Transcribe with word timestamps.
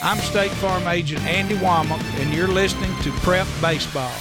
I'm 0.00 0.18
State 0.18 0.52
Farm 0.52 0.86
Agent 0.86 1.20
Andy 1.26 1.56
Womack, 1.56 2.00
and 2.20 2.32
you're 2.32 2.46
listening 2.46 2.94
to 3.02 3.10
Prep 3.10 3.48
Baseball. 3.60 4.12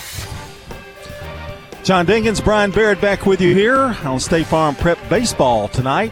John 1.84 2.08
Dinkins, 2.08 2.44
Brian 2.44 2.72
Barrett 2.72 3.00
back 3.00 3.28
with 3.28 3.40
you 3.40 3.54
here 3.54 3.96
on 4.04 4.20
State 4.20 4.48
Farm 4.48 4.74
Prep 4.74 4.98
Baseball 5.08 5.68
tonight. 5.68 6.12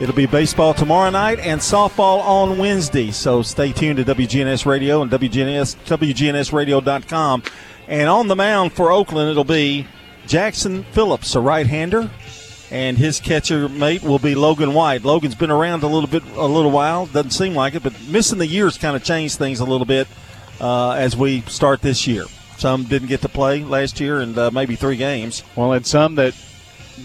It'll 0.00 0.14
be 0.14 0.26
baseball 0.26 0.72
tomorrow 0.72 1.10
night 1.10 1.40
and 1.40 1.60
softball 1.60 2.22
on 2.22 2.58
Wednesday. 2.58 3.10
So 3.10 3.42
stay 3.42 3.72
tuned 3.72 3.96
to 3.96 4.04
WGNS 4.04 4.66
Radio 4.66 5.02
and 5.02 5.10
WGNS, 5.10 5.76
WGNSradio.com. 5.84 7.42
And 7.88 8.08
on 8.08 8.28
the 8.28 8.36
mound 8.36 8.72
for 8.72 8.92
Oakland, 8.92 9.30
it'll 9.30 9.42
be 9.42 9.88
Jackson 10.28 10.84
Phillips, 10.92 11.34
a 11.34 11.40
right 11.40 11.66
hander, 11.66 12.08
and 12.72 12.96
his 12.96 13.20
catcher 13.20 13.68
mate 13.68 14.02
will 14.02 14.18
be 14.18 14.34
Logan 14.34 14.72
White. 14.72 15.04
Logan's 15.04 15.34
been 15.34 15.50
around 15.50 15.82
a 15.82 15.86
little 15.86 16.08
bit, 16.08 16.24
a 16.34 16.46
little 16.46 16.70
while. 16.70 17.04
Doesn't 17.04 17.32
seem 17.32 17.54
like 17.54 17.74
it, 17.74 17.82
but 17.82 17.92
missing 18.08 18.38
the 18.38 18.46
years 18.46 18.78
kind 18.78 18.96
of 18.96 19.04
changed 19.04 19.36
things 19.36 19.60
a 19.60 19.64
little 19.66 19.84
bit 19.84 20.08
uh, 20.58 20.92
as 20.92 21.14
we 21.14 21.42
start 21.42 21.82
this 21.82 22.06
year. 22.06 22.24
Some 22.56 22.84
didn't 22.84 23.08
get 23.08 23.20
to 23.22 23.28
play 23.28 23.62
last 23.62 24.00
year, 24.00 24.20
and 24.20 24.38
uh, 24.38 24.50
maybe 24.50 24.74
three 24.74 24.96
games. 24.96 25.44
Well, 25.54 25.72
and 25.74 25.86
some 25.86 26.14
that 26.14 26.34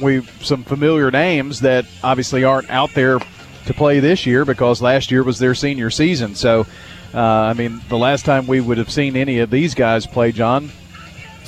we 0.01 0.21
some 0.41 0.63
familiar 0.63 1.11
names 1.11 1.59
that 1.61 1.85
obviously 2.01 2.45
aren't 2.45 2.69
out 2.69 2.93
there 2.93 3.19
to 3.65 3.73
play 3.73 3.99
this 3.99 4.25
year 4.25 4.45
because 4.45 4.81
last 4.81 5.11
year 5.11 5.21
was 5.21 5.37
their 5.37 5.53
senior 5.53 5.89
season. 5.89 6.35
So, 6.35 6.65
uh, 7.13 7.19
I 7.19 7.53
mean, 7.53 7.81
the 7.89 7.97
last 7.97 8.23
time 8.23 8.47
we 8.47 8.61
would 8.61 8.77
have 8.77 8.89
seen 8.89 9.17
any 9.17 9.39
of 9.39 9.49
these 9.49 9.75
guys 9.75 10.07
play, 10.07 10.31
John, 10.31 10.71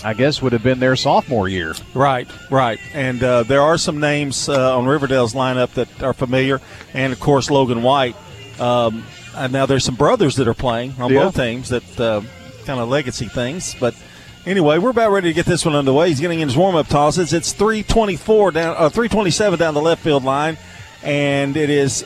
I 0.03 0.13
guess 0.13 0.41
would 0.41 0.53
have 0.53 0.63
been 0.63 0.79
their 0.79 0.95
sophomore 0.95 1.49
year. 1.49 1.73
Right, 1.93 2.27
right. 2.49 2.79
And 2.93 3.21
uh, 3.21 3.43
there 3.43 3.61
are 3.61 3.77
some 3.77 3.99
names 3.99 4.47
uh, 4.47 4.77
on 4.77 4.85
Riverdale's 4.85 5.33
lineup 5.33 5.73
that 5.73 6.01
are 6.01 6.13
familiar, 6.13 6.61
and 6.93 7.11
of 7.11 7.19
course 7.19 7.49
Logan 7.49 7.83
White. 7.83 8.15
Um, 8.59 9.03
and 9.35 9.51
now 9.53 9.65
there's 9.65 9.83
some 9.83 9.95
brothers 9.95 10.35
that 10.37 10.47
are 10.47 10.53
playing 10.53 10.93
on 10.99 11.11
Yeah. 11.11 11.25
both 11.25 11.35
teams 11.35 11.69
that 11.69 11.99
uh, 11.99 12.21
kind 12.65 12.79
of 12.79 12.87
legacy 12.89 13.25
things. 13.27 13.75
But 13.79 13.93
anyway, 14.45 14.77
we're 14.77 14.89
about 14.91 15.11
ready 15.11 15.29
to 15.29 15.33
get 15.33 15.45
this 15.45 15.65
one 15.65 15.75
underway. 15.75 16.07
He's 16.09 16.19
getting 16.21 16.39
in 16.39 16.47
his 16.47 16.57
warm-up 16.57 16.87
tosses. 16.87 17.33
It's 17.33 17.51
324 17.51 18.51
down, 18.51 18.75
uh, 18.77 18.89
327 18.89 19.59
down 19.59 19.73
the 19.73 19.81
left 19.81 20.01
field 20.01 20.23
line, 20.23 20.57
and 21.03 21.57
it 21.57 21.69
is 21.69 22.03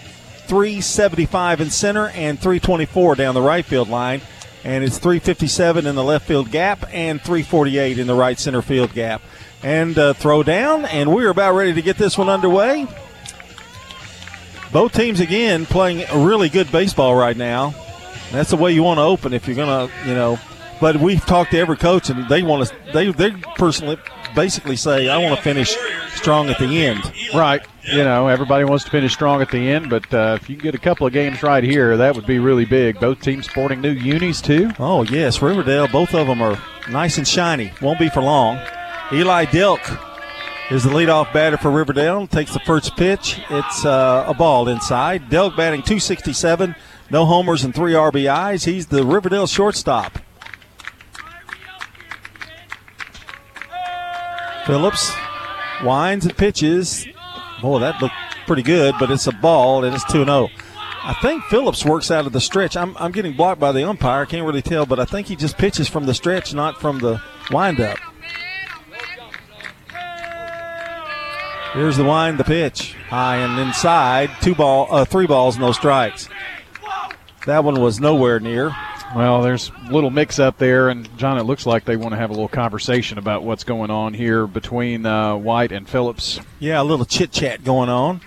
375 0.47 1.61
in 1.61 1.69
center 1.69 2.07
and 2.09 2.39
324 2.39 3.16
down 3.16 3.33
the 3.35 3.41
right 3.41 3.66
field 3.66 3.89
line. 3.89 4.22
And 4.64 4.83
it's 4.83 4.97
357 4.97 5.86
in 5.86 5.95
the 5.95 6.03
left 6.03 6.25
field 6.25 6.52
gap 6.52 6.86
and 6.92 7.19
348 7.22 8.00
in 8.00 8.08
the 8.08 8.16
right 8.16 8.39
center 8.39 8.61
field 8.61 8.94
gap. 8.94 9.22
And 9.61 9.97
uh, 9.97 10.14
throw 10.14 10.44
down, 10.44 10.86
and 10.86 11.14
we're 11.14 11.30
about 11.30 11.53
ready 11.53 11.73
to 11.73 11.81
get 11.81 11.97
this 11.97 12.17
one 12.17 12.30
underway. 12.30 12.88
Both 14.72 14.94
teams 14.94 15.19
again 15.19 15.66
playing 15.66 16.06
really 16.25 16.50
good 16.50 16.72
baseball 16.72 17.16
right 17.16 17.38
now. 17.38 17.73
That's 18.31 18.50
the 18.50 18.58
way 18.58 18.73
you 18.73 18.84
want 18.84 18.97
to 18.97 19.03
open 19.03 19.31
if 19.34 19.47
you're 19.47 19.56
gonna, 19.56 19.91
you 20.06 20.16
know. 20.16 20.39
But 20.81 20.97
we've 20.97 21.23
talked 21.23 21.52
to 21.52 21.59
every 21.59 21.78
coach, 21.78 22.09
and 22.09 22.28
they 22.28 22.41
want 22.41 22.67
to. 22.67 22.75
They 22.91 23.11
they 23.11 23.31
personally 23.56 23.97
basically 24.35 24.75
say, 24.75 25.09
"I 25.09 25.17
want 25.17 25.35
to 25.35 25.41
finish 25.41 25.75
strong 26.15 26.49
at 26.49 26.59
the 26.59 26.85
end." 26.85 27.01
Right. 27.33 27.61
You 27.83 28.03
know, 28.03 28.27
everybody 28.27 28.63
wants 28.63 28.85
to 28.85 28.91
finish 28.91 29.13
strong 29.13 29.41
at 29.41 29.51
the 29.51 29.71
end, 29.71 29.89
but 29.89 30.13
uh, 30.13 30.37
if 30.41 30.49
you 30.49 30.55
can 30.55 30.63
get 30.63 30.75
a 30.75 30.79
couple 30.79 31.05
of 31.05 31.11
games 31.11 31.43
right 31.43 31.63
here, 31.63 31.97
that 31.97 32.15
would 32.15 32.25
be 32.25 32.39
really 32.39 32.63
big. 32.65 32.99
Both 32.99 33.21
teams 33.21 33.45
sporting 33.45 33.81
new 33.81 33.91
unis, 33.91 34.41
too. 34.41 34.71
Oh 34.79 35.03
yes, 35.03 35.41
Riverdale. 35.41 35.87
Both 35.89 36.13
of 36.13 36.27
them 36.27 36.41
are 36.41 36.57
nice 36.89 37.17
and 37.17 37.27
shiny. 37.27 37.73
Won't 37.81 37.99
be 37.99 38.09
for 38.09 38.21
long. 38.21 38.59
Eli 39.11 39.45
Delk 39.45 39.81
is 40.71 40.83
the 40.83 40.89
leadoff 40.89 41.33
batter 41.33 41.57
for 41.57 41.69
Riverdale. 41.71 42.25
Takes 42.25 42.53
the 42.53 42.59
first 42.61 42.95
pitch. 42.95 43.41
It's 43.49 43.85
uh, 43.85 44.23
a 44.27 44.33
ball 44.33 44.69
inside. 44.69 45.29
Delk 45.29 45.55
batting 45.57 45.81
267, 45.81 46.75
no 47.09 47.25
homers 47.25 47.63
and 47.63 47.75
three 47.75 47.93
RBIs. 47.93 48.65
He's 48.65 48.87
the 48.87 49.05
Riverdale 49.05 49.45
shortstop. 49.47 50.19
Phillips 54.66 55.12
winds 55.84 56.25
and 56.25 56.35
pitches. 56.35 57.06
Boy, 57.62 57.79
that 57.79 58.01
looked 58.01 58.16
pretty 58.46 58.63
good, 58.63 58.96
but 59.00 59.12
it's 59.12 59.28
a 59.28 59.31
ball 59.31 59.84
and 59.84 59.94
it's 59.94 60.06
2 60.12 60.25
0. 60.25 60.50
I 61.06 61.13
think 61.22 61.44
Phillips 61.46 61.84
works 61.84 62.12
out 62.12 62.25
of 62.25 62.31
the 62.31 62.40
stretch. 62.40 62.78
I'm, 62.78 62.96
I'm 62.97 63.12
getting 63.12 63.34
blocked 63.34 63.59
by 63.59 63.73
the 63.73 63.88
umpire. 63.88 64.22
I 64.22 64.25
can't 64.25 64.46
really 64.46 64.62
tell, 64.62 64.85
but 64.85 65.00
I 65.00 65.06
think 65.06 65.28
he 65.28 65.35
just 65.35 65.57
pitches 65.57 65.90
from 65.90 66.06
the 66.06 66.13
stretch, 66.13 66.53
not 66.53 66.79
from 66.79 67.00
the 67.00 67.22
windup. 67.52 68.00
Here's 71.73 71.97
the 71.97 72.06
wind, 72.06 72.38
the 72.38 72.44
pitch, 72.44 72.94
high 73.09 73.38
and 73.38 73.59
inside. 73.59 74.29
Two 74.41 74.56
ball, 74.56 74.88
uh, 74.91 75.06
three 75.06 75.28
balls, 75.28 75.57
no 75.57 75.72
strikes. 75.72 76.29
That 77.46 77.63
one 77.66 77.81
was 77.81 78.00
nowhere 78.00 78.40
near. 78.40 78.73
Well, 79.16 79.44
there's 79.44 79.72
a 79.88 79.91
little 79.91 80.09
mix 80.09 80.40
up 80.40 80.57
there, 80.57 80.90
and 80.90 81.07
John, 81.19 81.38
it 81.38 81.44
looks 81.44 81.68
like 81.68 81.85
they 81.85 81.97
want 81.97 82.13
to 82.13 82.18
have 82.18 82.31
a 82.31 82.34
little 82.34 82.47
conversation 82.47 83.19
about 83.19 83.44
what's 83.44 83.63
going 83.63 83.91
on 83.91 84.16
here 84.16 84.47
between 84.47 85.06
uh, 85.06 85.35
White 85.35 85.72
and 85.72 85.88
Phillips. 85.88 86.40
Yeah, 86.59 86.81
a 86.81 86.84
little 86.84 87.06
chit 87.06 87.31
chat 87.31 87.63
going 87.63 87.90
on. 87.90 88.22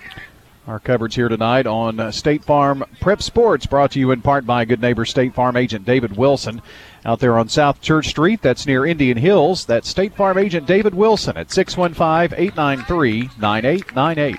Our 0.65 0.79
coverage 0.79 1.15
here 1.15 1.27
tonight 1.27 1.65
on 1.67 1.99
uh, 1.99 2.11
State 2.11 2.43
Farm 2.45 2.85
Prep 3.01 3.21
Sports, 3.21 3.65
brought 3.65 3.91
to 3.91 3.99
you 3.99 4.11
in 4.11 4.21
part 4.21 4.45
by 4.45 4.63
good 4.63 4.81
neighbor 4.81 5.05
State 5.05 5.33
Farm 5.33 5.57
agent 5.57 5.85
David 5.85 6.15
Wilson. 6.15 6.61
Out 7.05 7.19
there 7.19 7.37
on 7.37 7.49
South 7.49 7.81
Church 7.81 8.07
Street, 8.07 8.41
that's 8.41 8.65
near 8.65 8.85
Indian 8.85 9.17
Hills. 9.17 9.65
That's 9.65 9.89
State 9.89 10.15
Farm 10.15 10.37
agent 10.37 10.67
David 10.67 10.93
Wilson 10.93 11.35
at 11.35 11.51
615 11.51 12.37
893 12.37 13.29
9898. 13.39 14.37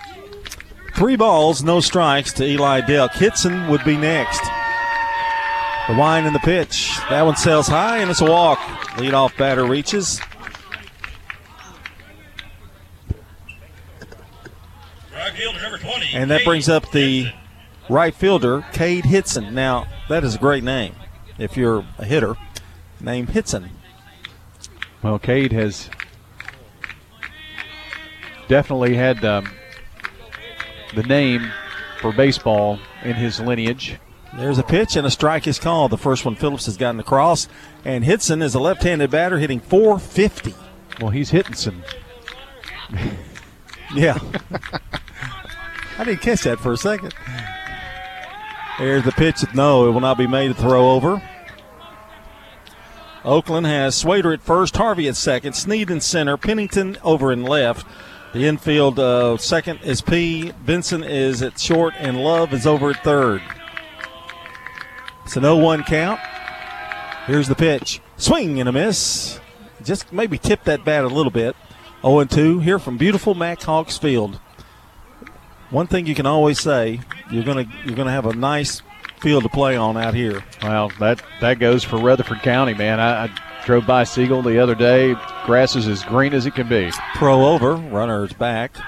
Three 0.94 1.16
balls, 1.16 1.62
no 1.62 1.80
strikes 1.80 2.32
to 2.34 2.44
Eli 2.44 2.80
Delk. 2.82 3.12
Hitson 3.12 3.68
would 3.68 3.84
be 3.84 3.96
next. 3.96 4.42
The 5.88 5.94
wind 5.94 6.26
and 6.26 6.34
the 6.34 6.40
pitch. 6.40 6.90
That 7.08 7.22
one 7.22 7.36
sails 7.36 7.66
high 7.66 7.98
and 7.98 8.10
it's 8.10 8.20
a 8.20 8.30
walk. 8.30 8.58
Leadoff 8.98 9.36
batter 9.38 9.64
reaches. 9.64 10.20
And 16.12 16.30
that 16.30 16.44
brings 16.44 16.68
up 16.68 16.90
the 16.90 17.32
right 17.88 18.14
fielder, 18.14 18.66
Cade 18.72 19.06
Hitson. 19.06 19.54
Now, 19.54 19.86
that 20.10 20.24
is 20.24 20.34
a 20.34 20.38
great 20.38 20.62
name 20.62 20.94
if 21.38 21.56
you're 21.56 21.86
a 21.96 22.04
hitter. 22.04 22.36
Name 23.00 23.26
Hitson. 23.26 23.70
Well, 25.02 25.18
Cade 25.18 25.52
has 25.52 25.88
definitely 28.48 28.94
had 28.94 29.24
um, 29.24 29.50
the 30.94 31.02
name 31.04 31.50
for 32.00 32.12
baseball 32.12 32.78
in 33.04 33.14
his 33.14 33.40
lineage. 33.40 33.98
There's 34.36 34.58
a 34.58 34.62
pitch 34.62 34.96
and 34.96 35.06
a 35.06 35.10
strike 35.10 35.46
is 35.46 35.58
called. 35.58 35.90
The 35.90 35.98
first 35.98 36.24
one 36.24 36.34
Phillips 36.34 36.66
has 36.66 36.76
gotten 36.76 37.00
across. 37.00 37.48
And 37.84 38.04
Hitson 38.04 38.42
is 38.42 38.54
a 38.54 38.60
left 38.60 38.82
handed 38.82 39.10
batter 39.10 39.38
hitting 39.38 39.60
450. 39.60 40.54
Well, 41.00 41.10
he's 41.10 41.30
hitting 41.30 41.54
some. 41.54 41.82
Yeah. 43.94 44.18
I 45.98 46.04
didn't 46.04 46.20
catch 46.20 46.42
that 46.42 46.58
for 46.60 46.72
a 46.72 46.76
second. 46.76 47.14
There's 48.78 49.04
the 49.04 49.12
pitch. 49.12 49.42
No, 49.54 49.88
it 49.88 49.92
will 49.92 50.00
not 50.00 50.18
be 50.18 50.26
made 50.26 50.48
to 50.48 50.54
throw 50.54 50.90
over. 50.90 51.22
Oakland 53.24 53.66
has 53.66 53.96
Swader 53.96 54.32
at 54.32 54.40
first, 54.40 54.76
Harvey 54.76 55.08
at 55.08 55.16
second, 55.16 55.54
Sneed 55.54 55.90
in 55.90 56.00
center, 56.00 56.36
Pennington 56.36 56.96
over 57.02 57.32
in 57.32 57.42
left. 57.42 57.86
The 58.32 58.46
infield 58.46 58.98
uh, 58.98 59.36
second 59.38 59.80
is 59.82 60.00
P. 60.00 60.52
Benson 60.64 61.02
is 61.02 61.42
at 61.42 61.58
short, 61.58 61.94
and 61.98 62.22
Love 62.22 62.52
is 62.52 62.66
over 62.66 62.90
at 62.90 63.02
third. 63.02 63.42
It's 65.28 65.36
an 65.36 65.42
0 65.42 65.56
1 65.56 65.84
count. 65.84 66.18
Here's 67.26 67.48
the 67.48 67.54
pitch. 67.54 68.00
Swing 68.16 68.60
and 68.60 68.66
a 68.66 68.72
miss. 68.72 69.38
Just 69.84 70.10
maybe 70.10 70.38
tip 70.38 70.64
that 70.64 70.86
bat 70.86 71.04
a 71.04 71.08
little 71.08 71.30
bit. 71.30 71.54
0 72.00 72.24
2 72.24 72.60
here 72.60 72.78
from 72.78 72.96
beautiful 72.96 73.34
Mac 73.34 73.60
Hawks 73.60 73.98
Field. 73.98 74.40
One 75.68 75.86
thing 75.86 76.06
you 76.06 76.14
can 76.14 76.24
always 76.24 76.58
say, 76.58 77.00
you're 77.30 77.44
gonna 77.44 77.70
you're 77.84 77.94
gonna 77.94 78.10
have 78.10 78.24
a 78.24 78.32
nice 78.32 78.80
field 79.20 79.42
to 79.42 79.50
play 79.50 79.76
on 79.76 79.98
out 79.98 80.14
here. 80.14 80.42
Well, 80.62 80.90
that 80.98 81.22
that 81.42 81.58
goes 81.58 81.84
for 81.84 81.98
Rutherford 81.98 82.40
County, 82.40 82.72
man. 82.72 82.98
I, 82.98 83.24
I 83.24 83.30
drove 83.66 83.86
by 83.86 84.04
Siegel 84.04 84.40
the 84.40 84.58
other 84.58 84.74
day. 84.74 85.14
Grass 85.44 85.76
is 85.76 85.86
as 85.88 86.04
green 86.04 86.32
as 86.32 86.46
it 86.46 86.54
can 86.54 86.70
be. 86.70 86.90
Pro 87.16 87.48
over, 87.48 87.74
runner's 87.74 88.32
back. 88.32 88.78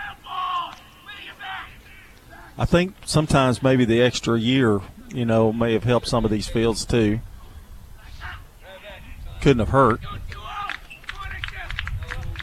I 2.56 2.64
think 2.64 2.94
sometimes 3.04 3.62
maybe 3.62 3.84
the 3.84 4.00
extra 4.00 4.38
year, 4.38 4.80
you 5.12 5.24
know, 5.24 5.52
may 5.52 5.72
have 5.72 5.84
helped 5.84 6.08
some 6.08 6.24
of 6.24 6.30
these 6.30 6.48
fields 6.48 6.84
too. 6.84 7.20
Couldn't 9.40 9.60
have 9.60 9.70
hurt. 9.70 10.00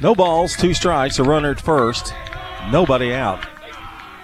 No 0.01 0.13
balls, 0.13 0.55
two 0.55 0.73
strikes, 0.73 1.17
a 1.19 1.23
runner 1.23 1.51
at 1.51 1.61
first, 1.61 2.13
nobody 2.71 3.13
out. 3.13 3.45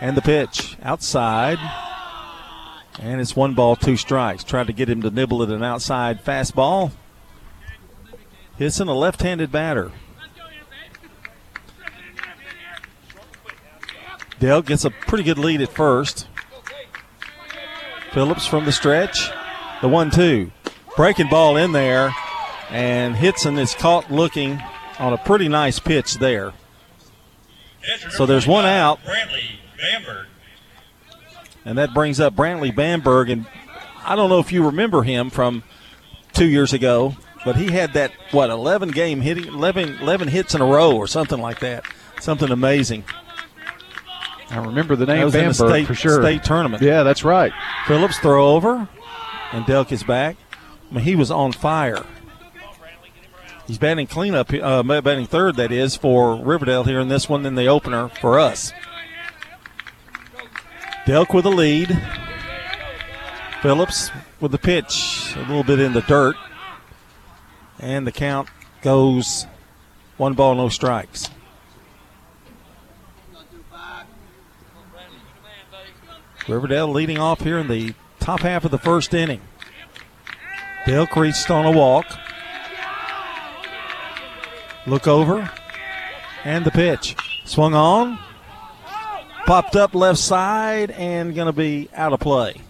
And 0.02 0.18
the 0.18 0.22
pitch 0.22 0.78
outside. 0.84 1.58
And 3.00 3.20
it's 3.20 3.36
one 3.36 3.54
ball, 3.54 3.76
two 3.76 3.98
strikes. 3.98 4.44
Tried 4.44 4.68
to 4.68 4.74
get 4.74 4.90
him 4.90 5.02
to 5.02 5.10
nibble 5.10 5.42
at 5.42 5.50
an 5.50 5.64
outside 5.64 6.24
fastball. 6.24 6.92
Hitson, 8.58 8.88
a 8.88 8.94
left 8.94 9.22
handed 9.22 9.52
batter. 9.52 9.92
Delk 14.40 14.66
gets 14.66 14.86
a 14.86 14.92
pretty 14.92 15.24
good 15.24 15.38
lead 15.40 15.62
at 15.62 15.70
first. 15.70 16.28
Phillips 18.14 18.46
from 18.46 18.66
the 18.66 18.72
stretch. 18.72 19.30
the 19.82 19.90
one-two, 19.90 20.50
breaking 20.96 21.28
ball 21.30 21.58
in 21.58 21.74
there, 21.74 22.14
and 22.70 23.16
Hitson 23.16 23.60
is 23.60 23.76
caught 23.76 24.10
looking 24.10 24.62
on 24.98 25.12
a 25.12 25.18
pretty 25.18 25.50
nice 25.50 25.78
pitch 25.78 26.16
there. 26.20 26.54
So 28.12 28.26
there's 28.26 28.48
one 28.48 28.66
out. 28.66 29.00
And 31.66 31.78
that 31.78 31.94
brings 31.94 32.20
up 32.22 32.34
Brantley 32.34 32.74
Bamberg. 32.74 33.30
And 33.30 33.46
I 34.06 34.16
don't 34.16 34.30
know 34.30 34.40
if 34.40 34.54
you 34.54 34.66
remember 34.66 35.04
him 35.04 35.30
from 35.30 35.64
two 36.32 36.46
years 36.48 36.72
ago, 36.72 37.18
but 37.44 37.58
he 37.58 37.72
had 37.72 37.94
that, 37.94 38.12
what, 38.32 38.50
11 38.50 38.92
game 38.92 39.20
hitting, 39.20 39.46
11, 39.46 39.98
11 40.00 40.28
hits 40.30 40.56
in 40.56 40.62
a 40.62 40.66
row 40.66 40.96
or 40.96 41.08
something 41.08 41.42
like 41.42 41.60
that. 41.60 41.84
Something 42.22 42.52
amazing. 42.52 43.04
I 44.54 44.64
remember 44.64 44.96
the 44.96 45.08
name 45.08 45.26
was 45.26 45.34
in 45.34 45.48
the 45.48 45.54
Bamberg 45.54 45.70
state, 45.70 45.88
for 45.88 45.96
sure. 45.96 46.22
state 46.22 46.44
tournament. 46.44 46.84
Yeah, 46.84 47.02
that's 47.02 47.24
right. 47.24 47.52
Phillips 47.88 48.20
throw 48.20 48.50
over, 48.50 48.88
and 49.52 49.66
Delk 49.66 49.92
is 49.92 50.04
back. 50.04 50.38
I 50.92 50.96
mean, 50.96 51.04
he 51.04 51.16
was 51.16 51.32
on 51.32 51.54
fire. 51.54 52.06
He's 53.66 53.80
batting 53.80 54.08
cleanup, 54.08 54.54
uh, 54.54 54.84
batting 54.84 55.26
third, 55.26 55.56
that 55.56 55.72
is, 55.72 55.96
for 55.96 56.36
Riverdale 56.36 56.84
here 56.84 57.00
in 57.00 57.08
this 57.08 57.28
one 57.28 57.46
in 57.46 57.56
the 57.56 57.66
opener 57.66 58.10
for 58.10 58.38
us. 58.38 58.74
Delk 61.06 61.34
with 61.34 61.46
the 61.46 61.52
lead. 61.52 62.00
Phillips 63.62 64.12
with 64.40 64.52
the 64.52 64.58
pitch, 64.58 65.34
a 65.36 65.40
little 65.40 65.64
bit 65.64 65.80
in 65.80 65.94
the 65.94 66.02
dirt. 66.02 66.36
And 67.80 68.06
the 68.06 68.12
count 68.12 68.50
goes 68.82 69.48
one 70.18 70.34
ball, 70.34 70.54
no 70.56 70.70
strikes. 70.70 71.30
Riverdale 76.48 76.88
leading 76.88 77.18
off 77.20 77.42
here 77.42 77.58
in 77.58 77.68
the 77.68 77.94
top 78.20 78.42
half 78.42 78.66
of 78.66 78.72
the 78.72 78.78
first 78.78 79.14
inning. 79.14 79.42
Delk 80.86 81.16
reached 81.16 81.50
on 81.50 81.66
a 81.66 81.72
walk. 81.72 82.06
Look 84.86 85.08
over. 85.08 85.50
And 86.44 86.66
the 86.66 86.72
pitch. 86.72 87.16
Swung 87.46 87.74
on. 87.74 88.20
Popped 89.46 89.76
up 89.76 89.96
left 89.96 90.20
side 90.20 90.92
and 90.92 91.34
going 91.34 91.48
to 91.48 91.54
be 91.54 91.90
out 91.94 92.14
of 92.14 92.20
play. 92.20 92.62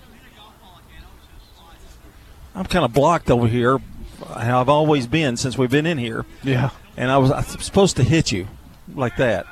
I'm 2.56 2.66
kind 2.66 2.86
of 2.86 2.94
blocked 2.94 3.32
over 3.32 3.48
here. 3.48 3.80
How 4.28 4.62
I've 4.62 4.70
always 4.70 5.08
been 5.08 5.38
since 5.38 5.58
we've 5.58 5.72
been 5.72 5.88
in 5.88 5.98
here. 5.98 6.26
Yeah. 6.44 6.70
And 6.96 7.10
I 7.10 7.18
was, 7.18 7.32
I 7.32 7.38
was 7.38 7.66
supposed 7.66 7.98
to 7.98 8.04
hit 8.04 8.32
you 8.32 8.48
like 8.94 9.18
that. 9.18 9.48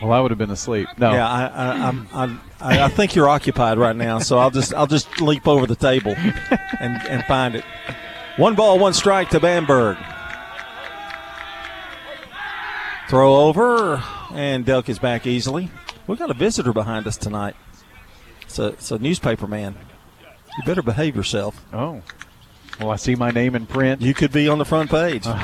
Well, 0.00 0.12
I 0.12 0.20
would 0.20 0.30
have 0.30 0.38
been 0.38 0.50
asleep. 0.50 0.88
No. 0.96 1.12
Yeah, 1.12 1.28
I, 1.28 1.46
I, 1.46 1.88
I'm, 1.88 2.08
I'm, 2.12 2.40
I, 2.60 2.82
I 2.84 2.88
think 2.88 3.14
you're 3.16 3.28
occupied 3.28 3.78
right 3.78 3.96
now, 3.96 4.20
so 4.20 4.38
I'll 4.38 4.50
just 4.50 4.72
I'll 4.74 4.86
just 4.86 5.20
leap 5.20 5.48
over 5.48 5.66
the 5.66 5.74
table 5.74 6.14
and, 6.80 7.02
and 7.08 7.24
find 7.24 7.56
it. 7.56 7.64
One 8.36 8.54
ball, 8.54 8.78
one 8.78 8.92
strike 8.92 9.30
to 9.30 9.40
Bamberg. 9.40 9.96
Throw 13.08 13.36
over, 13.36 14.02
and 14.32 14.64
Delk 14.64 14.88
is 14.88 14.98
back 14.98 15.26
easily. 15.26 15.70
We've 16.06 16.18
got 16.18 16.30
a 16.30 16.34
visitor 16.34 16.72
behind 16.72 17.06
us 17.06 17.16
tonight. 17.16 17.56
It's 18.42 18.58
a, 18.58 18.66
it's 18.68 18.90
a 18.90 18.98
newspaper 18.98 19.46
man. 19.46 19.76
You 20.22 20.64
better 20.64 20.82
behave 20.82 21.16
yourself. 21.16 21.64
Oh. 21.72 22.02
Well, 22.78 22.90
I 22.90 22.96
see 22.96 23.16
my 23.16 23.30
name 23.30 23.56
in 23.56 23.66
print. 23.66 24.02
You 24.02 24.14
could 24.14 24.30
be 24.30 24.48
on 24.48 24.58
the 24.58 24.64
front 24.64 24.90
page. 24.90 25.26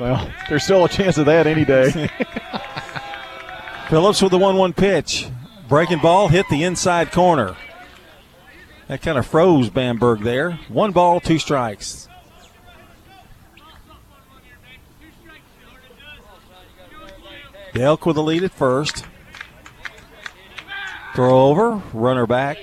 Well, 0.00 0.30
there's 0.48 0.62
still 0.62 0.84
a 0.84 0.88
chance 0.88 1.18
of 1.18 1.26
that 1.26 1.48
any 1.48 1.64
day. 1.64 2.08
Phillips 3.88 4.20
with 4.20 4.32
the 4.32 4.38
1 4.38 4.56
1 4.58 4.72
pitch. 4.74 5.28
Breaking 5.66 5.98
ball 5.98 6.28
hit 6.28 6.46
the 6.50 6.62
inside 6.62 7.10
corner. 7.10 7.56
That 8.86 9.00
kind 9.00 9.16
of 9.16 9.26
froze 9.26 9.70
Bamberg 9.70 10.20
there. 10.20 10.52
One 10.68 10.92
ball, 10.92 11.20
two 11.20 11.38
strikes. 11.38 12.06
Delk 17.72 18.04
with 18.04 18.16
the 18.16 18.22
lead 18.22 18.42
at 18.42 18.52
first. 18.52 19.06
Throw 21.14 21.46
over, 21.46 21.82
runner 21.94 22.26
back. 22.26 22.58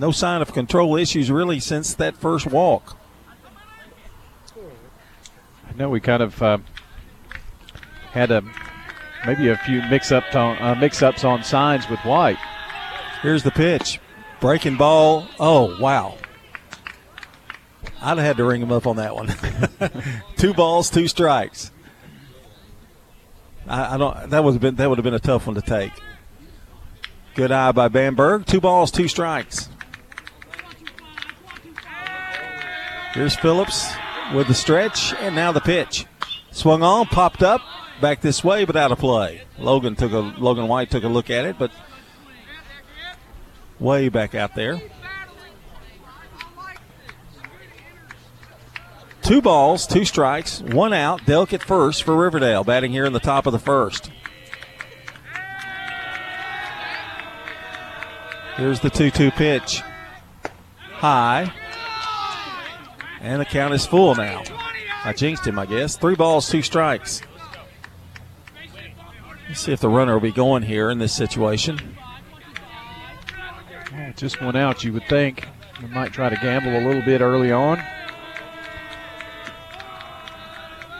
No 0.00 0.10
sign 0.10 0.42
of 0.42 0.52
control 0.52 0.96
issues 0.96 1.30
really 1.30 1.60
since 1.60 1.94
that 1.94 2.16
first 2.16 2.46
walk. 2.48 2.96
I 5.68 5.74
know 5.76 5.88
we 5.88 6.00
kind 6.00 6.22
of 6.22 6.42
uh, 6.42 6.58
had 8.10 8.32
a 8.32 8.42
maybe 9.26 9.48
a 9.48 9.56
few 9.58 9.82
mix-ups 9.82 10.34
on 10.34 10.56
uh, 10.58 10.74
mix-ups 10.74 11.24
on 11.24 11.42
signs 11.42 11.88
with 11.88 12.00
White. 12.00 12.38
Here's 13.22 13.42
the 13.42 13.50
pitch. 13.50 14.00
Breaking 14.40 14.76
ball. 14.76 15.26
Oh, 15.40 15.78
wow. 15.80 16.16
I'd 18.00 18.18
have 18.18 18.26
had 18.26 18.36
to 18.36 18.44
ring 18.44 18.62
him 18.62 18.70
up 18.70 18.86
on 18.86 18.96
that 18.96 19.14
one. 19.14 19.34
two 20.36 20.54
balls, 20.54 20.90
two 20.90 21.08
strikes. 21.08 21.70
I, 23.66 23.94
I 23.94 23.96
don't. 23.96 24.30
That 24.30 24.44
have 24.44 24.60
been 24.60 24.76
that 24.76 24.88
would 24.88 24.98
have 24.98 25.04
been 25.04 25.14
a 25.14 25.18
tough 25.18 25.46
one 25.46 25.56
to 25.56 25.62
take. 25.62 25.92
Good 27.34 27.50
eye 27.50 27.72
by 27.72 27.88
Bamberg. 27.88 28.46
Two 28.46 28.60
balls, 28.60 28.90
two 28.90 29.08
strikes. 29.08 29.68
Here's 33.12 33.34
Phillips 33.34 33.90
with 34.34 34.46
the 34.46 34.54
stretch, 34.54 35.14
and 35.14 35.34
now 35.34 35.52
the 35.52 35.60
pitch. 35.60 36.06
Swung 36.50 36.82
on, 36.82 37.06
popped 37.06 37.42
up, 37.42 37.60
back 38.00 38.20
this 38.20 38.42
way, 38.42 38.64
but 38.64 38.76
out 38.76 38.92
of 38.92 38.98
play. 38.98 39.42
Logan 39.58 39.96
took 39.96 40.12
a 40.12 40.18
Logan 40.18 40.68
White 40.68 40.90
took 40.90 41.04
a 41.04 41.08
look 41.08 41.30
at 41.30 41.44
it, 41.44 41.58
but 41.58 41.70
way 43.78 44.08
back 44.08 44.34
out 44.34 44.54
there. 44.54 44.80
Two 49.22 49.42
balls, 49.42 49.88
two 49.88 50.04
strikes, 50.04 50.60
one 50.60 50.92
out. 50.92 51.22
Delk 51.22 51.52
at 51.52 51.62
first 51.62 52.04
for 52.04 52.16
Riverdale, 52.16 52.62
batting 52.62 52.92
here 52.92 53.04
in 53.04 53.12
the 53.12 53.18
top 53.18 53.46
of 53.46 53.52
the 53.52 53.58
first. 53.58 54.10
Here's 58.56 58.80
the 58.80 58.88
2 58.88 59.10
2 59.10 59.32
pitch. 59.32 59.82
High. 60.92 61.52
And 63.20 63.40
the 63.40 63.44
count 63.44 63.74
is 63.74 63.84
full 63.84 64.14
now. 64.14 64.44
I 65.04 65.12
jinxed 65.12 65.46
him, 65.46 65.58
I 65.58 65.66
guess. 65.66 65.96
Three 65.96 66.14
balls, 66.14 66.48
two 66.48 66.62
strikes. 66.62 67.20
Let's 69.48 69.60
see 69.60 69.72
if 69.72 69.80
the 69.80 69.88
runner 69.88 70.14
will 70.14 70.20
be 70.20 70.32
going 70.32 70.62
here 70.62 70.90
in 70.90 70.98
this 70.98 71.12
situation. 71.12 71.80
Well, 73.92 74.12
just 74.16 74.40
went 74.40 74.56
out, 74.56 74.84
you 74.84 74.92
would 74.92 75.08
think. 75.08 75.48
We 75.80 75.88
might 75.88 76.12
try 76.12 76.28
to 76.28 76.36
gamble 76.36 76.76
a 76.76 76.82
little 76.84 77.02
bit 77.02 77.20
early 77.20 77.52
on. 77.52 77.82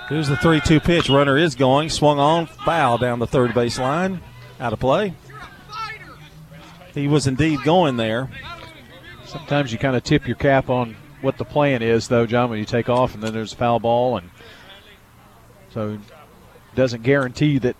Here's 0.09 0.29
the 0.29 0.37
3 0.37 0.61
2 0.61 0.79
pitch. 0.79 1.09
Runner 1.09 1.37
is 1.37 1.55
going. 1.57 1.91
Swung 1.91 2.19
on. 2.19 2.47
Foul 2.47 2.99
down 2.99 3.19
the 3.19 3.27
third 3.27 3.55
base 3.55 3.79
line. 3.79 4.21
Out 4.61 4.73
of 4.73 4.79
play. 4.79 5.15
He 6.95 7.09
was 7.09 7.27
indeed 7.27 7.59
going 7.65 7.97
there. 7.97 8.31
Sometimes 9.25 9.73
you 9.73 9.79
kind 9.79 9.97
of 9.97 10.05
tip 10.05 10.27
your 10.27 10.37
cap 10.37 10.71
on 10.71 10.97
what 11.21 11.39
the 11.39 11.45
plan 11.45 11.83
is, 11.83 12.07
though, 12.09 12.25
John, 12.25 12.51
when 12.51 12.61
you 12.61 12.65
take 12.65 12.89
off 12.89 13.15
and 13.15 13.23
then 13.23 13.35
there's 13.35 13.53
a 13.53 13.57
foul 13.57 13.81
ball. 13.81 14.17
And 14.19 14.31
so 15.71 15.95
it 15.95 16.01
doesn't 16.77 17.03
guarantee 17.03 17.59
that 17.59 17.77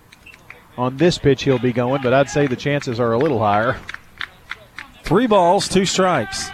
on 0.77 0.97
this 0.97 1.17
pitch 1.17 1.43
he'll 1.43 1.59
be 1.59 1.73
going, 1.73 2.01
but 2.01 2.13
I'd 2.13 2.29
say 2.29 2.47
the 2.47 2.55
chances 2.55 2.99
are 2.99 3.13
a 3.13 3.17
little 3.17 3.39
higher. 3.39 3.79
Three 5.03 5.27
balls, 5.27 5.67
two 5.67 5.85
strikes. 5.85 6.49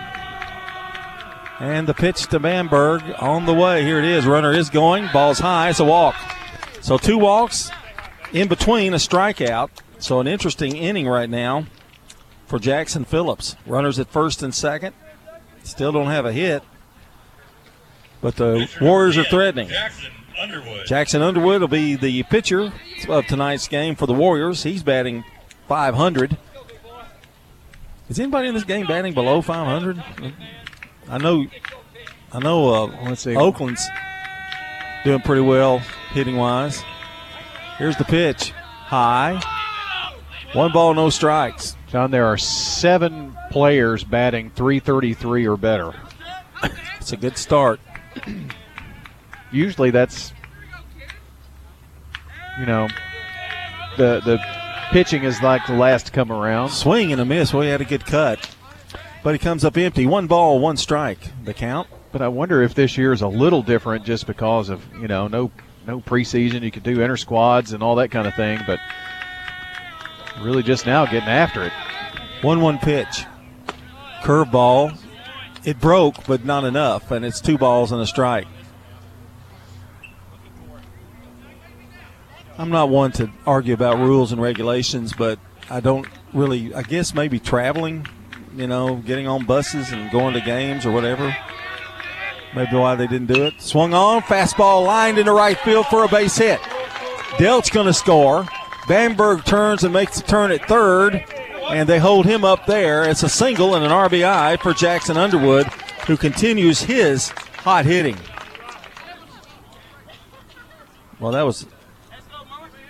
And 1.59 1.87
the 1.87 1.93
pitch 1.93 2.27
to 2.27 2.39
Bamberg 2.39 3.01
on 3.19 3.45
the 3.45 3.53
way. 3.53 3.83
Here 3.83 3.99
it 3.99 4.05
is. 4.05 4.25
Runner 4.25 4.51
is 4.51 4.69
going. 4.69 5.07
Ball's 5.13 5.39
high. 5.39 5.69
It's 5.69 5.79
a 5.79 5.85
walk. 5.85 6.15
So 6.81 6.97
two 6.97 7.17
walks 7.17 7.71
in 8.33 8.47
between 8.47 8.93
a 8.93 8.97
strikeout. 8.97 9.69
So 9.99 10.19
an 10.19 10.27
interesting 10.27 10.75
inning 10.75 11.07
right 11.07 11.29
now 11.29 11.65
for 12.45 12.59
Jackson 12.59 13.05
Phillips. 13.05 13.55
Runners 13.65 13.99
at 13.99 14.09
first 14.09 14.43
and 14.43 14.53
second. 14.53 14.93
Still 15.63 15.91
don't 15.91 16.07
have 16.07 16.25
a 16.25 16.33
hit. 16.33 16.63
But 18.21 18.35
the 18.35 18.69
Warriors 18.81 19.17
are 19.17 19.23
threatening. 19.23 19.69
Jackson 19.69 20.11
Underwood. 20.39 20.85
Jackson 20.85 21.21
Underwood 21.21 21.61
will 21.61 21.67
be 21.67 21.95
the 21.95 22.23
pitcher 22.23 22.71
of 23.07 23.25
tonight's 23.27 23.67
game 23.67 23.95
for 23.95 24.05
the 24.05 24.13
Warriors. 24.13 24.63
He's 24.63 24.83
batting 24.83 25.23
500. 25.67 26.37
Is 28.09 28.19
anybody 28.19 28.47
in 28.49 28.53
this 28.53 28.63
game 28.63 28.85
batting 28.85 29.13
below 29.13 29.41
500? 29.41 30.03
I 31.09 31.17
know. 31.17 31.45
I 32.31 32.39
know. 32.39 32.73
Uh, 32.73 32.87
Let's 33.03 33.21
see. 33.21 33.35
Oakland's 33.35 33.87
doing 35.03 35.21
pretty 35.21 35.41
well 35.41 35.79
hitting 36.11 36.35
wise. 36.37 36.83
Here's 37.77 37.97
the 37.97 38.03
pitch, 38.05 38.51
high. 38.51 39.41
One 40.53 40.71
ball, 40.71 40.93
no 40.93 41.09
strikes. 41.09 41.75
John, 41.87 42.11
there 42.11 42.25
are 42.27 42.37
seven 42.37 43.35
players 43.51 44.03
batting 44.03 44.51
333 44.51 45.47
or 45.47 45.57
better. 45.57 45.93
It's 46.99 47.11
a 47.11 47.17
good 47.17 47.37
start. 47.37 47.79
Usually 49.53 49.91
that's, 49.91 50.33
you 52.59 52.65
know, 52.65 52.87
the 53.97 54.19
the 54.25 54.39
pitching 54.91 55.23
is 55.23 55.41
like 55.41 55.65
the 55.67 55.73
last 55.73 56.07
to 56.07 56.11
come 56.11 56.31
around. 56.31 56.69
Swing 56.69 57.11
and 57.11 57.21
a 57.21 57.25
miss. 57.25 57.53
Well, 57.53 57.63
he 57.63 57.69
had 57.69 57.81
a 57.81 57.85
good 57.85 58.05
cut. 58.05 58.49
But 59.23 59.33
he 59.33 59.39
comes 59.39 59.63
up 59.63 59.77
empty. 59.77 60.05
One 60.05 60.27
ball, 60.27 60.59
one 60.59 60.75
strike, 60.75 61.29
the 61.45 61.53
count. 61.53 61.87
But 62.11 62.21
I 62.21 62.27
wonder 62.27 62.61
if 62.61 62.75
this 62.75 62.97
year 62.97 63.13
is 63.13 63.21
a 63.21 63.27
little 63.27 63.63
different 63.63 64.05
just 64.05 64.27
because 64.27 64.69
of, 64.69 64.83
you 64.99 65.07
know, 65.07 65.27
no 65.27 65.49
no 65.87 66.01
preseason. 66.01 66.61
You 66.61 66.71
could 66.71 66.83
do 66.83 67.01
inter 67.01 67.17
squads 67.17 67.73
and 67.73 67.81
all 67.81 67.95
that 67.95 68.11
kind 68.11 68.27
of 68.27 68.35
thing, 68.35 68.59
but 68.67 68.79
really 70.41 70.61
just 70.61 70.85
now 70.85 71.05
getting 71.05 71.29
after 71.29 71.63
it. 71.63 71.73
1 72.41 72.61
1 72.61 72.77
pitch. 72.79 73.25
Curveball. 74.21 74.97
It 75.63 75.79
broke, 75.79 76.25
but 76.27 76.43
not 76.43 76.65
enough, 76.65 77.11
and 77.11 77.23
it's 77.23 77.39
two 77.39 77.57
balls 77.57 77.93
and 77.93 78.01
a 78.01 78.05
strike. 78.05 78.47
I'm 82.57 82.69
not 82.69 82.89
one 82.89 83.11
to 83.13 83.31
argue 83.47 83.73
about 83.73 83.97
rules 83.97 84.31
and 84.31 84.41
regulations, 84.41 85.13
but 85.13 85.39
I 85.69 85.79
don't 85.79 86.07
really, 86.33 86.73
I 86.73 86.83
guess 86.83 87.13
maybe 87.13 87.39
traveling, 87.39 88.07
you 88.55 88.67
know, 88.67 88.97
getting 88.97 89.27
on 89.27 89.45
buses 89.45 89.91
and 89.91 90.11
going 90.11 90.33
to 90.35 90.41
games 90.41 90.85
or 90.85 90.91
whatever. 90.91 91.35
Maybe 92.55 92.75
why 92.75 92.93
they 92.95 93.07
didn't 93.07 93.33
do 93.33 93.45
it. 93.45 93.59
Swung 93.59 93.95
on, 93.95 94.21
fastball 94.21 94.85
lined 94.85 95.17
into 95.17 95.31
right 95.31 95.57
field 95.57 95.87
for 95.87 96.03
a 96.03 96.07
base 96.07 96.37
hit. 96.37 96.59
Delk's 97.39 97.71
going 97.71 97.87
to 97.87 97.93
score. 97.93 98.45
Bamberg 98.87 99.43
turns 99.45 99.83
and 99.83 99.91
makes 99.91 100.19
the 100.19 100.27
turn 100.27 100.51
at 100.51 100.67
third, 100.67 101.15
and 101.69 101.89
they 101.89 101.97
hold 101.97 102.27
him 102.27 102.45
up 102.45 102.67
there. 102.67 103.09
It's 103.09 103.23
a 103.23 103.29
single 103.29 103.73
and 103.73 103.83
an 103.83 103.91
RBI 103.91 104.59
for 104.59 104.73
Jackson 104.73 105.17
Underwood, 105.17 105.65
who 106.05 106.17
continues 106.17 106.81
his 106.83 107.29
hot 107.29 107.85
hitting. 107.85 108.17
Well, 111.19 111.31
that 111.31 111.43
was 111.43 111.65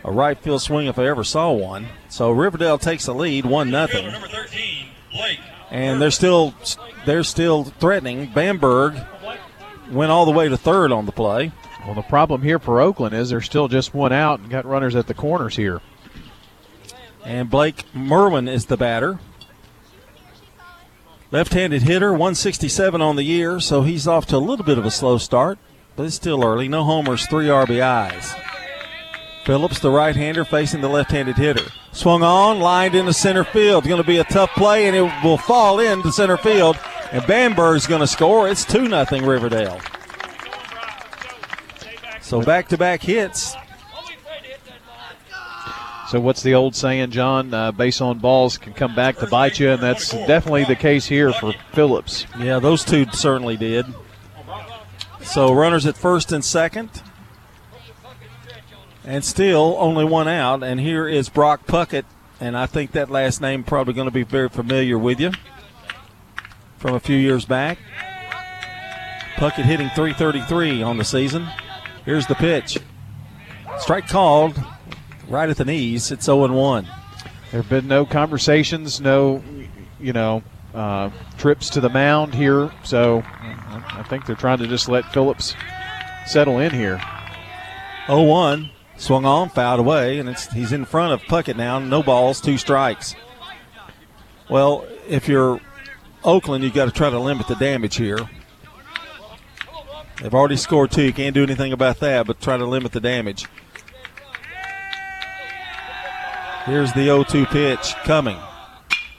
a 0.06 0.12
right 0.12 0.38
field 0.38 0.62
swing 0.62 0.88
if 0.88 1.00
I 1.00 1.08
ever 1.08 1.24
saw 1.24 1.52
one. 1.52 1.88
So 2.10 2.32
Riverdale 2.32 2.78
takes 2.78 3.06
the 3.06 3.14
lead, 3.16 3.46
one 3.46 3.70
nothing, 3.72 4.08
Number 4.12 4.28
13, 4.28 4.88
Blake. 5.12 5.40
and 5.72 6.02
they're 6.02 6.12
still 6.12 6.54
they're 7.06 7.24
still 7.24 7.64
threatening. 7.66 8.32
Bamberg 8.34 8.96
went 9.92 10.12
all 10.12 10.26
the 10.26 10.32
way 10.32 10.50
to 10.50 10.58
third 10.58 10.92
on 10.92 11.06
the 11.06 11.12
play. 11.12 11.52
Well, 11.86 11.96
the 11.96 12.02
problem 12.02 12.42
here 12.44 12.60
for 12.60 12.80
Oakland 12.80 13.14
is 13.14 13.30
they're 13.30 13.42
still 13.42 13.68
just 13.68 13.94
one 13.94 14.14
out 14.14 14.40
and 14.40 14.50
got 14.50 14.66
runners 14.66 14.96
at 14.96 15.08
the 15.08 15.14
corners 15.14 15.56
here. 15.58 15.82
And 17.26 17.50
Blake 17.50 17.84
Merwin 17.94 18.48
is 18.48 18.66
the 18.68 18.78
batter. 18.78 19.20
Left 21.32 21.54
handed 21.54 21.82
hitter, 21.82 22.12
167 22.12 23.02
on 23.02 23.16
the 23.16 23.24
year, 23.24 23.60
so 23.60 23.82
he's 23.82 24.08
off 24.08 24.26
to 24.28 24.36
a 24.36 24.38
little 24.38 24.64
bit 24.66 24.78
of 24.78 24.86
a 24.86 24.92
slow 24.92 25.18
start, 25.18 25.58
but 25.96 26.06
it's 26.06 26.16
still 26.16 26.44
early. 26.46 26.68
No 26.68 26.84
homers, 26.84 27.26
three 27.26 27.48
RBIs. 27.48 28.40
Phillips, 29.46 29.80
the 29.80 29.92
right 29.92 30.16
hander, 30.16 30.46
facing 30.46 30.82
the 30.82 30.88
left 30.88 31.12
handed 31.12 31.36
hitter. 31.36 31.70
Swung 31.92 32.24
on, 32.24 32.60
lined 32.60 32.96
into 32.96 33.14
center 33.14 33.44
field. 33.44 33.84
Going 33.84 34.02
to 34.02 34.08
be 34.08 34.18
a 34.18 34.24
tough 34.24 34.52
play, 34.52 34.88
and 34.88 34.96
it 34.96 35.02
will 35.24 35.38
fall 35.38 35.80
into 35.80 36.12
center 36.12 36.38
field. 36.38 36.78
And 37.12 37.26
Bamberg's 37.28 37.86
going 37.86 38.02
to 38.02 38.08
score. 38.08 38.48
It's 38.48 38.64
2 38.66 38.88
0 38.88 39.06
Riverdale. 39.22 39.80
So 42.22 42.42
back 42.42 42.70
to 42.70 42.78
back 42.78 43.02
hits. 43.02 43.56
So 46.08 46.20
what's 46.20 46.44
the 46.44 46.54
old 46.54 46.76
saying, 46.76 47.12
John? 47.12 47.54
Uh, 47.54 47.72
base 47.72 48.00
on 48.00 48.20
balls 48.20 48.58
can 48.58 48.74
come 48.74 48.96
back 48.96 49.18
to 49.18 49.28
bite 49.28 49.60
you, 49.60 49.72
and 49.72 49.82
that's 49.82 50.12
definitely 50.12 50.64
the 50.64 50.76
case 50.76 51.06
here 51.06 51.34
for 51.34 51.54
Phillips. 51.74 52.28
Yeah, 52.40 52.60
those 52.60 52.84
two 52.84 53.08
certainly 53.12 53.58
did. 53.58 53.86
So 55.24 55.54
runners 55.54 55.86
at 55.86 55.98
first 55.98 56.32
and 56.32 56.46
second. 56.46 56.90
And 59.06 59.24
still 59.24 59.76
only 59.80 60.06
one 60.06 60.28
out. 60.28 60.64
And 60.64 60.80
here 60.80 61.08
is 61.08 61.30
Brock 61.30 61.66
Puckett. 61.66 62.06
And 62.40 62.58
I 62.58 62.66
think 62.66 62.92
that 62.92 63.10
last 63.10 63.42
name 63.42 63.64
probably 63.64 63.94
going 63.94 64.08
to 64.08 64.12
be 64.12 64.24
very 64.24 64.50
familiar 64.50 64.98
with 64.98 65.20
you 65.20 65.32
from 66.78 66.96
a 66.96 67.00
few 67.00 67.18
years 67.18 67.46
back. 67.46 67.78
Puckett 69.36 69.66
hitting 69.66 69.90
333 69.90 70.84
on 70.84 70.98
the 70.98 71.04
season. 71.04 71.48
Here's 72.06 72.28
the 72.28 72.36
pitch. 72.36 72.78
Strike 73.80 74.08
called 74.08 74.62
right 75.28 75.50
at 75.50 75.58
the 75.58 75.66
knees. 75.66 76.12
It's 76.12 76.26
0 76.26 76.52
1. 76.52 76.86
There 77.52 77.62
have 77.62 77.70
been 77.70 77.88
no 77.88 78.06
conversations, 78.06 79.00
no, 79.00 79.44
you 80.00 80.14
know, 80.14 80.44
uh, 80.74 81.10
trips 81.38 81.70
to 81.72 81.82
the 81.82 81.90
mound 81.90 82.34
here. 82.34 82.72
So 82.84 83.24
I 83.26 84.04
think 84.10 84.26
they're 84.26 84.36
trying 84.36 84.60
to 84.60 84.68
just 84.68 84.90
let 84.90 85.06
Phillips 85.14 85.56
settle 86.26 86.60
in 86.60 86.72
here. 86.72 87.02
0 88.08 88.24
1. 88.24 88.70
Swung 89.04 89.26
on, 89.26 89.50
fouled 89.50 89.82
away, 89.82 90.18
and 90.18 90.30
he's 90.54 90.72
in 90.72 90.86
front 90.86 91.12
of 91.12 91.22
Puckett 91.24 91.58
now. 91.58 91.78
No 91.78 92.02
balls, 92.02 92.40
two 92.40 92.58
strikes. 92.58 93.16
Well, 94.50 94.88
if 95.10 95.28
you're 95.28 95.60
Oakland, 96.24 96.64
you've 96.64 96.74
got 96.74 96.86
to 96.86 96.92
try 96.92 97.10
to 97.10 97.20
limit 97.20 97.50
the 97.50 97.56
damage 97.56 97.98
here. 97.98 98.18
They've 100.22 100.34
already 100.34 100.56
scored 100.56 100.92
two. 100.92 101.02
You 101.02 101.12
can't 101.12 101.34
do 101.34 101.44
anything 101.44 101.74
about 101.74 102.00
that, 102.00 102.26
but 102.26 102.40
try 102.40 102.56
to 102.56 102.66
limit 102.66 102.94
the 102.94 103.02
damage. 103.02 103.46
Here's 106.64 106.94
the 106.94 107.04
0 107.04 107.26
2 107.26 107.46
pitch 107.48 107.96
coming. 108.06 108.38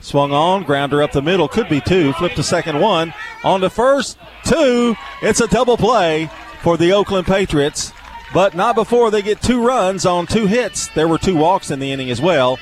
Swung 0.01 0.33
on, 0.33 0.63
grounder 0.63 1.03
up 1.03 1.13
the 1.13 1.21
middle, 1.21 1.47
could 1.47 1.69
be 1.69 1.83
two. 1.83 2.15
Flip 2.15 2.33
to 2.37 2.43
second 2.43 2.81
one. 2.81 3.13
On 3.43 3.61
to 3.61 3.69
first, 3.69 4.17
two. 4.47 4.97
It's 5.21 5.43
a 5.43 5.47
double 5.47 5.77
play 5.77 6.31
for 6.63 6.79
the 6.79 6.95
Oakland 6.95 7.27
Patriots, 7.27 7.93
but 8.35 8.55
not 8.55 8.75
before 8.75 9.13
they 9.13 9.23
get 9.23 9.41
two 9.41 9.65
runs 9.65 10.05
on 10.05 10.27
two 10.27 10.47
hits. 10.47 10.89
There 10.89 11.07
were 11.09 11.19
two 11.19 11.37
walks 11.37 11.71
in 11.71 11.79
the 11.79 11.93
inning 11.93 12.11
as 12.11 12.21
well. 12.21 12.59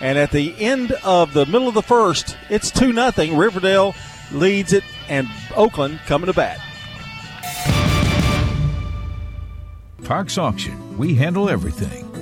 And 0.00 0.18
at 0.18 0.30
the 0.30 0.54
end 0.58 0.92
of 1.02 1.32
the 1.32 1.46
middle 1.46 1.66
of 1.66 1.74
the 1.74 1.82
first, 1.82 2.36
it's 2.50 2.70
2 2.70 2.92
nothing. 2.92 3.36
Riverdale 3.36 3.94
leads 4.32 4.74
it, 4.74 4.84
and 5.08 5.26
Oakland 5.56 6.00
coming 6.06 6.26
to 6.26 6.34
bat. 6.34 6.60
Parks 10.04 10.36
Auction. 10.36 10.98
We 10.98 11.14
handle 11.14 11.48
everything. 11.48 12.13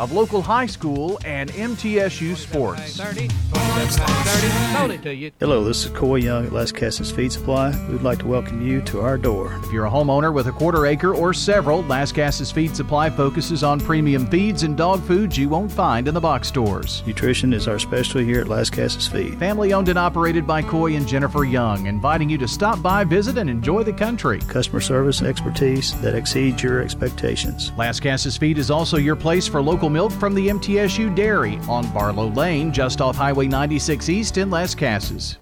of 0.00 0.12
local 0.12 0.40
high 0.40 0.64
school 0.64 1.20
and 1.26 1.50
MTSU 1.50 2.34
sports. 2.34 2.96
30, 2.96 3.28
30, 3.28 4.74
sold 4.74 4.90
it 4.92 5.02
to 5.02 5.14
you. 5.14 5.30
Hello, 5.38 5.62
this 5.62 5.84
is 5.84 5.90
Coy 5.90 6.16
Young 6.16 6.46
at 6.46 6.52
Lascassas 6.52 7.12
Feed 7.12 7.30
Supply. 7.30 7.68
We'd 7.90 8.00
like 8.00 8.18
to 8.20 8.26
welcome 8.26 8.66
you 8.66 8.80
to 8.82 9.02
our 9.02 9.18
door. 9.18 9.52
If 9.62 9.70
you're 9.70 9.84
a 9.84 9.90
homeowner 9.90 10.32
with 10.32 10.46
a 10.46 10.52
quarter 10.52 10.86
acre 10.86 11.14
or 11.14 11.34
several, 11.34 11.82
Lascassas 11.84 12.50
Feed 12.50 12.74
Supply 12.74 13.10
focuses 13.10 13.62
on 13.62 13.78
premium 13.78 14.26
feeds 14.28 14.62
and 14.62 14.74
dog 14.74 15.02
foods 15.02 15.36
you 15.36 15.50
won't 15.50 15.70
find 15.70 16.08
in 16.08 16.14
the 16.14 16.20
box 16.20 16.48
stores. 16.48 17.02
Nutrition 17.06 17.52
is 17.52 17.68
our 17.68 17.78
specialty 17.78 18.24
here 18.24 18.40
at 18.40 18.46
Lascassas 18.46 19.06
Feed. 19.06 19.38
Family 19.38 19.74
owned 19.74 19.90
and 19.90 19.98
operated 19.98 20.46
by 20.46 20.62
Coy 20.62 20.96
and 20.96 21.06
Jennifer 21.06 21.44
Young, 21.44 21.84
inviting 21.84 22.30
you 22.30 22.38
to 22.38 22.48
stop 22.48 22.80
by, 22.80 23.04
visit, 23.04 23.36
and 23.36 23.50
enjoy 23.50 23.82
the 23.82 23.92
country. 23.92 24.38
Customer 24.48 24.80
service 24.80 25.20
expertise 25.20 26.00
that 26.00 26.14
exceeds 26.14 26.62
your 26.62 26.80
expectations. 26.80 27.70
Lascassas 27.72 28.38
Feed 28.38 28.56
is 28.56 28.70
also 28.70 28.96
your 28.96 29.16
place 29.16 29.46
for 29.46 29.60
local 29.60 29.89
milk 29.92 30.12
from 30.12 30.34
the 30.34 30.48
MTSU 30.48 31.14
Dairy 31.14 31.58
on 31.68 31.90
Barlow 31.92 32.28
Lane, 32.28 32.72
just 32.72 33.00
off 33.00 33.16
Highway 33.16 33.46
96 33.46 34.08
East 34.08 34.38
in 34.38 34.50
Lascassas. 34.50 35.36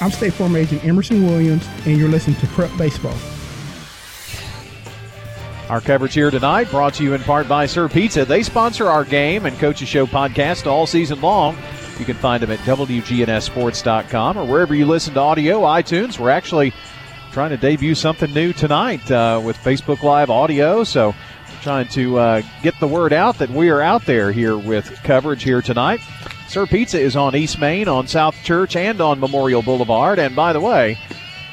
I'm 0.00 0.10
State 0.10 0.34
Farm 0.34 0.54
Agent 0.56 0.84
Emerson 0.84 1.24
Williams, 1.24 1.66
and 1.86 1.98
you're 1.98 2.08
listening 2.08 2.36
to 2.40 2.46
Prep 2.48 2.70
Baseball. 2.76 3.16
Our 5.68 5.80
coverage 5.80 6.14
here 6.14 6.30
tonight 6.30 6.70
brought 6.70 6.94
to 6.94 7.02
you 7.02 7.14
in 7.14 7.22
part 7.22 7.48
by 7.48 7.66
Sir 7.66 7.88
Pizza. 7.88 8.24
They 8.24 8.44
sponsor 8.44 8.86
our 8.86 9.04
game 9.04 9.46
and 9.46 9.58
Coaches 9.58 9.88
Show 9.88 10.06
podcast 10.06 10.66
all 10.66 10.86
season 10.86 11.20
long. 11.20 11.56
You 11.98 12.04
can 12.04 12.16
find 12.16 12.42
them 12.42 12.52
at 12.52 12.58
WGNSSports.com 12.60 14.36
or 14.36 14.44
wherever 14.44 14.74
you 14.74 14.86
listen 14.86 15.14
to 15.14 15.20
audio, 15.20 15.62
iTunes. 15.62 16.20
We're 16.20 16.30
actually 16.30 16.72
trying 17.32 17.50
to 17.50 17.56
debut 17.56 17.94
something 17.94 18.32
new 18.32 18.52
tonight 18.52 19.10
uh, 19.10 19.40
with 19.44 19.56
Facebook 19.56 20.02
Live 20.02 20.30
audio. 20.30 20.84
So 20.84 21.08
we're 21.08 21.14
trying 21.66 21.88
to 21.88 22.16
uh, 22.16 22.42
get 22.62 22.78
the 22.78 22.86
word 22.86 23.12
out 23.12 23.38
that 23.38 23.50
we 23.50 23.70
are 23.70 23.80
out 23.80 24.06
there 24.06 24.30
here 24.30 24.56
with 24.56 24.88
coverage 25.02 25.42
here 25.42 25.60
tonight. 25.60 25.98
Sir 26.46 26.64
Pizza 26.64 26.96
is 26.96 27.16
on 27.16 27.34
East 27.34 27.58
Main, 27.58 27.88
on 27.88 28.06
South 28.06 28.40
Church, 28.44 28.76
and 28.76 29.00
on 29.00 29.18
Memorial 29.18 29.62
Boulevard. 29.62 30.20
And 30.20 30.36
by 30.36 30.52
the 30.52 30.60
way, 30.60 30.96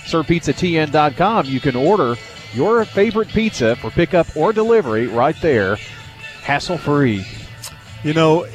SirPizzaTN.com, 0.06 1.48
you 1.48 1.60
can 1.60 1.76
order 1.76 2.16
your 2.54 2.86
favorite 2.86 3.30
pizza 3.30 3.76
for 3.76 3.90
pickup 3.90 4.38
or 4.38 4.54
delivery 4.54 5.08
right 5.08 5.36
there, 5.42 5.78
hassle 6.44 6.78
free. 6.78 7.26
You 8.04 8.14
know, 8.14 8.46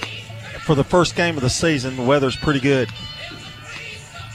for 0.65 0.77
the 0.77 0.85
first 0.85 1.17
game 1.17 1.37
of 1.37 1.43
the 1.43 1.51
season, 1.51 1.97
the 1.97 2.05
weather's 2.05 2.37
pretty 2.37 2.61
good 2.61 2.89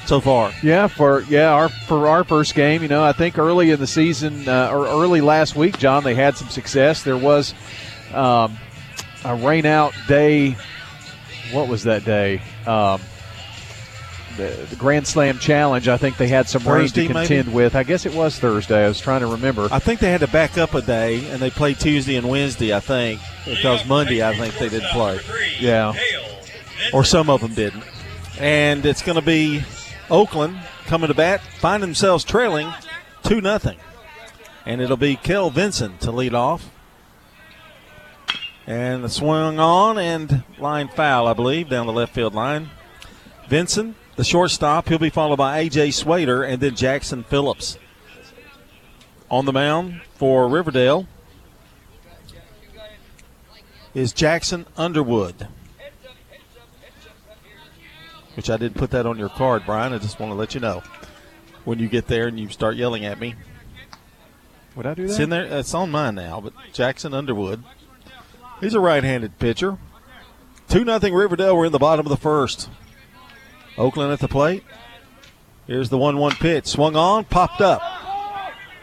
so 0.05 0.19
far. 0.19 0.51
Yeah, 0.62 0.88
for 0.88 1.22
yeah, 1.24 1.53
our 1.53 1.69
for 1.69 2.07
our 2.07 2.24
first 2.24 2.55
game, 2.55 2.81
you 2.81 2.88
know, 2.88 3.03
I 3.03 3.13
think 3.13 3.38
early 3.38 3.72
in 3.72 3.79
the 3.79 3.88
season 3.88 4.48
uh, 4.48 4.69
or 4.72 4.86
early 4.88 5.22
last 5.22 5.55
week, 5.55 5.77
John, 5.77 6.03
they 6.03 6.15
had 6.15 6.38
some 6.38 6.50
success. 6.50 7.03
There 7.03 7.17
was 7.17 7.53
um, 8.13 8.57
a 9.24 9.36
rain 9.36 9.65
out 9.65 9.93
day. 10.07 10.55
What 11.51 11.67
was 11.67 11.83
that 11.83 12.03
day? 12.03 12.41
Um, 12.65 13.00
the, 14.38 14.65
the, 14.69 14.75
Grand 14.75 15.05
Slam 15.05 15.38
Challenge. 15.38 15.88
I 15.88 15.98
think 15.98 16.17
they 16.17 16.27
had 16.27 16.50
some 16.50 16.63
Thursday, 16.63 17.01
rain 17.01 17.07
to 17.10 17.13
contend 17.13 17.48
maybe? 17.48 17.55
with. 17.55 17.75
I 17.75 17.83
guess 17.83 18.05
it 18.05 18.13
was 18.13 18.39
Thursday. 18.39 18.86
I 18.86 18.88
was 18.88 19.00
trying 19.00 19.22
to 19.22 19.27
remember. 19.27 19.67
I 19.72 19.79
think 19.79 20.00
they 20.00 20.10
had 20.10 20.22
to 20.22 20.27
back 20.27 20.57
up 20.57 20.74
a 20.74 20.81
day, 20.81 21.29
and 21.29 21.39
they 21.39 21.51
played 21.51 21.79
Tuesday 21.79 22.15
and 22.15 22.27
Wednesday. 22.27 22.74
I 22.74 22.79
think 22.79 23.22
because 23.45 23.86
Monday, 23.86 24.24
I 24.24 24.36
think 24.36 24.55
they 24.57 24.69
didn't 24.69 24.89
play. 24.89 25.19
Yeah, 25.60 25.93
or 26.93 27.03
some 27.03 27.29
of 27.29 27.41
them 27.41 27.53
didn't. 27.53 27.83
And 28.39 28.83
it's 28.86 29.03
going 29.03 29.15
to 29.15 29.25
be 29.25 29.63
Oakland 30.13 30.60
coming 30.86 31.08
to 31.08 31.15
bat, 31.15 31.41
find 31.41 31.82
themselves 31.82 32.24
trailing 32.24 32.72
two 33.24 33.41
nothing, 33.41 33.79
and 34.63 34.79
it'll 34.79 34.96
be 34.96 35.15
Kel 35.15 35.50
Vincent 35.50 36.01
to 36.01 36.12
lead 36.12 36.36
off. 36.36 36.70
And 38.67 39.03
the 39.03 39.10
swing 39.10 39.60
on 39.60 39.98
and 39.98 40.43
line 40.60 40.88
foul, 40.89 41.25
I 41.25 41.34
believe, 41.34 41.67
down 41.67 41.88
the 41.88 41.93
left 41.93 42.13
field 42.13 42.36
line. 42.36 42.70
Vincent, 43.50 43.96
the 44.15 44.24
shortstop, 44.24 44.88
he'll 44.88 45.00
be 45.00 45.10
followed 45.10 45.38
by 45.38 45.58
A.J. 45.58 45.89
Swader 45.89 46.43
and 46.43 46.62
then 46.62 46.75
Jackson 46.75 47.24
Phillips. 47.24 47.79
On 49.32 49.46
the 49.46 49.51
mound 49.51 50.01
for 50.13 50.48
Riverdale 50.48 51.08
is 53.96 54.13
Jackson 54.13 54.67
Underwood. 54.77 55.48
Which 58.36 58.50
I 58.50 58.58
didn't 58.58 58.78
put 58.78 58.92
that 58.92 59.06
on 59.06 59.20
your 59.20 59.30
card, 59.30 59.63
Brian. 59.66 59.94
I 59.94 60.00
just 60.00 60.20
want 60.20 60.32
to 60.32 60.36
let 60.36 60.56
you 60.56 60.60
know 60.60 60.82
when 61.66 61.80
you 61.80 61.88
get 61.88 62.08
there 62.08 62.28
and 62.28 62.40
you 62.40 62.50
start 62.50 62.75
yelling 62.75 63.06
at 63.06 63.20
me. 63.20 63.36
Would 64.75 64.86
I 64.86 64.94
do 64.96 65.04
that? 65.04 65.12
It's 65.12 65.20
in 65.20 65.30
there. 65.30 65.46
It's 65.46 65.74
on 65.74 65.92
mine 65.92 66.16
now. 66.16 66.42
But 66.42 66.54
Jackson 66.74 67.13
Underwood, 67.13 67.63
he's 68.60 68.74
a 68.74 68.80
right-handed 68.80 69.38
pitcher. 69.38 69.78
Two 70.68 70.84
nothing 70.84 71.13
Riverdale. 71.13 71.56
We're 71.56 71.66
in 71.66 71.72
the 71.72 71.80
bottom 71.80 72.06
of 72.06 72.10
the 72.10 72.18
first. 72.18 72.70
Oakland 73.78 74.12
at 74.12 74.20
the 74.20 74.28
plate. 74.28 74.63
Here's 75.68 75.90
the 75.90 75.98
one-one 75.98 76.34
pitch. 76.34 76.68
Swung 76.68 76.96
on, 76.96 77.25
popped 77.25 77.62
up. 77.62 77.82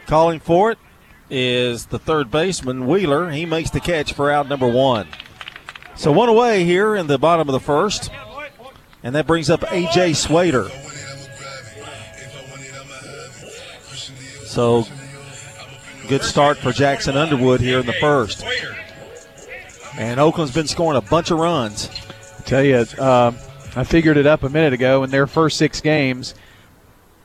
Calling 0.07 0.39
for 0.39 0.71
it 0.71 0.79
is 1.29 1.87
the 1.87 1.99
third 1.99 2.31
baseman 2.31 2.87
Wheeler. 2.87 3.31
He 3.31 3.45
makes 3.45 3.69
the 3.69 3.79
catch 3.79 4.13
for 4.13 4.31
out 4.31 4.49
number 4.49 4.67
one. 4.67 5.07
So 5.95 6.11
one 6.11 6.29
away 6.29 6.63
here 6.63 6.95
in 6.95 7.07
the 7.07 7.17
bottom 7.17 7.47
of 7.47 7.53
the 7.53 7.59
first, 7.59 8.09
and 9.03 9.15
that 9.15 9.27
brings 9.27 9.49
up 9.49 9.61
AJ 9.61 10.15
Swader. 10.15 10.69
So 14.45 14.85
good 16.07 16.23
start 16.23 16.57
for 16.57 16.71
Jackson 16.71 17.15
Underwood 17.15 17.61
here 17.61 17.79
in 17.79 17.85
the 17.85 17.93
first. 17.93 18.43
And 19.97 20.19
Oakland's 20.19 20.53
been 20.53 20.67
scoring 20.67 20.97
a 20.97 21.01
bunch 21.01 21.31
of 21.31 21.39
runs. 21.39 21.89
I 22.39 22.41
tell 22.43 22.63
you, 22.63 22.75
uh, 22.75 23.31
I 23.75 23.83
figured 23.83 24.17
it 24.17 24.27
up 24.27 24.43
a 24.43 24.49
minute 24.49 24.73
ago. 24.73 25.03
In 25.03 25.09
their 25.09 25.27
first 25.27 25.57
six 25.57 25.79
games, 25.79 26.35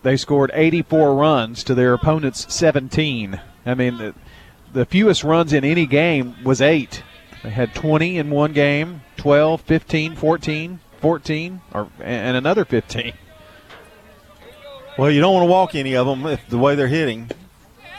they 0.02 0.16
scored 0.16 0.50
84 0.54 1.14
runs 1.14 1.64
to 1.64 1.74
their 1.74 1.92
opponent's 1.92 2.52
17. 2.54 3.40
I 3.64 3.74
mean, 3.74 3.98
the, 3.98 4.14
the 4.72 4.84
fewest 4.84 5.24
runs 5.24 5.52
in 5.52 5.64
any 5.64 5.86
game 5.86 6.36
was 6.44 6.60
eight. 6.60 7.02
They 7.42 7.50
had 7.50 7.74
20 7.74 8.18
in 8.18 8.30
one 8.30 8.52
game, 8.52 9.02
12, 9.16 9.60
15, 9.62 10.14
14, 10.14 10.80
14, 11.00 11.60
or, 11.72 11.88
and 12.00 12.36
another 12.36 12.64
15. 12.64 13.12
Well, 14.98 15.10
you 15.10 15.20
don't 15.20 15.34
want 15.34 15.46
to 15.46 15.50
walk 15.50 15.74
any 15.74 15.94
of 15.94 16.06
them 16.06 16.26
if 16.26 16.48
the 16.48 16.58
way 16.58 16.74
they're 16.74 16.88
hitting. 16.88 17.30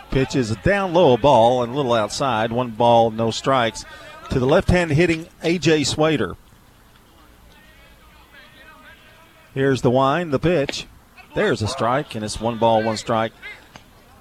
Pitch 0.10 0.36
is 0.36 0.50
a 0.50 0.56
down 0.58 0.94
low 0.94 1.16
ball 1.18 1.62
and 1.62 1.74
a 1.74 1.75
little 1.75 1.94
outside. 1.94 2.51
One 2.51 2.72
ball, 2.72 3.12
no 3.12 3.30
strikes. 3.30 3.86
To 4.32 4.39
the 4.39 4.46
left 4.46 4.70
hand 4.70 4.92
hitting 4.92 5.27
A.J. 5.44 5.84
Swader. 5.84 6.36
Here's 9.54 9.82
the 9.82 9.91
wind, 9.91 10.34
the 10.34 10.39
pitch. 10.39 10.88
There's 11.36 11.62
a 11.62 11.67
strike, 11.67 12.15
and 12.15 12.26
it's 12.26 12.41
one 12.41 12.58
ball, 12.58 12.84
one 12.84 12.98
strike. 12.98 13.32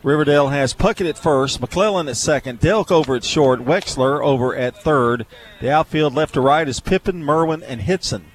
Riverdale 0.02 0.48
has 0.48 0.74
Puckett 0.74 1.08
at 1.08 1.18
first, 1.18 1.60
McClellan 1.60 2.08
at 2.08 2.16
second, 2.16 2.60
Delk 2.60 2.92
over 2.92 3.16
at 3.16 3.24
short, 3.24 3.64
Wexler 3.64 4.22
over 4.22 4.54
at 4.54 4.76
third. 4.76 5.26
The 5.60 5.70
outfield 5.70 6.14
left 6.14 6.34
to 6.34 6.40
right 6.40 6.68
is 6.68 6.78
Pippin, 6.78 7.24
Merwin, 7.24 7.62
and 7.62 7.80
Hitson. 7.80 8.26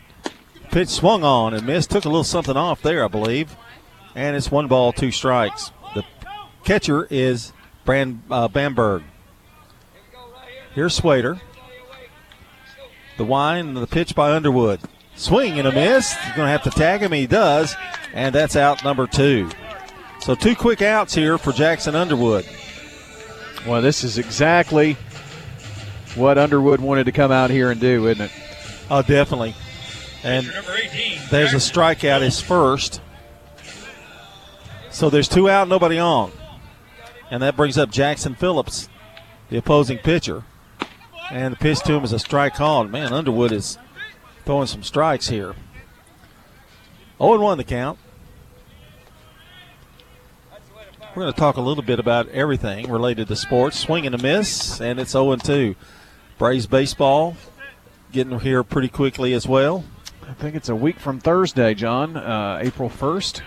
Pitch 0.72 0.90
swung 0.90 1.24
on 1.24 1.54
and 1.54 1.66
missed. 1.68 1.92
Took 1.92 2.06
a 2.06 2.10
little 2.10 2.24
something 2.24 2.56
off 2.56 2.82
there, 2.82 3.04
I 3.04 3.10
believe. 3.10 3.56
And 4.16 4.36
it's 4.36 4.50
one 4.50 4.68
ball, 4.68 4.94
two 4.94 5.12
strikes. 5.12 5.72
The 5.94 6.04
catcher 6.64 7.08
is 7.10 7.52
Brand 7.84 8.24
uh, 8.32 8.48
Bamberg. 8.48 9.04
Here's 10.74 10.96
Swader. 10.96 11.42
The 13.18 13.26
wind, 13.26 13.76
the 13.76 13.88
pitch 13.88 14.16
by 14.16 14.32
Underwood. 14.34 14.80
Swing 15.16 15.60
and 15.60 15.68
a 15.68 15.72
miss. 15.72 16.14
He's 16.14 16.36
going 16.36 16.48
to 16.48 16.52
have 16.52 16.64
to 16.64 16.72
tag 16.72 17.02
him. 17.02 17.12
He 17.12 17.28
does. 17.28 17.76
And 18.14 18.34
that's 18.34 18.56
out 18.56 18.84
number 18.84 19.08
two. 19.08 19.50
So 20.22 20.36
two 20.36 20.56
quick 20.56 20.82
outs 20.82 21.14
here 21.14 21.38
for 21.38 21.52
Jackson 21.52 21.96
Underwood. 21.96 22.48
Well, 23.68 23.82
this 23.82 24.04
is 24.04 24.18
exactly 24.18 24.94
what 26.16 26.38
Underwood 26.38 26.80
wanted 26.80 27.06
to 27.06 27.12
come 27.12 27.32
out 27.32 27.50
here 27.50 27.72
and 27.72 27.80
do, 27.80 28.08
isn't 28.08 28.26
it? 28.26 28.32
Oh, 28.90 29.02
definitely. 29.02 29.54
And 30.24 30.46
there's 31.30 31.54
a 31.54 31.58
strikeout, 31.58 32.22
his 32.22 32.40
first. 32.40 33.02
So 34.92 35.10
there's 35.10 35.28
two 35.28 35.50
out, 35.50 35.68
nobody 35.68 35.98
on. 35.98 36.32
And 37.32 37.42
that 37.42 37.56
brings 37.56 37.78
up 37.78 37.90
Jackson 37.90 38.36
Phillips, 38.36 38.90
the 39.50 39.58
opposing 39.58 39.98
pitcher. 39.98 40.44
And 41.32 41.54
the 41.54 41.58
pitch 41.58 41.80
to 41.82 41.94
him 41.94 42.04
is 42.04 42.12
a 42.12 42.20
strike 42.20 42.56
called. 42.56 42.92
Man, 42.92 43.14
Underwood 43.14 43.52
is 43.52 43.78
throwing 44.46 44.68
some 44.68 44.84
strikes 44.84 45.30
here. 45.30 45.56
0 47.18 47.40
1 47.40 47.58
the 47.58 47.64
count. 47.64 47.98
We're 51.16 51.24
going 51.24 51.34
to 51.34 51.40
talk 51.40 51.58
a 51.58 51.62
little 51.62 51.84
bit 51.84 52.00
about 52.00 52.30
everything 52.30 52.90
related 52.90 53.28
to 53.28 53.36
sports. 53.36 53.80
Swing 53.80 54.06
and 54.06 54.16
a 54.16 54.18
miss, 54.18 54.80
and 54.82 55.00
it's 55.00 55.12
0 55.12 55.36
2. 55.38 55.76
Braves 56.38 56.68
baseball 56.68 57.38
getting 58.12 58.40
here 58.40 58.64
pretty 58.64 58.90
quickly 58.90 59.34
as 59.34 59.48
well. 59.48 59.86
I 60.32 60.34
think 60.36 60.56
it's 60.56 60.70
a 60.70 60.76
week 60.76 60.98
from 60.98 61.20
Thursday, 61.20 61.74
John, 61.74 62.16
uh, 62.16 62.60
April 62.62 62.90
1st. 62.90 63.42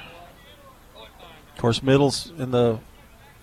Of 0.94 1.58
course, 1.58 1.82
Middle's 1.82 2.30
in 2.36 2.50
the 2.50 2.78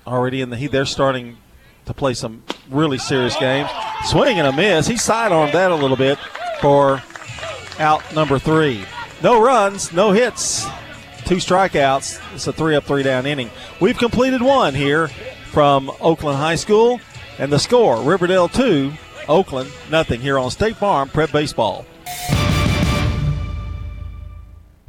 already 0.06 0.42
in 0.42 0.52
the 0.52 0.58
heat. 0.58 0.72
They're 0.72 0.86
starting 0.86 1.38
to 1.86 1.94
play 1.96 2.14
some 2.14 2.44
really 2.70 3.00
serious 3.00 3.36
games. 3.36 3.68
Swing 4.06 4.38
and 4.38 4.48
a 4.48 4.54
miss. 4.54 4.86
He 4.86 4.96
sidearmed 4.96 5.54
that 5.54 5.72
a 5.72 5.76
little 5.76 5.98
bit 5.98 6.20
for 6.62 7.02
out 7.80 8.14
number 8.14 8.38
three. 8.38 8.86
No 9.24 9.42
runs, 9.42 9.92
no 9.92 10.12
hits, 10.12 10.68
two 11.26 11.38
strikeouts. 11.38 12.22
It's 12.36 12.46
a 12.46 12.54
three 12.54 12.76
up, 12.76 12.84
three 12.84 13.02
down 13.02 13.26
inning. 13.26 13.50
We've 13.80 13.98
completed 13.98 14.44
one 14.44 14.76
here 14.76 15.08
from 15.50 15.92
Oakland 16.00 16.38
High 16.38 16.56
School, 16.56 17.02
and 17.40 17.52
the 17.52 17.60
score 17.60 18.04
Riverdale 18.04 18.50
2, 18.50 18.94
Oakland 19.28 19.72
nothing 19.90 20.22
here 20.22 20.38
on 20.38 20.52
State 20.52 20.76
Farm 20.76 21.10
Prep 21.10 21.32
Baseball. 21.32 21.88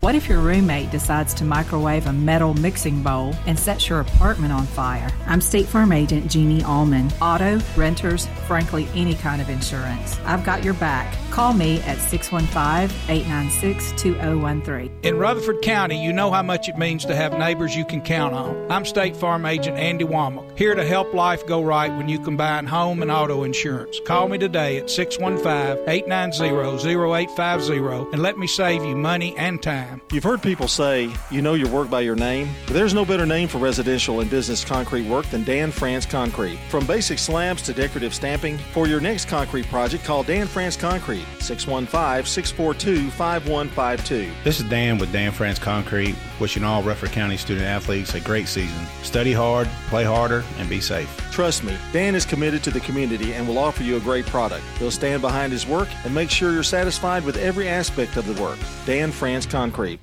What 0.02 0.16
if 0.16 0.28
your 0.28 0.40
roommate 0.40 0.90
decides 0.90 1.32
to 1.34 1.44
microwave 1.44 2.08
a 2.08 2.12
metal 2.12 2.54
mixing 2.54 3.04
bowl 3.04 3.36
and 3.46 3.56
sets 3.56 3.88
your 3.88 4.00
apartment 4.00 4.52
on 4.52 4.66
fire? 4.66 5.08
I'm 5.26 5.40
State 5.40 5.68
Farm 5.68 5.92
Agent 5.92 6.28
Jeannie 6.28 6.64
Allman. 6.64 7.12
Auto, 7.22 7.60
renters, 7.76 8.26
frankly, 8.48 8.88
any 8.96 9.14
kind 9.14 9.40
of 9.40 9.48
insurance. 9.48 10.18
I've 10.24 10.42
got 10.42 10.64
your 10.64 10.74
back. 10.74 11.16
Call 11.30 11.52
me 11.52 11.80
at 11.82 11.98
615 11.98 12.90
896 13.08 13.92
2013. 14.02 14.90
In 15.04 15.18
Rutherford 15.18 15.62
County, 15.62 16.02
you 16.02 16.12
know 16.12 16.32
how 16.32 16.42
much 16.42 16.68
it 16.68 16.76
means 16.76 17.04
to 17.04 17.14
have 17.14 17.38
neighbors 17.38 17.76
you 17.76 17.84
can 17.84 18.00
count 18.00 18.34
on. 18.34 18.72
I'm 18.72 18.84
State 18.84 19.16
Farm 19.16 19.46
Agent 19.46 19.78
Andy 19.78 20.04
Womack, 20.04 20.58
here 20.58 20.74
to 20.74 20.84
help 20.84 21.14
life 21.14 21.46
go 21.46 21.62
right 21.62 21.96
when 21.96 22.08
you 22.08 22.18
combine 22.18 22.66
home 22.66 23.02
and 23.02 23.10
auto 23.12 23.44
insurance. 23.44 24.00
Call 24.04 24.26
me 24.26 24.36
today 24.36 24.78
at 24.78 24.90
615 24.90 25.88
890 25.88 26.88
0850 26.88 28.12
and 28.12 28.20
let 28.20 28.36
me 28.36 28.48
save 28.48 28.84
you 28.84 28.96
money 28.96 29.36
and 29.38 29.62
time. 29.62 29.91
You've 30.12 30.24
heard 30.24 30.42
people 30.42 30.68
say 30.68 31.10
you 31.30 31.42
know 31.42 31.54
your 31.54 31.68
work 31.68 31.90
by 31.90 32.00
your 32.00 32.16
name, 32.16 32.48
but 32.66 32.74
there's 32.74 32.94
no 32.94 33.04
better 33.04 33.26
name 33.26 33.48
for 33.48 33.58
residential 33.58 34.20
and 34.20 34.30
business 34.30 34.64
concrete 34.64 35.08
work 35.08 35.26
than 35.26 35.44
Dan 35.44 35.70
France 35.70 36.06
Concrete. 36.06 36.58
From 36.68 36.86
basic 36.86 37.18
slabs 37.18 37.62
to 37.62 37.72
decorative 37.72 38.14
stamping, 38.14 38.58
for 38.58 38.86
your 38.86 39.00
next 39.00 39.28
concrete 39.28 39.66
project, 39.66 40.04
call 40.04 40.22
Dan 40.22 40.46
France 40.46 40.76
Concrete, 40.76 41.24
615 41.40 42.24
642 42.24 43.10
5152. 43.10 44.30
This 44.44 44.60
is 44.60 44.68
Dan 44.68 44.98
with 44.98 45.12
Dan 45.12 45.32
France 45.32 45.58
Concrete, 45.58 46.14
wishing 46.40 46.64
all 46.64 46.82
Rutherford 46.82 47.12
County 47.12 47.36
student 47.36 47.66
athletes 47.66 48.14
a 48.14 48.20
great 48.20 48.48
season. 48.48 48.86
Study 49.02 49.32
hard, 49.32 49.68
play 49.88 50.04
harder, 50.04 50.44
and 50.58 50.68
be 50.68 50.80
safe. 50.80 51.08
Trust 51.32 51.64
me, 51.64 51.74
Dan 51.94 52.14
is 52.14 52.26
committed 52.26 52.62
to 52.64 52.70
the 52.70 52.80
community 52.80 53.32
and 53.32 53.48
will 53.48 53.56
offer 53.56 53.82
you 53.82 53.96
a 53.96 54.00
great 54.00 54.26
product. 54.26 54.62
He'll 54.78 54.90
stand 54.90 55.22
behind 55.22 55.50
his 55.50 55.66
work 55.66 55.88
and 56.04 56.14
make 56.14 56.28
sure 56.28 56.52
you're 56.52 56.62
satisfied 56.62 57.24
with 57.24 57.38
every 57.38 57.68
aspect 57.68 58.18
of 58.18 58.26
the 58.26 58.40
work. 58.40 58.58
Dan 58.84 59.10
France 59.10 59.46
Concrete. 59.46 59.98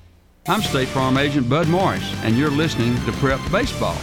I'm 0.48 0.60
State 0.60 0.88
Farm 0.88 1.16
Agent 1.16 1.48
Bud 1.48 1.68
Morris, 1.68 2.02
and 2.24 2.36
you're 2.36 2.50
listening 2.50 2.96
to 3.04 3.12
Prep 3.12 3.38
Baseball. 3.52 3.94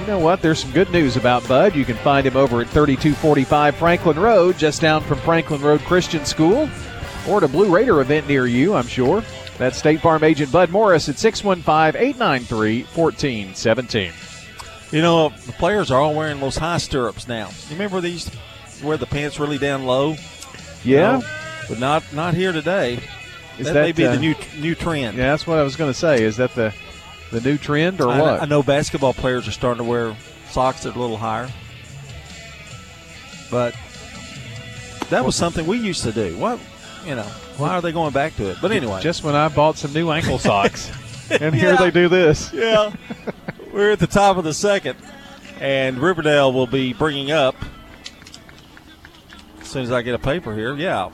you 0.00 0.06
know 0.06 0.20
what? 0.20 0.40
There's 0.40 0.60
some 0.60 0.70
good 0.70 0.90
news 0.92 1.16
about 1.16 1.46
Bud. 1.48 1.74
You 1.74 1.84
can 1.84 1.96
find 1.96 2.24
him 2.24 2.36
over 2.36 2.60
at 2.60 2.68
3245 2.68 3.74
Franklin 3.74 4.20
Road, 4.20 4.56
just 4.56 4.82
down 4.82 5.02
from 5.02 5.18
Franklin 5.18 5.62
Road 5.62 5.80
Christian 5.80 6.24
School, 6.24 6.70
or 7.28 7.38
at 7.38 7.42
a 7.42 7.48
Blue 7.48 7.74
Raider 7.74 8.00
event 8.00 8.28
near 8.28 8.46
you, 8.46 8.74
I'm 8.74 8.86
sure. 8.86 9.24
That's 9.58 9.78
State 9.78 10.00
Farm 10.00 10.22
agent 10.22 10.52
Bud 10.52 10.70
Morris 10.70 11.08
at 11.08 11.18
615 11.18 12.00
893 12.00 12.84
1417. 12.94 14.12
You 14.94 15.02
know, 15.02 15.30
the 15.30 15.50
players 15.50 15.90
are 15.90 16.00
all 16.00 16.14
wearing 16.14 16.38
those 16.38 16.56
high 16.56 16.78
stirrups 16.78 17.26
now. 17.26 17.48
You 17.68 17.72
remember 17.72 18.00
these 18.00 18.28
where 18.80 18.96
the 18.96 19.06
pants 19.06 19.40
really 19.40 19.58
down 19.58 19.86
low? 19.86 20.14
Yeah. 20.84 21.16
You 21.16 21.22
know, 21.22 21.22
but 21.68 21.80
not 21.80 22.12
not 22.12 22.34
here 22.34 22.52
today. 22.52 23.00
Is 23.58 23.66
that, 23.66 23.72
that, 23.72 23.82
may 23.82 23.90
be 23.90 24.06
uh, 24.06 24.12
the 24.12 24.20
new 24.20 24.36
new 24.60 24.76
trend. 24.76 25.16
Yeah, 25.16 25.32
that's 25.32 25.48
what 25.48 25.58
I 25.58 25.64
was 25.64 25.74
going 25.74 25.92
to 25.92 25.98
say. 25.98 26.22
Is 26.22 26.36
that 26.36 26.54
the 26.54 26.72
the 27.32 27.40
new 27.40 27.58
trend 27.58 28.00
or 28.00 28.08
I, 28.08 28.20
what? 28.20 28.42
I 28.42 28.44
know 28.44 28.62
basketball 28.62 29.14
players 29.14 29.48
are 29.48 29.50
starting 29.50 29.84
to 29.84 29.90
wear 29.90 30.16
socks 30.50 30.84
that 30.84 30.94
are 30.94 30.98
a 30.98 31.00
little 31.00 31.16
higher. 31.16 31.50
But 33.50 33.74
that 35.10 35.24
was 35.24 35.34
something 35.34 35.66
we 35.66 35.78
used 35.78 36.04
to 36.04 36.12
do. 36.12 36.36
What, 36.36 36.60
you 37.04 37.16
know, 37.16 37.26
why 37.56 37.70
are 37.70 37.82
they 37.82 37.90
going 37.90 38.12
back 38.12 38.36
to 38.36 38.50
it? 38.50 38.58
But 38.62 38.70
anyway. 38.70 39.00
Just 39.02 39.24
when 39.24 39.34
I 39.34 39.48
bought 39.48 39.76
some 39.76 39.92
new 39.92 40.12
ankle 40.12 40.38
socks, 40.38 40.88
and 41.30 41.52
here 41.52 41.72
Yeah. 41.72 41.76
they 41.78 41.90
do 41.90 42.08
this. 42.08 42.52
yeah. 42.52 42.92
We're 43.74 43.90
at 43.90 43.98
the 43.98 44.06
top 44.06 44.36
of 44.36 44.44
the 44.44 44.54
second, 44.54 44.96
and 45.58 45.98
Riverdale 45.98 46.52
will 46.52 46.68
be 46.68 46.92
bringing 46.92 47.32
up 47.32 47.56
as 49.60 49.66
soon 49.66 49.82
as 49.82 49.90
I 49.90 50.02
get 50.02 50.14
a 50.14 50.18
paper 50.20 50.54
here. 50.54 50.76
Yeah, 50.76 51.10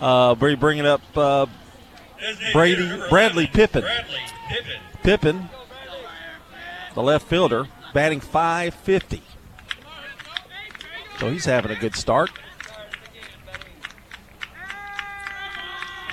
uh, 0.00 0.34
be 0.34 0.56
bringing 0.56 0.86
up 0.86 1.02
uh, 1.16 1.46
Brady 2.52 3.00
Bradley 3.08 3.46
Pippin. 3.46 3.84
Pippin, 5.04 5.48
the 6.94 7.02
left 7.02 7.28
fielder, 7.28 7.68
batting 7.94 8.18
550. 8.18 9.22
So 11.20 11.30
he's 11.30 11.44
having 11.44 11.70
a 11.70 11.76
good 11.78 11.94
start. 11.94 12.30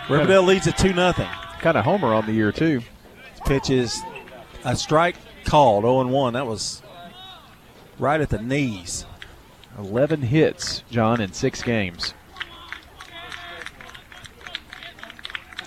Riverdale 0.08 0.44
leads 0.44 0.68
at 0.68 0.78
2 0.78 0.94
0. 0.94 1.14
Kind 1.14 1.76
of 1.76 1.84
homer 1.84 2.14
on 2.14 2.28
the 2.28 2.34
year, 2.34 2.52
too. 2.52 2.82
Pitches 3.48 4.00
a 4.64 4.76
strike 4.76 5.16
called 5.48 5.84
0 5.84 6.08
1. 6.08 6.34
That 6.34 6.46
was 6.46 6.82
right 7.98 8.22
at 8.22 8.30
the 8.30 8.42
knees. 8.42 9.06
11 9.80 10.24
hits, 10.24 10.84
John, 10.90 11.22
in 11.22 11.34
six 11.34 11.64
games. 11.64 12.14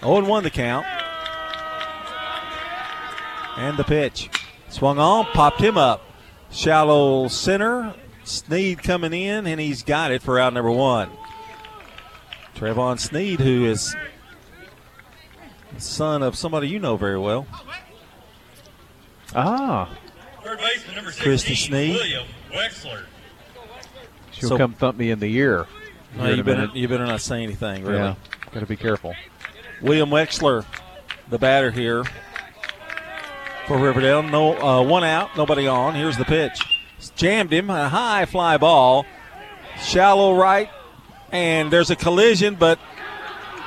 0 0.01 0.25
1 0.25 0.43
the 0.43 0.51
count. 0.51 0.87
And 3.57 3.77
the 3.77 3.85
pitch. 3.85 4.31
Swung 4.69 4.99
on, 4.99 5.25
popped 5.27 5.61
him 5.61 5.77
up. 5.77 6.03
Shallow 6.51 7.29
center. 7.29 7.95
Sneed 8.25 8.83
coming 8.83 9.13
in, 9.13 9.47
and 9.47 9.61
he's 9.61 9.83
got 9.83 10.13
it 10.13 10.23
for 10.23 10.39
out 10.39 10.53
number 10.53 10.71
one. 10.71 11.11
Trevon 12.55 13.01
Sneed, 13.01 13.41
who 13.41 13.65
is 13.65 13.95
son 15.79 16.23
of 16.23 16.37
somebody 16.37 16.69
you 16.69 16.79
know 16.79 16.97
very 16.97 17.19
well. 17.19 17.47
Ah, 19.35 19.89
Third 20.43 20.59
baseman 20.59 20.97
number 20.97 21.11
16, 21.13 21.25
Christy 21.25 21.55
Sneed. 21.55 21.95
William 21.95 22.27
Wexler. 22.53 23.03
she'll 24.33 24.49
So- 24.51 24.57
come 24.59 24.73
thump 24.73 24.97
me 24.99 25.11
in 25.11 25.21
the 25.21 25.33
ear. 25.37 25.67
No, 26.17 26.23
here 26.25 26.31
in 26.33 26.37
you 26.39 26.41
a 26.41 26.45
better 26.45 26.61
minute. 26.63 26.77
you 26.77 26.89
better 26.89 27.07
not 27.07 27.21
say 27.21 27.43
anything, 27.43 27.85
really. 27.85 27.99
Yeah, 27.99 28.15
got 28.53 28.61
to 28.61 28.67
be 28.67 28.77
careful. 28.77 29.15
William 29.81 30.11
Wexler, 30.11 30.65
the 31.29 31.39
batter 31.39 31.71
here 31.71 32.03
for 33.67 33.79
Riverdale. 33.79 34.23
No, 34.23 34.59
uh, 34.61 34.83
one 34.83 35.05
out, 35.05 35.37
nobody 35.37 35.69
on. 35.69 35.95
Here's 35.95 36.17
the 36.17 36.25
pitch. 36.25 36.61
Jammed 37.17 37.53
him, 37.53 37.71
a 37.71 37.89
high 37.89 38.25
fly 38.27 38.57
ball, 38.57 39.07
shallow 39.81 40.35
right, 40.35 40.69
and 41.31 41.71
there's 41.71 41.91
a 41.91 41.97
collision. 41.97 42.57
But 42.57 42.79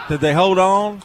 did 0.10 0.20
they 0.20 0.34
hold 0.34 0.60
on? 0.60 1.02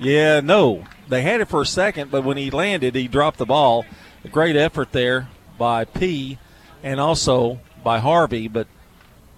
Yeah, 0.00 0.40
no. 0.40 0.84
They 1.12 1.20
had 1.20 1.42
it 1.42 1.48
for 1.48 1.60
a 1.60 1.66
second, 1.66 2.10
but 2.10 2.24
when 2.24 2.38
he 2.38 2.50
landed, 2.50 2.94
he 2.94 3.06
dropped 3.06 3.36
the 3.36 3.44
ball. 3.44 3.84
A 4.24 4.28
great 4.28 4.56
effort 4.56 4.92
there 4.92 5.28
by 5.58 5.84
P, 5.84 6.38
and 6.82 6.98
also 6.98 7.60
by 7.84 7.98
Harvey, 7.98 8.48
but 8.48 8.66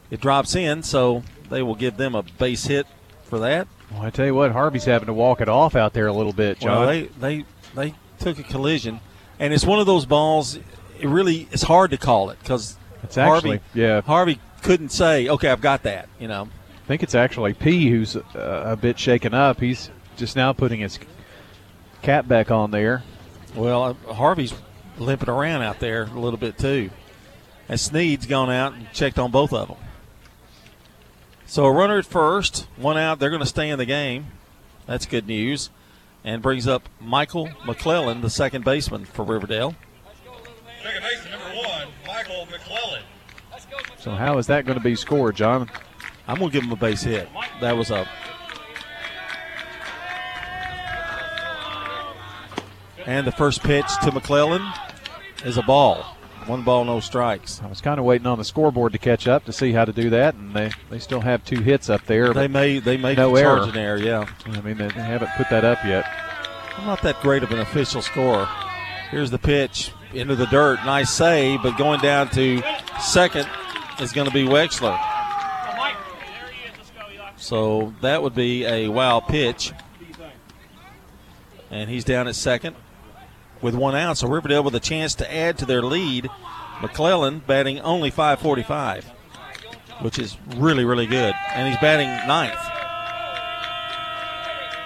it 0.09 0.21
drops 0.21 0.55
in, 0.55 0.85
so 0.85 1.25
they 1.51 1.65
will 1.65 1.75
give 1.75 1.97
them 1.97 2.15
a 2.15 2.23
base 2.23 2.67
hit 2.67 2.87
for 3.25 3.41
that. 3.41 3.67
Well, 3.91 4.03
I 4.03 4.11
tell 4.11 4.25
you 4.25 4.37
what, 4.37 4.53
Harvey's 4.53 4.85
having 4.85 5.07
to 5.07 5.13
walk 5.13 5.41
it 5.41 5.49
off 5.49 5.75
out 5.75 5.95
there 5.95 6.07
a 6.07 6.13
little 6.13 6.33
bit, 6.33 6.61
John. 6.61 6.79
Well, 6.79 6.87
they, 6.87 7.03
they 7.19 7.45
they 7.75 7.95
took 8.21 8.39
a 8.39 8.45
collision, 8.45 9.01
and 9.41 9.53
it's 9.53 9.65
one 9.67 9.81
of 9.81 9.87
those 9.87 10.07
balls. 10.07 10.55
It 11.01 11.09
really 11.09 11.49
it's 11.51 11.65
hard 11.65 11.91
to 11.91 11.97
call 11.97 12.31
it 12.31 12.39
because 12.39 12.77
It's 13.03 13.19
actually- 13.19 13.57
Harvey, 13.59 13.65
yeah. 13.75 14.01
Harvey 14.03 14.39
couldn't 14.63 14.91
say, 14.91 15.29
"Okay, 15.29 15.49
I've 15.49 15.61
got 15.61 15.83
that." 15.83 16.09
You 16.21 16.29
know, 16.29 16.43
I 16.85 16.87
think 16.87 17.03
it's 17.03 17.17
actually 17.17 17.53
P 17.53 17.91
who's 17.91 18.15
uh, 18.15 18.23
a 18.65 18.77
bit 18.77 18.97
shaken 18.97 19.35
up. 19.35 19.59
He's 19.59 19.91
just 20.17 20.37
now 20.37 20.53
putting 20.53 20.79
his 20.79 21.01
cap 22.05 22.29
back 22.29 22.51
on 22.51 22.71
there. 22.71 23.03
well, 23.57 23.83
uh, 23.83 24.13
Harvey's 24.13 24.53
limping 24.99 25.31
around 25.31 25.63
out 25.63 25.81
there 25.81 26.03
a 26.05 26.21
little 26.21 26.39
bit 26.39 26.59
too, 26.59 26.91
and 27.69 27.81
Sneed's 27.81 28.27
gone 28.27 28.51
out 28.51 28.75
and 28.75 28.93
checked 28.93 29.19
on 29.19 29.31
both 29.31 29.53
of 29.53 29.69
them. 29.69 29.79
So 31.47 31.65
a 31.65 31.73
runner 31.73 31.99
at 31.99 32.07
first, 32.07 32.69
one 32.77 32.99
out. 32.99 33.19
They're 33.19 33.31
going 33.31 33.41
to 33.41 33.47
stay 33.47 33.71
in 33.71 33.79
the 33.79 33.87
game. 33.87 34.27
That's 34.87 35.07
good 35.07 35.27
news, 35.27 35.71
and 36.23 36.43
brings 36.43 36.67
up 36.67 36.89
Michael 37.01 37.49
McClellan, 37.65 38.21
the 38.21 38.31
second 38.31 38.65
baseman 38.65 39.07
for 39.07 39.25
Riverdale. 39.25 39.75
Second 40.83 41.03
baseman 41.03 41.33
number 41.33 41.57
one, 41.57 41.89
Michael 42.07 42.47
McClellan. 42.51 43.03
So 43.99 44.11
how 44.11 44.37
is 44.37 44.47
that 44.49 44.67
going 44.67 44.77
to 44.77 44.85
be 44.85 44.95
scored, 44.95 45.37
John? 45.37 45.71
I'm 46.29 46.37
going 46.37 46.51
to 46.51 46.53
give 46.53 46.65
him 46.65 46.73
a 46.73 46.77
base 46.77 47.03
hit. 47.03 47.29
That 47.63 47.79
was 47.79 47.91
a. 47.91 48.07
And 53.07 53.27
the 53.27 53.33
first 53.33 53.63
pitch 53.63 53.87
to 54.03 54.13
McClellan 54.13 54.63
is 55.45 55.59
a 55.59 55.63
ball. 55.63 56.03
One 56.47 56.63
ball, 56.63 56.85
no 56.85 57.01
strikes. 57.01 57.61
I 57.63 57.67
was 57.69 57.81
kind 57.81 57.99
of 57.99 58.05
waiting 58.05 58.27
on 58.27 58.37
the 58.37 58.45
scoreboard 58.45 58.93
to 58.93 58.99
catch 58.99 59.27
up 59.27 59.47
to 59.47 59.53
see 59.53 59.73
how 59.73 59.87
to 59.87 59.93
do 59.93 60.11
that, 60.11 60.35
and 60.35 60.53
they, 60.55 60.71
they 60.91 60.99
still 60.99 61.21
have 61.21 61.43
two 61.45 61.61
hits 61.61 61.89
up 61.89 62.05
there. 62.05 62.35
They 62.35 62.49
may 62.49 62.81
they 62.81 62.99
may 62.99 63.15
no 63.15 63.35
charge 63.35 63.63
error. 63.63 63.71
an 63.71 63.77
error, 63.77 63.97
yeah. 63.99 64.29
I 64.45 64.61
mean, 64.61 64.77
they, 64.77 64.89
they 64.89 65.01
haven't 65.01 65.31
put 65.37 65.49
that 65.49 65.65
up 65.65 65.79
yet. 65.85 66.05
I'm 66.77 66.87
not 66.87 67.01
that 67.03 67.21
great 67.23 67.43
of 67.43 67.51
an 67.51 67.61
official 67.61 68.03
scorer. 68.03 68.47
Here's 69.11 69.31
the 69.31 69.39
pitch 69.39 69.93
into 70.13 70.37
the 70.37 70.47
dirt. 70.47 70.85
Nice 70.85 71.11
save, 71.11 71.63
but 71.63 71.79
going 71.79 72.01
down 72.01 72.29
to 72.31 72.63
second 73.01 73.49
is 74.01 74.13
going 74.13 74.29
to 74.29 74.35
be 74.35 74.45
Wexler. 74.45 74.99
So 77.37 77.95
that 78.03 78.23
would 78.23 78.35
be 78.35 78.67
a 78.67 78.89
wow 78.89 79.21
pitch. 79.21 79.73
And 81.71 81.89
he's 81.89 82.05
down 82.05 82.29
at 82.29 82.35
second 82.35 82.77
with 83.65 83.75
one 83.75 83.97
out. 83.97 84.19
So 84.19 84.29
Riverdale 84.29 84.63
with 84.63 84.75
a 84.75 84.81
chance 84.81 85.15
to 85.17 85.35
add 85.35 85.57
to 85.59 85.65
their 85.65 85.83
lead. 85.83 86.29
McClellan 86.83 87.39
batting 87.47 87.81
only 87.81 88.11
545, 88.11 89.07
which 90.03 90.19
is 90.19 90.37
really, 90.57 90.85
really 90.85 91.07
good. 91.07 91.35
And 91.55 91.67
he's 91.67 91.79
batting 91.79 92.09
ninth. 92.29 92.59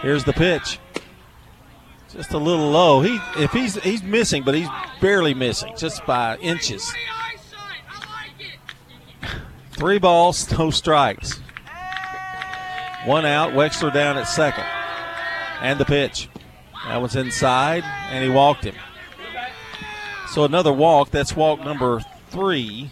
Here's 0.01 0.23
the 0.23 0.33
pitch. 0.33 0.79
Just 2.11 2.33
a 2.33 2.39
little 2.39 2.71
low. 2.71 3.01
He 3.01 3.19
if 3.37 3.53
he's 3.53 3.75
he's 3.83 4.03
missing, 4.03 4.45
but 4.45 4.55
he's 4.55 4.69
barely 5.01 5.35
missing, 5.35 5.75
just 5.77 6.07
by 6.07 6.37
inches. 6.39 6.91
Three 9.73 9.99
balls, 9.99 10.51
no 10.59 10.71
strikes. 10.71 11.41
One 13.05 13.27
out. 13.27 13.53
Wexler 13.53 13.93
down 13.93 14.17
at 14.17 14.25
second. 14.25 14.65
And 15.61 15.81
the 15.81 15.85
pitch. 15.85 16.29
That 16.89 17.03
was 17.03 17.17
inside, 17.17 17.85
and 17.85 18.25
he 18.25 18.31
walked 18.31 18.65
him. 18.65 18.75
So 20.29 20.45
another 20.45 20.73
walk. 20.73 21.11
That's 21.11 21.37
walk 21.37 21.61
number 21.61 22.01
three. 22.31 22.91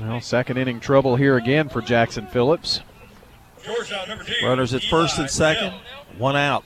Well, 0.00 0.20
second 0.20 0.56
inning 0.56 0.80
trouble 0.80 1.16
here 1.16 1.36
again 1.36 1.68
for 1.68 1.80
Jackson 1.80 2.26
Phillips. 2.26 2.80
Two, 3.62 3.74
Runners 4.42 4.74
at 4.74 4.82
first 4.82 5.18
and 5.18 5.30
second. 5.30 5.74
One 6.18 6.36
out. 6.36 6.64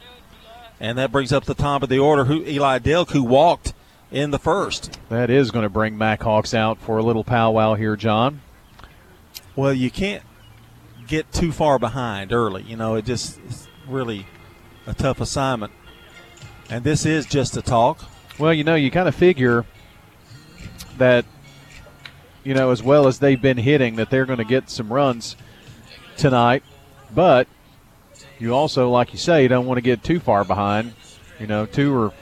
And 0.81 0.99
that 0.99 1.11
brings 1.11 1.33
up 1.33 1.45
the 1.45 1.55
top 1.55 1.83
of 1.83 1.89
the 1.89 1.99
order. 1.99 2.25
Who 2.25 2.45
Eli 2.45 2.79
Delk, 2.79 3.11
who 3.11 3.23
walked 3.23 3.75
in 4.11 4.31
the 4.31 4.39
first. 4.39 4.99
That 5.09 5.31
is 5.31 5.51
going 5.51 5.65
to 5.65 5.69
bring 5.69 5.99
Mac 5.99 6.23
Hawks 6.23 6.55
out 6.55 6.79
for 6.81 6.99
a 6.99 7.03
little 7.03 7.25
powwow 7.25 7.75
here, 7.75 7.97
John. 7.97 8.41
Well, 9.57 9.73
you 9.73 9.91
can't 9.91 10.23
get 11.07 11.33
too 11.33 11.53
far 11.53 11.79
behind 11.79 12.33
early. 12.33 12.63
You 12.63 12.77
know, 12.77 12.95
it 12.95 13.05
just 13.05 13.39
it's 13.47 13.69
really 13.87 14.27
a 14.87 14.95
tough 14.95 15.21
assignment. 15.21 15.73
And 16.71 16.85
this 16.85 17.07
is 17.07 17.27
just 17.27 17.57
a 17.57 17.63
talk. 17.63 18.05
Well, 18.39 18.53
you 18.53 18.65
know, 18.65 18.75
you 18.75 18.91
kind 18.91 19.09
of 19.09 19.15
figure 19.15 19.65
that, 20.99 21.25
you 22.45 22.55
know, 22.55 22.71
as 22.71 22.83
well 22.83 23.07
as 23.07 23.19
they've 23.19 23.41
been 23.41 23.57
hitting, 23.57 23.97
that 23.97 24.11
they're 24.11 24.27
going 24.27 24.39
to 24.39 24.45
get 24.45 24.71
some 24.71 24.93
runs 24.93 25.37
tonight. 26.17 26.63
But 27.15 27.49
you 28.39 28.55
also, 28.55 28.91
like 28.91 29.13
you 29.13 29.19
say, 29.19 29.43
you 29.43 29.49
don't 29.49 29.67
want 29.67 29.79
to 29.79 29.83
get 29.83 30.03
too 30.03 30.21
far 30.21 30.45
behind. 30.45 30.95
You 31.41 31.47
know, 31.47 31.67
two 31.67 31.97
or 31.97 32.13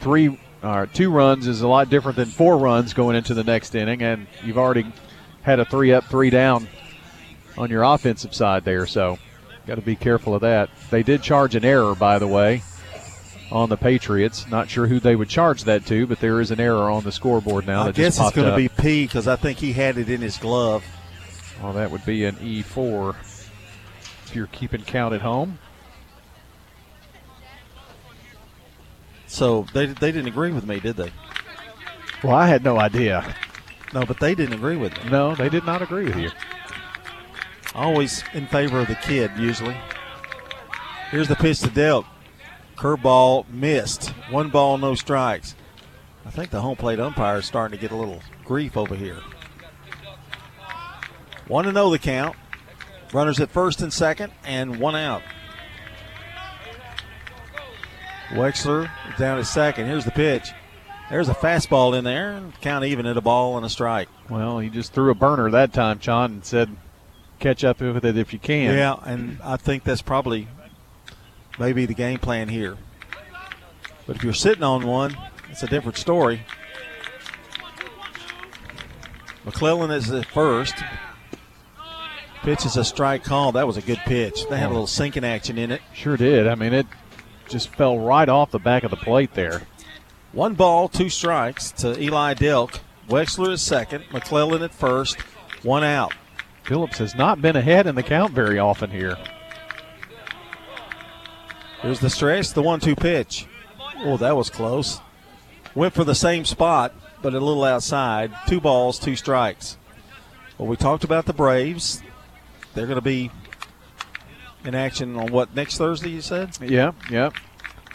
three 0.00 0.38
or 0.62 0.86
two 0.86 1.10
runs 1.10 1.46
is 1.46 1.62
a 1.62 1.68
lot 1.68 1.88
different 1.88 2.16
than 2.16 2.26
four 2.26 2.58
runs 2.58 2.92
going 2.92 3.16
into 3.16 3.34
the 3.34 3.44
next 3.44 3.74
inning, 3.74 4.02
and 4.02 4.26
you've 4.44 4.58
already 4.58 4.92
had 5.42 5.60
a 5.60 5.64
three 5.64 5.92
up, 5.92 6.04
three 6.04 6.30
down 6.30 6.68
on 7.56 7.70
your 7.70 7.82
offensive 7.82 8.34
side 8.34 8.64
there. 8.64 8.86
So, 8.86 9.18
got 9.66 9.76
to 9.76 9.80
be 9.82 9.96
careful 9.96 10.34
of 10.34 10.40
that. 10.42 10.70
They 10.90 11.02
did 11.02 11.22
charge 11.22 11.54
an 11.54 11.64
error, 11.64 11.94
by 11.94 12.18
the 12.18 12.26
way, 12.26 12.62
on 13.50 13.68
the 13.68 13.76
Patriots. 13.76 14.46
Not 14.48 14.68
sure 14.68 14.86
who 14.86 15.00
they 15.00 15.16
would 15.16 15.28
charge 15.28 15.64
that 15.64 15.86
to, 15.86 16.06
but 16.06 16.20
there 16.20 16.40
is 16.40 16.50
an 16.50 16.60
error 16.60 16.90
on 16.90 17.04
the 17.04 17.12
scoreboard 17.12 17.66
now. 17.66 17.82
I 17.82 17.92
guess 17.92 18.20
it's 18.20 18.32
going 18.32 18.50
to 18.50 18.56
be 18.56 18.68
P 18.68 19.06
because 19.06 19.26
I 19.26 19.36
think 19.36 19.58
he 19.58 19.72
had 19.72 19.98
it 19.98 20.08
in 20.08 20.20
his 20.20 20.36
glove. 20.36 20.84
Well, 21.62 21.72
that 21.72 21.90
would 21.90 22.04
be 22.04 22.24
an 22.24 22.36
E4 22.36 23.16
if 24.26 24.32
you're 24.34 24.46
keeping 24.48 24.82
count 24.82 25.14
at 25.14 25.22
home. 25.22 25.58
So 29.26 29.66
they, 29.74 29.86
they 29.86 30.12
didn't 30.12 30.28
agree 30.28 30.52
with 30.52 30.66
me, 30.66 30.80
did 30.80 30.96
they? 30.96 31.12
Well, 32.22 32.34
I 32.34 32.46
had 32.46 32.64
no 32.64 32.78
idea. 32.78 33.34
No, 33.92 34.04
but 34.04 34.20
they 34.20 34.34
didn't 34.34 34.54
agree 34.54 34.76
with 34.76 34.92
me. 35.04 35.10
No, 35.10 35.34
they 35.34 35.48
did 35.48 35.64
not 35.64 35.82
agree 35.82 36.04
with 36.04 36.16
you. 36.16 36.30
Always 37.74 38.22
in 38.34 38.46
favor 38.46 38.80
of 38.80 38.88
the 38.88 38.94
kid, 38.96 39.30
usually. 39.38 39.76
Here's 41.10 41.28
the 41.28 41.36
pitch 41.36 41.60
to 41.60 41.68
Delk. 41.68 42.04
Curveball 42.78 43.48
missed. 43.50 44.10
One 44.30 44.50
ball, 44.50 44.78
no 44.78 44.94
strikes. 44.94 45.56
I 46.24 46.30
think 46.30 46.50
the 46.50 46.60
home 46.60 46.76
plate 46.76 47.00
umpire 47.00 47.38
is 47.38 47.46
starting 47.46 47.76
to 47.76 47.80
get 47.80 47.90
a 47.90 47.96
little 47.96 48.22
grief 48.44 48.76
over 48.76 48.94
here. 48.94 49.18
One 51.48 51.64
to 51.64 51.72
know 51.72 51.90
the 51.90 51.98
count. 51.98 52.36
Runners 53.12 53.40
at 53.40 53.50
first 53.50 53.80
and 53.80 53.92
second, 53.92 54.32
and 54.44 54.78
one 54.78 54.94
out. 54.94 55.22
Wexler 58.28 58.90
down 59.16 59.38
at 59.38 59.46
second. 59.46 59.86
Here's 59.86 60.04
the 60.04 60.10
pitch. 60.10 60.50
There's 61.08 61.30
a 61.30 61.34
fastball 61.34 61.96
in 61.96 62.04
there. 62.04 62.42
Count 62.60 62.84
even 62.84 63.06
at 63.06 63.16
a 63.16 63.22
ball 63.22 63.56
and 63.56 63.64
a 63.64 63.70
strike. 63.70 64.08
Well, 64.28 64.58
he 64.58 64.68
just 64.68 64.92
threw 64.92 65.10
a 65.10 65.14
burner 65.14 65.50
that 65.50 65.72
time, 65.72 65.98
John, 65.98 66.32
and 66.32 66.44
said, 66.44 66.76
catch 67.38 67.64
up 67.64 67.80
with 67.80 68.04
it 68.04 68.18
if 68.18 68.34
you 68.34 68.38
can. 68.38 68.76
Yeah, 68.76 68.96
and 69.02 69.38
I 69.42 69.56
think 69.56 69.84
that's 69.84 70.02
probably 70.02 70.48
maybe 71.58 71.86
the 71.86 71.94
game 71.94 72.18
plan 72.18 72.48
here. 72.48 72.76
But 74.06 74.16
if 74.16 74.24
you're 74.24 74.32
sitting 74.32 74.62
on 74.62 74.86
one, 74.86 75.16
it's 75.50 75.62
a 75.62 75.66
different 75.66 75.98
story. 75.98 76.42
McClellan 79.44 79.90
is 79.90 80.10
at 80.10 80.26
first. 80.26 80.74
Pitch 82.42 82.64
is 82.64 82.76
a 82.76 82.84
strike 82.84 83.24
call. 83.24 83.52
That 83.52 83.66
was 83.66 83.76
a 83.76 83.82
good 83.82 83.98
pitch. 83.98 84.46
They 84.48 84.58
had 84.58 84.66
a 84.66 84.72
little 84.72 84.86
sinking 84.86 85.24
action 85.24 85.58
in 85.58 85.70
it. 85.70 85.82
Sure 85.92 86.16
did. 86.16 86.46
I 86.46 86.54
mean, 86.54 86.72
it 86.72 86.86
just 87.48 87.74
fell 87.74 87.98
right 87.98 88.28
off 88.28 88.50
the 88.50 88.58
back 88.58 88.84
of 88.84 88.90
the 88.90 88.96
plate 88.96 89.34
there. 89.34 89.62
One 90.32 90.54
ball, 90.54 90.88
two 90.88 91.08
strikes 91.08 91.72
to 91.72 92.00
Eli 92.00 92.34
Delk. 92.34 92.80
Wexler 93.08 93.52
is 93.52 93.62
second. 93.62 94.04
McClellan 94.12 94.62
at 94.62 94.72
first. 94.72 95.18
One 95.62 95.82
out. 95.82 96.12
Phillips 96.64 96.98
has 96.98 97.14
not 97.14 97.40
been 97.40 97.56
ahead 97.56 97.86
in 97.86 97.94
the 97.94 98.02
count 98.02 98.32
very 98.32 98.58
often 98.58 98.90
here. 98.90 99.16
Here's 101.80 102.00
the 102.00 102.10
stretch, 102.10 102.52
the 102.52 102.62
one 102.62 102.80
two 102.80 102.96
pitch. 102.96 103.46
Oh, 103.98 104.16
that 104.16 104.36
was 104.36 104.50
close. 104.50 105.00
Went 105.74 105.94
for 105.94 106.04
the 106.04 106.14
same 106.14 106.44
spot, 106.44 106.94
but 107.22 107.34
a 107.34 107.40
little 107.40 107.64
outside. 107.64 108.32
Two 108.46 108.60
balls, 108.60 108.98
two 108.98 109.16
strikes. 109.16 109.76
Well, 110.56 110.66
we 110.66 110.76
talked 110.76 111.04
about 111.04 111.26
the 111.26 111.32
Braves. 111.32 112.02
They're 112.74 112.86
going 112.86 112.96
to 112.96 113.02
be 113.02 113.30
in 114.64 114.74
action 114.74 115.16
on 115.16 115.32
what, 115.32 115.54
next 115.54 115.78
Thursday, 115.78 116.10
you 116.10 116.20
said? 116.20 116.58
Yeah, 116.60 116.92
yeah. 117.10 117.30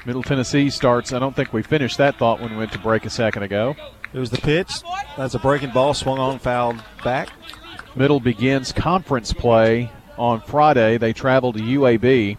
Middle 0.05 0.23
Tennessee 0.23 0.69
starts. 0.69 1.13
I 1.13 1.19
don't 1.19 1.35
think 1.35 1.53
we 1.53 1.61
finished 1.61 1.97
that 1.97 2.17
thought 2.17 2.41
when 2.41 2.51
we 2.51 2.57
went 2.57 2.71
to 2.73 2.79
break 2.79 3.05
a 3.05 3.09
second 3.09 3.43
ago. 3.43 3.75
Here's 4.11 4.29
the 4.29 4.37
pitch. 4.37 4.81
That's 5.17 5.33
a 5.33 5.39
breaking 5.39 5.71
ball, 5.71 5.93
swung 5.93 6.19
on, 6.19 6.39
fouled 6.39 6.83
back. 7.03 7.29
Middle 7.95 8.19
begins 8.19 8.71
conference 8.71 9.33
play 9.33 9.91
on 10.17 10.41
Friday. 10.41 10.97
They 10.97 11.13
travel 11.13 11.53
to 11.53 11.59
UAB. 11.59 12.37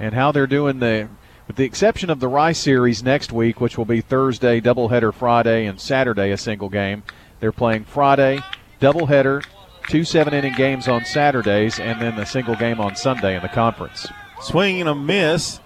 And 0.00 0.14
how 0.14 0.32
they're 0.32 0.46
doing 0.46 0.78
the, 0.80 1.08
with 1.46 1.56
the 1.56 1.64
exception 1.64 2.08
of 2.08 2.20
the 2.20 2.26
Rice 2.26 2.58
Series 2.58 3.02
next 3.02 3.32
week, 3.32 3.60
which 3.60 3.76
will 3.76 3.84
be 3.84 4.00
Thursday, 4.00 4.60
doubleheader 4.60 5.12
Friday, 5.12 5.66
and 5.66 5.78
Saturday, 5.78 6.30
a 6.30 6.38
single 6.38 6.70
game. 6.70 7.02
They're 7.38 7.52
playing 7.52 7.84
Friday, 7.84 8.40
doubleheader, 8.80 9.44
two 9.88 10.04
seven 10.04 10.32
inning 10.32 10.54
games 10.54 10.88
on 10.88 11.04
Saturdays, 11.04 11.78
and 11.78 12.00
then 12.00 12.18
a 12.18 12.24
single 12.24 12.56
game 12.56 12.80
on 12.80 12.96
Sunday 12.96 13.36
in 13.36 13.42
the 13.42 13.48
conference. 13.48 14.08
Swing 14.40 14.80
and 14.80 14.88
a 14.88 14.94
miss, 14.94 15.60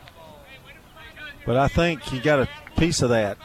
but 1.47 1.57
I 1.57 1.69
think 1.69 2.03
he 2.03 2.19
got 2.19 2.41
a 2.41 2.49
piece 2.77 3.03
of 3.03 3.11
that. 3.11 3.39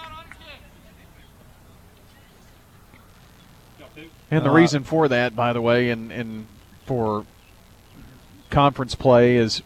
And 4.32 4.44
the 4.44 4.50
Uh, 4.50 4.54
reason 4.54 4.84
for 4.84 5.08
that, 5.08 5.36
by 5.36 5.54
the 5.54 5.62
way, 5.62 5.90
and, 5.90 6.12
and 6.12 6.48
for 6.86 7.26
conference 8.50 8.96
play 8.96 9.38
is, 9.38 9.62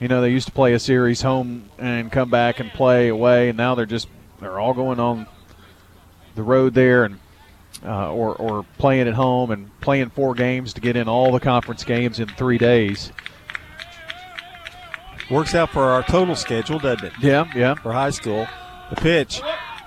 you 0.00 0.08
know, 0.08 0.20
they 0.20 0.30
used 0.30 0.46
to 0.46 0.52
play 0.52 0.74
a 0.74 0.78
series 0.78 1.22
home 1.22 1.70
and 1.78 2.12
come 2.12 2.30
back 2.30 2.60
and 2.60 2.70
play 2.70 3.08
away, 3.08 3.48
and 3.48 3.56
now 3.56 3.74
they're 3.74 3.86
just 3.86 4.08
they're 4.40 4.58
all 4.58 4.74
going 4.74 5.00
on 5.00 5.26
the 6.34 6.42
road 6.42 6.74
there 6.74 7.04
and 7.04 7.18
uh, 7.84 8.12
or 8.12 8.34
or 8.34 8.64
playing 8.78 9.08
at 9.08 9.14
home 9.14 9.50
and 9.50 9.80
playing 9.80 10.10
four 10.10 10.34
games 10.34 10.74
to 10.74 10.80
get 10.80 10.96
in 10.96 11.08
all 11.08 11.32
the 11.32 11.40
conference 11.40 11.84
games 11.84 12.20
in 12.20 12.28
three 12.28 12.58
days. 12.58 13.12
Works 15.30 15.54
out 15.54 15.70
for 15.70 15.84
our 15.84 16.02
total 16.04 16.36
schedule, 16.36 16.78
doesn't 16.78 17.06
it? 17.06 17.12
Yeah, 17.20 17.50
yeah. 17.54 17.74
For 17.74 17.92
high 17.92 18.10
school. 18.10 18.46
The 18.90 18.96
pitch 18.96 19.40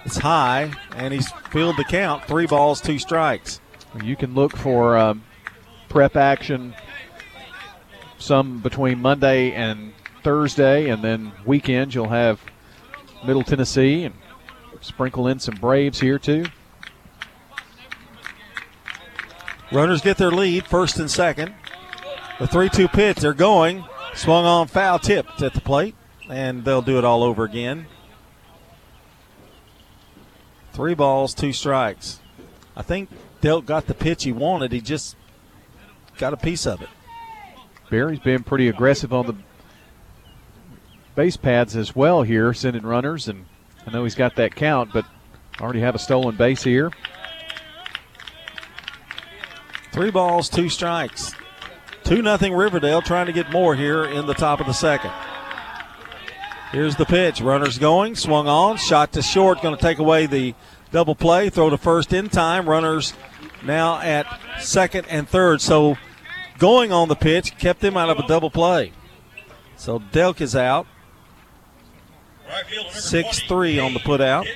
is 0.04 0.18
high, 0.18 0.72
and 0.96 1.14
he's 1.14 1.32
filled 1.52 1.78
the 1.78 1.86
count. 1.86 2.26
Three 2.26 2.46
balls, 2.46 2.82
two 2.82 3.00
strikes. 3.00 3.62
You 4.04 4.18
can 4.18 4.36
look 4.36 4.56
for 4.58 4.98
um, 4.98 5.24
prep 5.88 6.18
action 6.18 6.76
some 8.18 8.60
between 8.60 9.02
Monday 9.02 9.54
and 9.54 9.94
Thursday, 10.24 10.90
and 10.90 11.04
then 11.04 11.32
weekends 11.46 11.96
you'll 11.96 12.10
have 12.10 12.42
Middle 13.26 13.44
Tennessee 13.44 14.04
and 14.04 14.16
sprinkle 14.82 15.28
in 15.28 15.40
some 15.40 15.56
Braves 15.56 16.00
here 16.00 16.20
too. 16.20 16.46
Runners 19.72 20.02
get 20.02 20.18
their 20.18 20.32
lead, 20.32 20.66
first 20.66 20.98
and 20.98 21.10
second. 21.10 21.54
The 22.40 22.48
3 22.48 22.70
2 22.70 22.88
pitch, 22.88 23.18
they're 23.18 23.34
going. 23.34 23.86
Swung 24.16 24.46
on 24.46 24.68
foul, 24.68 24.98
tipped 24.98 25.42
at 25.42 25.54
the 25.54 25.62
plate, 25.62 25.96
and 26.30 26.66
they'll 26.66 26.82
do 26.82 26.98
it 26.98 27.06
all 27.06 27.24
over 27.24 27.44
again. 27.44 27.86
Three 30.74 30.96
balls, 30.96 31.34
two 31.34 31.54
strikes. 31.54 32.20
I 32.76 32.82
think 32.82 33.10
Delk 33.42 33.66
got 33.66 33.88
the 33.88 33.94
pitch 33.94 34.24
he 34.24 34.32
wanted. 34.32 34.72
He 34.72 34.82
just 34.82 35.16
got 36.18 36.34
a 36.34 36.38
piece 36.38 36.66
of 36.66 36.82
it. 36.82 36.90
Barry's 37.90 38.20
been 38.20 38.44
pretty 38.44 38.68
aggressive 38.68 39.14
on 39.14 39.28
the 39.28 39.36
base 41.20 41.36
pads 41.36 41.76
as 41.76 41.94
well 41.94 42.24
here, 42.24 42.54
sending 42.54 42.84
runners, 42.84 43.28
and 43.28 43.46
I 43.86 43.92
know 43.92 44.06
he's 44.06 44.16
got 44.16 44.38
that 44.38 44.56
count, 44.56 44.92
but 44.94 45.04
already 45.60 45.82
have 45.82 45.94
a 45.94 46.00
stolen 46.00 46.38
base 46.38 46.64
here. 46.64 46.94
Three 49.92 50.12
balls, 50.12 50.48
two 50.48 50.70
strikes. 50.70 51.36
2 52.06 52.22
nothing 52.22 52.54
Riverdale 52.54 53.02
trying 53.02 53.26
to 53.26 53.34
get 53.34 53.52
more 53.52 53.76
here 53.76 54.06
in 54.06 54.28
the 54.28 54.34
top 54.34 54.62
of 54.62 54.66
the 54.66 54.72
second. 54.72 55.12
Here's 56.72 56.96
the 56.96 57.04
pitch. 57.04 57.42
Runners 57.42 57.78
going, 57.78 58.16
swung 58.16 58.48
on, 58.48 58.78
shot 58.78 59.12
to 59.12 59.22
short, 59.22 59.62
going 59.62 59.76
to 59.76 59.82
take 59.82 60.00
away 60.00 60.26
the 60.26 60.56
double 60.94 61.16
play, 61.16 61.50
throw 61.50 61.70
to 61.70 61.78
first 61.78 62.14
in 62.14 62.30
time. 62.30 62.70
Runners 62.70 63.14
now 63.66 64.00
at 64.00 64.26
second 64.62 65.06
and 65.10 65.28
third. 65.28 65.60
So 65.60 65.98
going 66.60 66.94
on 66.94 67.10
the 67.10 67.16
pitch 67.18 67.58
kept 67.58 67.82
them 67.82 67.98
out 67.98 68.10
of 68.10 68.20
a 68.20 68.26
double 68.26 68.50
play. 68.50 68.94
So 69.76 70.00
Delk 70.00 70.40
is 70.40 70.56
out. 70.56 70.88
6 72.92 73.40
3 73.42 73.80
on 73.80 73.94
the 73.94 74.00
put 74.00 74.22
out 74.22 74.48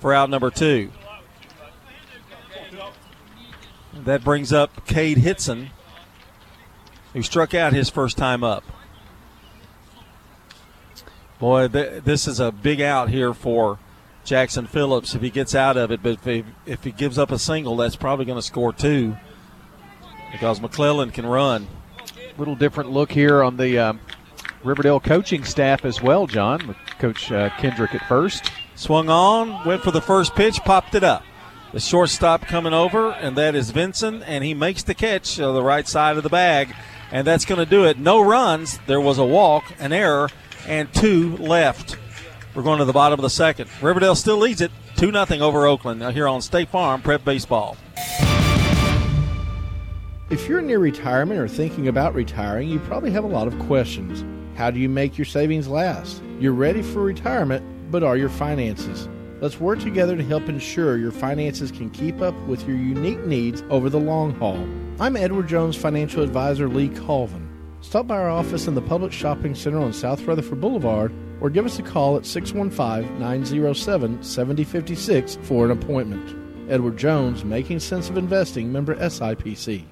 for 0.00 0.14
out 0.14 0.30
number 0.30 0.50
two. 0.50 0.90
That 3.92 4.24
brings 4.24 4.52
up 4.52 4.86
Cade 4.86 5.18
Hitson, 5.18 5.70
who 7.12 7.22
struck 7.22 7.54
out 7.54 7.72
his 7.72 7.90
first 7.90 8.16
time 8.16 8.42
up. 8.42 8.64
Boy, 11.38 11.68
th- 11.68 12.02
this 12.04 12.26
is 12.26 12.40
a 12.40 12.50
big 12.50 12.80
out 12.80 13.10
here 13.10 13.34
for 13.34 13.78
Jackson 14.24 14.66
Phillips 14.66 15.14
if 15.14 15.22
he 15.22 15.30
gets 15.30 15.54
out 15.54 15.76
of 15.76 15.90
it. 15.90 16.02
But 16.02 16.12
if 16.12 16.24
he, 16.24 16.44
if 16.66 16.84
he 16.84 16.92
gives 16.92 17.18
up 17.18 17.30
a 17.30 17.38
single, 17.38 17.76
that's 17.76 17.96
probably 17.96 18.24
going 18.24 18.38
to 18.38 18.42
score 18.42 18.72
two 18.72 19.16
because 20.32 20.60
McClellan 20.60 21.10
can 21.10 21.26
run. 21.26 21.66
A 22.00 22.38
Little 22.38 22.54
different 22.54 22.90
look 22.90 23.12
here 23.12 23.42
on 23.42 23.56
the 23.56 23.78
um, 23.78 24.00
Riverdale 24.62 25.00
coaching 25.00 25.44
staff 25.44 25.84
as 25.84 26.02
well, 26.02 26.26
John, 26.26 26.66
with 26.66 26.76
Coach 26.98 27.32
uh, 27.32 27.48
Kendrick 27.58 27.94
at 27.94 28.06
first. 28.06 28.52
Swung 28.74 29.08
on, 29.08 29.64
went 29.66 29.82
for 29.82 29.90
the 29.90 30.02
first 30.02 30.34
pitch, 30.34 30.58
popped 30.60 30.94
it 30.94 31.02
up. 31.02 31.22
The 31.72 31.80
shortstop 31.80 32.42
coming 32.42 32.74
over, 32.74 33.10
and 33.12 33.36
that 33.36 33.54
is 33.54 33.70
Vincent, 33.70 34.22
and 34.26 34.44
he 34.44 34.54
makes 34.54 34.82
the 34.82 34.94
catch 34.94 35.40
on 35.40 35.54
the 35.54 35.62
right 35.62 35.86
side 35.88 36.16
of 36.16 36.22
the 36.22 36.28
bag, 36.28 36.74
and 37.10 37.26
that's 37.26 37.44
going 37.44 37.58
to 37.58 37.66
do 37.66 37.84
it. 37.84 37.98
No 37.98 38.20
runs. 38.20 38.78
There 38.86 39.00
was 39.00 39.18
a 39.18 39.24
walk, 39.24 39.64
an 39.78 39.92
error, 39.92 40.28
and 40.66 40.92
two 40.92 41.36
left 41.38 41.96
We're 42.54 42.62
going 42.62 42.80
to 42.80 42.84
the 42.84 42.92
bottom 42.92 43.18
of 43.18 43.22
the 43.22 43.30
second. 43.30 43.70
Riverdale 43.80 44.14
still 44.14 44.36
leads 44.36 44.60
it 44.60 44.72
2 44.96 45.12
0 45.12 45.26
over 45.40 45.66
Oakland 45.66 46.00
now 46.00 46.10
here 46.10 46.28
on 46.28 46.42
State 46.42 46.68
Farm 46.68 47.00
Prep 47.00 47.24
Baseball. 47.24 47.76
If 50.28 50.48
you're 50.48 50.60
near 50.60 50.78
retirement 50.78 51.40
or 51.40 51.48
thinking 51.48 51.88
about 51.88 52.14
retiring, 52.14 52.68
you 52.68 52.78
probably 52.80 53.10
have 53.12 53.24
a 53.24 53.28
lot 53.28 53.46
of 53.46 53.58
questions. 53.60 54.24
How 54.60 54.70
do 54.70 54.78
you 54.78 54.90
make 54.90 55.16
your 55.16 55.24
savings 55.24 55.68
last? 55.68 56.22
You're 56.38 56.52
ready 56.52 56.82
for 56.82 57.00
retirement, 57.00 57.64
but 57.90 58.02
are 58.02 58.18
your 58.18 58.28
finances? 58.28 59.08
Let's 59.40 59.58
work 59.58 59.78
together 59.78 60.18
to 60.18 60.22
help 60.22 60.50
ensure 60.50 60.98
your 60.98 61.12
finances 61.12 61.72
can 61.72 61.88
keep 61.88 62.20
up 62.20 62.34
with 62.42 62.68
your 62.68 62.76
unique 62.76 63.24
needs 63.24 63.64
over 63.70 63.88
the 63.88 63.98
long 63.98 64.34
haul. 64.34 64.68
I'm 65.00 65.16
Edward 65.16 65.48
Jones 65.48 65.76
financial 65.76 66.22
advisor 66.22 66.68
Lee 66.68 66.90
Colvin. 66.90 67.48
Stop 67.80 68.06
by 68.06 68.18
our 68.18 68.28
office 68.28 68.66
in 68.66 68.74
the 68.74 68.82
Publix 68.82 69.12
Shopping 69.12 69.54
Center 69.54 69.80
on 69.80 69.94
South 69.94 70.26
Rutherford 70.26 70.60
Boulevard 70.60 71.10
or 71.40 71.48
give 71.48 71.64
us 71.64 71.78
a 71.78 71.82
call 71.82 72.18
at 72.18 72.26
615 72.26 73.18
907 73.18 74.22
7056 74.22 75.38
for 75.40 75.64
an 75.64 75.70
appointment. 75.70 76.70
Edward 76.70 76.98
Jones, 76.98 77.46
Making 77.46 77.80
Sense 77.80 78.10
of 78.10 78.18
Investing, 78.18 78.70
member 78.70 78.94
SIPC. 78.96 79.86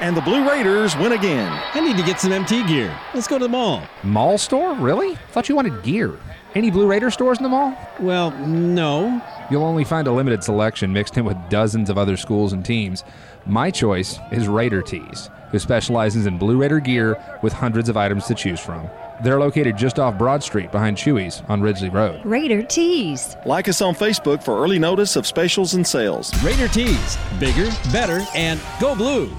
And 0.00 0.16
the 0.16 0.22
Blue 0.22 0.48
Raiders 0.48 0.96
win 0.96 1.12
again. 1.12 1.52
I 1.74 1.80
need 1.80 1.98
to 1.98 2.02
get 2.02 2.18
some 2.18 2.32
MT 2.32 2.66
gear. 2.66 2.98
Let's 3.12 3.28
go 3.28 3.38
to 3.38 3.44
the 3.44 3.50
mall. 3.50 3.82
Mall 4.02 4.38
store? 4.38 4.72
Really? 4.74 5.14
Thought 5.32 5.50
you 5.50 5.54
wanted 5.54 5.82
gear. 5.82 6.18
Any 6.54 6.70
Blue 6.70 6.86
Raider 6.86 7.10
stores 7.10 7.36
in 7.38 7.42
the 7.42 7.50
mall? 7.50 7.76
Well, 8.00 8.30
no. 8.46 9.22
You'll 9.50 9.62
only 9.62 9.84
find 9.84 10.08
a 10.08 10.12
limited 10.12 10.42
selection 10.42 10.90
mixed 10.92 11.18
in 11.18 11.26
with 11.26 11.36
dozens 11.50 11.90
of 11.90 11.98
other 11.98 12.16
schools 12.16 12.54
and 12.54 12.64
teams. 12.64 13.04
My 13.44 13.70
choice 13.70 14.18
is 14.32 14.48
Raider 14.48 14.80
Tees, 14.80 15.28
who 15.50 15.58
specializes 15.58 16.24
in 16.24 16.38
Blue 16.38 16.56
Raider 16.56 16.80
gear 16.80 17.22
with 17.42 17.52
hundreds 17.52 17.90
of 17.90 17.98
items 17.98 18.24
to 18.26 18.34
choose 18.34 18.58
from. 18.58 18.88
They're 19.22 19.38
located 19.38 19.76
just 19.76 19.98
off 19.98 20.16
Broad 20.16 20.42
Street 20.42 20.72
behind 20.72 20.96
Chewy's 20.96 21.42
on 21.48 21.60
Ridgely 21.60 21.90
Road. 21.90 22.24
Raider 22.24 22.62
Tees. 22.62 23.36
Like 23.44 23.68
us 23.68 23.82
on 23.82 23.94
Facebook 23.94 24.42
for 24.42 24.64
early 24.64 24.78
notice 24.78 25.14
of 25.16 25.26
specials 25.26 25.74
and 25.74 25.86
sales. 25.86 26.32
Raider 26.42 26.68
Tees. 26.68 27.18
Bigger, 27.38 27.70
better, 27.92 28.26
and 28.34 28.58
go 28.80 28.96
blue. 28.96 29.30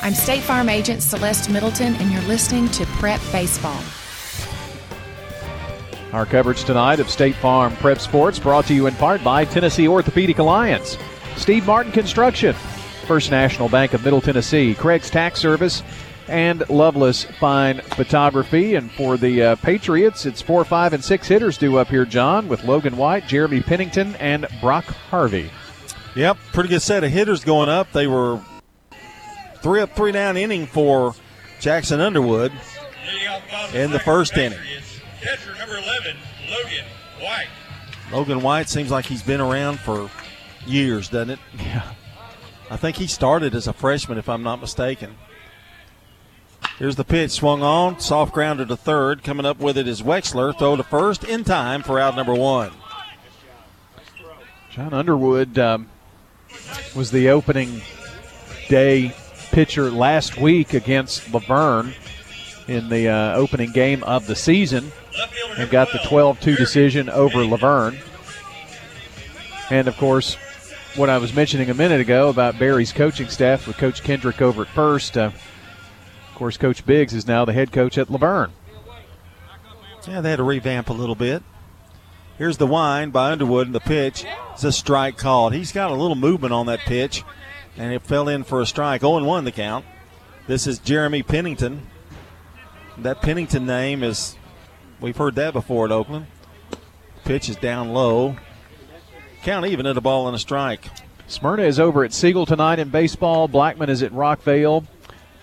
I'm 0.00 0.14
State 0.14 0.44
Farm 0.44 0.68
Agent 0.68 1.02
Celeste 1.02 1.50
Middleton, 1.50 1.96
and 1.96 2.12
you're 2.12 2.22
listening 2.22 2.68
to 2.68 2.86
Prep 2.86 3.20
Baseball. 3.32 3.82
Our 6.12 6.24
coverage 6.24 6.62
tonight 6.62 7.00
of 7.00 7.10
State 7.10 7.34
Farm 7.34 7.74
Prep 7.76 7.98
Sports 7.98 8.38
brought 8.38 8.64
to 8.66 8.74
you 8.74 8.86
in 8.86 8.94
part 8.94 9.24
by 9.24 9.44
Tennessee 9.44 9.88
Orthopedic 9.88 10.38
Alliance, 10.38 10.96
Steve 11.36 11.66
Martin 11.66 11.90
Construction, 11.90 12.54
First 13.08 13.32
National 13.32 13.68
Bank 13.68 13.92
of 13.92 14.04
Middle 14.04 14.20
Tennessee, 14.20 14.72
Craig's 14.76 15.10
Tax 15.10 15.40
Service, 15.40 15.82
and 16.28 16.68
Loveless 16.70 17.24
Fine 17.24 17.80
Photography. 17.80 18.76
And 18.76 18.92
for 18.92 19.16
the 19.16 19.42
uh, 19.42 19.56
Patriots, 19.56 20.26
it's 20.26 20.40
four, 20.40 20.64
five, 20.64 20.92
and 20.92 21.02
six 21.02 21.26
hitters 21.26 21.58
due 21.58 21.76
up 21.76 21.88
here, 21.88 22.04
John, 22.04 22.46
with 22.46 22.62
Logan 22.62 22.96
White, 22.96 23.26
Jeremy 23.26 23.62
Pennington, 23.62 24.14
and 24.16 24.46
Brock 24.60 24.84
Harvey. 24.84 25.50
Yep, 26.14 26.38
pretty 26.52 26.68
good 26.68 26.82
set 26.82 27.02
of 27.02 27.10
hitters 27.10 27.42
going 27.42 27.68
up. 27.68 27.90
They 27.92 28.06
were 28.06 28.40
three 29.62 29.80
up, 29.80 29.94
three 29.94 30.12
down 30.12 30.36
inning 30.36 30.66
for 30.66 31.14
Jackson 31.60 32.00
Underwood 32.00 32.52
in 33.74 33.90
the 33.90 33.98
first 33.98 34.36
inning. 34.36 34.58
Catcher 35.20 35.54
number 35.56 35.76
11, 35.78 36.16
Logan 36.50 36.84
White. 37.20 37.48
Logan 38.12 38.42
White 38.42 38.68
seems 38.68 38.90
like 38.90 39.04
he's 39.04 39.22
been 39.22 39.40
around 39.40 39.80
for 39.80 40.10
years, 40.66 41.08
doesn't 41.08 41.30
it? 41.30 41.38
Yeah. 41.58 41.94
I 42.70 42.76
think 42.76 42.96
he 42.96 43.06
started 43.06 43.54
as 43.54 43.66
a 43.66 43.72
freshman, 43.72 44.18
if 44.18 44.28
I'm 44.28 44.42
not 44.42 44.60
mistaken. 44.60 45.14
Here's 46.78 46.96
the 46.96 47.04
pitch 47.04 47.30
swung 47.30 47.62
on, 47.62 47.98
soft 47.98 48.32
grounder 48.34 48.66
to 48.66 48.76
third. 48.76 49.24
Coming 49.24 49.46
up 49.46 49.58
with 49.58 49.78
it 49.78 49.88
is 49.88 50.02
Wexler. 50.02 50.56
Throw 50.56 50.76
to 50.76 50.82
first 50.82 51.24
in 51.24 51.44
time 51.44 51.82
for 51.82 51.98
out 51.98 52.14
number 52.14 52.34
one. 52.34 52.72
John 54.70 54.92
Underwood 54.92 55.58
um, 55.58 55.88
was 56.94 57.10
the 57.10 57.30
opening 57.30 57.80
day 58.68 59.14
pitcher 59.58 59.90
last 59.90 60.36
week 60.36 60.72
against 60.72 61.34
La 61.34 61.40
Vergne 61.40 61.92
in 62.68 62.88
the 62.90 63.08
uh, 63.08 63.34
opening 63.34 63.72
game 63.72 64.04
of 64.04 64.24
the 64.28 64.36
season 64.36 64.92
and 65.56 65.68
got 65.68 65.90
the 65.90 65.98
12 66.06 66.38
2 66.38 66.54
decision 66.54 67.10
over 67.10 67.44
La 67.44 67.56
Vergne. 67.56 67.98
And 69.68 69.88
of 69.88 69.96
course, 69.96 70.36
what 70.94 71.10
I 71.10 71.18
was 71.18 71.34
mentioning 71.34 71.70
a 71.70 71.74
minute 71.74 72.00
ago 72.00 72.28
about 72.28 72.56
Barry's 72.60 72.92
coaching 72.92 73.28
staff 73.28 73.66
with 73.66 73.76
Coach 73.78 74.04
Kendrick 74.04 74.40
over 74.40 74.62
at 74.62 74.68
first. 74.68 75.18
Uh, 75.18 75.32
of 75.32 76.34
course, 76.36 76.56
Coach 76.56 76.86
Biggs 76.86 77.12
is 77.12 77.26
now 77.26 77.44
the 77.44 77.52
head 77.52 77.72
coach 77.72 77.98
at 77.98 78.08
La 78.08 78.18
Vergne. 78.18 78.52
Yeah, 80.06 80.20
they 80.20 80.30
had 80.30 80.36
to 80.36 80.44
revamp 80.44 80.88
a 80.88 80.92
little 80.92 81.16
bit. 81.16 81.42
Here's 82.36 82.58
the 82.58 82.66
wind 82.68 83.12
by 83.12 83.32
Underwood, 83.32 83.66
and 83.66 83.74
the 83.74 83.80
pitch 83.80 84.24
is 84.56 84.62
a 84.62 84.70
strike 84.70 85.18
called. 85.18 85.52
He's 85.52 85.72
got 85.72 85.90
a 85.90 85.94
little 85.94 86.14
movement 86.14 86.52
on 86.52 86.66
that 86.66 86.78
pitch, 86.78 87.24
and 87.76 87.92
it 87.92 88.02
fell 88.02 88.28
in 88.28 88.44
for 88.44 88.60
a 88.60 88.66
strike. 88.66 89.02
0 89.02 89.22
1 89.24 89.44
the 89.44 89.52
count. 89.52 89.84
This 90.46 90.66
is 90.66 90.78
Jeremy 90.78 91.22
Pennington. 91.22 91.86
That 92.96 93.20
Pennington 93.20 93.66
name 93.66 94.02
is, 94.02 94.36
we've 95.00 95.16
heard 95.16 95.34
that 95.36 95.52
before 95.52 95.84
at 95.84 95.92
Oakland. 95.92 96.26
Pitch 97.24 97.48
is 97.48 97.56
down 97.56 97.90
low. 97.90 98.36
Count 99.42 99.66
even 99.66 99.86
at 99.86 99.96
a 99.96 100.00
ball 100.00 100.26
and 100.26 100.34
a 100.34 100.38
strike. 100.38 100.88
Smyrna 101.26 101.62
is 101.62 101.78
over 101.78 102.04
at 102.04 102.12
Siegel 102.12 102.46
tonight 102.46 102.78
in 102.78 102.88
baseball. 102.88 103.46
Blackman 103.46 103.90
is 103.90 104.02
at 104.02 104.12
Rockvale. 104.12 104.86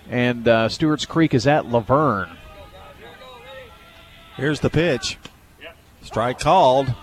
And 0.10 0.48
uh, 0.48 0.70
Stewart's 0.70 1.06
Creek 1.06 1.34
is 1.34 1.48
at 1.48 1.66
La 1.68 1.80
Vergne. 1.80 2.36
Here's 4.36 4.60
the 4.60 4.70
pitch. 4.70 5.18
Strike 6.02 6.40
called. 6.40 6.94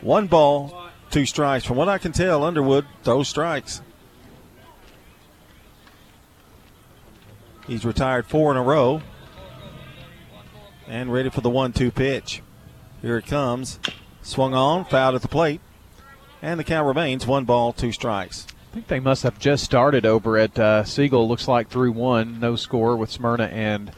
One 0.00 0.26
ball, 0.28 0.88
two 1.10 1.26
strikes. 1.26 1.64
From 1.64 1.76
what 1.76 1.88
I 1.88 1.98
can 1.98 2.12
tell, 2.12 2.44
Underwood 2.44 2.86
throws 3.02 3.28
strikes. 3.28 3.82
He's 7.70 7.84
retired 7.84 8.26
four 8.26 8.50
in 8.50 8.56
a 8.56 8.62
row 8.64 9.00
and 10.88 11.12
ready 11.12 11.30
for 11.30 11.40
the 11.40 11.48
one 11.48 11.72
two 11.72 11.92
pitch. 11.92 12.42
Here 13.00 13.16
it 13.16 13.26
comes. 13.26 13.78
Swung 14.22 14.54
on, 14.54 14.84
fouled 14.86 15.14
at 15.14 15.22
the 15.22 15.28
plate, 15.28 15.60
and 16.42 16.58
the 16.58 16.64
count 16.64 16.88
remains 16.88 17.28
one 17.28 17.44
ball, 17.44 17.72
two 17.72 17.92
strikes. 17.92 18.48
I 18.50 18.74
think 18.74 18.88
they 18.88 18.98
must 18.98 19.22
have 19.22 19.38
just 19.38 19.62
started 19.62 20.04
over 20.04 20.36
at 20.36 20.58
uh, 20.58 20.82
Siegel. 20.82 21.28
Looks 21.28 21.46
like 21.46 21.68
through 21.68 21.92
one, 21.92 22.40
no 22.40 22.56
score 22.56 22.96
with 22.96 23.08
Smyrna 23.08 23.44
and 23.44 23.92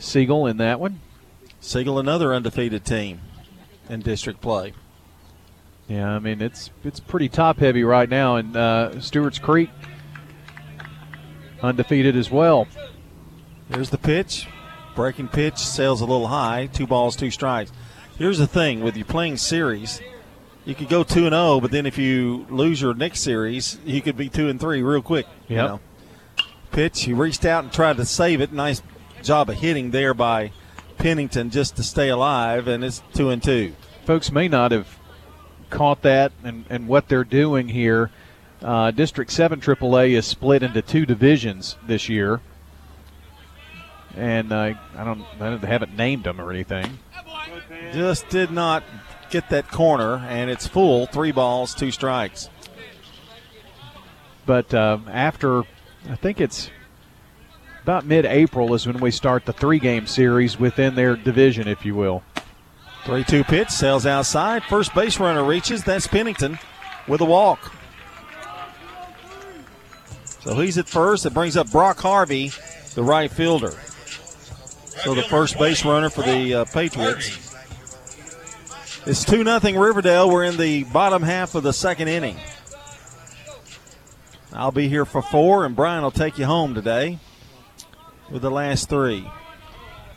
Siegel 0.00 0.48
in 0.48 0.56
that 0.56 0.80
one. 0.80 1.00
Siegel, 1.60 2.00
another 2.00 2.34
undefeated 2.34 2.84
team 2.84 3.20
in 3.88 4.00
district 4.00 4.40
play. 4.40 4.72
Yeah, 5.86 6.10
I 6.10 6.18
mean 6.18 6.42
it's 6.42 6.70
it's 6.82 6.98
pretty 6.98 7.28
top 7.28 7.60
heavy 7.60 7.84
right 7.84 8.08
now, 8.08 8.34
and 8.34 8.56
uh, 8.56 9.00
Stewart's 9.00 9.38
Creek 9.38 9.70
undefeated 11.62 12.16
as 12.16 12.28
well. 12.32 12.66
There's 13.72 13.90
the 13.90 13.98
pitch. 13.98 14.46
Breaking 14.94 15.28
pitch 15.28 15.56
sails 15.56 16.02
a 16.02 16.04
little 16.04 16.26
high. 16.26 16.66
Two 16.66 16.86
balls, 16.86 17.16
two 17.16 17.30
strikes. 17.30 17.72
Here's 18.18 18.36
the 18.38 18.46
thing 18.46 18.82
with 18.82 18.96
you 18.98 19.04
playing 19.04 19.38
series, 19.38 20.02
you 20.66 20.74
could 20.74 20.90
go 20.90 21.02
two 21.02 21.24
and 21.26 21.32
zero, 21.32 21.60
but 21.60 21.70
then 21.70 21.86
if 21.86 21.96
you 21.96 22.46
lose 22.50 22.80
your 22.82 22.94
next 22.94 23.20
series, 23.20 23.78
you 23.84 24.02
could 24.02 24.16
be 24.16 24.28
two 24.28 24.48
and 24.48 24.60
three 24.60 24.82
real 24.82 25.00
quick. 25.00 25.26
You 25.48 25.56
know? 25.56 25.80
Pitch. 26.70 27.04
He 27.04 27.14
reached 27.14 27.46
out 27.46 27.64
and 27.64 27.72
tried 27.72 27.96
to 27.96 28.04
save 28.04 28.40
it. 28.40 28.52
Nice 28.52 28.82
job 29.22 29.48
of 29.48 29.56
hitting 29.56 29.90
there 29.90 30.12
by 30.12 30.52
Pennington 30.98 31.50
just 31.50 31.74
to 31.76 31.82
stay 31.82 32.10
alive, 32.10 32.68
and 32.68 32.84
it's 32.84 33.02
two 33.14 33.30
and 33.30 33.42
two. 33.42 33.74
Folks 34.04 34.30
may 34.30 34.48
not 34.48 34.70
have 34.70 34.98
caught 35.70 36.02
that 36.02 36.32
and, 36.44 36.66
and 36.68 36.86
what 36.86 37.08
they're 37.08 37.24
doing 37.24 37.68
here. 37.68 38.10
Uh, 38.60 38.90
District 38.90 39.30
7 39.30 39.60
AAA 39.60 40.10
is 40.10 40.26
split 40.26 40.62
into 40.62 40.82
two 40.82 41.06
divisions 41.06 41.76
this 41.86 42.08
year. 42.08 42.40
And 44.16 44.52
uh, 44.52 44.74
I 44.96 45.04
don't, 45.04 45.22
I 45.40 45.56
they 45.56 45.66
haven't 45.66 45.96
named 45.96 46.24
them 46.24 46.40
or 46.40 46.50
anything. 46.50 46.98
Just 47.92 48.28
did 48.28 48.50
not 48.50 48.84
get 49.30 49.48
that 49.50 49.70
corner, 49.70 50.16
and 50.28 50.50
it's 50.50 50.66
full. 50.66 51.06
Three 51.06 51.32
balls, 51.32 51.74
two 51.74 51.90
strikes. 51.90 52.50
But 54.44 54.72
uh, 54.74 54.98
after, 55.08 55.62
I 56.08 56.16
think 56.16 56.40
it's 56.40 56.70
about 57.82 58.04
mid 58.04 58.26
April 58.26 58.74
is 58.74 58.86
when 58.86 59.00
we 59.00 59.10
start 59.10 59.44
the 59.44 59.52
three 59.52 59.78
game 59.78 60.06
series 60.06 60.58
within 60.58 60.94
their 60.94 61.16
division, 61.16 61.68
if 61.68 61.84
you 61.84 61.94
will. 61.94 62.22
3 63.04 63.24
2 63.24 63.42
pitch, 63.44 63.68
sails 63.68 64.06
outside. 64.06 64.62
First 64.64 64.94
base 64.94 65.18
runner 65.18 65.42
reaches. 65.42 65.82
That's 65.82 66.06
Pennington 66.06 66.58
with 67.08 67.20
a 67.20 67.24
walk. 67.24 67.72
So 70.40 70.58
he's 70.60 70.78
at 70.78 70.88
first. 70.88 71.26
It 71.26 71.34
brings 71.34 71.56
up 71.56 71.70
Brock 71.70 71.98
Harvey, 71.98 72.52
the 72.94 73.02
right 73.02 73.30
fielder. 73.30 73.74
So 75.00 75.14
the 75.14 75.22
first 75.22 75.58
base 75.58 75.84
runner 75.84 76.10
for 76.10 76.22
the 76.22 76.54
uh, 76.54 76.64
Patriots. 76.66 77.52
It's 79.04 79.24
2 79.24 79.42
0 79.42 79.80
Riverdale. 79.80 80.30
We're 80.30 80.44
in 80.44 80.56
the 80.56 80.84
bottom 80.84 81.22
half 81.22 81.54
of 81.54 81.62
the 81.62 81.72
second 81.72 82.08
inning. 82.08 82.36
I'll 84.52 84.70
be 84.70 84.88
here 84.88 85.04
for 85.04 85.22
four, 85.22 85.64
and 85.64 85.74
Brian 85.74 86.02
will 86.02 86.10
take 86.10 86.38
you 86.38 86.44
home 86.44 86.74
today 86.74 87.18
with 88.30 88.42
the 88.42 88.50
last 88.50 88.88
three. 88.88 89.26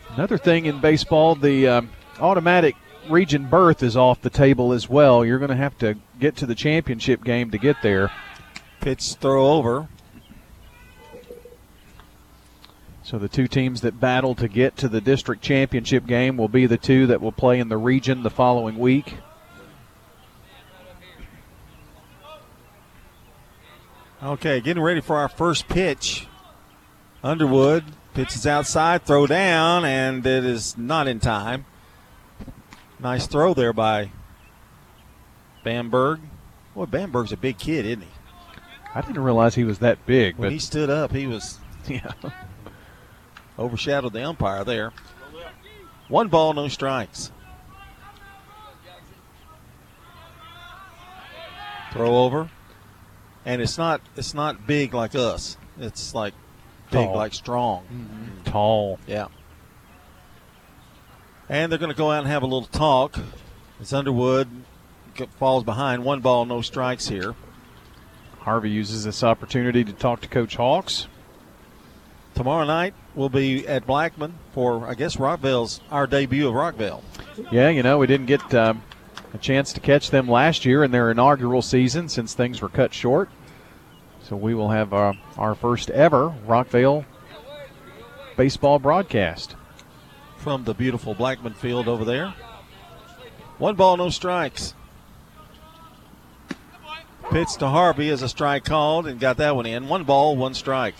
Another 0.09 0.37
thing 0.37 0.65
in 0.65 0.81
baseball, 0.81 1.35
the 1.35 1.67
um, 1.67 1.89
automatic 2.19 2.75
region 3.09 3.47
berth 3.47 3.81
is 3.81 3.95
off 3.95 4.21
the 4.21 4.29
table 4.29 4.73
as 4.73 4.89
well. 4.89 5.25
You're 5.25 5.39
going 5.39 5.49
to 5.49 5.55
have 5.55 5.77
to 5.79 5.95
get 6.19 6.35
to 6.37 6.45
the 6.45 6.55
championship 6.55 7.23
game 7.23 7.49
to 7.51 7.57
get 7.57 7.77
there. 7.81 8.11
Pitch 8.81 9.13
throw 9.15 9.47
over. 9.47 9.87
So 13.05 13.19
the 13.19 13.29
two 13.29 13.47
teams 13.47 13.81
that 13.81 13.99
battle 13.99 14.33
to 14.33 14.47
get 14.47 14.77
to 14.77 14.89
the 14.89 14.99
district 14.99 15.43
championship 15.43 16.07
game 16.07 16.37
will 16.37 16.47
be 16.47 16.65
the 16.65 16.75
two 16.75 17.05
that 17.05 17.21
will 17.21 17.31
play 17.31 17.59
in 17.59 17.69
the 17.69 17.77
region 17.77 18.23
the 18.23 18.31
following 18.31 18.79
week. 18.79 19.17
Okay, 24.23 24.59
getting 24.59 24.81
ready 24.81 25.01
for 25.01 25.17
our 25.17 25.29
first 25.29 25.67
pitch. 25.67 26.25
Underwood 27.23 27.83
pitches 28.15 28.47
outside, 28.47 29.05
throw 29.05 29.27
down, 29.27 29.85
and 29.85 30.25
it 30.25 30.43
is 30.43 30.75
not 30.75 31.07
in 31.07 31.19
time. 31.19 31.67
Nice 32.99 33.27
throw 33.27 33.53
there 33.53 33.71
by 33.73 34.09
Bamberg. 35.63 36.21
Boy, 36.73 36.85
Bamberg's 36.85 37.31
a 37.31 37.37
big 37.37 37.59
kid, 37.59 37.85
isn't 37.85 38.01
he? 38.01 38.07
I 38.95 39.01
didn't 39.01 39.21
realize 39.21 39.53
he 39.53 39.63
was 39.63 39.77
that 39.77 40.03
big. 40.07 40.37
When 40.37 40.47
but 40.47 40.53
he 40.53 40.59
stood 40.59 40.89
up, 40.89 41.11
he 41.11 41.27
was 41.27 41.59
yeah 41.87 42.11
overshadowed 43.57 44.13
the 44.13 44.23
umpire 44.23 44.63
there. 44.63 44.91
One 46.07 46.27
ball, 46.27 46.53
no 46.53 46.67
strikes. 46.67 47.31
Throw 51.91 52.17
over, 52.25 52.49
and 53.45 53.61
it's 53.61 53.77
not 53.77 54.01
it's 54.17 54.33
not 54.33 54.67
big 54.67 54.93
like 54.93 55.15
us. 55.15 55.57
It's 55.79 56.13
like 56.13 56.33
big 56.91 57.05
Tall. 57.05 57.15
like 57.15 57.33
strong. 57.33 57.83
Mm-hmm. 57.85 58.43
tall. 58.51 58.99
Yeah. 59.07 59.27
And 61.47 61.71
they're 61.71 61.79
going 61.79 61.91
to 61.91 61.97
go 61.97 62.11
out 62.11 62.19
and 62.19 62.27
have 62.27 62.43
a 62.43 62.47
little 62.47 62.67
talk. 62.67 63.19
As 63.79 63.93
Underwood 63.93 64.49
falls 65.37 65.63
behind, 65.63 66.03
one 66.03 66.19
ball, 66.21 66.45
no 66.45 66.61
strikes 66.61 67.07
here. 67.07 67.35
Harvey 68.39 68.71
uses 68.71 69.03
this 69.03 69.23
opportunity 69.23 69.83
to 69.83 69.93
talk 69.93 70.21
to 70.21 70.27
Coach 70.27 70.55
Hawks. 70.55 71.07
Tomorrow 72.33 72.65
night 72.65 72.93
we'll 73.15 73.29
be 73.29 73.67
at 73.67 73.85
Blackman 73.87 74.35
for 74.53 74.87
I 74.87 74.93
guess 74.93 75.15
Rockvale's 75.15 75.81
our 75.91 76.07
debut 76.07 76.47
of 76.47 76.53
Rockvale. 76.53 77.01
Yeah, 77.51 77.69
you 77.69 77.83
know, 77.83 77.97
we 77.97 78.07
didn't 78.07 78.27
get 78.27 78.53
um, 78.53 78.83
a 79.33 79.37
chance 79.37 79.73
to 79.73 79.79
catch 79.79 80.09
them 80.09 80.29
last 80.29 80.65
year 80.65 80.83
in 80.83 80.91
their 80.91 81.11
inaugural 81.11 81.61
season 81.61 82.09
since 82.09 82.33
things 82.33 82.61
were 82.61 82.69
cut 82.69 82.93
short. 82.93 83.29
So 84.23 84.35
we 84.35 84.55
will 84.55 84.69
have 84.69 84.93
uh, 84.93 85.13
our 85.37 85.55
first 85.55 85.89
ever 85.91 86.33
Rockvale 86.47 87.05
baseball 88.37 88.79
broadcast. 88.79 89.55
from 90.37 90.63
the 90.63 90.73
beautiful 90.73 91.13
Blackman 91.13 91.53
field 91.53 91.87
over 91.87 92.03
there. 92.05 92.33
One 93.57 93.75
ball, 93.75 93.97
no 93.97 94.09
strikes. 94.09 94.73
Pitch 97.31 97.55
to 97.59 97.67
Harvey 97.67 98.09
as 98.09 98.21
a 98.21 98.29
strike 98.29 98.65
called 98.65 99.07
and 99.07 99.19
got 99.19 99.37
that 99.37 99.55
one 99.55 99.65
in. 99.65 99.87
One 99.87 100.03
ball, 100.03 100.35
one 100.35 100.53
strike. 100.53 100.95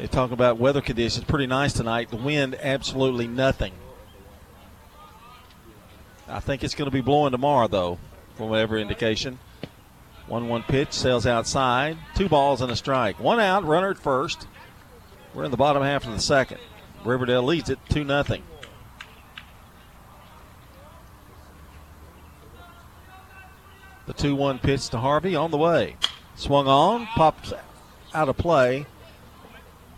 They 0.00 0.06
talk 0.06 0.30
about 0.30 0.56
weather 0.56 0.80
conditions. 0.80 1.26
Pretty 1.26 1.46
nice 1.46 1.74
tonight. 1.74 2.08
The 2.08 2.16
wind, 2.16 2.56
absolutely 2.62 3.28
nothing. 3.28 3.74
I 6.26 6.40
think 6.40 6.64
it's 6.64 6.74
going 6.74 6.90
to 6.90 6.94
be 6.94 7.02
blowing 7.02 7.32
tomorrow, 7.32 7.68
though, 7.68 7.98
from 8.34 8.48
whatever 8.48 8.78
indication. 8.78 9.38
1 10.26 10.48
1 10.48 10.62
pitch, 10.62 10.94
sails 10.94 11.26
outside. 11.26 11.98
Two 12.14 12.30
balls 12.30 12.62
and 12.62 12.72
a 12.72 12.76
strike. 12.76 13.20
One 13.20 13.40
out, 13.40 13.66
runner 13.66 13.90
at 13.90 13.98
first. 13.98 14.46
We're 15.34 15.44
in 15.44 15.50
the 15.50 15.58
bottom 15.58 15.82
half 15.82 16.06
of 16.06 16.12
the 16.12 16.18
second. 16.18 16.60
Riverdale 17.04 17.42
leads 17.42 17.68
it 17.68 17.78
2 17.90 18.06
0. 18.06 18.22
The 24.06 24.12
2 24.14 24.34
1 24.34 24.60
pitch 24.60 24.88
to 24.88 24.98
Harvey 24.98 25.36
on 25.36 25.50
the 25.50 25.58
way. 25.58 25.98
Swung 26.36 26.66
on, 26.66 27.04
popped 27.08 27.52
out 28.14 28.30
of 28.30 28.38
play. 28.38 28.86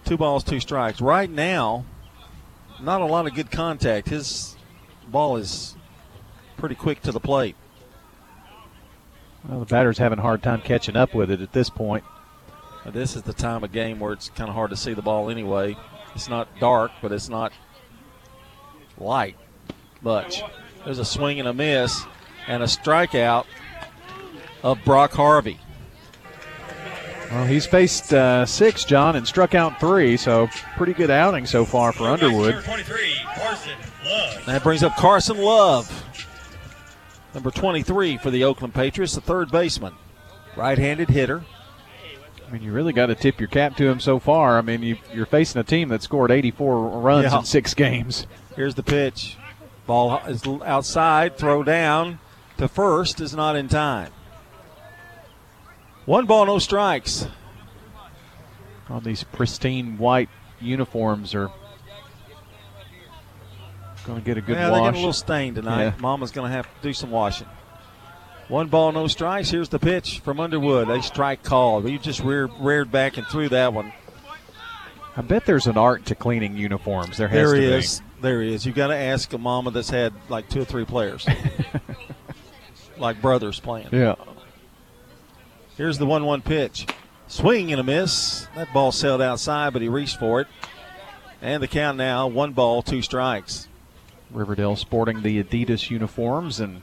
Two 0.04 0.16
balls, 0.16 0.44
two 0.44 0.60
strikes. 0.60 1.00
Right 1.00 1.30
now, 1.30 1.84
not 2.80 3.00
a 3.00 3.06
lot 3.06 3.26
of 3.26 3.34
good 3.34 3.50
contact. 3.50 4.08
His 4.08 4.56
ball 5.08 5.36
is 5.36 5.76
pretty 6.56 6.74
quick 6.74 7.02
to 7.02 7.12
the 7.12 7.20
plate. 7.20 7.56
Well, 9.48 9.60
the 9.60 9.66
batter's 9.66 9.98
having 9.98 10.18
a 10.18 10.22
hard 10.22 10.42
time 10.42 10.60
catching 10.60 10.96
up 10.96 11.14
with 11.14 11.30
it 11.30 11.40
at 11.40 11.52
this 11.52 11.70
point. 11.70 12.04
Now, 12.84 12.90
This 12.90 13.16
is 13.16 13.22
the 13.22 13.32
time 13.32 13.64
of 13.64 13.72
game 13.72 14.00
where 14.00 14.12
it's 14.12 14.28
kind 14.30 14.48
of 14.48 14.54
hard 14.54 14.70
to 14.70 14.76
see 14.76 14.94
the 14.94 15.02
ball 15.02 15.30
anyway. 15.30 15.76
It's 16.14 16.28
not 16.28 16.48
dark, 16.60 16.92
but 17.00 17.12
it's 17.12 17.28
not 17.28 17.52
light 18.98 19.36
much. 20.00 20.42
There's 20.84 20.98
a 20.98 21.04
swing 21.04 21.38
and 21.38 21.48
a 21.48 21.54
miss 21.54 22.04
and 22.46 22.62
a 22.62 22.66
strikeout 22.66 23.46
of 24.62 24.78
Brock 24.84 25.12
Harvey. 25.12 25.58
Well, 27.32 27.44
he's 27.46 27.64
faced 27.64 28.12
uh, 28.12 28.44
six, 28.44 28.84
John, 28.84 29.16
and 29.16 29.26
struck 29.26 29.54
out 29.54 29.80
three, 29.80 30.18
so 30.18 30.48
pretty 30.76 30.92
good 30.92 31.10
outing 31.10 31.46
so 31.46 31.64
far 31.64 31.90
for 31.92 32.04
Underwood. 32.04 32.62
23, 32.62 33.14
Carson 33.34 33.72
Love. 34.04 34.46
That 34.46 34.62
brings 34.62 34.82
up 34.82 34.94
Carson 34.96 35.38
Love, 35.38 36.04
number 37.32 37.50
23 37.50 38.18
for 38.18 38.30
the 38.30 38.44
Oakland 38.44 38.74
Patriots, 38.74 39.14
the 39.14 39.22
third 39.22 39.50
baseman, 39.50 39.94
right 40.56 40.76
handed 40.76 41.08
hitter. 41.08 41.42
I 42.46 42.52
mean, 42.52 42.62
you 42.62 42.72
really 42.72 42.92
got 42.92 43.06
to 43.06 43.14
tip 43.14 43.40
your 43.40 43.48
cap 43.48 43.78
to 43.78 43.88
him 43.88 43.98
so 43.98 44.18
far. 44.18 44.58
I 44.58 44.60
mean, 44.60 44.82
you, 44.82 44.98
you're 45.14 45.24
facing 45.24 45.58
a 45.58 45.64
team 45.64 45.88
that 45.88 46.02
scored 46.02 46.30
84 46.30 47.00
runs 47.00 47.32
Yeah. 47.32 47.38
in 47.38 47.44
six 47.46 47.72
games. 47.72 48.26
Here's 48.56 48.74
the 48.74 48.82
pitch. 48.82 49.38
Ball 49.86 50.18
is 50.26 50.46
outside, 50.66 51.38
throw 51.38 51.62
down 51.62 52.18
to 52.58 52.68
first 52.68 53.22
is 53.22 53.34
not 53.34 53.56
in 53.56 53.68
time. 53.68 54.12
One 56.06 56.26
ball, 56.26 56.46
no 56.46 56.58
strikes. 56.58 57.26
All 58.90 59.00
these 59.00 59.22
pristine 59.24 59.98
white 59.98 60.28
uniforms 60.60 61.34
are 61.34 61.50
going 64.04 64.18
to 64.18 64.24
get 64.24 64.36
a 64.36 64.40
good 64.40 64.56
yeah, 64.56 64.70
they're 64.70 64.72
wash. 64.72 64.80
getting 64.88 64.94
a 64.94 64.98
little 64.98 65.12
stained 65.12 65.56
tonight. 65.56 65.82
Yeah. 65.84 65.92
Mama's 66.00 66.32
going 66.32 66.50
to 66.50 66.56
have 66.56 66.66
to 66.66 66.82
do 66.82 66.92
some 66.92 67.10
washing. 67.10 67.46
One 68.48 68.66
ball, 68.68 68.90
no 68.92 69.06
strikes. 69.06 69.48
Here's 69.50 69.68
the 69.68 69.78
pitch 69.78 70.18
from 70.20 70.40
Underwood. 70.40 70.90
A 70.90 71.02
strike 71.02 71.42
called. 71.42 71.88
You 71.88 71.98
just 71.98 72.20
reared, 72.20 72.50
reared 72.58 72.90
back 72.90 73.16
and 73.16 73.26
threw 73.28 73.48
that 73.50 73.72
one. 73.72 73.92
I 75.16 75.22
bet 75.22 75.46
there's 75.46 75.66
an 75.66 75.78
art 75.78 76.06
to 76.06 76.14
cleaning 76.14 76.56
uniforms. 76.56 77.16
There 77.18 77.28
has 77.28 77.50
There 77.50 77.54
to 77.54 77.60
he 77.62 77.68
be. 77.68 77.74
is. 77.74 78.02
There 78.20 78.42
he 78.42 78.52
is. 78.54 78.66
Got 78.66 78.88
to 78.88 78.96
ask 78.96 79.32
a 79.32 79.38
mama 79.38 79.70
that's 79.70 79.90
had 79.90 80.12
like 80.28 80.48
two 80.48 80.62
or 80.62 80.64
three 80.64 80.84
players, 80.84 81.26
like 82.98 83.20
brothers 83.22 83.60
playing. 83.60 83.88
Yeah. 83.92 84.14
Here's 85.76 85.98
the 85.98 86.06
1 86.06 86.24
1 86.24 86.42
pitch. 86.42 86.86
Swing 87.28 87.72
and 87.72 87.80
a 87.80 87.84
miss. 87.84 88.46
That 88.54 88.72
ball 88.74 88.92
sailed 88.92 89.22
outside, 89.22 89.72
but 89.72 89.80
he 89.80 89.88
reached 89.88 90.18
for 90.18 90.40
it. 90.42 90.48
And 91.40 91.62
the 91.62 91.68
count 91.68 91.96
now 91.96 92.28
one 92.28 92.52
ball, 92.52 92.82
two 92.82 93.02
strikes. 93.02 93.68
Riverdale 94.30 94.76
sporting 94.76 95.22
the 95.22 95.42
Adidas 95.42 95.90
uniforms 95.90 96.60
and 96.60 96.82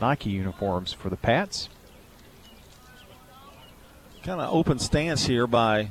Nike 0.00 0.30
uniforms 0.30 0.92
for 0.92 1.08
the 1.08 1.16
Pats. 1.16 1.68
Kind 4.22 4.40
of 4.40 4.54
open 4.54 4.78
stance 4.78 5.26
here 5.26 5.46
by 5.46 5.90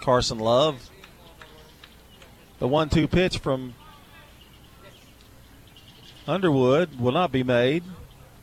Carson 0.00 0.38
Love. 0.38 0.90
The 2.58 2.68
1 2.68 2.88
2 2.88 3.06
pitch 3.06 3.38
from 3.38 3.74
Underwood 6.26 7.00
will 7.00 7.12
not 7.12 7.32
be 7.32 7.42
made 7.42 7.84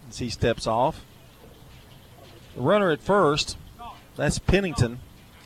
as 0.09 0.19
he 0.19 0.29
steps 0.29 0.65
off. 0.65 1.04
The 2.55 2.61
runner 2.61 2.91
at 2.91 3.01
first, 3.01 3.57
that's 4.15 4.39
Pennington. 4.39 4.99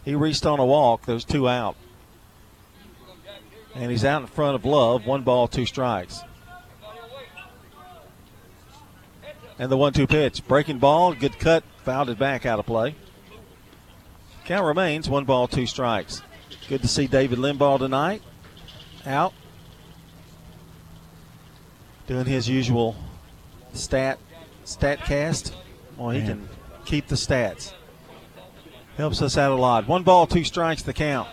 He 0.06 0.16
reached 0.16 0.46
on 0.46 0.60
a 0.60 0.66
walk. 0.66 1.06
There's 1.06 1.26
two 1.26 1.50
out. 1.50 1.76
And 3.76 3.92
he's 3.92 4.06
out 4.06 4.22
in 4.22 4.28
front 4.28 4.56
of 4.56 4.66
Love. 4.66 5.06
One 5.06 5.24
ball, 5.24 5.48
two 5.48 5.66
strikes. 5.66 6.22
And 9.58 9.72
the 9.72 9.78
one 9.78 9.94
two 9.94 10.08
pitch. 10.08 10.48
Breaking 10.48 10.80
ball, 10.80 11.14
good 11.14 11.38
cut, 11.38 11.64
fouled 11.84 12.10
it 12.10 12.18
back 12.18 12.46
out 12.46 12.60
of 12.60 12.66
play. 12.66 12.96
Count 14.46 14.66
remains 14.66 15.10
one 15.10 15.26
ball, 15.26 15.48
two 15.48 15.68
strikes. 15.68 16.22
Good 16.68 16.82
to 16.82 16.88
see 16.88 17.08
David 17.08 17.40
Limbaugh 17.40 17.80
tonight. 17.80 18.22
Out. 19.06 19.34
Doing 22.08 22.26
his 22.26 22.48
usual 22.50 22.96
stat 23.74 24.18
stat 24.64 25.00
cast. 25.06 25.54
Well, 25.98 26.12
he 26.12 26.20
Man. 26.20 26.28
can 26.28 26.50
keep 26.90 27.08
the 27.08 27.16
stats. 27.16 27.74
Helps 28.98 29.22
us 29.22 29.38
out 29.38 29.52
a 29.52 29.56
lot. 29.56 29.88
One 29.88 30.04
ball, 30.04 30.28
two 30.28 30.44
strikes 30.44 30.82
the 30.82 30.92
count. 30.92 31.30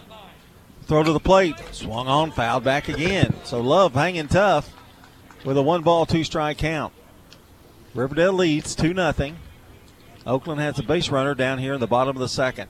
Throw 0.83 1.03
to 1.03 1.13
the 1.13 1.19
plate. 1.19 1.57
Swung 1.73 2.07
on, 2.07 2.31
fouled 2.31 2.63
back 2.63 2.89
again. 2.89 3.35
So 3.45 3.61
Love 3.61 3.95
hanging 3.95 4.29
tough 4.29 4.73
with 5.45 5.57
a 5.57 5.63
one 5.63 5.83
ball, 5.83 6.07
two 6.07 6.23
strike 6.23 6.59
count. 6.59 6.93
Riverdale 7.95 8.35
leads 8.35 8.75
2 8.75 8.95
0. 8.95 9.33
Oakland 10.27 10.61
has 10.61 10.79
a 10.79 10.83
base 10.83 11.09
runner 11.09 11.35
down 11.35 11.59
here 11.59 11.73
in 11.73 11.81
the 11.81 11.87
bottom 11.87 12.15
of 12.15 12.21
the 12.21 12.29
second. 12.29 12.69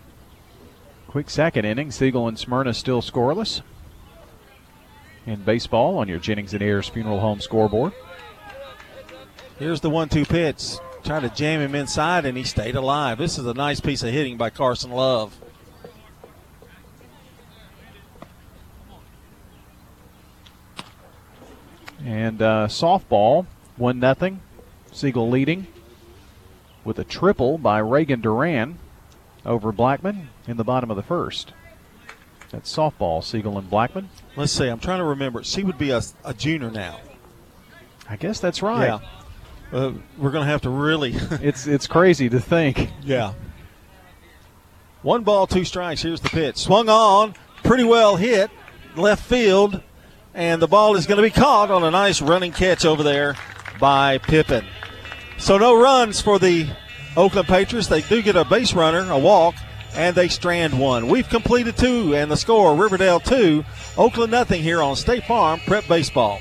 Quick 1.09 1.29
second 1.29 1.65
inning. 1.65 1.91
Siegel 1.91 2.29
and 2.29 2.39
Smyrna 2.39 2.73
still 2.73 3.03
scoreless. 3.03 3.63
in 5.27 5.43
baseball 5.43 5.99
on 5.99 6.07
your 6.07 6.21
Jennings 6.21 6.55
and 6.55 6.63
Ayers 6.63 6.89
Funeral 6.89 7.19
Home 7.19 7.41
scoreboard. 7.41 7.93
Here's 9.59 9.81
the 9.81 9.91
one 9.91 10.09
two 10.09 10.25
pitch. 10.25 10.77
Trying 11.07 11.23
to 11.23 11.29
jam 11.29 11.61
him 11.61 11.77
inside, 11.77 12.27
and 12.27 12.37
he 12.37 12.43
stayed 12.43 12.75
alive. 12.75 13.19
This 13.19 13.39
is 13.39 13.47
a 13.47 13.55
nice 13.55 13.79
piece 13.79 14.03
of 14.03 14.11
hitting 14.11 14.37
by 14.37 14.51
Carson 14.51 14.91
Love. 14.91 15.39
And 22.05 22.43
uh, 22.43 22.67
softball, 22.67 23.47
1 23.77 24.01
nothing. 24.01 24.41
Siegel 24.91 25.31
leading 25.31 25.69
with 26.83 26.99
a 26.99 27.05
triple 27.05 27.57
by 27.57 27.79
Reagan 27.79 28.21
Duran 28.21 28.81
over 29.45 29.71
Blackman 29.71 30.31
in 30.49 30.57
the 30.57 30.65
bottom 30.65 30.91
of 30.91 30.97
the 30.97 31.05
first. 31.05 31.53
That's 32.51 32.75
softball, 32.75 33.23
Siegel 33.23 33.57
and 33.59 33.71
Blackman. 33.71 34.09
Let's 34.35 34.51
see. 34.51 34.67
I'm 34.67 34.81
trying 34.81 34.99
to 34.99 35.05
remember. 35.05 35.45
She 35.45 35.63
would 35.63 35.79
be 35.79 35.91
a, 35.91 36.01
a 36.25 36.35
junior 36.35 36.73
now. 36.73 36.99
I 38.11 38.17
guess 38.17 38.41
that's 38.41 38.61
right. 38.61 38.87
Yeah. 38.87 38.99
Uh, 39.73 39.93
we're 40.19 40.31
going 40.31 40.45
to 40.45 40.51
have 40.51 40.63
to 40.63 40.71
really. 40.71 41.13
it's 41.43 41.67
it's 41.67 41.87
crazy 41.87 42.29
to 42.29 42.41
think. 42.41 42.91
Yeah. 43.03 43.35
One 45.03 45.23
ball, 45.23 45.47
two 45.47 45.65
strikes. 45.65 46.03
Here's 46.03 46.21
the 46.21 46.29
pitch. 46.29 46.57
Swung 46.57 46.89
on, 46.89 47.35
pretty 47.63 47.85
well 47.85 48.17
hit, 48.17 48.51
left 48.97 49.25
field, 49.25 49.81
and 50.35 50.61
the 50.61 50.67
ball 50.67 50.97
is 50.97 51.07
going 51.07 51.17
to 51.17 51.23
be 51.23 51.31
caught 51.31 51.71
on 51.71 51.85
a 51.85 51.91
nice 51.91 52.21
running 52.21 52.53
catch 52.53 52.85
over 52.85 53.03
there 53.03 53.37
by 53.79 54.19
Pippin. 54.19 54.65
So 55.39 55.59
no 55.59 55.81
runs 55.81 56.21
for 56.21 56.39
the 56.39 56.69
Oakland 57.17 57.47
Patriots. 57.47 57.89
They 57.89 58.03
do 58.03 58.23
get 58.23 58.37
a 58.37 58.45
base 58.45 58.73
runner, 58.73 59.11
a 59.11 59.19
walk, 59.19 59.55
and 59.95 60.17
they 60.17 60.29
strand 60.29 60.79
one. 60.79 61.09
We've 61.09 61.29
completed 61.29 61.77
two, 61.77 62.15
and 62.15 62.31
the 62.31 62.37
score 62.37 62.75
Riverdale 62.75 63.21
two, 63.21 63.65
Oakland 63.97 64.33
nothing 64.33 64.63
here 64.63 64.83
on 64.83 64.97
State 64.97 65.25
Farm 65.25 65.61
Prep 65.67 65.87
Baseball. 65.89 66.41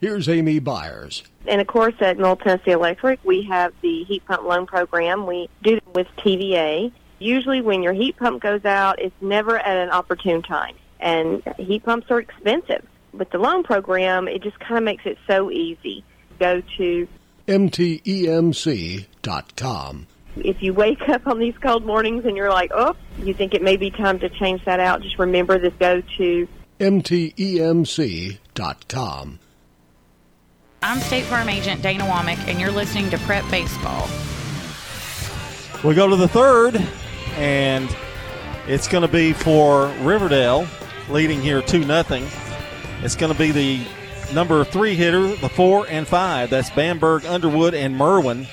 Here's 0.00 0.28
Amy 0.28 0.60
Byers. 0.60 1.24
And 1.46 1.60
of 1.60 1.66
course, 1.66 1.94
at 2.00 2.18
Middle 2.18 2.36
Tennessee 2.36 2.70
Electric, 2.70 3.18
we 3.24 3.42
have 3.44 3.72
the 3.82 4.04
heat 4.04 4.24
pump 4.26 4.44
loan 4.44 4.66
program. 4.66 5.26
We 5.26 5.48
do 5.62 5.76
it 5.76 5.84
with 5.92 6.06
TVA. 6.18 6.92
Usually, 7.18 7.60
when 7.60 7.82
your 7.82 7.92
heat 7.92 8.16
pump 8.16 8.40
goes 8.42 8.64
out, 8.64 9.00
it's 9.00 9.20
never 9.20 9.58
at 9.58 9.76
an 9.76 9.90
opportune 9.90 10.42
time. 10.42 10.76
And 11.00 11.42
heat 11.56 11.84
pumps 11.84 12.08
are 12.10 12.20
expensive. 12.20 12.86
With 13.12 13.30
the 13.30 13.38
loan 13.38 13.64
program, 13.64 14.28
it 14.28 14.42
just 14.42 14.60
kind 14.60 14.78
of 14.78 14.84
makes 14.84 15.04
it 15.04 15.18
so 15.26 15.50
easy. 15.50 16.04
Go 16.38 16.62
to 16.76 17.08
mtemc.com. 17.48 19.06
If 20.36 20.62
you 20.62 20.72
wake 20.72 21.08
up 21.08 21.26
on 21.26 21.40
these 21.40 21.58
cold 21.58 21.84
mornings 21.84 22.24
and 22.24 22.36
you're 22.36 22.50
like, 22.50 22.70
oh, 22.72 22.94
you 23.18 23.34
think 23.34 23.54
it 23.54 23.62
may 23.62 23.76
be 23.76 23.90
time 23.90 24.20
to 24.20 24.28
change 24.28 24.64
that 24.66 24.78
out, 24.78 25.02
just 25.02 25.18
remember 25.18 25.58
this 25.58 25.74
go 25.80 26.00
to 26.18 26.46
mtemc.com. 26.78 28.38
I'm 30.80 31.00
State 31.00 31.24
Farm 31.24 31.48
Agent 31.48 31.82
Dana 31.82 32.04
Womack, 32.04 32.38
and 32.46 32.60
you're 32.60 32.70
listening 32.70 33.10
to 33.10 33.18
Prep 33.18 33.48
Baseball. 33.50 34.08
We 35.82 35.94
go 35.94 36.08
to 36.08 36.14
the 36.14 36.28
third, 36.28 36.80
and 37.36 37.94
it's 38.68 38.86
going 38.86 39.02
to 39.02 39.12
be 39.12 39.32
for 39.32 39.88
Riverdale, 40.02 40.68
leading 41.08 41.40
here 41.40 41.62
2 41.62 41.84
nothing. 41.84 42.26
It's 43.02 43.16
going 43.16 43.32
to 43.32 43.38
be 43.38 43.50
the 43.50 43.86
number 44.32 44.62
three 44.62 44.94
hitter, 44.94 45.34
the 45.36 45.48
four 45.48 45.86
and 45.88 46.06
five. 46.06 46.50
That's 46.50 46.70
Bamberg, 46.70 47.24
Underwood, 47.26 47.74
and 47.74 47.96
Merwin. 47.96 48.46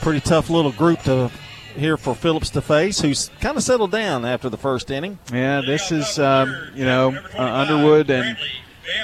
Pretty 0.00 0.20
tough 0.20 0.50
little 0.50 0.72
group 0.72 1.00
to 1.02 1.30
here 1.76 1.96
for 1.96 2.14
Phillips 2.14 2.50
to 2.50 2.60
face, 2.60 3.00
who's 3.00 3.30
kind 3.40 3.56
of 3.56 3.62
settled 3.62 3.92
down 3.92 4.24
after 4.24 4.48
the 4.48 4.56
first 4.58 4.90
inning. 4.90 5.18
Yeah, 5.32 5.62
this 5.64 5.92
is, 5.92 6.18
um, 6.18 6.54
you 6.74 6.84
know, 6.84 7.16
uh, 7.38 7.42
Underwood 7.42 8.10
and 8.10 8.36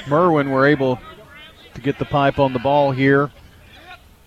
Merwin 0.07 0.51
were 0.51 0.65
able 0.65 0.99
to 1.79 1.85
get 1.85 1.99
the 1.99 2.05
pipe 2.05 2.39
on 2.39 2.53
the 2.53 2.59
ball 2.59 2.91
here 2.91 3.31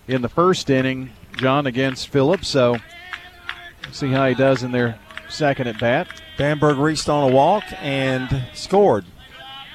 in 0.09 0.23
the 0.23 0.29
first 0.29 0.71
inning. 0.71 1.11
John 1.37 1.67
against 1.67 2.09
Phillips, 2.09 2.49
so 2.49 2.77
see 3.91 4.11
how 4.11 4.27
he 4.27 4.35
does 4.35 4.63
in 4.63 4.73
their 4.73 4.99
second 5.29 5.67
at 5.67 5.79
bat. 5.79 6.09
Bamberg 6.37 6.77
reached 6.77 7.09
on 7.09 7.31
a 7.31 7.35
walk 7.35 7.65
and 7.81 8.45
scored, 8.55 9.05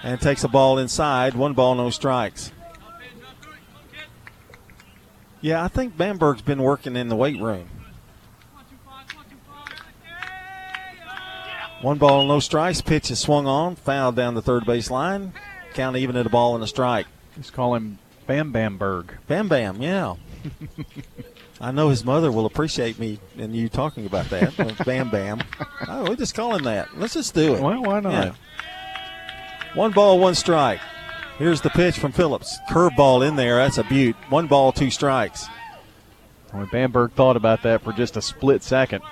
and 0.03 0.19
takes 0.19 0.43
the 0.43 0.47
ball 0.47 0.77
inside. 0.77 1.33
One 1.33 1.53
ball, 1.53 1.75
no 1.75 1.89
strikes. 1.89 2.51
Yeah, 5.41 5.63
I 5.63 5.67
think 5.67 5.97
Bamberg's 5.97 6.41
been 6.41 6.61
working 6.61 6.95
in 6.95 7.09
the 7.09 7.15
weight 7.15 7.39
room. 7.41 7.69
One 11.81 11.99
ball, 11.99 12.25
no 12.25 12.39
strikes. 12.39 12.81
Pitch 12.81 13.11
is 13.11 13.19
swung 13.19 13.45
on, 13.45 13.75
fouled 13.75 14.15
down 14.15 14.33
the 14.33 14.41
third 14.41 14.65
base 14.65 14.89
line. 14.89 15.33
Count 15.73 15.95
even 15.95 16.15
at 16.15 16.25
a 16.25 16.29
ball 16.29 16.55
and 16.55 16.63
a 16.63 16.67
strike. 16.67 17.05
Just 17.37 17.53
call 17.53 17.75
him 17.75 17.99
Bam 18.25 18.51
Bamberg. 18.51 19.17
Bam 19.27 19.47
Bam, 19.47 19.81
yeah. 19.81 20.15
I 21.61 21.71
know 21.71 21.89
his 21.89 22.03
mother 22.03 22.31
will 22.31 22.45
appreciate 22.45 22.99
me 22.99 23.19
and 23.37 23.55
you 23.55 23.69
talking 23.69 24.05
about 24.05 24.29
that. 24.29 24.85
Bam 24.85 25.09
Bam. 25.09 25.41
Oh, 25.87 26.09
we 26.09 26.15
just 26.15 26.35
call 26.35 26.55
him 26.55 26.63
that. 26.63 26.97
Let's 26.97 27.13
just 27.13 27.33
do 27.33 27.55
it. 27.55 27.61
Well, 27.61 27.81
why 27.81 27.99
not? 27.99 28.11
Yeah. 28.11 28.33
One 29.73 29.91
ball, 29.91 30.19
one 30.19 30.35
strike. 30.35 30.79
Here's 31.37 31.61
the 31.61 31.69
pitch 31.69 31.99
from 31.99 32.11
Phillips. 32.11 32.57
Curveball 32.69 33.27
in 33.27 33.35
there. 33.35 33.57
That's 33.57 33.77
a 33.77 33.83
beaut. 33.83 34.15
One 34.29 34.47
ball, 34.47 34.71
two 34.71 34.89
strikes. 34.89 35.47
Well, 36.53 36.67
Bamberg 36.71 37.11
thought 37.13 37.35
about 37.35 37.63
that 37.63 37.83
for 37.83 37.93
just 37.93 38.17
a 38.17 38.21
split 38.21 38.63
second. 38.63 39.03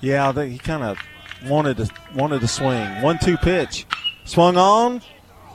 Yeah, 0.00 0.32
they, 0.32 0.50
he 0.50 0.58
kind 0.58 0.82
of 0.82 0.98
wanted 1.46 1.78
to 1.78 1.90
wanted 2.14 2.40
to 2.40 2.48
swing. 2.48 3.02
One 3.02 3.18
two 3.18 3.36
pitch, 3.36 3.86
swung 4.26 4.58
on, 4.58 5.00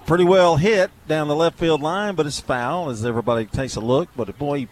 pretty 0.08 0.24
well 0.24 0.58
hit 0.58 0.90
down 1.08 1.28
the 1.28 1.36
left 1.36 1.60
field 1.60 1.82
line, 1.82 2.16
but 2.16 2.26
it's 2.26 2.40
foul 2.40 2.90
as 2.90 3.06
everybody 3.06 3.46
takes 3.46 3.76
a 3.76 3.80
look. 3.80 4.10
But 4.16 4.36
boy, 4.40 4.68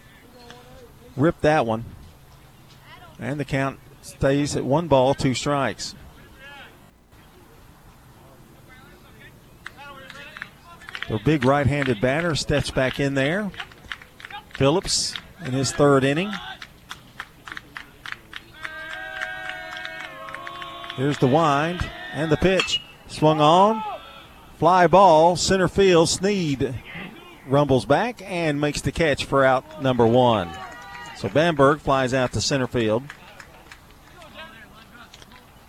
ripped 1.16 1.42
that 1.42 1.64
one, 1.64 1.84
and 3.20 3.38
the 3.38 3.44
count 3.44 3.78
stays 4.02 4.56
at 4.56 4.64
one 4.64 4.88
ball, 4.88 5.14
two 5.14 5.34
strikes. 5.34 5.94
Their 11.08 11.18
big 11.18 11.44
right-handed 11.44 12.00
batter 12.00 12.36
steps 12.36 12.70
back 12.70 13.00
in 13.00 13.14
there. 13.14 13.50
Phillips 14.54 15.14
in 15.44 15.52
his 15.52 15.72
third 15.72 16.04
inning. 16.04 16.30
Here's 20.94 21.18
the 21.18 21.26
wind 21.26 21.88
and 22.12 22.30
the 22.30 22.36
pitch. 22.36 22.80
Swung 23.08 23.40
on. 23.40 23.82
Fly 24.60 24.88
ball, 24.88 25.36
center 25.36 25.68
field. 25.68 26.10
Sneed 26.10 26.74
rumbles 27.46 27.86
back 27.86 28.20
and 28.20 28.60
makes 28.60 28.82
the 28.82 28.92
catch 28.92 29.24
for 29.24 29.42
out 29.42 29.82
number 29.82 30.06
one. 30.06 30.50
So 31.16 31.30
Bamberg 31.30 31.80
flies 31.80 32.12
out 32.12 32.34
to 32.34 32.42
center 32.42 32.66
field. 32.66 33.04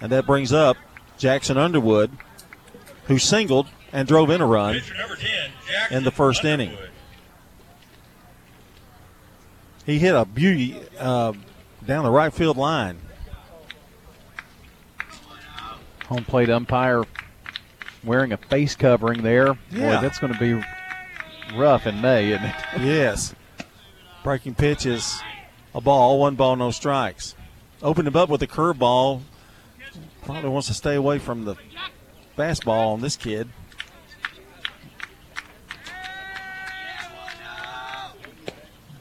And 0.01 0.11
that 0.11 0.25
brings 0.25 0.51
up 0.51 0.75
Jackson 1.17 1.57
Underwood, 1.57 2.11
who 3.05 3.17
singled 3.17 3.69
and 3.93 4.09
drove 4.09 4.29
in 4.29 4.41
a 4.41 4.45
run 4.45 4.81
10, 4.81 5.97
in 5.97 6.03
the 6.03 6.11
first 6.11 6.43
inning. 6.43 6.75
He 9.85 9.99
hit 9.99 10.13
a 10.13 10.25
beauty 10.25 10.81
uh, 10.99 11.31
down 11.85 12.03
the 12.03 12.11
right 12.11 12.33
field 12.33 12.57
line. 12.57 12.97
Home 16.07 16.25
plate 16.25 16.49
umpire 16.49 17.05
wearing 18.03 18.31
a 18.31 18.37
face 18.37 18.75
covering 18.75 19.21
there. 19.21 19.57
Yeah. 19.71 19.95
Boy, 19.95 20.01
that's 20.01 20.19
going 20.19 20.33
to 20.33 20.39
be 20.39 20.63
rough 21.55 21.87
in 21.87 22.01
May, 22.01 22.31
isn't 22.31 22.45
it? 22.45 22.55
yes. 22.81 23.35
Breaking 24.23 24.55
pitches, 24.55 25.21
a 25.73 25.81
ball, 25.81 26.19
one 26.19 26.35
ball, 26.35 26.55
no 26.55 26.71
strikes. 26.71 27.35
Opened 27.81 28.07
him 28.07 28.15
up 28.15 28.29
with 28.29 28.41
a 28.43 28.47
curveball. 28.47 29.21
Probably 30.23 30.49
wants 30.49 30.67
to 30.67 30.73
stay 30.73 30.95
away 30.95 31.17
from 31.17 31.45
the 31.45 31.55
fastball 32.37 32.93
on 32.93 33.01
this 33.01 33.17
kid. 33.17 33.49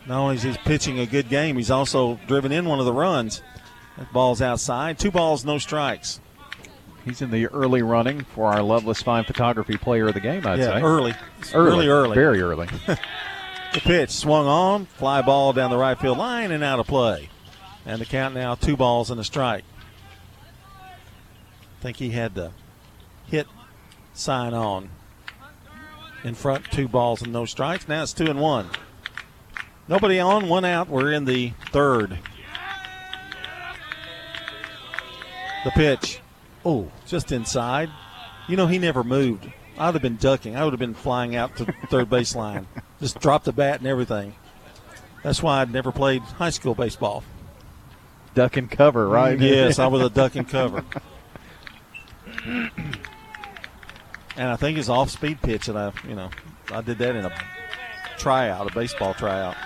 Not 0.07 0.23
only 0.23 0.37
is 0.37 0.43
he 0.43 0.53
pitching 0.65 0.99
a 0.99 1.07
good 1.07 1.29
game, 1.29 1.57
he's 1.57 1.71
also 1.71 2.19
driven 2.27 2.51
in 2.51 2.65
one 2.65 2.81
of 2.81 2.85
the 2.85 2.93
runs 2.93 3.43
That 3.97 4.13
ball's 4.13 4.43
outside. 4.43 4.99
Two 4.99 5.13
balls, 5.13 5.45
no 5.45 5.59
strikes. 5.59 6.21
He's 7.05 7.23
in 7.23 7.31
the 7.31 7.47
early 7.47 7.83
running 7.83 8.25
for 8.25 8.47
our 8.47 8.63
Loveless 8.63 9.03
Fine 9.03 9.25
Photography 9.25 9.77
Player 9.77 10.09
of 10.09 10.15
the 10.15 10.21
Game, 10.21 10.47
I'd 10.47 10.59
yeah, 10.59 10.67
say. 10.67 10.83
early. 10.83 11.15
Early, 11.55 11.89
early. 11.89 12.15
Very 12.15 12.43
early. 12.43 12.67
the 12.87 13.81
pitch 13.81 14.11
swung 14.11 14.47
on, 14.47 14.87
fly 14.87 15.23
ball 15.23 15.53
down 15.53 15.71
the 15.71 15.79
right 15.79 15.99
field 15.99 16.19
line 16.19 16.53
and 16.53 16.63
out 16.63 16.79
of 16.79 16.87
play. 16.87 17.31
And 17.87 18.01
the 18.01 18.05
count 18.05 18.35
now 18.35 18.55
two 18.55 18.77
balls 18.77 19.11
and 19.11 19.19
a 19.19 19.25
strike. 19.25 19.65
I 20.83 21.83
think 21.83 21.97
he 21.97 22.11
had 22.11 22.35
the 22.35 22.53
hit 23.27 23.47
sign 24.13 24.53
on. 24.53 24.91
In 26.23 26.35
front, 26.35 26.67
two 26.71 26.87
balls 26.87 27.23
and 27.23 27.33
no 27.33 27.47
strikes. 27.47 27.89
Now 27.89 28.03
it's 28.03 28.13
two 28.13 28.27
and 28.27 28.39
one. 28.39 28.69
Nobody 29.89 30.21
on, 30.21 30.49
one 30.49 30.67
out. 30.67 30.89
We're 30.89 31.13
in 31.13 31.25
the 31.25 31.53
third. 31.73 32.19
The 35.65 35.71
pitch. 35.71 36.20
Oh, 36.65 36.91
just 37.07 37.33
inside. 37.33 37.91
You 38.49 38.57
know, 38.57 38.67
he 38.67 38.79
never 38.79 39.05
moved. 39.05 39.51
I 39.79 39.87
would 39.87 39.95
have 39.95 40.03
been 40.03 40.17
ducking. 40.17 40.57
I 40.57 40.65
would 40.65 40.73
have 40.73 40.81
been 40.81 40.95
flying 40.95 41.37
out 41.37 41.57
to 41.57 41.65
third 41.89 42.11
baseline. 42.11 42.67
Just 43.01 43.19
dropped 43.19 43.47
the 43.47 43.53
bat 43.53 43.79
and 43.79 43.89
everything. 43.89 44.35
That's 45.23 45.43
why 45.43 45.63
I'd 45.63 45.73
never 45.73 45.91
played 45.91 46.21
high 46.21 46.51
school 46.51 46.75
baseball. 46.75 47.25
Duck 48.35 48.59
and 48.59 48.71
cover, 48.71 49.07
mm, 49.07 49.11
right? 49.11 49.41
Yes, 49.41 49.79
I 49.79 49.87
was 49.87 50.03
a 50.03 50.11
duck 50.11 50.37
and 50.37 50.47
cover. 50.47 50.85
and 52.45 52.71
I 54.37 54.57
think 54.57 54.77
it's 54.77 54.91
off 54.91 55.09
speed 55.11 55.41
pitch, 55.41 55.69
and 55.69 55.79
I, 55.79 55.93
you 56.07 56.15
know, 56.15 56.31
I 56.71 56.83
did 56.83 56.99
that 56.99 57.17
in 57.17 57.25
a 57.25 57.33
tryout, 58.19 58.71
a 58.71 58.75
baseball 58.75 59.15
tryout. 59.15 59.57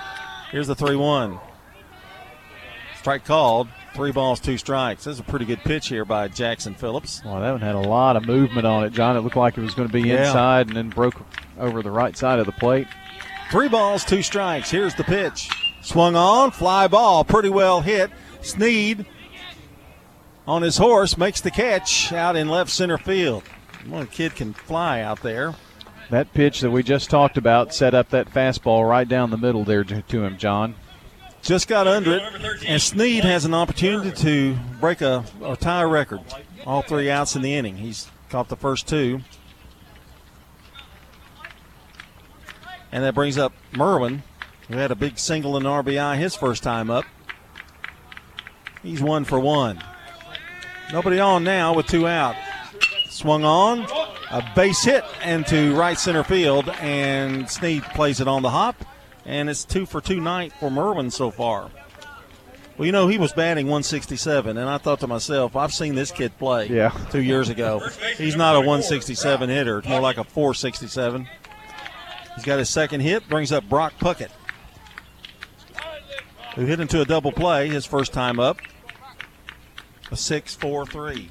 Here's 0.50 0.68
the 0.68 0.76
3 0.76 0.94
1. 0.94 1.38
Strike 2.98 3.24
called. 3.24 3.68
Three 3.94 4.10
balls, 4.10 4.40
two 4.40 4.58
strikes. 4.58 5.04
That's 5.04 5.20
a 5.20 5.22
pretty 5.22 5.44
good 5.44 5.60
pitch 5.60 5.86
here 5.88 6.04
by 6.04 6.26
Jackson 6.28 6.74
Phillips. 6.74 7.22
Well, 7.24 7.40
that 7.40 7.52
one 7.52 7.60
had 7.60 7.76
a 7.76 7.80
lot 7.80 8.16
of 8.16 8.26
movement 8.26 8.66
on 8.66 8.82
it, 8.84 8.92
John. 8.92 9.16
It 9.16 9.20
looked 9.20 9.36
like 9.36 9.56
it 9.56 9.60
was 9.60 9.74
going 9.74 9.86
to 9.88 9.92
be 9.92 10.08
Yeah. 10.08 10.26
inside 10.26 10.66
and 10.66 10.76
then 10.76 10.88
broke 10.88 11.14
over 11.60 11.80
the 11.80 11.92
right 11.92 12.16
side 12.16 12.40
of 12.40 12.46
the 12.46 12.52
plate. 12.52 12.88
Three 13.52 13.68
balls, 13.68 14.04
two 14.04 14.22
strikes. 14.22 14.70
Here's 14.70 14.94
the 14.96 15.04
pitch. 15.04 15.48
Swung 15.82 16.16
on, 16.16 16.50
fly 16.50 16.88
ball, 16.88 17.24
pretty 17.24 17.50
well 17.50 17.82
hit. 17.82 18.10
Sneed 18.40 19.06
on 20.46 20.62
his 20.62 20.76
horse 20.78 21.16
makes 21.16 21.40
the 21.40 21.50
catch 21.52 22.12
out 22.12 22.34
in 22.36 22.48
left 22.48 22.70
center 22.70 22.98
field. 22.98 23.44
One 23.86 24.06
kid 24.08 24.34
can 24.34 24.54
fly 24.54 25.02
out 25.02 25.22
there. 25.22 25.54
That 26.10 26.32
pitch 26.34 26.60
that 26.62 26.70
we 26.70 26.82
just 26.82 27.10
talked 27.10 27.36
about 27.36 27.72
set 27.74 27.94
up 27.94 28.10
that 28.10 28.28
fastball 28.32 28.88
right 28.88 29.08
down 29.08 29.30
the 29.30 29.36
middle 29.38 29.64
there 29.64 29.84
to 29.84 30.22
him, 30.24 30.36
John. 30.36 30.74
Just 31.44 31.68
got 31.68 31.86
under 31.86 32.16
it, 32.16 32.64
and 32.66 32.80
Sneed 32.80 33.22
has 33.22 33.44
an 33.44 33.52
opportunity 33.52 34.10
to 34.22 34.56
break 34.80 35.02
a 35.02 35.24
or 35.42 35.56
tie 35.56 35.82
record. 35.82 36.20
All 36.64 36.80
three 36.80 37.10
outs 37.10 37.36
in 37.36 37.42
the 37.42 37.54
inning. 37.54 37.76
He's 37.76 38.08
caught 38.30 38.48
the 38.48 38.56
first 38.56 38.88
two. 38.88 39.20
And 42.90 43.04
that 43.04 43.14
brings 43.14 43.36
up 43.36 43.52
Merwin, 43.76 44.22
who 44.68 44.78
had 44.78 44.90
a 44.90 44.94
big 44.94 45.18
single 45.18 45.58
and 45.58 45.66
RBI 45.66 46.16
his 46.16 46.34
first 46.34 46.62
time 46.62 46.90
up. 46.90 47.04
He's 48.82 49.02
one 49.02 49.24
for 49.24 49.38
one. 49.38 49.84
Nobody 50.92 51.20
on 51.20 51.44
now 51.44 51.74
with 51.74 51.86
two 51.86 52.06
out. 52.06 52.36
Swung 53.10 53.44
on, 53.44 53.86
a 54.30 54.42
base 54.56 54.82
hit 54.82 55.04
into 55.22 55.76
right 55.76 55.98
center 55.98 56.24
field, 56.24 56.70
and 56.80 57.50
Sneed 57.50 57.82
plays 57.82 58.20
it 58.20 58.28
on 58.28 58.42
the 58.42 58.50
hop, 58.50 58.76
and 59.26 59.48
it's 59.50 59.64
two 59.64 59.86
for 59.86 60.00
two 60.00 60.20
night 60.20 60.52
for 60.60 60.70
Merwin 60.70 61.10
so 61.10 61.30
far. 61.30 61.70
Well, 62.76 62.86
you 62.86 62.92
know, 62.92 63.06
he 63.06 63.18
was 63.18 63.32
batting 63.32 63.66
167, 63.66 64.56
and 64.56 64.68
I 64.68 64.78
thought 64.78 64.98
to 65.00 65.06
myself, 65.06 65.54
I've 65.54 65.72
seen 65.72 65.94
this 65.94 66.10
kid 66.10 66.36
play 66.38 66.66
Yeah. 66.68 66.90
two 67.12 67.22
years 67.22 67.48
ago. 67.48 67.80
He's 68.18 68.34
not 68.36 68.56
a 68.56 68.58
167 68.58 69.48
hitter, 69.48 69.78
it's 69.78 69.88
more 69.88 70.00
like 70.00 70.18
a 70.18 70.24
467. 70.24 71.28
He's 72.34 72.44
got 72.44 72.58
his 72.58 72.68
second 72.68 73.00
hit, 73.00 73.28
brings 73.28 73.52
up 73.52 73.68
Brock 73.68 73.92
Puckett, 74.00 74.30
who 76.56 76.64
hit 76.66 76.80
into 76.80 77.00
a 77.00 77.04
double 77.04 77.30
play 77.30 77.68
his 77.68 77.86
first 77.86 78.12
time 78.12 78.40
up. 78.40 78.58
A 80.10 80.16
6 80.16 80.54
4 80.56 80.84
3. 80.86 81.28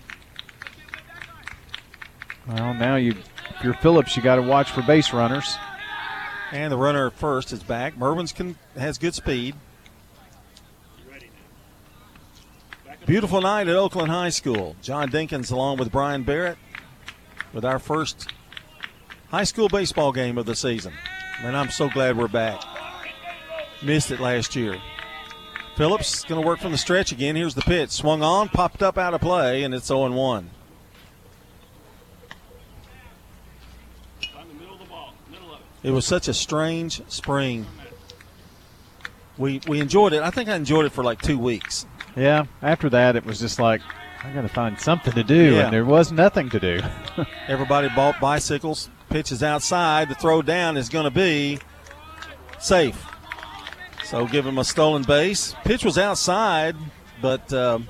Well, 2.47 2.73
now 2.73 2.95
you, 2.95 3.11
if 3.55 3.63
you're 3.63 3.73
Phillips, 3.75 4.15
you 4.17 4.23
got 4.23 4.35
to 4.35 4.41
watch 4.41 4.71
for 4.71 4.81
base 4.81 5.13
runners. 5.13 5.55
And 6.53 6.71
the 6.71 6.77
runner 6.77 7.07
at 7.07 7.13
first 7.13 7.51
is 7.51 7.63
back. 7.63 7.97
Merwin's 7.97 8.31
can, 8.31 8.55
has 8.77 8.99
good 8.99 9.15
speed. 9.15 9.55
Beautiful 13.07 13.41
night 13.41 13.67
at 13.67 13.75
Oakland 13.75 14.11
High 14.11 14.29
School. 14.29 14.75
John 14.79 15.09
Dinkins 15.09 15.51
along 15.51 15.77
with 15.77 15.91
Brian 15.91 16.21
Barrett 16.21 16.59
with 17.53 17.65
our 17.65 17.79
first 17.79 18.29
high 19.29 19.45
school 19.45 19.67
baseball 19.67 20.11
game 20.11 20.37
of 20.37 20.45
the 20.45 20.55
season. 20.55 20.93
And 21.41 21.57
I'm 21.57 21.71
so 21.71 21.89
glad 21.89 22.17
we're 22.17 22.27
back. 22.27 22.61
Missed 23.81 24.11
it 24.11 24.19
last 24.19 24.55
year. 24.55 24.79
Phillips 25.75 26.23
going 26.23 26.39
to 26.39 26.45
work 26.45 26.59
from 26.59 26.71
the 26.71 26.77
stretch 26.77 27.11
again. 27.11 27.35
Here's 27.35 27.55
the 27.55 27.63
pitch. 27.63 27.89
Swung 27.89 28.21
on, 28.21 28.47
popped 28.47 28.83
up 28.83 28.99
out 28.99 29.15
of 29.15 29.21
play, 29.21 29.63
and 29.63 29.73
it's 29.73 29.87
0 29.87 30.11
1. 30.11 30.49
It 35.83 35.91
was 35.91 36.05
such 36.05 36.27
a 36.27 36.33
strange 36.33 37.01
spring. 37.09 37.65
We 39.37 39.61
we 39.67 39.79
enjoyed 39.79 40.13
it. 40.13 40.21
I 40.21 40.29
think 40.29 40.49
I 40.49 40.55
enjoyed 40.55 40.85
it 40.85 40.91
for 40.91 41.03
like 41.03 41.21
two 41.21 41.37
weeks. 41.37 41.85
Yeah, 42.15 42.45
after 42.61 42.89
that, 42.91 43.15
it 43.15 43.25
was 43.25 43.39
just 43.39 43.59
like, 43.59 43.81
I 44.23 44.31
got 44.31 44.43
to 44.43 44.47
find 44.47 44.79
something 44.79 45.13
to 45.13 45.23
do, 45.23 45.55
Yeah. 45.55 45.63
and 45.65 45.73
there 45.73 45.83
was 45.85 46.11
nothing 46.11 46.49
to 46.51 46.59
do. 46.59 46.79
Everybody 47.47 47.89
bought 47.95 48.19
bicycles. 48.19 48.89
Pitches 49.09 49.41
outside. 49.43 50.09
The 50.09 50.15
throw 50.15 50.41
down 50.41 50.77
is 50.77 50.89
going 50.89 51.05
to 51.05 51.11
be 51.11 51.59
safe. 52.59 53.03
So 54.03 54.27
give 54.27 54.45
him 54.45 54.57
a 54.59 54.63
stolen 54.63 55.01
base. 55.03 55.55
Pitch 55.63 55.83
was 55.83 55.97
outside, 55.97 56.75
but 57.21 57.51
um, 57.53 57.87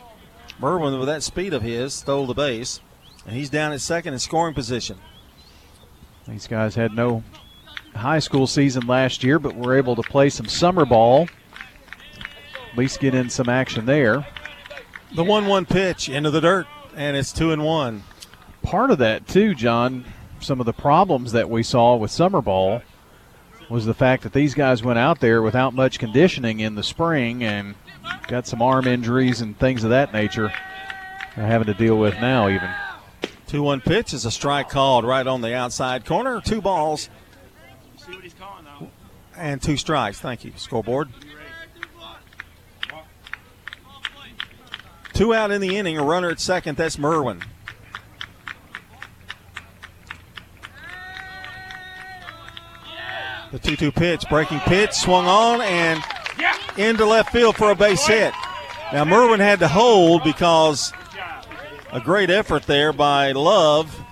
Merwin, 0.60 0.98
with 0.98 1.08
that 1.08 1.22
speed 1.24 1.54
of 1.54 1.62
his, 1.62 1.94
stole 1.94 2.26
the 2.26 2.34
base. 2.34 2.80
And 3.26 3.36
he's 3.36 3.50
down 3.50 3.72
at 3.74 3.82
second 3.82 4.14
in 4.14 4.20
scoring 4.20 4.54
position. 4.54 4.98
These 6.28 6.48
guys 6.48 6.76
had 6.76 6.94
no 6.94 7.24
high 7.96 8.20
school 8.20 8.48
season 8.48 8.88
last 8.88 9.24
year, 9.24 9.40
but 9.40 9.56
we 9.56 9.62
were 9.62 9.78
able 9.78 9.96
to 9.96 10.02
play 10.04 10.30
some 10.30 10.48
summer 10.48 10.86
ball. 10.86 11.28
At 12.72 12.78
least 12.78 13.00
get 13.00 13.14
in 13.14 13.30
some 13.30 13.50
action 13.50 13.86
there. 13.86 14.26
The 15.16 15.24
1 15.24 15.46
1 15.46 15.66
pitch 15.66 16.10
into 16.10 16.32
the 16.32 16.42
dirt, 16.42 16.68
and 16.96 17.16
it's 17.16 17.32
2 17.32 17.52
and 17.52 17.64
1. 17.64 18.04
Part 18.64 18.92
of 18.92 18.98
that, 18.98 19.28
too, 19.28 19.54
John, 19.54 20.06
some 20.40 20.60
of 20.60 20.66
the 20.66 20.74
problems 20.74 21.32
that 21.34 21.50
we 21.50 21.62
saw 21.62 21.96
with 21.96 22.10
summer 22.10 22.42
ball 22.42 22.82
was 23.70 23.86
the 23.86 23.94
fact 23.94 24.24
that 24.24 24.34
these 24.34 24.54
guys 24.54 24.84
went 24.84 25.00
out 25.00 25.20
there 25.20 25.42
without 25.42 25.74
much 25.74 26.00
conditioning 26.00 26.60
in 26.60 26.76
the 26.76 26.84
spring 26.84 27.44
and 27.44 27.76
got 28.28 28.48
some 28.48 28.62
arm 28.62 28.88
injuries 28.88 29.42
and 29.42 29.58
things 29.58 29.84
of 29.84 29.92
that 29.92 30.14
nature 30.14 30.52
they're 31.36 31.48
having 31.48 31.68
to 31.68 31.74
deal 31.74 31.98
with 31.98 32.16
now, 32.16 32.48
even. 32.48 32.70
2 33.48 33.64
1 33.64 33.82
pitch 33.82 34.14
is 34.14 34.26
a 34.26 34.32
strike 34.32 34.70
called 34.70 35.06
right 35.06 35.26
on 35.26 35.42
the 35.42 35.56
outside 35.56 36.06
corner. 36.06 36.42
Two 36.42 36.62
balls 36.62 37.10
and 39.36 39.62
two 39.62 39.78
strikes. 39.78 40.20
Thank 40.20 40.44
you. 40.44 40.54
Scoreboard. 40.56 41.10
Two 45.14 45.34
out 45.34 45.52
in 45.52 45.62
the 45.62 45.78
inning, 45.78 45.98
a 45.98 46.04
runner 46.04 46.30
at 46.30 46.40
second. 46.40 46.76
That's 46.76 46.98
Merwin. 46.98 47.42
The 53.52 53.60
2 53.60 53.76
2 53.76 53.92
pitch, 53.92 54.26
breaking 54.30 54.60
pitch, 54.62 54.94
swung 54.94 55.28
on 55.28 55.62
and 55.62 56.04
into 56.76 57.06
left 57.06 57.32
field 57.32 57.56
for 57.56 57.70
a 57.70 57.76
base 57.76 58.08
hit. 58.08 58.34
Now, 58.92 59.06
Merwin 59.06 59.40
had 59.40 59.60
to 59.60 59.68
hold 59.68 60.24
because 60.24 60.92
a 61.92 62.02
great 62.02 62.32
effort 62.32 62.64
there 62.64 62.92
by 62.92 63.32
Love 63.34 64.04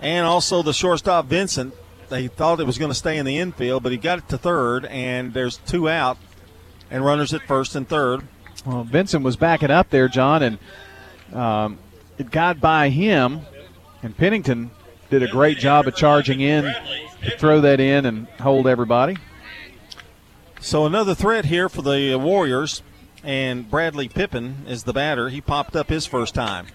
and 0.00 0.26
also 0.26 0.62
the 0.62 0.74
shortstop 0.74 1.24
Vincent. 1.26 1.74
They 2.08 2.28
thought 2.28 2.60
it 2.60 2.66
was 2.66 2.78
going 2.78 2.90
to 2.90 2.94
stay 2.94 3.18
in 3.18 3.26
the 3.26 3.38
infield, 3.38 3.82
but 3.82 3.92
he 3.92 3.98
got 3.98 4.18
it 4.18 4.28
to 4.28 4.38
third, 4.38 4.86
and 4.86 5.34
there's 5.34 5.58
two 5.58 5.88
out 5.88 6.16
and 6.90 7.04
runners 7.04 7.34
at 7.34 7.42
first 7.42 7.76
and 7.76 7.88
third. 7.88 8.22
Well, 8.64 8.84
Vincent 8.84 9.24
was 9.24 9.36
backing 9.36 9.70
up 9.70 9.90
there, 9.90 10.08
John, 10.08 10.42
and 10.42 10.58
um, 11.32 11.78
it 12.16 12.30
got 12.30 12.60
by 12.60 12.88
him, 12.88 13.42
and 14.02 14.16
Pennington 14.16 14.70
did 15.10 15.22
a 15.22 15.28
great 15.28 15.58
job 15.58 15.86
of 15.86 15.94
charging 15.94 16.40
in 16.40 16.64
to 16.64 17.36
throw 17.38 17.60
that 17.60 17.80
in 17.80 18.06
and 18.06 18.26
hold 18.40 18.66
everybody. 18.66 19.16
So 20.60 20.86
another 20.86 21.14
threat 21.14 21.46
here 21.46 21.68
for 21.68 21.82
the 21.82 22.16
Warriors, 22.16 22.82
and 23.22 23.70
Bradley 23.70 24.08
Pippin 24.08 24.64
is 24.66 24.84
the 24.84 24.92
batter. 24.92 25.28
He 25.28 25.40
popped 25.40 25.76
up 25.76 25.88
his 25.88 26.06
first 26.06 26.34
time. 26.34 26.66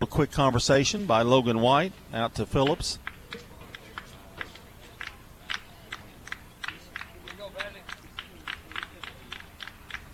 A 0.00 0.06
quick 0.06 0.30
conversation 0.30 1.06
by 1.06 1.22
Logan 1.22 1.60
White 1.60 1.92
out 2.12 2.34
to 2.34 2.46
Phillips. 2.46 2.98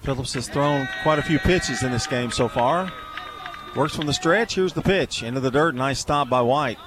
Phillips 0.02 0.34
has 0.34 0.48
thrown 0.48 0.88
quite 1.02 1.18
a 1.18 1.22
few 1.22 1.38
pitches 1.38 1.82
in 1.82 1.92
this 1.92 2.06
game 2.06 2.30
so 2.30 2.48
far. 2.48 2.92
Works 3.76 3.96
from 3.96 4.06
the 4.06 4.12
stretch. 4.12 4.56
Here's 4.56 4.72
the 4.72 4.82
pitch 4.82 5.22
into 5.22 5.40
the 5.40 5.50
dirt. 5.50 5.74
Nice 5.74 5.98
stop 5.98 6.28
by 6.28 6.42
White. 6.42 6.78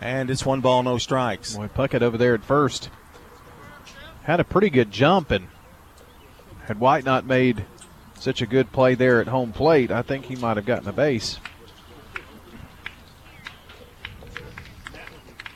And 0.00 0.30
it's 0.30 0.44
one 0.44 0.60
ball, 0.60 0.82
no 0.82 0.98
strikes. 0.98 1.56
Boy, 1.56 1.68
Puckett 1.68 2.02
over 2.02 2.18
there 2.18 2.34
at 2.34 2.44
first 2.44 2.90
had 4.24 4.40
a 4.40 4.44
pretty 4.44 4.70
good 4.70 4.90
jump, 4.90 5.30
and 5.30 5.48
had 6.66 6.78
White 6.78 7.04
not 7.04 7.26
made 7.26 7.64
such 8.22 8.40
a 8.40 8.46
good 8.46 8.70
play 8.70 8.94
there 8.94 9.20
at 9.20 9.26
home 9.26 9.52
plate, 9.52 9.90
I 9.90 10.02
think 10.02 10.26
he 10.26 10.36
might 10.36 10.56
have 10.56 10.64
gotten 10.64 10.88
a 10.88 10.92
base. 10.92 11.40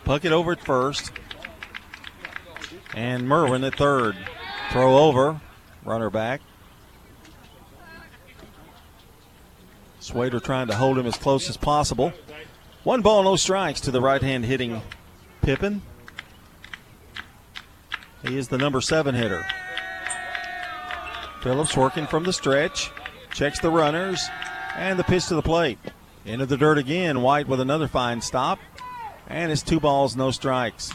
Puckett 0.04 0.32
over 0.32 0.50
at 0.50 0.60
first. 0.60 1.12
And 2.92 3.28
Merwin 3.28 3.62
at 3.62 3.76
third. 3.76 4.16
Throw 4.72 4.98
over. 4.98 5.40
Runner 5.84 6.10
back. 6.10 6.40
Swader 10.00 10.40
trying 10.40 10.66
to 10.66 10.74
hold 10.74 10.98
him 10.98 11.06
as 11.06 11.16
close 11.16 11.48
as 11.48 11.56
possible. 11.56 12.12
One 12.82 13.00
ball, 13.00 13.22
no 13.22 13.36
strikes 13.36 13.80
to 13.82 13.92
the 13.92 14.00
right 14.00 14.22
hand 14.22 14.44
hitting 14.44 14.82
Pippin. 15.42 15.82
He 18.26 18.36
is 18.36 18.48
the 18.48 18.58
number 18.58 18.80
seven 18.80 19.14
hitter. 19.14 19.44
Phillips 21.46 21.76
working 21.76 22.08
from 22.08 22.24
the 22.24 22.32
stretch, 22.32 22.90
checks 23.30 23.60
the 23.60 23.70
runners, 23.70 24.20
and 24.74 24.98
the 24.98 25.04
pitch 25.04 25.28
to 25.28 25.36
the 25.36 25.42
plate. 25.42 25.78
Into 26.24 26.44
the 26.44 26.56
dirt 26.56 26.76
again. 26.76 27.22
White 27.22 27.46
with 27.46 27.60
another 27.60 27.86
fine 27.86 28.20
stop. 28.20 28.58
And 29.28 29.52
it's 29.52 29.62
two 29.62 29.78
balls, 29.78 30.16
no 30.16 30.32
strikes. 30.32 30.92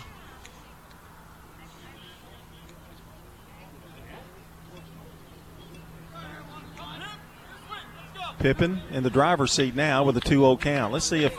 Pippin 8.39 8.81
in 8.91 9.03
the 9.03 9.09
driver's 9.09 9.53
seat 9.53 9.73
now 9.73 10.03
with 10.03 10.17
a 10.17 10.19
2 10.19 10.27
0 10.41 10.57
count. 10.57 10.91
Let's 10.91 11.05
see 11.05 11.23
if 11.23 11.33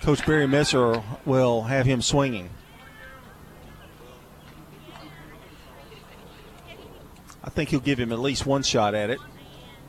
Coach 0.00 0.26
Barry 0.26 0.48
Messer 0.48 1.04
will 1.24 1.62
have 1.62 1.86
him 1.86 2.02
swinging. 2.02 2.50
I 7.48 7.50
think 7.50 7.70
he'll 7.70 7.80
give 7.80 7.98
him 7.98 8.12
at 8.12 8.18
least 8.18 8.44
one 8.44 8.62
shot 8.62 8.94
at 8.94 9.08
it. 9.08 9.18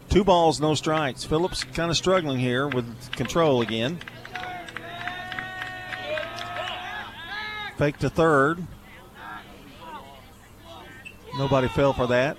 Two 0.08 0.24
balls, 0.24 0.62
no 0.62 0.76
strikes. 0.76 1.26
Phillips 1.26 1.66
kind 1.66 1.92
of 1.92 1.98
struggling 1.98 2.40
here 2.40 2.70
with 2.70 3.12
control 3.12 3.60
again. 3.62 4.00
Fake 7.76 7.98
to 7.98 8.10
third. 8.10 8.66
Nobody 11.38 11.68
fell 11.68 11.92
for 11.92 12.08
that. 12.08 12.38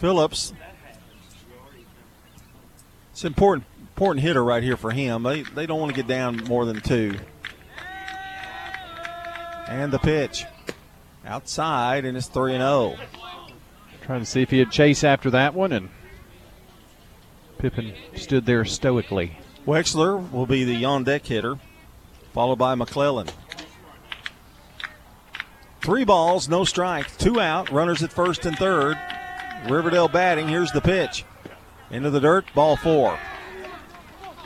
Phillips. 0.00 0.52
It's 3.12 3.22
an 3.22 3.28
important 3.28 3.66
important 3.90 4.26
hitter 4.26 4.42
right 4.42 4.64
here 4.64 4.76
for 4.76 4.90
him. 4.90 5.22
They 5.22 5.42
they 5.42 5.64
don't 5.64 5.78
want 5.78 5.94
to 5.94 5.96
get 5.96 6.08
down 6.08 6.38
more 6.48 6.64
than 6.64 6.80
two. 6.80 7.16
And 9.68 9.92
the 9.92 10.00
pitch. 10.00 10.44
Outside 11.24 12.04
and 12.04 12.16
it's 12.16 12.26
3 12.26 12.54
and 12.54 12.62
0. 12.62 12.96
Trying 14.06 14.20
to 14.20 14.26
see 14.26 14.40
if 14.40 14.50
he'd 14.50 14.70
chase 14.70 15.02
after 15.02 15.30
that 15.30 15.52
one 15.52 15.72
and 15.72 15.88
Pippin 17.58 17.92
stood 18.14 18.46
there 18.46 18.64
stoically. 18.64 19.36
Wexler 19.66 20.30
will 20.30 20.46
be 20.46 20.62
the 20.62 20.84
on 20.84 21.02
deck 21.02 21.26
hitter, 21.26 21.58
followed 22.32 22.56
by 22.56 22.76
McClellan. 22.76 23.26
Three 25.80 26.04
balls, 26.04 26.48
no 26.48 26.64
strikes, 26.64 27.16
two 27.16 27.40
out, 27.40 27.70
runners 27.70 28.02
at 28.04 28.12
first 28.12 28.46
and 28.46 28.56
third. 28.56 28.96
Riverdale 29.68 30.08
batting. 30.08 30.46
Here's 30.46 30.70
the 30.70 30.80
pitch. 30.80 31.24
Into 31.90 32.10
the 32.10 32.20
dirt, 32.20 32.44
ball 32.54 32.76
four. 32.76 33.18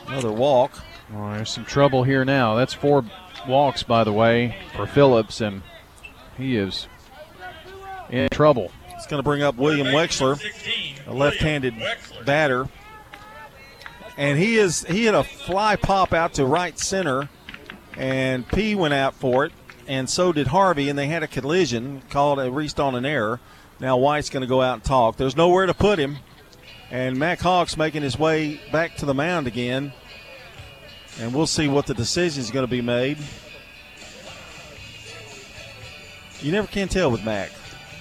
Another 0.07 0.31
walk. 0.31 0.71
Oh, 1.13 1.33
there's 1.33 1.51
some 1.51 1.65
trouble 1.65 2.03
here 2.03 2.25
now. 2.25 2.55
That's 2.55 2.73
four 2.73 3.05
walks, 3.47 3.83
by 3.83 4.03
the 4.03 4.13
way, 4.13 4.55
for 4.75 4.87
Phillips, 4.87 5.41
and 5.41 5.61
he 6.37 6.57
is 6.57 6.87
in 8.09 8.29
trouble. 8.29 8.71
Going 9.11 9.19
to 9.19 9.23
bring 9.23 9.43
up 9.43 9.57
William 9.57 9.87
Wexler, 9.87 10.41
a 11.05 11.13
left-handed 11.13 11.75
batter, 12.25 12.69
and 14.15 14.39
he 14.39 14.55
is 14.55 14.85
he 14.85 15.03
had 15.03 15.15
a 15.15 15.25
fly 15.25 15.75
pop 15.75 16.13
out 16.13 16.35
to 16.35 16.45
right 16.45 16.79
center, 16.79 17.27
and 17.97 18.47
P 18.47 18.73
went 18.73 18.93
out 18.93 19.13
for 19.13 19.43
it, 19.43 19.51
and 19.85 20.09
so 20.09 20.31
did 20.31 20.47
Harvey, 20.47 20.87
and 20.87 20.97
they 20.97 21.07
had 21.07 21.23
a 21.23 21.27
collision 21.27 22.03
called 22.09 22.39
a 22.39 22.49
reached 22.49 22.79
on 22.79 22.95
an 22.95 23.05
error. 23.05 23.41
Now 23.81 23.97
White's 23.97 24.29
going 24.29 24.43
to 24.43 24.47
go 24.47 24.61
out 24.61 24.75
and 24.75 24.83
talk. 24.85 25.17
There's 25.17 25.35
nowhere 25.35 25.65
to 25.65 25.73
put 25.73 25.99
him, 25.99 26.19
and 26.89 27.19
Mac 27.19 27.41
Hawks 27.41 27.75
making 27.75 28.03
his 28.03 28.17
way 28.17 28.61
back 28.71 28.95
to 28.95 29.05
the 29.05 29.13
mound 29.13 29.45
again, 29.45 29.91
and 31.19 31.33
we'll 31.33 31.47
see 31.47 31.67
what 31.67 31.85
the 31.85 31.93
decision 31.93 32.39
is 32.39 32.49
going 32.49 32.65
to 32.65 32.71
be 32.71 32.81
made. 32.81 33.17
You 36.39 36.53
never 36.53 36.67
can 36.67 36.87
tell 36.87 37.11
with 37.11 37.25
Mac. 37.25 37.51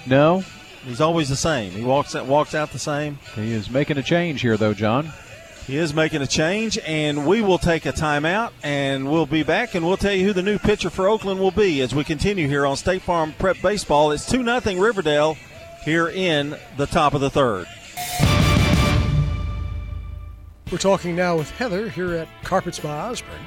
No, 0.07 0.45
He's 0.85 1.01
always 1.01 1.29
the 1.29 1.37
same. 1.37 1.73
He 1.73 1.85
walks 1.85 2.15
out, 2.15 2.27
walks 2.27 2.55
out 2.55 2.73
the 2.73 2.79
same. 2.79 3.19
he 3.35 3.53
is 3.53 3.71
making 3.71 3.99
a 3.99 4.03
change 4.03 4.41
here, 4.41 4.57
though, 4.57 4.75
John. 4.75 5.13
He 5.67 5.77
is 5.77 5.95
making 5.95 6.23
a 6.23 6.27
change, 6.27 6.79
and 6.85 7.27
we 7.27 7.43
will 7.43 7.59
take 7.59 7.87
a 7.87 7.93
timeout, 7.93 8.51
and 8.63 9.11
we'll 9.11 9.27
be 9.27 9.43
back, 9.43 9.75
and 9.75 9.87
we'll 9.87 9.99
tell 9.99 10.15
you 10.15 10.27
who 10.27 10.33
the 10.33 10.43
new 10.43 10.59
pitcher 10.59 10.91
for 10.91 11.09
Oakland 11.09 11.39
will 11.39 11.51
be 11.51 11.81
as 11.81 11.95
we 11.95 12.03
continue 12.03 12.49
here 12.49 12.67
on 12.67 12.77
State 12.77 13.03
Farm 13.03 13.35
Prep 13.39 13.61
Baseball. 13.63 14.11
It's 14.11 14.29
2 14.29 14.43
0 14.43 14.81
Riverdale 14.81 15.37
here 15.85 16.09
in 16.09 16.57
the 16.77 16.87
top 16.87 17.15
of 17.15 17.21
the 17.21 17.31
third. 17.31 17.67
We're 20.73 20.79
talking 20.79 21.15
now 21.15 21.37
with 21.37 21.51
Heather 21.51 21.89
here 21.89 22.15
at 22.15 22.29
Carpets 22.43 22.79
by 22.79 22.97
Osborne. 22.97 23.47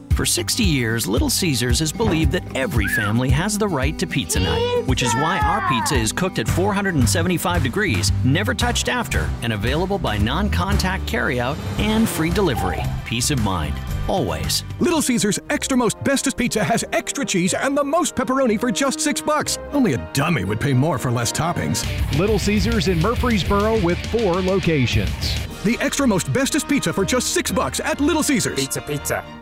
For 0.21 0.25
60 0.27 0.63
years, 0.63 1.07
Little 1.07 1.31
Caesars 1.31 1.79
has 1.79 1.91
believed 1.91 2.31
that 2.33 2.43
every 2.55 2.85
family 2.89 3.31
has 3.31 3.57
the 3.57 3.67
right 3.67 3.97
to 3.97 4.05
pizza 4.05 4.39
night, 4.39 4.83
which 4.85 5.01
is 5.01 5.11
why 5.15 5.39
our 5.39 5.67
pizza 5.67 5.95
is 5.95 6.11
cooked 6.11 6.37
at 6.37 6.47
475 6.47 7.63
degrees, 7.63 8.11
never 8.23 8.53
touched 8.53 8.87
after, 8.87 9.27
and 9.41 9.51
available 9.51 9.97
by 9.97 10.19
non 10.19 10.47
contact 10.51 11.07
carryout 11.07 11.57
and 11.79 12.07
free 12.07 12.29
delivery. 12.29 12.83
Peace 13.03 13.31
of 13.31 13.41
mind, 13.41 13.73
always. 14.07 14.63
Little 14.79 15.01
Caesars 15.01 15.39
Extra 15.49 15.75
Most 15.75 15.97
Bestest 16.03 16.37
Pizza 16.37 16.63
has 16.63 16.85
extra 16.93 17.25
cheese 17.25 17.55
and 17.55 17.75
the 17.75 17.83
most 17.83 18.13
pepperoni 18.13 18.59
for 18.59 18.71
just 18.71 18.99
six 18.99 19.21
bucks. 19.21 19.57
Only 19.71 19.95
a 19.95 20.11
dummy 20.13 20.43
would 20.43 20.61
pay 20.61 20.73
more 20.73 20.99
for 20.99 21.09
less 21.09 21.31
toppings. 21.31 21.83
Little 22.19 22.37
Caesars 22.37 22.89
in 22.89 22.99
Murfreesboro 22.99 23.81
with 23.81 23.97
four 24.11 24.39
locations. 24.39 25.33
The 25.63 25.79
extra 25.81 26.07
most 26.07 26.31
bestest 26.31 26.69
pizza 26.69 26.93
for 26.93 27.05
just 27.05 27.33
six 27.33 27.51
bucks 27.51 27.79
at 27.79 27.99
Little 27.99 28.21
Caesars. 28.21 28.59
Pizza, 28.59 28.81
pizza. 28.81 29.40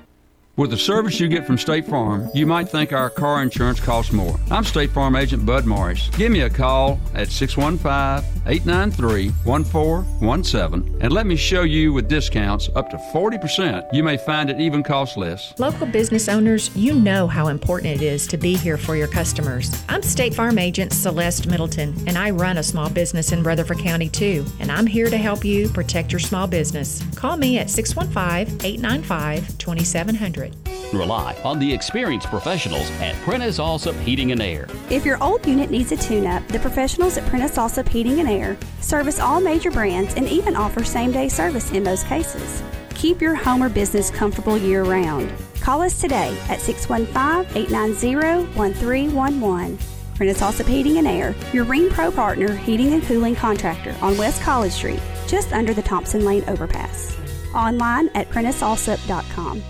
With 0.59 0.71
the 0.71 0.77
service 0.77 1.21
you 1.21 1.29
get 1.29 1.47
from 1.47 1.57
State 1.57 1.85
Farm, 1.85 2.29
you 2.33 2.45
might 2.45 2.67
think 2.67 2.91
our 2.91 3.09
car 3.09 3.41
insurance 3.41 3.79
costs 3.79 4.11
more. 4.11 4.37
I'm 4.51 4.65
State 4.65 4.89
Farm 4.89 5.15
Agent 5.15 5.45
Bud 5.45 5.65
Morris. 5.65 6.09
Give 6.17 6.29
me 6.33 6.41
a 6.41 6.49
call 6.49 6.99
at 7.13 7.31
615 7.31 8.41
893 8.45 9.29
1417 9.45 10.97
and 11.01 11.13
let 11.13 11.27
me 11.27 11.37
show 11.37 11.61
you 11.61 11.93
with 11.93 12.09
discounts 12.09 12.69
up 12.75 12.89
to 12.89 12.97
40%. 12.97 13.93
You 13.93 14.03
may 14.03 14.17
find 14.17 14.49
it 14.49 14.59
even 14.59 14.83
costs 14.83 15.15
less. 15.15 15.57
Local 15.59 15.87
business 15.87 16.27
owners, 16.27 16.75
you 16.75 16.93
know 16.93 17.25
how 17.25 17.47
important 17.47 17.95
it 17.95 18.01
is 18.01 18.27
to 18.27 18.35
be 18.35 18.57
here 18.57 18.75
for 18.75 18.97
your 18.97 19.07
customers. 19.07 19.85
I'm 19.87 20.03
State 20.03 20.33
Farm 20.33 20.59
Agent 20.59 20.91
Celeste 20.91 21.47
Middleton, 21.47 21.95
and 22.05 22.17
I 22.17 22.31
run 22.31 22.57
a 22.57 22.63
small 22.63 22.89
business 22.89 23.31
in 23.31 23.43
Rutherford 23.43 23.79
County 23.79 24.09
too, 24.09 24.45
and 24.59 24.73
I'm 24.73 24.87
here 24.87 25.09
to 25.09 25.17
help 25.17 25.45
you 25.45 25.69
protect 25.69 26.11
your 26.11 26.19
small 26.19 26.47
business. 26.47 27.01
Call 27.15 27.37
me 27.37 27.59
at 27.59 27.69
615 27.69 28.65
895 28.65 29.57
2700. 29.57 30.48
Rely 30.93 31.35
on 31.43 31.59
the 31.59 31.71
experienced 31.71 32.27
professionals 32.27 32.89
at 32.99 33.15
Prentice 33.17 33.59
Allsup 33.59 33.99
Heating 34.01 34.31
and 34.31 34.41
Air. 34.41 34.67
If 34.89 35.05
your 35.05 35.21
old 35.23 35.45
unit 35.45 35.69
needs 35.69 35.91
a 35.91 35.97
tune 35.97 36.25
up, 36.25 36.47
the 36.47 36.59
professionals 36.59 37.17
at 37.17 37.27
Prentice 37.27 37.57
Allsup 37.57 37.87
Heating 37.87 38.19
and 38.19 38.29
Air 38.29 38.57
service 38.81 39.19
all 39.19 39.39
major 39.39 39.69
brands 39.71 40.15
and 40.15 40.27
even 40.27 40.55
offer 40.55 40.83
same 40.83 41.11
day 41.11 41.29
service 41.29 41.71
in 41.71 41.83
most 41.83 42.07
cases. 42.07 42.63
Keep 42.95 43.21
your 43.21 43.35
home 43.35 43.63
or 43.63 43.69
business 43.69 44.09
comfortable 44.09 44.57
year 44.57 44.83
round. 44.83 45.31
Call 45.61 45.81
us 45.81 46.01
today 46.01 46.37
at 46.49 46.59
615 46.59 47.55
890 47.55 48.57
1311. 48.57 49.77
Prentice 50.15 50.41
Allsup 50.41 50.67
Heating 50.67 50.97
and 50.97 51.07
Air, 51.07 51.33
your 51.53 51.63
Rheem 51.65 51.89
Pro 51.91 52.11
partner 52.11 52.53
heating 52.53 52.93
and 52.93 53.03
cooling 53.03 53.35
contractor 53.35 53.95
on 54.01 54.17
West 54.17 54.41
College 54.41 54.73
Street, 54.73 54.99
just 55.27 55.53
under 55.53 55.73
the 55.73 55.81
Thompson 55.81 56.25
Lane 56.25 56.43
overpass. 56.49 57.15
Online 57.53 58.09
at 58.15 58.29
PrenticeAllsup.com. 58.29 59.63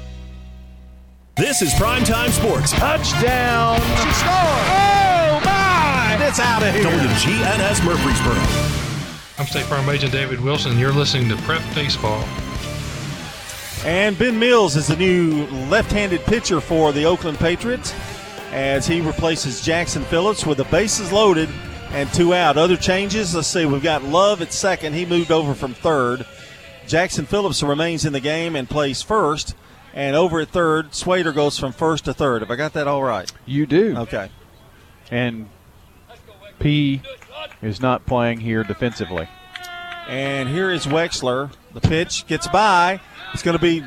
This 1.40 1.62
is 1.62 1.74
Primetime 1.76 2.32
Sports. 2.32 2.74
Touchdown! 2.74 3.80
She 3.80 4.12
scored! 4.12 4.68
Oh, 4.68 5.42
my! 5.46 6.18
It's 6.20 6.38
out 6.38 6.62
of 6.62 6.74
here. 6.74 6.84
WGNS 6.84 7.86
Murfreesboro. 7.86 8.36
I'm 9.38 9.46
State 9.46 9.64
Farm 9.64 9.88
Agent 9.88 10.12
David 10.12 10.42
Wilson. 10.42 10.78
You're 10.78 10.92
listening 10.92 11.30
to 11.30 11.38
Prep 11.44 11.62
Baseball. 11.74 12.26
And 13.86 14.20
Ben 14.20 14.38
Mills 14.38 14.76
is 14.76 14.88
the 14.88 14.98
new 14.98 15.46
left 15.70 15.94
handed 15.94 16.20
pitcher 16.26 16.60
for 16.60 16.92
the 16.92 17.06
Oakland 17.06 17.38
Patriots 17.40 17.96
as 18.52 18.86
he 18.86 19.00
replaces 19.00 19.62
Jackson 19.62 20.04
Phillips 20.04 20.46
with 20.46 20.58
the 20.58 20.66
bases 20.66 21.10
loaded 21.14 21.48
and 21.92 22.12
two 22.14 22.34
out. 22.34 22.58
Other 22.58 22.76
changes, 22.76 23.34
let's 23.34 23.48
see, 23.48 23.66
we've 23.66 23.82
got 23.82 24.04
Love 24.04 24.42
at 24.42 24.52
second. 24.52 24.92
He 24.92 25.06
moved 25.06 25.32
over 25.32 25.54
from 25.54 25.74
third. 25.74 26.26
Jackson 26.86 27.26
Phillips 27.26 27.64
remains 27.64 28.04
in 28.04 28.12
the 28.12 28.20
game 28.20 28.58
and 28.58 28.70
plays 28.70 29.02
first. 29.02 29.56
And 29.94 30.16
over 30.16 30.40
at 30.40 30.50
third, 30.50 30.94
Swader 30.94 31.34
goes 31.34 31.58
from 31.58 31.72
first 31.72 32.06
to 32.06 32.14
third. 32.14 32.42
Have 32.42 32.52
I 32.52 32.56
got 32.56 32.74
that 32.74 32.88
all 32.88 33.04
right? 33.04 33.32
You 33.46 33.66
do. 33.66 33.98
Okay. 33.98 34.30
And 35.12 35.50
P 36.60 37.02
is 37.62 37.82
not 37.82 38.06
playing 38.06 38.40
here 38.42 38.64
defensively. 38.64 39.28
And 40.08 40.50
here 40.50 40.70
is 40.72 40.86
Wexler. 40.86 41.52
The 41.74 41.82
pitch 41.82 42.28
gets 42.28 42.48
by. 42.48 43.00
It's 43.34 43.44
going 43.44 43.58
to 43.58 43.62
be 43.62 43.84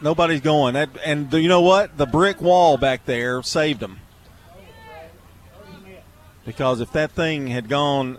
nobody's 0.00 0.40
going. 0.40 0.74
That 0.74 0.90
and 1.04 1.32
you 1.32 1.48
know 1.48 1.60
what? 1.60 1.96
The 1.96 2.06
brick 2.06 2.40
wall 2.40 2.76
back 2.76 3.04
there 3.06 3.42
saved 3.42 3.80
them. 3.80 4.00
Because 6.44 6.80
if 6.80 6.92
that 6.92 7.12
thing 7.12 7.48
had 7.48 7.68
gone 7.68 8.18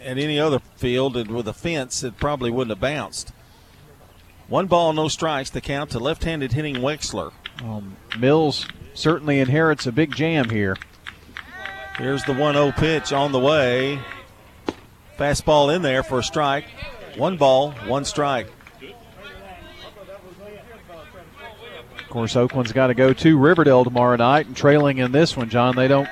at 0.00 0.18
any 0.18 0.38
other 0.38 0.60
field 0.76 1.28
with 1.28 1.48
a 1.48 1.52
fence, 1.52 2.02
it 2.02 2.16
probably 2.18 2.50
wouldn't 2.50 2.70
have 2.70 2.80
bounced. 2.80 3.32
One 4.48 4.66
ball, 4.66 4.92
no 4.92 5.08
strikes. 5.08 5.50
The 5.50 5.60
count 5.60 5.90
to 5.90 5.98
left-handed 5.98 6.52
hitting 6.52 6.76
Wexler. 6.76 7.32
Um, 7.62 7.96
Mills 8.18 8.66
certainly 8.92 9.40
inherits 9.40 9.86
a 9.86 9.92
big 9.92 10.14
jam 10.14 10.50
here. 10.50 10.76
Here's 11.96 12.24
the 12.24 12.32
1-0 12.32 12.76
pitch 12.76 13.12
on 13.12 13.32
the 13.32 13.38
way. 13.38 14.00
Fastball 15.18 15.74
in 15.74 15.82
there 15.82 16.02
for 16.02 16.18
a 16.18 16.22
strike. 16.22 16.66
One 17.16 17.36
ball, 17.36 17.70
one 17.86 18.04
strike. 18.04 18.48
Of 21.98 22.10
course, 22.10 22.36
Oakland's 22.36 22.72
got 22.72 22.88
to 22.88 22.94
go 22.94 23.12
to 23.12 23.38
Riverdale 23.38 23.84
tomorrow 23.84 24.16
night, 24.16 24.46
and 24.46 24.56
trailing 24.56 24.98
in 24.98 25.12
this 25.12 25.36
one, 25.36 25.48
John, 25.48 25.74
they 25.74 25.88
don't 25.88 26.08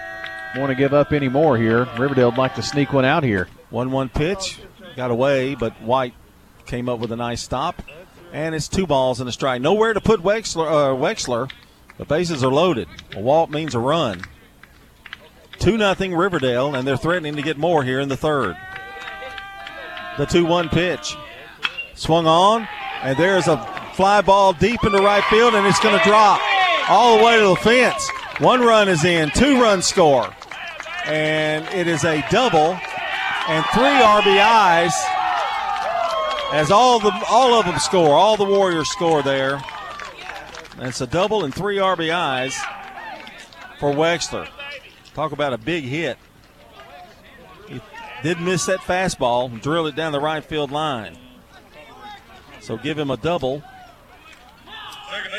want 0.57 0.71
to 0.71 0.75
give 0.75 0.95
up 0.95 1.13
any 1.13 1.29
more 1.29 1.57
here. 1.57 1.89
Riverdale'd 1.99 2.39
like 2.39 2.55
to 2.57 2.63
sneak 2.63 2.93
one 2.93 3.05
out 3.05 3.23
here. 3.25 3.49
1 3.71 3.91
1 3.91 4.09
pitch. 4.09 4.59
Got 4.97 5.11
away, 5.11 5.55
but 5.55 5.81
White 5.83 6.15
came 6.67 6.89
up 6.89 6.99
with 6.99 7.13
a 7.13 7.17
nice 7.17 7.43
stop. 7.43 7.83
And 8.33 8.55
it's 8.55 8.69
two 8.69 8.87
balls 8.87 9.21
and 9.21 9.29
a 9.29 9.33
strike. 9.33 9.61
Nowhere 9.61 9.93
to 9.93 10.01
put 10.01 10.23
Wexler. 10.23 10.67
Uh, 10.67 10.97
Wexler. 10.97 11.51
The 11.99 12.07
bases 12.07 12.43
are 12.43 12.51
loaded. 12.51 12.89
A 13.15 13.21
walk 13.21 13.51
means 13.51 13.75
a 13.75 13.79
run. 13.79 14.23
2 15.59 15.79
0 15.79 16.17
Riverdale, 16.17 16.75
and 16.75 16.89
they're 16.89 16.97
threatening 16.97 17.37
to 17.37 17.43
get 17.43 17.59
more 17.59 17.85
here 17.85 18.01
in 18.01 18.09
the 18.09 18.17
third. 18.17 18.57
The 20.19 20.27
2 20.27 20.47
1 20.47 20.71
pitch. 20.71 21.15
Swung 21.95 22.27
on, 22.27 22.67
and 23.03 23.17
there's 23.19 23.47
a 23.49 23.59
fly 23.95 24.23
ball 24.23 24.55
deep 24.55 24.83
into 24.83 24.99
right 24.99 25.23
field, 25.25 25.55
and 25.55 25.67
it's 25.67 25.79
going 25.81 25.97
to 25.97 26.05
drop 26.05 26.41
all 26.89 27.19
the 27.19 27.25
way 27.25 27.39
to 27.39 27.49
the 27.49 27.57
fence. 27.57 28.11
One 28.39 28.63
run 28.63 28.89
is 28.89 29.05
in, 29.05 29.31
two 29.31 29.61
run 29.61 29.83
score. 29.83 30.35
And 31.07 31.67
it 31.75 31.87
is 31.87 32.05
a 32.05 32.25
double 32.31 32.79
and 33.49 33.65
three 33.67 33.83
RBIs 33.83 34.93
as 36.53 36.71
all 36.71 37.01
the 37.01 37.13
all 37.29 37.55
of 37.55 37.67
them 37.67 37.79
score. 37.79 38.15
All 38.15 38.37
the 38.37 38.45
Warriors 38.45 38.91
score 38.91 39.23
there. 39.23 39.63
And 40.79 40.89
it's 40.89 41.01
a 41.01 41.07
double 41.07 41.45
and 41.45 41.55
three 41.55 41.77
RBIs 41.77 42.55
for 43.79 43.93
Wexler. 43.93 44.49
Talk 45.15 45.33
about 45.33 45.53
a 45.53 45.59
big 45.59 45.85
hit. 45.85 46.19
He 47.69 47.81
did 48.23 48.41
miss 48.41 48.67
that 48.67 48.81
fastball, 48.81 49.61
drilled 49.61 49.89
it 49.89 49.97
down 49.97 50.13
the 50.13 50.21
right 50.21 50.45
field 50.45 50.71
line. 50.71 51.19
So 52.61 52.77
give 52.77 52.99
him 52.99 53.11
a 53.11 53.17
double 53.17 53.63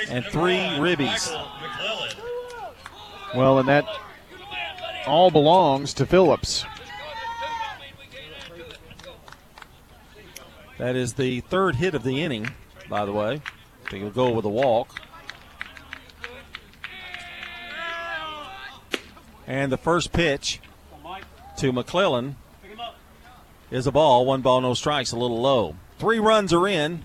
and 0.10 0.26
three 0.26 0.58
ribbies. 0.58 1.32
Well, 3.36 3.60
and 3.60 3.68
that 3.68 3.86
all 5.08 5.32
belongs 5.32 5.94
to 5.96 6.06
Phillips. 6.06 6.66
That 10.84 10.98
is 10.98 11.14
the 11.14 11.40
third 11.40 11.78
hit 11.78 11.96
of 11.96 12.04
the 12.04 12.22
inning, 12.22 12.50
by 12.90 13.06
the 13.06 13.14
way. 13.14 13.42
He'll 13.90 14.10
go 14.10 14.32
with 14.32 14.44
a 14.44 14.50
walk. 14.50 15.00
And 19.48 19.72
the 19.72 19.78
first 19.78 20.12
pitch 20.12 20.60
to 21.56 21.72
McClellan 21.72 22.36
is 23.72 23.88
a 23.88 23.94
ball. 23.94 24.26
One 24.26 24.42
ball, 24.42 24.60
no 24.60 24.74
strikes, 24.74 25.14
a 25.14 25.18
little 25.18 25.40
low. 25.40 25.78
Three 26.00 26.20
runs 26.20 26.52
are 26.52 26.68
in, 26.68 27.04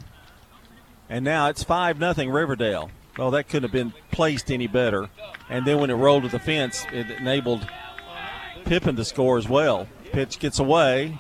and 1.09 1.25
now 1.25 1.47
it's 1.47 1.63
5 1.63 2.01
nothing 2.01 2.31
Riverdale. 2.31 2.91
Well, 3.17 3.31
that 3.31 3.45
couldn't 3.45 3.71
have 3.71 3.73
been 3.73 3.95
placed 4.11 4.51
any 4.51 4.67
better. 4.67 5.09
And 5.49 5.65
then 5.65 5.79
when 5.79 5.91
it 5.91 5.95
rolled 5.95 6.25
to 6.25 6.29
the 6.29 6.41
fence, 6.41 6.85
it 6.93 7.13
enabled 7.13 7.65
Pippin 8.65 8.97
to 8.97 9.05
score 9.05 9.39
as 9.39 9.49
well. 9.49 9.87
Pitch 10.11 10.41
gets 10.41 10.59
away. 10.59 11.17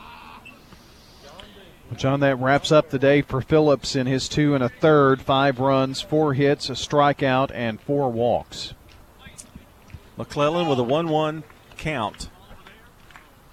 John, 1.96 2.20
that 2.20 2.38
wraps 2.38 2.70
up 2.70 2.90
the 2.90 2.98
day 2.98 3.22
for 3.22 3.40
Phillips 3.40 3.96
in 3.96 4.06
his 4.06 4.28
two 4.28 4.54
and 4.54 4.62
a 4.62 4.68
third, 4.68 5.22
five 5.22 5.58
runs, 5.58 6.00
four 6.00 6.34
hits, 6.34 6.68
a 6.68 6.74
strikeout, 6.74 7.50
and 7.52 7.80
four 7.80 8.10
walks. 8.10 8.74
McClellan 10.16 10.68
with 10.68 10.78
a 10.78 10.82
1 10.82 11.08
1 11.08 11.44
count. 11.76 12.28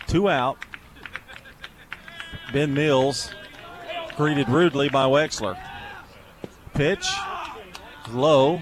Two 0.07 0.29
out. 0.29 0.57
Ben 2.51 2.73
Mills 2.73 3.31
greeted 4.17 4.49
rudely 4.49 4.89
by 4.89 5.05
Wexler. 5.05 5.57
Pitch 6.73 7.07
low. 8.11 8.61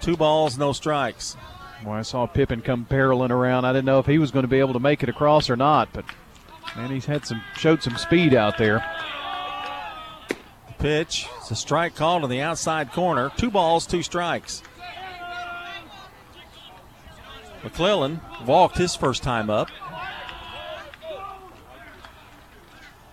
Two 0.00 0.16
balls, 0.16 0.56
no 0.56 0.72
strikes. 0.72 1.36
Well, 1.84 1.94
I 1.94 2.02
saw 2.02 2.26
Pippin 2.26 2.62
come 2.62 2.86
barreling 2.88 3.30
around. 3.30 3.64
I 3.64 3.72
didn't 3.72 3.86
know 3.86 3.98
if 3.98 4.06
he 4.06 4.18
was 4.18 4.30
going 4.30 4.42
to 4.44 4.48
be 4.48 4.58
able 4.58 4.74
to 4.74 4.80
make 4.80 5.02
it 5.02 5.08
across 5.08 5.48
or 5.48 5.56
not, 5.56 5.88
but 5.92 6.04
man, 6.76 6.90
he's 6.90 7.06
had 7.06 7.26
some 7.26 7.42
showed 7.56 7.82
some 7.82 7.96
speed 7.96 8.34
out 8.34 8.58
there. 8.58 8.84
Pitch. 10.78 11.26
It's 11.38 11.50
a 11.50 11.56
strike 11.56 11.94
called 11.94 12.24
on 12.24 12.30
the 12.30 12.40
outside 12.40 12.92
corner. 12.92 13.30
Two 13.36 13.50
balls, 13.50 13.86
two 13.86 14.02
strikes. 14.02 14.62
McClellan 17.62 18.20
walked 18.46 18.78
his 18.78 18.96
first 18.96 19.22
time 19.22 19.50
up. 19.50 19.68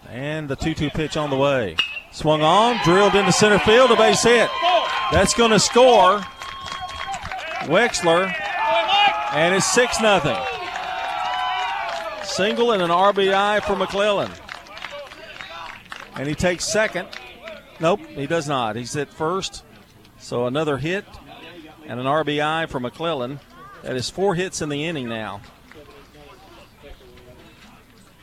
And 0.09 0.47
the 0.47 0.55
2 0.55 0.73
2 0.73 0.89
pitch 0.91 1.17
on 1.17 1.29
the 1.29 1.35
way. 1.35 1.75
Swung 2.13 2.41
on, 2.41 2.79
drilled 2.85 3.15
into 3.15 3.33
center 3.33 3.59
field, 3.59 3.91
a 3.91 3.97
base 3.97 4.23
hit. 4.23 4.49
That's 5.11 5.33
going 5.33 5.51
to 5.51 5.59
score 5.59 6.21
Wexler, 7.67 8.33
and 9.33 9.53
it's 9.53 9.69
6 9.73 9.99
0. 9.99 10.56
Single 12.37 12.71
and 12.71 12.83
an 12.83 12.91
RBI 12.91 13.63
for 13.63 13.75
McClellan. 13.75 14.29
And 16.13 16.27
he 16.27 16.35
takes 16.35 16.65
second. 16.65 17.07
Nope, 17.79 17.99
he 18.09 18.27
does 18.27 18.47
not. 18.47 18.75
He's 18.75 18.95
at 18.95 19.11
first. 19.11 19.65
So 20.19 20.45
another 20.45 20.77
hit 20.77 21.03
and 21.87 21.99
an 21.99 22.05
RBI 22.05 22.69
for 22.69 22.79
McClellan. 22.79 23.39
That 23.81 23.95
is 23.95 24.11
four 24.11 24.35
hits 24.35 24.61
in 24.61 24.69
the 24.69 24.85
inning 24.85 25.09
now. 25.09 25.41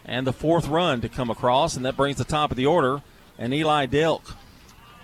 And 0.04 0.24
the 0.24 0.32
fourth 0.32 0.68
run 0.68 1.00
to 1.00 1.08
come 1.08 1.28
across, 1.28 1.74
and 1.74 1.84
that 1.84 1.96
brings 1.96 2.18
the 2.18 2.24
top 2.24 2.52
of 2.52 2.56
the 2.56 2.66
order. 2.66 3.02
And 3.36 3.52
Eli 3.52 3.86
Delk. 3.86 4.32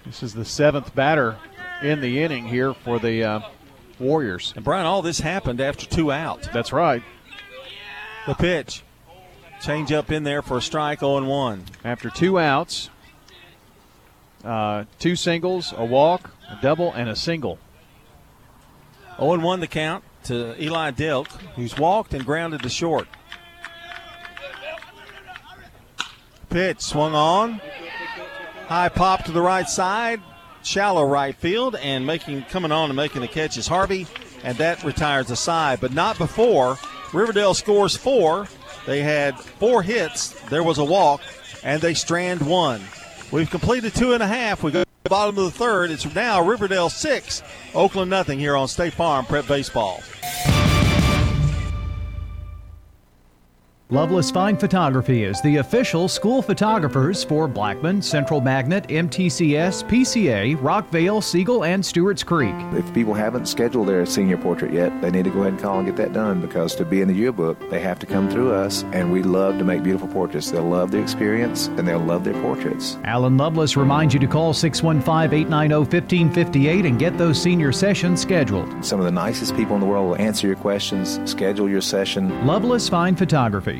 This 0.06 0.22
is 0.22 0.34
the 0.34 0.44
seventh 0.44 0.94
batter 0.94 1.36
in 1.82 2.00
the 2.00 2.22
inning 2.22 2.46
here 2.46 2.74
for 2.74 3.00
the 3.00 3.24
uh, 3.24 3.40
Warriors. 3.98 4.52
And 4.54 4.64
Brian, 4.64 4.86
all 4.86 5.02
this 5.02 5.18
happened 5.18 5.60
after 5.60 5.84
two 5.84 6.12
outs. 6.12 6.46
That's 6.52 6.72
right. 6.72 7.02
The 8.28 8.34
pitch. 8.34 8.84
Change 9.60 9.92
up 9.92 10.10
in 10.10 10.22
there 10.22 10.40
for 10.40 10.56
a 10.56 10.62
strike 10.62 11.00
0 11.00 11.24
1. 11.24 11.64
After 11.84 12.08
two 12.08 12.38
outs, 12.38 12.88
uh, 14.42 14.84
two 14.98 15.16
singles, 15.16 15.74
a 15.76 15.84
walk, 15.84 16.30
a 16.48 16.58
double, 16.62 16.92
and 16.92 17.10
a 17.10 17.16
single. 17.16 17.58
0 19.18 19.38
1 19.38 19.60
the 19.60 19.66
count 19.66 20.02
to 20.24 20.60
Eli 20.62 20.92
Delk, 20.92 21.26
who's 21.56 21.76
walked 21.76 22.14
and 22.14 22.24
grounded 22.24 22.62
to 22.62 22.70
short. 22.70 23.06
Pitch 26.48 26.80
swung 26.80 27.14
on. 27.14 27.60
High 28.66 28.88
pop 28.88 29.24
to 29.24 29.32
the 29.32 29.42
right 29.42 29.68
side, 29.68 30.22
shallow 30.62 31.04
right 31.04 31.34
field, 31.36 31.76
and 31.76 32.06
making 32.06 32.44
coming 32.44 32.72
on 32.72 32.88
and 32.88 32.96
making 32.96 33.20
the 33.20 33.28
catch 33.28 33.58
is 33.58 33.66
Harvey, 33.66 34.06
and 34.42 34.56
that 34.58 34.82
retires 34.84 35.26
the 35.26 35.36
side, 35.36 35.80
but 35.80 35.92
not 35.92 36.16
before. 36.16 36.78
Riverdale 37.12 37.54
scores 37.54 37.96
four. 37.96 38.48
They 38.86 39.00
had 39.00 39.38
four 39.38 39.82
hits. 39.82 40.30
There 40.48 40.62
was 40.62 40.78
a 40.78 40.84
walk, 40.84 41.20
and 41.62 41.80
they 41.80 41.94
strand 41.94 42.42
one. 42.42 42.80
We've 43.30 43.50
completed 43.50 43.94
two 43.94 44.12
and 44.12 44.22
a 44.22 44.26
half. 44.26 44.62
We 44.62 44.72
go 44.72 44.82
to 44.82 44.90
the 45.04 45.10
bottom 45.10 45.38
of 45.38 45.44
the 45.44 45.50
third. 45.50 45.90
It's 45.90 46.12
now 46.14 46.42
Riverdale 46.42 46.90
six, 46.90 47.42
Oakland 47.74 48.10
nothing 48.10 48.38
here 48.38 48.56
on 48.56 48.68
State 48.68 48.94
Farm 48.94 49.24
Prep 49.26 49.46
Baseball. 49.46 50.02
Loveless 53.92 54.30
Fine 54.30 54.56
Photography 54.56 55.24
is 55.24 55.42
the 55.42 55.56
official 55.56 56.06
school 56.06 56.42
photographers 56.42 57.24
for 57.24 57.48
Blackman, 57.48 58.00
Central 58.00 58.40
Magnet, 58.40 58.86
MTCS, 58.86 59.82
PCA, 59.82 60.56
Rockvale, 60.58 61.20
Siegel, 61.20 61.64
and 61.64 61.84
Stewart's 61.84 62.22
Creek. 62.22 62.54
If 62.72 62.94
people 62.94 63.14
haven't 63.14 63.46
scheduled 63.46 63.88
their 63.88 64.06
senior 64.06 64.36
portrait 64.36 64.72
yet, 64.72 65.00
they 65.00 65.10
need 65.10 65.24
to 65.24 65.30
go 65.30 65.40
ahead 65.40 65.54
and 65.54 65.60
call 65.60 65.78
and 65.78 65.88
get 65.88 65.96
that 65.96 66.12
done 66.12 66.40
because 66.40 66.76
to 66.76 66.84
be 66.84 67.00
in 67.00 67.08
the 67.08 67.14
yearbook, 67.14 67.58
they 67.68 67.80
have 67.80 67.98
to 67.98 68.06
come 68.06 68.30
through 68.30 68.52
us, 68.52 68.84
and 68.92 69.10
we 69.10 69.24
love 69.24 69.58
to 69.58 69.64
make 69.64 69.82
beautiful 69.82 70.06
portraits. 70.06 70.52
They'll 70.52 70.62
love 70.62 70.92
the 70.92 71.02
experience 71.02 71.66
and 71.66 71.88
they'll 71.88 71.98
love 71.98 72.22
their 72.22 72.40
portraits. 72.42 72.96
Alan 73.02 73.36
Loveless 73.36 73.76
reminds 73.76 74.14
you 74.14 74.20
to 74.20 74.28
call 74.28 74.54
615 74.54 75.36
890 75.36 75.74
1558 75.74 76.86
and 76.86 76.96
get 76.96 77.18
those 77.18 77.42
senior 77.42 77.72
sessions 77.72 78.20
scheduled. 78.20 78.84
Some 78.84 79.00
of 79.00 79.04
the 79.04 79.10
nicest 79.10 79.56
people 79.56 79.74
in 79.74 79.80
the 79.80 79.86
world 79.88 80.10
will 80.10 80.22
answer 80.24 80.46
your 80.46 80.54
questions, 80.54 81.18
schedule 81.28 81.68
your 81.68 81.80
session. 81.80 82.46
Loveless 82.46 82.88
Fine 82.88 83.16
Photography. 83.16 83.79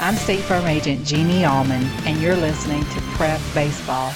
I'm 0.00 0.14
State 0.16 0.40
Farm 0.40 0.66
Agent 0.66 1.04
Jeannie 1.06 1.44
Allman, 1.44 1.82
and 2.06 2.20
you're 2.20 2.36
listening 2.36 2.82
to 2.84 3.00
Prep 3.16 3.40
Baseball. 3.54 4.12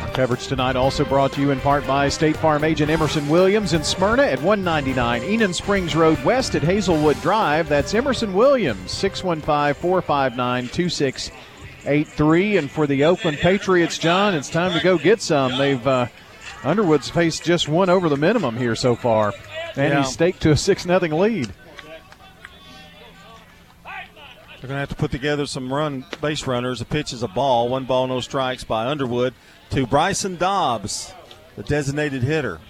Our 0.00 0.08
coverage 0.12 0.46
tonight 0.46 0.76
also 0.76 1.04
brought 1.04 1.32
to 1.34 1.40
you 1.42 1.50
in 1.50 1.60
part 1.60 1.86
by 1.86 2.08
State 2.08 2.36
Farm 2.38 2.64
agent 2.64 2.90
Emerson 2.90 3.28
Williams 3.28 3.74
in 3.74 3.84
Smyrna 3.84 4.22
at 4.22 4.40
199 4.40 5.22
Enon 5.24 5.52
Springs 5.52 5.94
Road 5.94 6.22
West 6.24 6.54
at 6.54 6.62
Hazelwood 6.62 7.20
Drive. 7.20 7.68
That's 7.68 7.92
Emerson 7.94 8.32
Williams, 8.32 8.90
615 8.92 9.74
459 9.80 10.68
2683. 10.68 12.56
And 12.56 12.70
for 12.70 12.86
the 12.86 13.04
Oakland 13.04 13.36
Patriots, 13.38 13.98
John, 13.98 14.34
it's 14.34 14.48
time 14.48 14.72
to 14.72 14.82
go 14.82 14.96
get 14.96 15.20
some. 15.20 15.58
They've, 15.58 15.86
uh, 15.86 16.06
Underwood's 16.64 17.10
faced 17.10 17.44
just 17.44 17.68
one 17.68 17.90
over 17.90 18.08
the 18.08 18.16
minimum 18.16 18.56
here 18.56 18.74
so 18.74 18.94
far, 18.96 19.34
and 19.76 19.92
Yeah. 19.92 20.02
he's 20.02 20.12
staked 20.12 20.40
to 20.42 20.50
a 20.50 20.56
6 20.56 20.82
0 20.84 20.98
lead. 21.18 21.52
They're 24.60 24.68
going 24.68 24.76
to 24.76 24.80
have 24.80 24.90
to 24.90 24.94
put 24.94 25.10
together 25.10 25.46
some 25.46 25.72
run 25.72 26.04
base 26.20 26.46
runners. 26.46 26.82
A 26.82 26.84
pitch 26.84 27.14
is 27.14 27.22
a 27.22 27.28
ball. 27.28 27.70
One 27.70 27.86
ball, 27.86 28.06
no 28.06 28.20
strikes 28.20 28.62
by 28.62 28.86
Underwood 28.86 29.32
to 29.70 29.86
Bryson 29.86 30.36
Dobbs, 30.36 31.14
the 31.56 31.62
designated 31.62 32.22
hitter. 32.22 32.60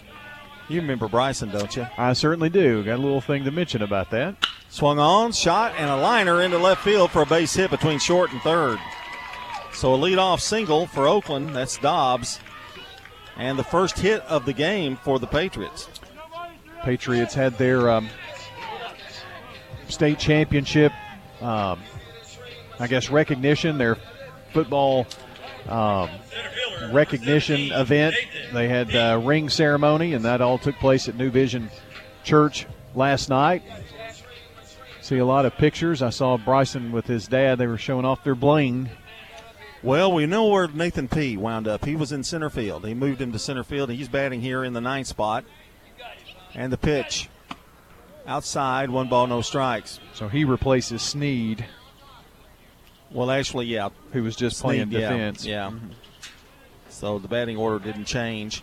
You 0.68 0.80
remember 0.80 1.08
Bryson, 1.08 1.50
don't 1.50 1.74
you? 1.74 1.88
I 1.98 2.12
certainly 2.12 2.48
do. 2.48 2.84
Got 2.84 3.00
a 3.00 3.02
little 3.02 3.20
thing 3.20 3.42
to 3.42 3.50
mention 3.50 3.82
about 3.82 4.10
that. 4.10 4.36
Swung 4.68 5.00
on, 5.00 5.32
shot, 5.32 5.74
and 5.76 5.90
a 5.90 5.96
liner 5.96 6.42
into 6.42 6.58
left 6.58 6.84
field 6.84 7.10
for 7.10 7.22
a 7.22 7.26
base 7.26 7.54
hit 7.54 7.72
between 7.72 7.98
short 7.98 8.30
and 8.30 8.40
third. 8.42 8.78
So 9.72 9.94
a 9.94 9.98
leadoff 9.98 10.38
single 10.38 10.86
for 10.86 11.08
Oakland. 11.08 11.56
That's 11.56 11.76
Dobbs. 11.78 12.38
And 13.36 13.58
the 13.58 13.64
first 13.64 13.98
hit 13.98 14.22
of 14.22 14.44
the 14.44 14.52
game 14.52 14.96
for 14.96 15.18
the 15.18 15.26
Patriots. 15.26 15.88
Patriots 16.84 17.34
had 17.34 17.58
their 17.58 17.90
um, 17.90 18.08
state 19.88 20.20
championship, 20.20 20.92
um, 21.40 21.80
I 22.78 22.86
guess, 22.86 23.10
recognition, 23.10 23.78
their 23.78 23.96
football 24.52 25.06
um, 25.68 26.10
recognition 26.92 27.72
event. 27.72 28.14
They 28.52 28.68
had 28.68 28.94
a 28.94 29.18
ring 29.18 29.48
ceremony, 29.48 30.14
and 30.14 30.24
that 30.24 30.40
all 30.40 30.58
took 30.58 30.76
place 30.76 31.08
at 31.08 31.16
New 31.16 31.30
Vision 31.30 31.70
Church 32.24 32.66
last 32.94 33.28
night. 33.28 33.62
See 35.00 35.18
a 35.18 35.24
lot 35.24 35.44
of 35.44 35.54
pictures. 35.56 36.02
I 36.02 36.10
saw 36.10 36.36
Bryson 36.36 36.92
with 36.92 37.06
his 37.06 37.26
dad. 37.26 37.58
They 37.58 37.66
were 37.66 37.78
showing 37.78 38.04
off 38.04 38.22
their 38.22 38.34
bling. 38.34 38.90
Well, 39.82 40.12
we 40.12 40.26
know 40.26 40.46
where 40.46 40.68
Nathan 40.68 41.08
P. 41.08 41.36
wound 41.36 41.66
up. 41.66 41.84
He 41.84 41.96
was 41.96 42.12
in 42.12 42.22
center 42.22 42.50
field. 42.50 42.86
He 42.86 42.94
moved 42.94 43.20
him 43.20 43.32
to 43.32 43.38
center 43.38 43.64
field. 43.64 43.90
He's 43.90 44.08
batting 44.08 44.42
here 44.42 44.62
in 44.62 44.74
the 44.74 44.80
ninth 44.80 45.06
spot. 45.06 45.44
And 46.54 46.72
the 46.72 46.76
pitch 46.76 47.28
outside, 48.26 48.90
one 48.90 49.08
ball, 49.08 49.26
no 49.26 49.42
strikes. 49.42 50.00
So 50.14 50.28
he 50.28 50.44
replaces 50.44 51.02
Sneed. 51.02 51.64
Well, 53.10 53.30
actually, 53.30 53.66
yeah. 53.66 53.88
Who 54.12 54.22
was 54.22 54.36
just 54.36 54.58
Snead, 54.58 54.66
playing 54.66 54.90
yeah, 54.92 55.00
defense. 55.00 55.44
Yeah. 55.44 55.70
Mm-hmm. 55.70 55.88
So 56.88 57.18
the 57.18 57.28
batting 57.28 57.56
order 57.56 57.84
didn't 57.84 58.04
change. 58.04 58.62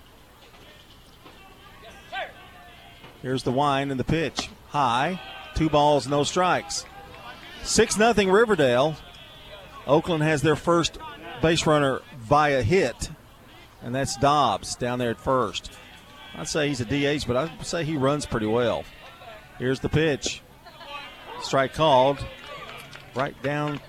Here's 3.22 3.44
the 3.44 3.52
wind 3.52 3.92
and 3.92 4.00
the 4.00 4.04
pitch. 4.04 4.50
High. 4.70 5.20
Two 5.56 5.70
balls, 5.70 6.08
no 6.08 6.24
strikes. 6.24 6.86
6 7.64 7.98
nothing 7.98 8.30
Riverdale. 8.30 8.96
Oakland 9.88 10.24
has 10.24 10.42
their 10.42 10.56
first 10.56 10.98
base 11.42 11.66
runner 11.66 12.02
via 12.20 12.62
hit, 12.62 13.10
and 13.82 13.96
that's 13.96 14.18
Dobbs 14.18 14.76
down 14.76 15.00
there 15.00 15.10
at 15.10 15.20
first. 15.20 15.72
I'd 16.36 16.48
say 16.48 16.68
he's 16.68 16.82
a 16.82 16.86
DH, 16.86 17.26
but 17.26 17.36
I'd 17.36 17.66
say 17.66 17.84
he 17.84 17.98
runs 17.98 18.26
pretty 18.26 18.46
well. 18.46 18.84
Here's 19.60 19.80
the 19.80 19.90
pitch. 19.90 20.42
Strike 21.42 21.74
called. 21.74 22.24
Right 23.16 23.42
down 23.42 23.80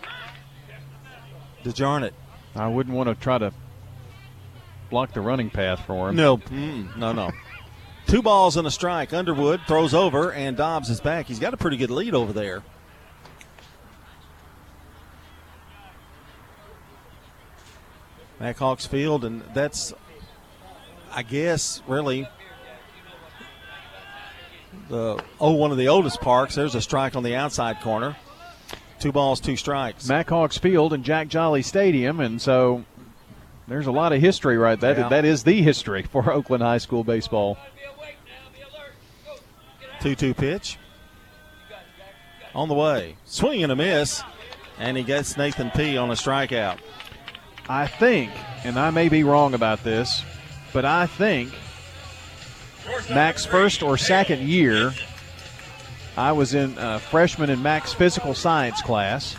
to 1.64 1.72
Jarnett. 1.72 2.14
I 2.54 2.68
wouldn't 2.68 2.96
want 2.96 3.08
to 3.08 3.14
try 3.14 3.38
to 3.38 3.52
block 4.90 5.12
the 5.12 5.20
running 5.20 5.50
path 5.50 5.80
for 5.86 6.08
him. 6.08 6.16
No, 6.16 6.38
mm, 6.38 6.96
no, 6.96 7.12
no. 7.12 7.30
Two 8.06 8.22
balls 8.22 8.56
and 8.56 8.66
a 8.66 8.70
strike. 8.70 9.12
Underwood 9.12 9.60
throws 9.66 9.92
over, 9.92 10.32
and 10.32 10.56
Dobbs 10.56 10.88
is 10.88 11.00
back. 11.00 11.26
He's 11.26 11.38
got 11.38 11.52
a 11.52 11.58
pretty 11.58 11.76
good 11.76 11.90
lead 11.90 12.14
over 12.14 12.32
there. 12.32 12.62
Mac 18.40 18.56
Hawks 18.56 18.86
Field, 18.86 19.24
and 19.24 19.42
that's, 19.52 19.92
I 21.12 21.22
guess, 21.22 21.82
really 21.86 22.26
the 24.88 25.22
oh 25.40 25.52
one 25.52 25.70
of 25.70 25.76
the 25.78 25.88
oldest 25.88 26.20
parks. 26.20 26.54
There's 26.54 26.74
a 26.74 26.80
strike 26.80 27.16
on 27.16 27.22
the 27.22 27.34
outside 27.36 27.80
corner. 27.80 28.16
Two 29.00 29.12
balls, 29.12 29.40
two 29.40 29.56
strikes. 29.56 30.08
Mac 30.08 30.28
Hawks 30.28 30.58
Field 30.58 30.92
and 30.92 31.04
Jack 31.04 31.28
Jolly 31.28 31.62
Stadium, 31.62 32.18
and 32.20 32.40
so 32.42 32.84
there's 33.68 33.86
a 33.86 33.92
lot 33.92 34.12
of 34.12 34.20
history 34.20 34.58
right 34.58 34.80
that 34.80 34.98
Yeah. 34.98 35.08
that 35.08 35.24
is 35.24 35.44
the 35.44 35.62
history 35.62 36.02
for 36.02 36.32
Oakland 36.32 36.62
High 36.62 36.78
School 36.78 37.04
baseball. 37.04 37.56
2 40.00 40.14
2 40.14 40.34
pitch. 40.34 40.78
On 42.54 42.68
the 42.68 42.74
way. 42.74 43.16
Swing 43.24 43.62
and 43.62 43.72
a 43.72 43.76
miss. 43.76 44.22
And 44.78 44.96
he 44.96 45.02
gets 45.02 45.36
Nathan 45.36 45.70
P 45.72 45.96
on 45.96 46.10
a 46.10 46.14
strikeout. 46.14 46.78
I 47.68 47.86
think, 47.88 48.30
and 48.64 48.78
I 48.78 48.90
may 48.90 49.08
be 49.08 49.24
wrong 49.24 49.54
about 49.54 49.82
this, 49.84 50.22
but 50.72 50.84
I 50.84 51.06
think 51.06 51.52
Mac's 53.10 53.44
first 53.46 53.82
or 53.82 53.96
second 53.96 54.42
year, 54.48 54.92
I 56.16 56.32
was 56.32 56.54
in 56.54 56.76
uh, 56.78 56.98
freshman 56.98 57.50
in 57.50 57.62
Mac's 57.62 57.92
physical 57.92 58.34
science 58.34 58.82
class, 58.82 59.36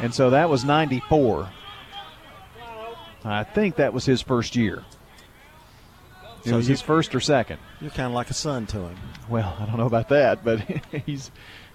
and 0.00 0.12
so 0.14 0.30
that 0.30 0.48
was 0.48 0.64
94. 0.64 1.48
I 3.24 3.44
think 3.44 3.76
that 3.76 3.92
was 3.92 4.04
his 4.04 4.20
first 4.20 4.56
year. 4.56 4.84
It 6.44 6.48
So 6.50 6.56
was 6.56 6.66
you- 6.68 6.72
his 6.72 6.82
first 6.82 7.14
or 7.14 7.20
second. 7.20 7.58
You're 7.80 7.90
kind 7.90 8.08
of 8.08 8.12
like 8.14 8.30
a 8.30 8.34
son 8.34 8.66
to 8.66 8.78
him. 8.78 8.96
Well, 9.28 9.56
I 9.60 9.64
don't 9.66 9.76
know 9.78 9.86
about 9.86 10.08
that, 10.08 10.44
but 10.44 10.60
he's 11.06 11.30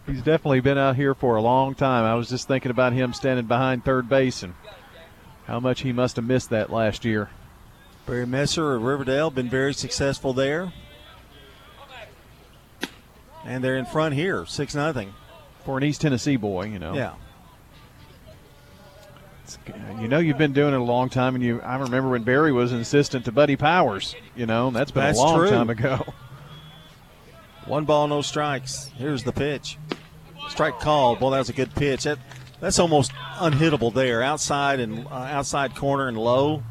he's 0.05 0.21
definitely 0.21 0.59
been 0.59 0.77
out 0.77 0.95
here 0.97 1.13
for 1.15 1.37
a 1.37 1.41
long 1.41 1.73
time. 1.73 2.03
I 2.03 2.15
was 2.15 2.29
just 2.29 2.47
thinking 2.47 2.69
about 2.71 2.91
him 2.93 3.13
standing 3.13 3.45
behind 3.45 3.85
third 3.85 4.09
base 4.09 4.43
and 4.43 4.53
how 5.45 5.59
much 5.61 5.81
he 5.81 5.93
must 5.93 6.17
have 6.17 6.25
missed 6.25 6.49
that 6.49 6.69
last 6.69 7.05
year. 7.05 7.29
Barry 8.05 8.25
Messer 8.27 8.75
of 8.75 8.83
Riverdale 8.83 9.29
been 9.31 9.49
very 9.49 9.73
successful 9.73 10.33
there. 10.33 10.71
And 13.47 13.63
they're 13.63 13.77
in 13.77 13.85
front 13.85 14.13
here, 14.13 14.45
6 14.45 14.75
nothing. 14.75 15.13
For 15.63 15.77
an 15.77 15.83
East 15.83 16.01
Tennessee 16.01 16.35
boy, 16.35 16.65
you 16.65 16.79
know. 16.79 16.93
Yeah. 16.93 17.13
You 19.99 20.07
know 20.07 20.19
you've 20.19 20.37
been 20.37 20.53
doing 20.53 20.73
it 20.73 20.79
a 20.79 20.83
long 20.83 21.09
time, 21.09 21.33
and 21.33 21.43
you. 21.43 21.61
I 21.61 21.77
remember 21.77 22.09
when 22.09 22.23
Barry 22.23 22.51
was 22.51 22.73
an 22.73 22.79
assistant 22.79 23.25
to 23.25 23.31
Buddy 23.31 23.55
Powers. 23.55 24.13
You 24.35 24.45
know 24.45 24.71
that's 24.71 24.91
been 24.91 25.03
That's 25.03 25.17
a 25.17 25.21
long 25.21 25.39
true. 25.39 25.49
time 25.49 25.69
ago. 25.69 26.05
One 27.65 27.85
ball, 27.85 28.07
no 28.07 28.21
strikes. 28.21 28.91
Here's 28.97 29.23
the 29.23 29.31
pitch. 29.31 29.77
Strike 30.49 30.79
called. 30.79 31.19
Boy, 31.19 31.31
that 31.31 31.39
was 31.39 31.49
a 31.49 31.53
good 31.53 31.73
pitch. 31.75 32.03
That, 32.03 32.19
that's 32.59 32.79
almost 32.79 33.11
unhittable 33.37 33.93
there, 33.93 34.21
outside 34.21 34.79
and 34.79 35.05
uh, 35.07 35.09
outside 35.11 35.75
corner 35.75 36.07
and 36.07 36.17
low. 36.17 36.63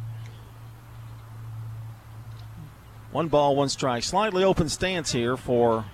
One 3.13 3.29
ball, 3.29 3.57
one 3.57 3.69
strike. 3.69 4.03
Slightly 4.03 4.45
open 4.45 4.69
stance 4.69 5.13
here 5.13 5.37
for 5.37 5.87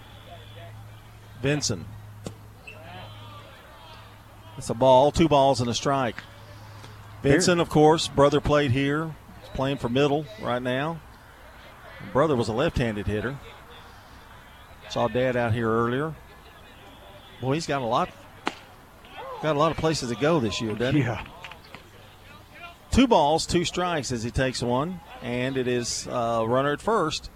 Vinson. 1.43 1.85
It's 4.57 4.71
a 4.71 4.75
ball, 4.75 5.11
two 5.11 5.29
balls 5.29 5.61
and 5.61 5.69
a 5.69 5.75
strike. 5.75 6.17
Vinson, 7.23 7.61
of 7.61 7.69
course, 7.69 8.09
brother 8.09 8.41
played 8.41 8.71
here. 8.71 9.15
He's 9.41 9.49
playing 9.51 9.79
for 9.79 9.89
middle 9.89 10.25
right 10.41 10.63
now. 10.63 11.01
Brother 12.13 12.37
was 12.37 12.49
a 12.49 12.53
left-handed 12.53 13.07
hitter. 13.07 13.39
Saw 14.89 15.09
dad 15.09 15.37
out 15.37 15.53
here 15.53 15.69
earlier. 15.69 16.15
Boy, 17.41 17.55
he's 17.55 17.67
got 17.67 17.83
a 17.83 17.87
lot 17.87 18.09
got 19.43 19.57
a 19.57 19.59
lot 19.59 19.73
of 19.73 19.77
places 19.77 20.09
to 20.11 20.15
go 20.15 20.39
this 20.39 20.61
year, 20.61 20.75
doesn't 20.75 20.95
he? 20.95 21.03
Yeah. 21.03 21.25
Two 22.93 23.09
balls, 23.09 23.47
two 23.47 23.65
strikes 23.65 24.13
as 24.13 24.23
he 24.23 24.31
takes 24.31 24.63
one, 24.63 25.01
and 25.23 25.57
it 25.57 25.67
is 25.67 26.07
uh, 26.07 26.45
runner 26.47 26.73
at 26.73 26.81
first, 26.81 27.31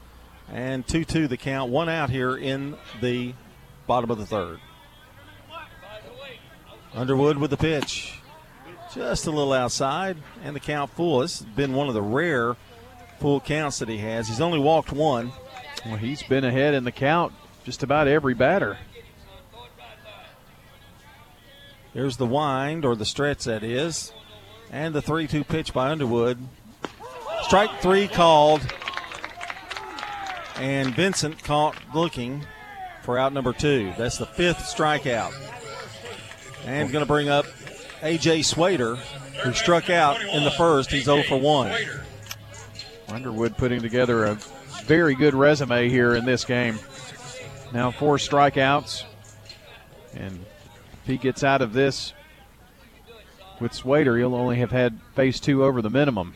and 0.52 0.86
2 0.86 1.04
2 1.04 1.26
the 1.26 1.36
count, 1.36 1.72
one 1.72 1.88
out 1.88 2.10
here 2.10 2.36
in 2.36 2.76
the 3.00 3.34
bottom 3.86 4.10
of 4.10 4.18
the 4.18 4.26
third. 4.26 4.58
Underwood 6.94 7.38
with 7.38 7.50
the 7.50 7.56
pitch. 7.56 8.20
Just 8.94 9.26
a 9.26 9.30
little 9.30 9.52
outside, 9.52 10.16
and 10.42 10.56
the 10.56 10.60
count 10.60 10.90
full. 10.92 11.20
This 11.20 11.40
has 11.40 11.46
been 11.46 11.74
one 11.74 11.88
of 11.88 11.94
the 11.94 12.02
rare 12.02 12.56
full 13.18 13.40
counts 13.40 13.78
that 13.80 13.88
he 13.88 13.98
has. 13.98 14.28
He's 14.28 14.40
only 14.40 14.58
walked 14.58 14.92
one. 14.92 15.32
Well, 15.84 15.96
he's 15.96 16.22
been 16.22 16.44
ahead 16.44 16.74
in 16.74 16.84
the 16.84 16.92
count 16.92 17.32
just 17.64 17.82
about 17.82 18.08
every 18.08 18.34
batter. 18.34 18.78
There's 21.92 22.16
the 22.16 22.26
wind, 22.26 22.84
or 22.84 22.94
the 22.94 23.04
stretch 23.04 23.44
that 23.44 23.62
is, 23.62 24.12
and 24.70 24.94
the 24.94 25.02
3 25.02 25.26
2 25.26 25.44
pitch 25.44 25.72
by 25.72 25.90
Underwood. 25.90 26.38
Strike 27.42 27.80
three 27.80 28.08
called, 28.08 28.60
and 30.56 30.94
Vincent 30.94 31.42
caught 31.42 31.76
looking 31.94 32.44
for 33.06 33.16
out 33.16 33.32
number 33.32 33.52
two. 33.52 33.94
That's 33.96 34.18
the 34.18 34.26
fifth 34.26 34.58
strikeout. 34.58 35.32
And 36.66 36.90
going 36.90 37.04
to 37.04 37.06
bring 37.06 37.28
up 37.28 37.46
A.J. 38.02 38.42
Swader, 38.42 38.96
who 38.96 39.52
struck 39.52 39.88
out 39.88 40.20
in 40.20 40.42
the 40.42 40.50
first. 40.50 40.90
He's 40.90 41.04
0 41.04 41.22
for 41.22 41.38
1. 41.38 41.72
Underwood 43.08 43.56
putting 43.56 43.80
together 43.80 44.24
a 44.24 44.34
very 44.84 45.14
good 45.14 45.34
resume 45.34 45.88
here 45.88 46.16
in 46.16 46.24
this 46.24 46.44
game. 46.44 46.80
Now 47.72 47.92
four 47.92 48.16
strikeouts, 48.16 49.04
and 50.14 50.44
if 51.02 51.06
he 51.06 51.16
gets 51.16 51.44
out 51.44 51.62
of 51.62 51.72
this 51.72 52.12
with 53.60 53.72
Swader, 53.72 54.16
he'll 54.16 54.34
only 54.34 54.56
have 54.56 54.72
had 54.72 54.98
phase 55.14 55.38
two 55.38 55.64
over 55.64 55.80
the 55.80 55.90
minimum. 55.90 56.34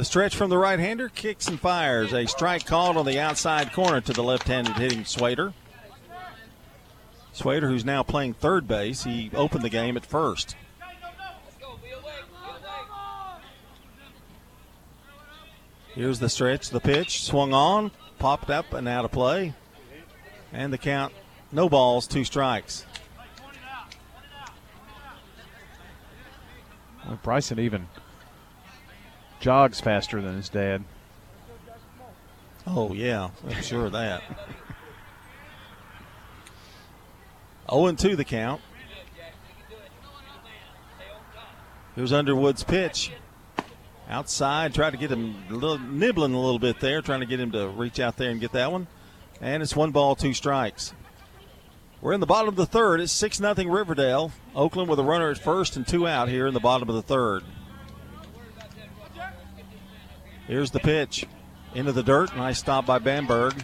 The 0.00 0.06
stretch 0.06 0.34
from 0.34 0.48
the 0.48 0.56
right 0.56 0.78
hander 0.78 1.10
kicks 1.10 1.46
and 1.46 1.60
fires. 1.60 2.14
A 2.14 2.24
strike 2.24 2.64
called 2.64 2.96
on 2.96 3.04
the 3.04 3.20
outside 3.20 3.70
corner 3.74 4.00
to 4.00 4.14
the 4.14 4.22
left 4.22 4.48
handed 4.48 4.76
hitting 4.76 5.04
Swader. 5.04 5.52
Swader, 7.34 7.68
who's 7.68 7.84
now 7.84 8.02
playing 8.02 8.32
third 8.32 8.66
base, 8.66 9.04
he 9.04 9.30
opened 9.34 9.62
the 9.62 9.68
game 9.68 9.98
at 9.98 10.06
first. 10.06 10.56
Here's 15.88 16.18
the 16.18 16.30
stretch, 16.30 16.70
the 16.70 16.80
pitch, 16.80 17.22
swung 17.22 17.52
on, 17.52 17.90
popped 18.18 18.48
up 18.48 18.72
and 18.72 18.88
out 18.88 19.04
of 19.04 19.12
play. 19.12 19.52
And 20.50 20.72
the 20.72 20.78
count, 20.78 21.12
no 21.52 21.68
balls, 21.68 22.06
two 22.06 22.24
strikes. 22.24 22.86
Bryson 27.22 27.58
even 27.58 27.86
jogs 29.40 29.80
faster 29.80 30.20
than 30.20 30.36
his 30.36 30.48
dad. 30.48 30.84
Oh, 32.66 32.92
yeah, 32.92 33.30
I'm 33.48 33.62
sure 33.62 33.86
of 33.86 33.92
that. 33.92 34.22
0 37.70 37.92
2 37.92 38.16
the 38.16 38.24
count. 38.24 38.60
Here's 41.96 42.12
Underwood's 42.12 42.62
pitch. 42.62 43.12
Outside, 44.08 44.74
tried 44.74 44.90
to 44.90 44.96
get 44.96 45.10
him 45.10 45.36
a 45.50 45.52
little, 45.52 45.78
nibbling 45.78 46.34
a 46.34 46.40
little 46.40 46.58
bit 46.58 46.80
there, 46.80 47.00
trying 47.00 47.20
to 47.20 47.26
get 47.26 47.40
him 47.40 47.52
to 47.52 47.68
reach 47.68 48.00
out 48.00 48.16
there 48.16 48.30
and 48.30 48.40
get 48.40 48.52
that 48.52 48.72
one. 48.72 48.86
And 49.40 49.62
it's 49.62 49.74
one 49.74 49.90
ball, 49.90 50.16
two 50.16 50.34
strikes. 50.34 50.92
We're 52.00 52.12
in 52.12 52.20
the 52.20 52.26
bottom 52.26 52.48
of 52.48 52.56
the 52.56 52.66
third. 52.66 53.00
It's 53.00 53.12
6 53.12 53.38
0 53.38 53.54
Riverdale. 53.66 54.32
Oakland 54.54 54.88
with 54.88 54.98
a 54.98 55.04
runner 55.04 55.30
at 55.30 55.38
first 55.38 55.76
and 55.76 55.86
two 55.86 56.08
out 56.08 56.28
here 56.28 56.46
in 56.46 56.54
the 56.54 56.60
bottom 56.60 56.88
of 56.88 56.94
the 56.94 57.02
third. 57.02 57.44
Here's 60.50 60.72
the 60.72 60.80
pitch. 60.80 61.26
Into 61.76 61.92
the 61.92 62.02
dirt. 62.02 62.34
Nice 62.34 62.58
stop 62.58 62.84
by 62.84 62.98
Bamberg. 62.98 63.54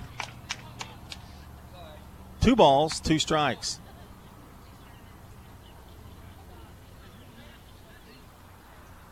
Two 2.41 2.55
balls, 2.55 3.01
two 3.01 3.18
strikes. 3.18 3.80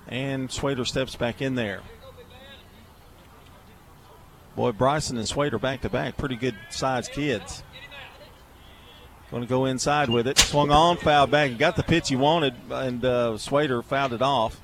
And 0.07 0.49
Swader 0.53 0.85
steps 0.85 1.17
back 1.17 1.43
in 1.43 1.57
there. 1.57 1.81
Boy, 4.55 4.71
Bryson 4.71 5.19
and 5.19 5.27
Swader 5.27 5.59
back 5.59 5.81
to 5.81 5.89
back. 5.89 6.17
Pretty 6.17 6.37
good 6.37 6.55
sized 6.71 7.11
kids. 7.11 7.65
Going 9.33 9.43
to 9.43 9.49
go 9.49 9.65
inside 9.65 10.11
with 10.11 10.29
it. 10.29 10.39
Swung 10.39 10.71
on, 10.71 10.97
fouled 10.97 11.33
back. 11.33 11.59
Got 11.59 11.75
the 11.75 11.83
pitch 11.83 12.09
he 12.09 12.15
wanted, 12.15 12.55
and 12.71 13.05
uh, 13.05 13.37
Swader 13.37 13.83
fouled 13.83 14.13
it 14.13 14.23
off. 14.23 14.61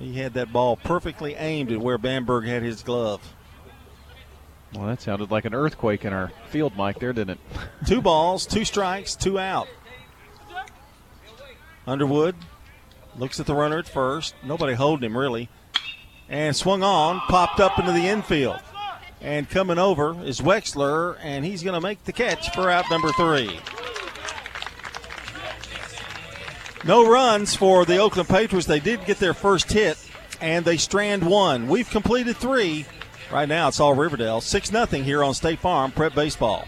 He 0.00 0.14
had 0.14 0.32
that 0.34 0.50
ball 0.50 0.76
perfectly 0.76 1.34
aimed 1.34 1.70
at 1.70 1.78
where 1.78 1.98
Bamberg 1.98 2.46
had 2.46 2.62
his 2.62 2.82
glove. 2.82 3.20
Well, 4.74 4.86
that 4.86 5.02
sounded 5.02 5.30
like 5.30 5.44
an 5.44 5.52
earthquake 5.52 6.06
in 6.06 6.12
our 6.14 6.32
field 6.48 6.76
mic 6.76 6.98
there, 6.98 7.12
didn't 7.12 7.38
it? 7.38 7.60
two 7.86 8.00
balls, 8.00 8.46
two 8.46 8.64
strikes, 8.64 9.14
two 9.14 9.38
out. 9.38 9.68
Underwood 11.86 12.34
looks 13.16 13.40
at 13.40 13.46
the 13.46 13.54
runner 13.54 13.78
at 13.78 13.88
first. 13.88 14.34
Nobody 14.42 14.72
holding 14.74 15.10
him 15.10 15.16
really. 15.16 15.50
And 16.30 16.56
swung 16.56 16.82
on, 16.82 17.20
popped 17.20 17.60
up 17.60 17.78
into 17.78 17.92
the 17.92 18.06
infield. 18.06 18.60
And 19.20 19.50
coming 19.50 19.78
over 19.78 20.22
is 20.24 20.40
Wexler, 20.40 21.18
and 21.20 21.44
he's 21.44 21.62
going 21.62 21.74
to 21.74 21.80
make 21.80 22.04
the 22.04 22.12
catch 22.12 22.54
for 22.54 22.70
out 22.70 22.86
number 22.90 23.10
three. 23.12 23.60
No 26.84 27.06
runs 27.08 27.54
for 27.54 27.84
the 27.84 27.98
Oakland 27.98 28.28
Patriots. 28.28 28.66
They 28.66 28.80
did 28.80 29.04
get 29.04 29.18
their 29.18 29.34
first 29.34 29.70
hit, 29.70 29.98
and 30.40 30.64
they 30.64 30.78
strand 30.78 31.22
one. 31.22 31.68
We've 31.68 31.88
completed 31.88 32.36
three. 32.36 32.86
Right 33.30 33.48
now, 33.48 33.68
it's 33.68 33.80
all 33.80 33.94
Riverdale. 33.94 34.40
6 34.40 34.70
0 34.70 34.86
here 34.86 35.22
on 35.22 35.34
State 35.34 35.58
Farm 35.58 35.92
Prep 35.92 36.14
Baseball. 36.14 36.66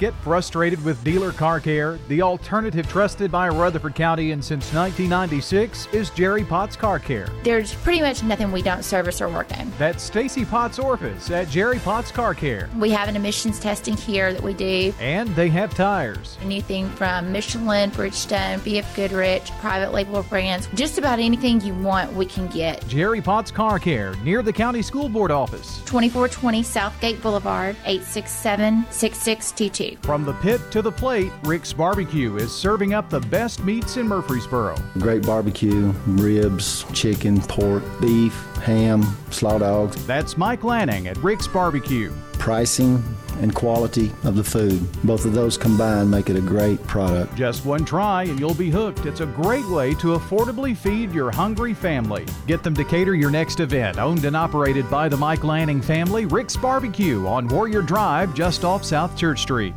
Get 0.00 0.14
frustrated 0.22 0.82
with 0.82 1.04
dealer 1.04 1.30
car 1.30 1.60
care? 1.60 1.98
The 2.08 2.22
alternative 2.22 2.88
trusted 2.88 3.30
by 3.30 3.50
Rutherford 3.50 3.94
County 3.94 4.30
and 4.30 4.42
since 4.42 4.72
1996 4.72 5.88
is 5.92 6.08
Jerry 6.08 6.42
Potts 6.42 6.74
Car 6.74 6.98
Care. 6.98 7.28
There's 7.44 7.74
pretty 7.74 8.00
much 8.00 8.22
nothing 8.22 8.50
we 8.50 8.62
don't 8.62 8.82
service 8.82 9.20
or 9.20 9.28
work 9.28 9.54
on. 9.58 9.70
That's 9.76 10.02
Stacy 10.02 10.46
Potts 10.46 10.78
Orphis 10.78 11.30
at 11.30 11.50
Jerry 11.50 11.78
Potts 11.80 12.10
Car 12.10 12.32
Care. 12.32 12.70
We 12.78 12.88
have 12.92 13.10
an 13.10 13.16
emissions 13.16 13.60
testing 13.60 13.94
here 13.94 14.32
that 14.32 14.42
we 14.42 14.54
do. 14.54 14.94
And 15.00 15.28
they 15.36 15.50
have 15.50 15.74
tires. 15.74 16.38
Anything 16.40 16.88
from 16.88 17.30
Michelin, 17.30 17.90
Bridgestone, 17.90 18.60
BF 18.60 18.96
Goodrich, 18.96 19.50
private 19.58 19.92
label 19.92 20.22
brands, 20.22 20.66
just 20.72 20.96
about 20.96 21.18
anything 21.18 21.60
you 21.60 21.74
want, 21.74 22.10
we 22.14 22.24
can 22.24 22.46
get. 22.46 22.88
Jerry 22.88 23.20
Potts 23.20 23.50
Car 23.50 23.78
Care 23.78 24.14
near 24.24 24.40
the 24.40 24.52
County 24.54 24.80
School 24.80 25.10
Board 25.10 25.30
office. 25.30 25.76
2420 25.84 26.62
Southgate 26.62 27.20
Boulevard, 27.20 27.76
867 27.84 28.86
6622. 28.88 29.89
From 30.02 30.24
the 30.24 30.32
pit 30.34 30.60
to 30.70 30.82
the 30.82 30.92
plate, 30.92 31.32
Rick's 31.44 31.72
Barbecue 31.72 32.36
is 32.36 32.52
serving 32.52 32.94
up 32.94 33.10
the 33.10 33.20
best 33.20 33.64
meats 33.64 33.96
in 33.96 34.06
Murfreesboro. 34.06 34.76
Great 34.98 35.24
barbecue, 35.24 35.92
ribs, 36.06 36.84
chicken, 36.92 37.40
pork, 37.42 37.82
beef, 38.00 38.34
ham, 38.56 39.02
slaw 39.30 39.58
dogs. 39.58 40.06
That's 40.06 40.36
Mike 40.36 40.64
Lanning 40.64 41.08
at 41.08 41.16
Rick's 41.18 41.48
Barbecue. 41.48 42.12
Pricing 42.40 43.04
and 43.42 43.54
quality 43.54 44.10
of 44.24 44.34
the 44.34 44.42
food, 44.42 44.80
both 45.04 45.26
of 45.26 45.34
those 45.34 45.58
combined 45.58 46.10
make 46.10 46.30
it 46.30 46.36
a 46.36 46.40
great 46.40 46.82
product. 46.86 47.36
Just 47.36 47.66
one 47.66 47.84
try 47.84 48.22
and 48.22 48.40
you'll 48.40 48.54
be 48.54 48.70
hooked. 48.70 49.04
It's 49.04 49.20
a 49.20 49.26
great 49.26 49.66
way 49.68 49.92
to 49.96 50.18
affordably 50.18 50.74
feed 50.74 51.12
your 51.12 51.30
hungry 51.30 51.74
family. 51.74 52.24
Get 52.46 52.62
them 52.62 52.74
to 52.76 52.84
cater 52.84 53.14
your 53.14 53.30
next 53.30 53.60
event. 53.60 53.98
Owned 53.98 54.24
and 54.24 54.34
operated 54.34 54.90
by 54.90 55.06
the 55.06 55.18
Mike 55.18 55.44
Lanning 55.44 55.82
family, 55.82 56.24
Rick's 56.24 56.56
Barbecue 56.56 57.26
on 57.26 57.46
Warrior 57.46 57.82
Drive 57.82 58.34
just 58.34 58.64
off 58.64 58.86
South 58.86 59.18
Church 59.18 59.42
Street. 59.42 59.74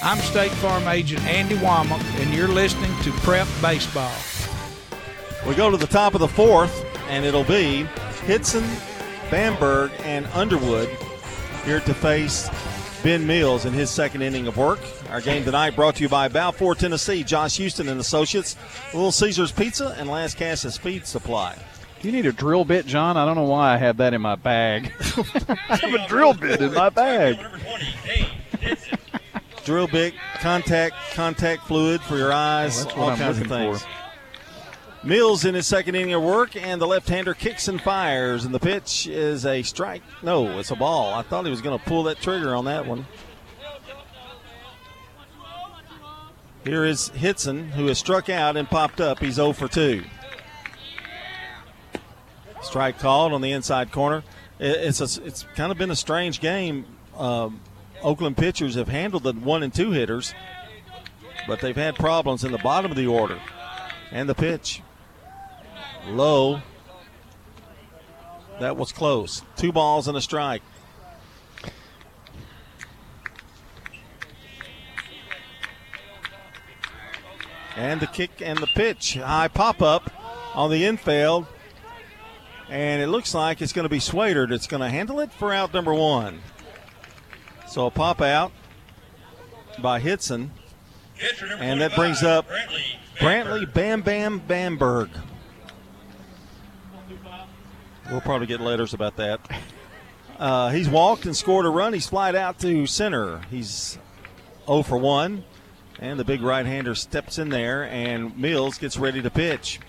I'm 0.00 0.18
State 0.18 0.52
Farm 0.52 0.88
Agent 0.88 1.22
Andy 1.24 1.56
Womack, 1.56 2.02
and 2.22 2.32
you're 2.32 2.48
listening 2.48 2.98
to 3.02 3.12
Prep 3.20 3.46
Baseball. 3.60 4.16
We 5.46 5.54
go 5.54 5.70
to 5.70 5.76
the 5.76 5.86
top 5.86 6.14
of 6.14 6.20
the 6.20 6.28
fourth, 6.28 6.86
and 7.10 7.26
it'll 7.26 7.44
be 7.44 7.86
Hitson, 8.24 8.64
Bamberg, 9.30 9.90
and 10.04 10.24
Underwood 10.28 10.88
here 11.64 11.80
to 11.80 11.94
face 11.94 12.48
Ben 13.02 13.26
Mills 13.26 13.64
in 13.64 13.72
his 13.72 13.90
second 13.90 14.22
inning 14.22 14.46
of 14.46 14.56
work. 14.56 14.80
Our 15.10 15.20
game 15.20 15.44
tonight 15.44 15.76
brought 15.76 15.96
to 15.96 16.02
you 16.02 16.08
by 16.08 16.28
Balfour, 16.28 16.74
Tennessee, 16.74 17.22
Josh 17.22 17.56
Houston 17.58 17.88
and 17.88 18.00
Associates, 18.00 18.56
Little 18.92 19.12
Caesars 19.12 19.52
Pizza, 19.52 19.94
and 19.98 20.08
Lascassas 20.08 20.78
Feed 20.78 21.06
Supply. 21.06 21.56
Do 22.00 22.08
you 22.08 22.12
need 22.12 22.26
a 22.26 22.32
drill 22.32 22.64
bit, 22.64 22.86
John? 22.86 23.16
I 23.16 23.24
don't 23.24 23.34
know 23.36 23.42
why 23.44 23.74
I 23.74 23.76
have 23.76 23.96
that 23.98 24.14
in 24.14 24.20
my 24.20 24.36
bag. 24.36 24.92
I 25.68 25.76
have 25.76 25.94
a 25.94 26.06
drill 26.06 26.34
bit 26.34 26.60
in 26.60 26.72
my 26.74 26.90
bag. 26.90 27.38
drill 29.64 29.88
bit, 29.88 30.14
contact, 30.40 30.94
contact 31.12 31.66
fluid 31.66 32.00
for 32.02 32.16
your 32.16 32.32
eyes, 32.32 32.86
Oh, 32.86 32.90
all 33.02 33.10
I'm 33.10 33.18
kinds 33.18 33.38
of 33.40 33.50
looking 33.50 33.72
things. 33.72 33.84
Mills 35.04 35.44
in 35.44 35.54
his 35.54 35.66
second 35.66 35.94
inning 35.94 36.12
of 36.12 36.22
work, 36.22 36.56
and 36.56 36.80
the 36.80 36.86
left-hander 36.86 37.34
kicks 37.34 37.68
and 37.68 37.80
fires, 37.80 38.44
and 38.44 38.52
the 38.52 38.58
pitch 38.58 39.06
is 39.06 39.46
a 39.46 39.62
strike. 39.62 40.02
No, 40.22 40.58
it's 40.58 40.72
a 40.72 40.76
ball. 40.76 41.14
I 41.14 41.22
thought 41.22 41.44
he 41.44 41.50
was 41.50 41.62
going 41.62 41.78
to 41.78 41.84
pull 41.84 42.02
that 42.04 42.20
trigger 42.20 42.54
on 42.54 42.64
that 42.64 42.84
one. 42.86 43.06
Here 46.64 46.84
is 46.84 47.10
Hitson, 47.10 47.70
who 47.70 47.86
has 47.86 47.98
struck 47.98 48.28
out 48.28 48.56
and 48.56 48.68
popped 48.68 49.00
up. 49.00 49.20
He's 49.20 49.34
0 49.34 49.52
for 49.52 49.68
2. 49.68 50.02
Strike 52.60 52.98
called 52.98 53.32
on 53.32 53.40
the 53.40 53.52
inside 53.52 53.92
corner. 53.92 54.24
It's 54.58 55.00
a, 55.00 55.24
it's 55.24 55.44
kind 55.54 55.70
of 55.70 55.78
been 55.78 55.92
a 55.92 55.96
strange 55.96 56.40
game. 56.40 56.84
Um, 57.16 57.60
Oakland 58.02 58.36
pitchers 58.36 58.74
have 58.74 58.88
handled 58.88 59.22
the 59.22 59.32
one 59.32 59.62
and 59.62 59.72
two 59.72 59.92
hitters, 59.92 60.34
but 61.46 61.60
they've 61.60 61.76
had 61.76 61.94
problems 61.94 62.44
in 62.44 62.52
the 62.52 62.58
bottom 62.58 62.90
of 62.90 62.96
the 62.96 63.06
order. 63.06 63.40
And 64.10 64.28
the 64.28 64.34
pitch 64.34 64.82
low. 66.06 66.62
That 68.60 68.76
was 68.76 68.92
close. 68.92 69.42
Two 69.56 69.72
balls 69.72 70.08
and 70.08 70.16
a 70.16 70.20
strike. 70.20 70.62
And 77.76 78.00
the 78.00 78.08
kick 78.08 78.42
and 78.42 78.58
the 78.58 78.66
pitch. 78.66 79.14
High 79.14 79.46
pop 79.48 79.80
up 79.80 80.10
on 80.54 80.70
the 80.70 80.84
infield. 80.84 81.46
And 82.68 83.00
it 83.00 83.06
looks 83.06 83.34
like 83.34 83.62
it's 83.62 83.72
going 83.72 83.84
to 83.84 83.88
be 83.88 84.00
Swader 84.00 84.46
that's 84.46 84.66
going 84.66 84.82
to 84.82 84.90
handle 84.90 85.20
it 85.20 85.32
for 85.32 85.52
out 85.52 85.72
number 85.72 85.94
one. 85.94 86.40
So 87.68 87.86
a 87.86 87.90
pop 87.90 88.20
out 88.20 88.50
by 89.80 90.00
Hitson. 90.00 90.50
And 91.60 91.80
that 91.80 91.94
brings 91.94 92.22
up 92.22 92.46
Brantley 93.18 93.72
Bam 93.72 94.02
Bam 94.02 94.40
Bamberg. 94.40 95.10
We'll 98.10 98.20
probably 98.20 98.46
get 98.46 98.60
letters 98.60 98.94
about 98.94 99.16
that. 99.16 99.40
Uh, 100.38 100.70
he's 100.70 100.88
walked 100.88 101.26
and 101.26 101.36
scored 101.36 101.66
a 101.66 101.68
run. 101.68 101.92
He's 101.92 102.06
flied 102.06 102.34
out 102.34 102.58
to 102.60 102.86
center. 102.86 103.40
He's 103.50 103.98
0 104.66 104.82
for 104.82 104.96
1. 104.96 105.44
And 106.00 106.18
the 106.18 106.24
big 106.24 106.42
right 106.42 106.64
hander 106.64 106.94
steps 106.94 107.38
in 107.38 107.48
there, 107.48 107.84
and 107.84 108.38
Mills 108.38 108.78
gets 108.78 108.96
ready 108.96 109.20
to 109.20 109.30
pitch. 109.30 109.80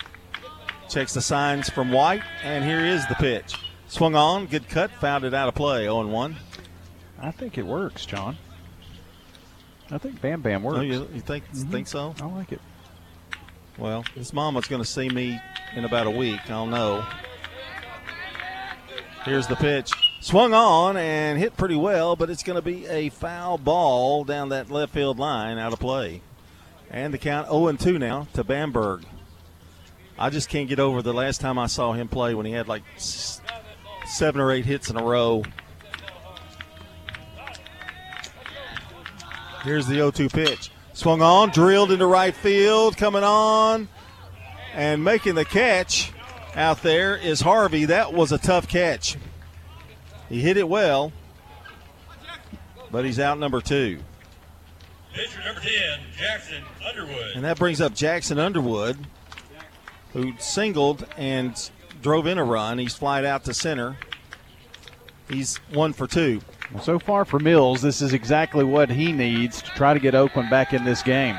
Checks 0.89 1.13
the 1.13 1.21
signs 1.21 1.69
from 1.69 1.91
White, 1.91 2.23
and 2.43 2.65
here 2.65 2.83
is 2.83 3.05
the 3.07 3.15
pitch. 3.15 3.53
Swung 3.87 4.15
on, 4.15 4.47
good 4.47 4.67
cut, 4.67 4.89
found 4.89 5.23
it 5.23 5.35
out 5.35 5.47
of 5.47 5.53
play, 5.53 5.83
0 5.83 6.07
1. 6.07 6.35
I 7.21 7.29
think 7.29 7.59
it 7.59 7.65
works, 7.65 8.07
John. 8.07 8.37
I 9.91 9.97
think 9.99 10.19
Bam 10.19 10.41
Bam 10.41 10.63
works. 10.63 10.79
Oh, 10.79 10.81
you, 10.81 11.07
you 11.13 11.21
think 11.21 11.43
think 11.51 11.87
so? 11.87 12.15
I 12.21 12.25
like 12.25 12.51
it. 12.51 12.61
Well, 13.77 14.03
his 14.15 14.33
mama's 14.33 14.67
going 14.67 14.81
to 14.81 14.87
see 14.87 15.09
me 15.09 15.39
in 15.75 15.85
about 15.85 16.07
a 16.07 16.11
week. 16.11 16.49
I'll 16.49 16.65
know. 16.65 17.05
Here's 19.25 19.47
the 19.47 19.55
pitch. 19.55 19.91
Swung 20.21 20.53
on 20.53 20.95
and 20.97 21.37
hit 21.37 21.57
pretty 21.57 21.75
well, 21.75 22.15
but 22.15 22.29
it's 22.29 22.43
going 22.43 22.55
to 22.55 22.61
be 22.61 22.85
a 22.87 23.09
foul 23.09 23.57
ball 23.57 24.23
down 24.23 24.49
that 24.49 24.71
left 24.71 24.93
field 24.93 25.19
line 25.19 25.57
out 25.57 25.73
of 25.73 25.79
play. 25.79 26.21
And 26.89 27.13
the 27.13 27.17
count 27.17 27.47
0 27.47 27.71
2 27.73 27.99
now 27.99 28.27
to 28.33 28.43
Bamberg. 28.43 29.03
I 30.17 30.29
just 30.29 30.49
can't 30.49 30.67
get 30.67 30.79
over 30.79 31.01
the 31.01 31.13
last 31.13 31.39
time 31.41 31.57
I 31.57 31.67
saw 31.67 31.93
him 31.93 32.07
play 32.07 32.33
when 32.33 32.45
he 32.45 32.51
had 32.51 32.67
like 32.67 32.83
seven 32.97 34.41
or 34.41 34.51
eight 34.51 34.65
hits 34.65 34.89
in 34.89 34.97
a 34.97 35.03
row. 35.03 35.43
Here's 39.63 39.85
the 39.87 39.95
0 39.95 40.11
2 40.11 40.29
pitch. 40.29 40.71
Swung 40.93 41.21
on, 41.21 41.49
drilled 41.49 41.91
into 41.91 42.07
right 42.07 42.35
field, 42.35 42.97
coming 42.97 43.23
on, 43.23 43.87
and 44.73 45.03
making 45.03 45.35
the 45.35 45.45
catch 45.45 46.11
out 46.55 46.81
there 46.81 47.15
is 47.15 47.41
Harvey. 47.41 47.85
That 47.85 48.13
was 48.13 48.31
a 48.31 48.37
tough 48.37 48.67
catch. 48.67 49.17
He 50.29 50.41
hit 50.41 50.57
it 50.57 50.67
well, 50.67 51.11
but 52.91 53.05
he's 53.05 53.19
out 53.19 53.39
number 53.39 53.61
two. 53.61 53.99
Pitcher 55.13 55.41
number 55.43 55.61
10, 55.61 55.71
Jackson 56.17 56.63
Underwood. 56.87 57.31
And 57.35 57.43
that 57.43 57.57
brings 57.57 57.81
up 57.81 57.95
Jackson 57.95 58.37
Underwood, 58.37 58.97
who 60.13 60.33
singled 60.37 61.07
and 61.17 61.69
drove 62.01 62.27
in 62.27 62.37
a 62.37 62.43
run. 62.43 62.77
He's 62.77 62.93
flied 62.93 63.25
out 63.25 63.43
to 63.45 63.53
center. 63.53 63.97
He's 65.27 65.57
one 65.73 65.93
for 65.93 66.07
two. 66.07 66.41
So 66.83 66.99
far 66.99 67.25
for 67.25 67.39
Mills, 67.39 67.81
this 67.81 68.01
is 68.01 68.13
exactly 68.13 68.63
what 68.63 68.91
he 68.91 69.11
needs 69.11 69.61
to 69.63 69.69
try 69.71 69.93
to 69.93 69.99
get 69.99 70.13
Oakland 70.13 70.51
back 70.51 70.73
in 70.73 70.83
this 70.83 71.01
game. 71.01 71.35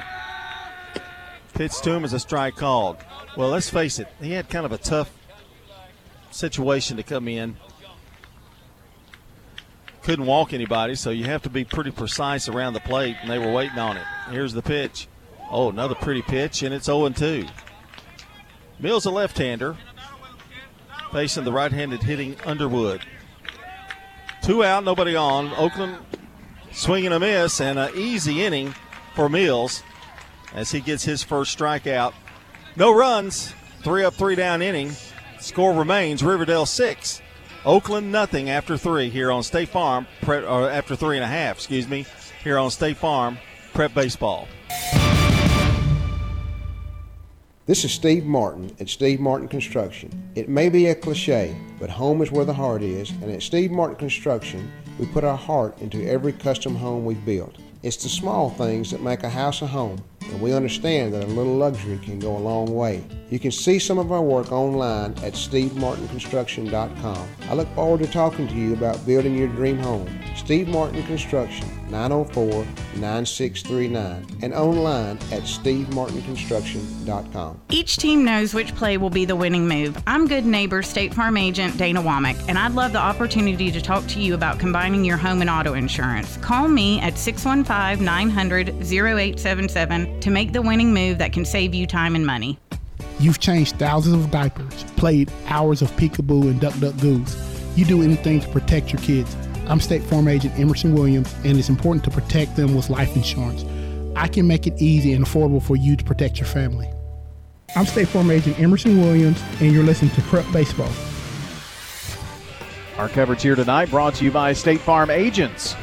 Pitch 1.55 1.81
to 1.83 1.93
him 1.93 2.05
as 2.05 2.13
a 2.13 2.21
strike 2.21 2.57
called. 2.57 2.97
Well, 3.37 3.49
let's 3.49 3.71
face 3.71 3.99
it, 3.99 4.09
he 4.21 4.33
had 4.33 4.49
kind 4.49 4.65
of 4.65 4.73
a 4.73 4.79
tough 4.79 5.11
situation 6.31 6.97
to 6.97 7.03
come 7.03 7.29
in. 7.29 7.57
Couldn't 10.03 10.27
walk 10.27 10.53
anybody, 10.53 10.95
so 10.95 11.11
you 11.11 11.25
have 11.25 11.43
to 11.43 11.51
be 11.51 11.65
pretty 11.65 11.91
precise 11.91 12.49
around 12.49 12.73
the 12.73 12.81
plate, 12.81 13.17
and 13.21 13.31
they 13.31 13.39
were 13.39 13.53
waiting 13.53 13.79
on 13.79 13.97
it. 13.97 14.05
Here's 14.31 14.55
the 14.55 14.63
pitch. 14.63 15.09
Oh, 15.51 15.69
another 15.71 15.95
pretty 15.95 16.23
pitch, 16.23 16.63
and 16.63 16.75
it's 16.75 16.87
0 16.87 17.09
2. 17.11 17.47
Mills 18.79 19.05
a 19.05 19.11
left 19.11 19.37
hander, 19.37 19.77
facing 21.13 21.45
the 21.45 21.53
right 21.53 21.71
handed 21.71 22.03
hitting 22.03 22.37
Underwood. 22.47 23.03
Two 24.43 24.65
out, 24.65 24.85
nobody 24.85 25.15
on. 25.15 25.53
Oakland 25.55 25.99
swinging 26.73 27.13
a 27.13 27.21
miss, 27.21 27.61
and 27.61 27.79
an 27.79 27.91
easy 27.95 28.43
inning 28.43 28.75
for 29.15 29.29
Mills 29.29 29.83
as 30.55 30.71
he 30.71 30.81
gets 30.81 31.05
his 31.05 31.23
first 31.23 31.57
strikeout. 31.59 32.13
No 32.77 32.95
runs, 32.95 33.55
three 33.83 34.05
up, 34.05 34.15
three 34.15 34.35
down 34.35 34.63
inning. 34.63 34.93
Score 35.39 35.73
remains 35.73 36.23
Riverdale 36.23 36.67
six, 36.67 37.23
Oakland 37.65 38.13
nothing 38.13 38.51
after 38.51 38.77
three 38.77 39.09
here 39.09 39.31
on 39.33 39.43
State 39.43 39.69
Farm, 39.69 40.07
or 40.27 40.71
after 40.71 40.97
three 40.97 41.17
and 41.17 41.25
a 41.25 41.29
half, 41.29 41.57
excuse 41.57 41.89
me, 41.89 42.07
here 42.45 42.59
on 42.59 42.71
State 42.71 42.97
Farm 42.97 43.39
Prep 43.73 43.95
Baseball. 43.95 44.49
This 47.67 47.85
is 47.85 47.93
Steve 47.93 48.25
Martin 48.25 48.75
at 48.81 48.89
Steve 48.89 49.21
Martin 49.21 49.47
Construction. 49.47 50.11
It 50.35 50.49
may 50.49 50.69
be 50.69 50.87
a 50.87 50.95
cliche, 50.95 51.57
but 51.79 51.89
home 51.89 52.21
is 52.21 52.33
where 52.33 52.45
the 52.45 52.53
heart 52.53 52.83
is, 52.83 53.11
and 53.11 53.31
at 53.31 53.43
Steve 53.43 53.71
Martin 53.71 53.97
Construction, 53.97 54.73
we 54.99 55.07
put 55.07 55.23
our 55.23 55.37
heart 55.37 55.79
into 55.81 56.05
every 56.05 56.33
custom 56.33 56.75
home 56.75 57.05
we've 57.05 57.25
built. 57.25 57.57
It's 57.83 58.03
the 58.03 58.09
small 58.09 58.51
things 58.51 58.91
that 58.91 59.03
make 59.03 59.23
a 59.23 59.31
house 59.31 59.63
a 59.63 59.67
home, 59.67 60.03
and 60.29 60.41
we 60.41 60.53
understand 60.53 61.13
that 61.15 61.25
a 61.25 61.27
little 61.27 61.57
luxury 61.57 61.99
can 61.99 62.19
go 62.19 62.37
a 62.37 62.39
long 62.39 62.75
way. 62.75 63.05
You 63.31 63.39
can 63.39 63.53
see 63.53 63.79
some 63.79 63.99
of 63.99 64.11
our 64.11 64.23
work 64.23 64.51
online 64.51 65.13
at 65.23 65.35
stevemartinconstruction.com. 65.35 67.29
I 67.49 67.55
look 67.55 67.69
forward 67.75 68.01
to 68.01 68.09
talking 68.09 68.49
to 68.49 68.55
you 68.55 68.73
about 68.73 69.07
building 69.07 69.37
your 69.37 69.47
dream 69.49 69.79
home. 69.79 70.09
Steve 70.35 70.69
Martin 70.69 71.03
Construction, 71.05 71.69
904 71.91 72.65
9639, 72.97 74.27
and 74.43 74.53
online 74.53 75.17
at 75.31 75.43
stevemartinconstruction.com. 75.43 77.61
Each 77.71 77.97
team 77.97 78.25
knows 78.25 78.53
which 78.53 78.75
play 78.75 78.97
will 78.97 79.11
be 79.11 79.25
the 79.25 79.37
winning 79.37 79.69
move. 79.69 79.97
I'm 80.07 80.27
good 80.27 80.45
neighbor 80.45 80.83
State 80.83 81.15
Farm 81.15 81.37
agent 81.37 81.77
Dana 81.77 82.03
Womack, 82.03 82.49
and 82.49 82.59
I'd 82.59 82.73
love 82.73 82.93
the 82.93 82.99
opportunity 82.99 83.71
to 83.71 83.81
talk 83.81 84.05
to 84.09 84.21
you 84.21 84.35
about 84.35 84.59
combining 84.59 85.05
your 85.05 85.17
home 85.17 85.41
and 85.41 85.51
auto 85.51 85.75
insurance. 85.75 86.37
Call 86.39 86.67
me 86.67 87.01
at 87.01 87.17
615 87.17 88.05
900 88.05 88.71
0877 88.81 90.10
to 90.21 90.31
make 90.31 90.53
the 90.53 90.63
winning 90.63 90.93
move 90.93 91.19
that 91.19 91.33
can 91.33 91.45
save 91.45 91.75
you 91.75 91.87
time 91.87 92.15
and 92.15 92.27
money. 92.27 92.59
You've 93.19 93.39
changed 93.39 93.77
thousands 93.79 94.25
of 94.25 94.31
diapers, 94.31 94.85
played 94.97 95.31
hours 95.47 95.83
of 95.83 95.91
peekaboo 95.93 96.43
and 96.51 96.61
duck 96.61 96.79
duck 96.79 96.97
goose. 96.99 97.37
You 97.77 97.85
do 97.85 98.03
anything 98.03 98.41
to 98.41 98.49
protect 98.49 98.93
your 98.93 99.03
kids. 99.03 99.37
I'm 99.69 99.81
State 99.81 100.03
Farm 100.03 100.27
Agent 100.27 100.59
Emerson 100.59 100.95
Williams, 100.95 101.33
and 101.45 101.59
it's 101.59 101.69
important 101.69 102.05
to 102.05 102.11
protect 102.11 102.57
them 102.57 102.75
with 102.75 102.91
life 102.91 103.15
insurance. 103.15 103.65
I 104.17 104.27
can 104.27 104.47
make 104.47 104.67
it 104.67 104.81
easy 104.83 105.13
and 105.13 105.25
affordable 105.25 105.63
for 105.63 105.77
you 105.77 105.97
to 105.97 106.05
protect 106.05 106.39
your 106.39 106.47
family. 106.47 106.91
I'm 107.77 107.87
State 107.87 108.09
Farm 108.09 108.31
Agent 108.31 108.59
Emerson 108.59 109.01
Williams, 109.01 109.41
and 109.61 109.73
you're 109.73 109.85
listening 109.85 110.11
to 110.13 110.23
Prep 110.23 110.45
Baseball. 110.53 110.91
Our 112.97 113.09
coverage 113.09 113.43
here 113.43 113.55
tonight 113.55 113.91
brought 113.91 114.15
to 114.17 114.25
you 114.25 114.31
by 114.31 114.53
State 114.55 114.81
Farm 114.81 115.09
Agents. 115.09 115.77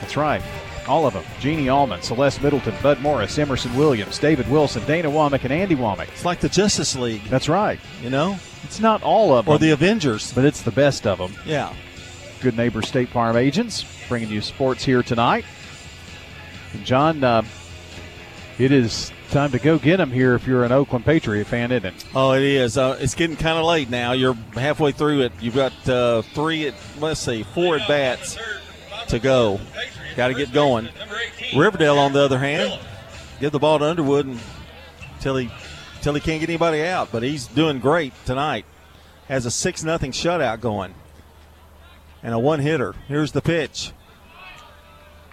That's 0.00 0.16
right. 0.16 0.42
All 0.86 1.06
of 1.06 1.14
them. 1.14 1.24
Jeannie 1.40 1.68
Allman, 1.68 2.02
Celeste 2.02 2.42
Middleton, 2.42 2.74
Bud 2.82 3.00
Morris, 3.00 3.38
Emerson 3.38 3.74
Williams, 3.76 4.18
David 4.18 4.50
Wilson, 4.50 4.84
Dana 4.84 5.08
Womack, 5.08 5.44
and 5.44 5.52
Andy 5.52 5.74
Womack. 5.74 6.08
It's 6.08 6.24
like 6.24 6.40
the 6.40 6.48
Justice 6.48 6.94
League. 6.96 7.24
That's 7.24 7.48
right. 7.48 7.80
You 8.02 8.10
know? 8.10 8.36
It's 8.64 8.80
not 8.80 9.02
all 9.02 9.34
of 9.34 9.46
them. 9.46 9.54
Or 9.54 9.58
the 9.58 9.70
Avengers. 9.70 10.32
But 10.32 10.44
it's 10.44 10.62
the 10.62 10.70
best 10.70 11.06
of 11.06 11.18
them. 11.18 11.32
Yeah. 11.46 11.72
Good 12.40 12.56
Neighbor 12.56 12.82
State 12.82 13.08
Farm 13.08 13.36
agents, 13.36 13.84
bringing 14.08 14.28
you 14.28 14.40
sports 14.42 14.84
here 14.84 15.02
tonight. 15.02 15.44
And 16.74 16.84
John, 16.84 17.24
uh, 17.24 17.42
it 18.58 18.70
is 18.70 19.10
time 19.30 19.50
to 19.52 19.58
go 19.58 19.78
get 19.78 19.96
them 19.96 20.10
here 20.10 20.34
if 20.34 20.46
you're 20.46 20.64
an 20.64 20.72
Oakland 20.72 21.04
Patriot 21.04 21.46
fan, 21.46 21.72
isn't 21.72 21.86
it? 21.86 22.04
Oh, 22.14 22.32
it 22.32 22.42
is. 22.42 22.76
Uh, 22.76 22.96
it's 23.00 23.14
getting 23.14 23.36
kind 23.36 23.58
of 23.58 23.64
late 23.64 23.88
now. 23.90 24.12
You're 24.12 24.34
halfway 24.54 24.92
through 24.92 25.22
it. 25.22 25.32
You've 25.40 25.54
got 25.54 25.72
uh, 25.88 26.22
three, 26.22 26.68
at, 26.68 26.74
let's 27.00 27.20
see, 27.20 27.42
four 27.42 27.78
at 27.78 27.88
bats 27.88 28.36
to 29.08 29.18
go. 29.18 29.58
Got 30.16 30.28
to 30.28 30.34
get 30.34 30.52
going. 30.52 30.88
Riverdale, 31.56 31.98
on 31.98 32.12
the 32.12 32.20
other 32.20 32.38
hand, 32.38 32.78
give 33.40 33.52
the 33.52 33.58
ball 33.58 33.78
to 33.78 33.84
Underwood 33.84 34.38
until 35.14 35.36
he 35.36 35.50
until 35.96 36.14
he 36.14 36.20
can't 36.20 36.40
get 36.40 36.48
anybody 36.48 36.82
out. 36.82 37.10
But 37.10 37.22
he's 37.22 37.46
doing 37.46 37.80
great 37.80 38.12
tonight. 38.24 38.64
Has 39.28 39.46
a 39.46 39.50
six 39.50 39.82
nothing 39.82 40.12
shutout 40.12 40.60
going, 40.60 40.94
and 42.22 42.34
a 42.34 42.38
one 42.38 42.60
hitter. 42.60 42.94
Here's 43.08 43.32
the 43.32 43.40
pitch. 43.40 43.92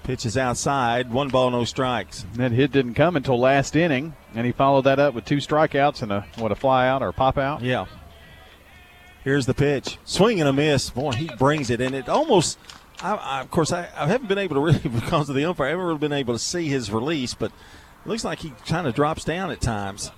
Pitch 0.03 0.25
is 0.25 0.35
outside. 0.35 1.11
One 1.11 1.29
ball, 1.29 1.51
no 1.51 1.63
strikes. 1.63 2.25
That 2.33 2.51
hit 2.51 2.71
didn't 2.71 2.95
come 2.95 3.15
until 3.15 3.39
last 3.39 3.75
inning, 3.75 4.15
and 4.33 4.47
he 4.47 4.51
followed 4.51 4.85
that 4.85 4.97
up 4.97 5.13
with 5.13 5.25
two 5.25 5.37
strikeouts 5.37 6.01
and 6.01 6.11
a 6.11 6.25
what 6.37 6.51
a 6.51 6.55
fly 6.55 6.87
out 6.87 7.03
or 7.03 7.09
a 7.09 7.13
pop 7.13 7.37
out. 7.37 7.61
Yeah. 7.61 7.85
Here's 9.23 9.45
the 9.45 9.53
pitch. 9.53 9.99
Swing 10.03 10.39
and 10.39 10.49
a 10.49 10.53
miss. 10.53 10.89
Boy, 10.89 11.11
he 11.11 11.29
brings 11.37 11.69
it, 11.69 11.81
and 11.81 11.93
it 11.93 12.09
almost. 12.09 12.57
I, 13.01 13.15
I, 13.15 13.41
of 13.41 13.51
course, 13.51 13.71
I, 13.71 13.87
I, 13.95 14.07
haven't 14.07 14.27
been 14.27 14.37
able 14.37 14.55
to 14.55 14.61
really, 14.61 14.79
because 14.83 15.29
of 15.29 15.35
the 15.35 15.45
umpire, 15.45 15.67
I 15.67 15.69
haven't 15.71 15.85
really 15.85 15.99
been 15.99 16.13
able 16.13 16.33
to 16.33 16.39
see 16.39 16.67
his 16.67 16.91
release, 16.91 17.33
but 17.33 17.51
it 17.51 18.07
looks 18.07 18.23
like 18.23 18.39
he 18.39 18.53
kind 18.65 18.87
of 18.87 18.95
drops 18.95 19.23
down 19.23 19.51
at 19.51 19.61
times. 19.61 20.11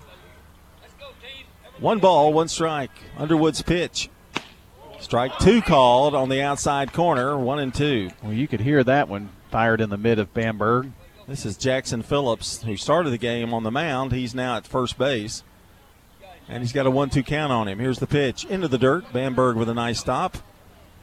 One 1.80 2.00
ball, 2.00 2.32
one 2.32 2.48
strike. 2.48 2.92
Underwood's 3.18 3.62
pitch. 3.62 4.10
Strike 5.00 5.38
two 5.40 5.62
called 5.62 6.16
on 6.16 6.30
the 6.30 6.42
outside 6.42 6.94
corner, 6.94 7.38
one 7.38 7.60
and 7.60 7.74
two. 7.74 8.10
Well, 8.22 8.32
you 8.32 8.48
could 8.48 8.62
hear 8.62 8.84
that 8.86 9.10
one 9.10 9.30
fired 9.52 9.82
in 9.82 9.90
the 9.90 9.98
mid 9.98 10.18
of 10.18 10.34
Bamberg. 10.34 10.92
This 11.28 11.46
is 11.46 11.58
Jackson 11.58 12.02
Phillips, 12.02 12.64
who 12.64 12.78
started 12.78 13.10
the 13.10 13.18
game 13.18 13.54
on 13.54 13.64
the 13.64 13.72
mound. 13.72 14.12
He's 14.12 14.34
now 14.34 14.56
at 14.56 14.68
first 14.68 14.98
base. 14.98 15.44
And 16.48 16.62
he's 16.62 16.74
got 16.74 16.86
a 16.86 16.92
1 16.92 17.10
2 17.10 17.24
count 17.24 17.52
on 17.52 17.68
him. 17.68 17.80
Here's 17.80 18.00
the 18.00 18.08
pitch 18.08 18.46
into 18.46 18.68
the 18.68 18.78
dirt. 18.78 19.12
Bamberg 19.12 19.56
with 19.56 19.70
a 19.70 19.74
nice 19.74 20.00
stop. 20.00 20.38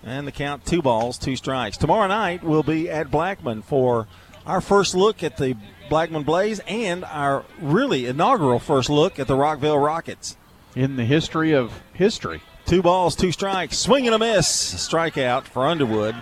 And 0.03 0.27
the 0.27 0.33
count 0.33 0.65
two 0.65 0.83
balls, 0.83 1.19
two 1.19 1.37
strikes. 1.37 1.77
Tomorrow 1.77 2.09
night 2.09 2.43
we'll 2.43 2.63
be 2.63 2.89
at 2.89 3.11
Blackman 3.11 3.63
for 3.63 4.07
our 4.47 4.61
first 4.61 4.95
look 4.95 5.23
at 5.23 5.37
the 5.37 5.57
Blackman 5.89 6.23
Blaze 6.23 6.61
and 6.67 7.05
our 7.05 7.45
really 7.61 8.07
inaugural 8.07 8.59
first 8.59 8.89
look 8.89 9.19
at 9.19 9.27
the 9.27 9.37
Rockvale 9.37 9.85
Rockets. 9.85 10.37
In 10.75 10.97
the 10.97 11.05
history 11.05 11.53
of 11.53 11.73
history. 11.93 12.41
Two 12.65 12.83
balls, 12.83 13.17
two 13.17 13.33
strikes. 13.33 13.77
Swing 13.77 14.07
and 14.07 14.15
a 14.15 14.19
miss. 14.19 14.47
Strikeout 14.47 15.45
for 15.45 15.67
Underwood. 15.67 16.15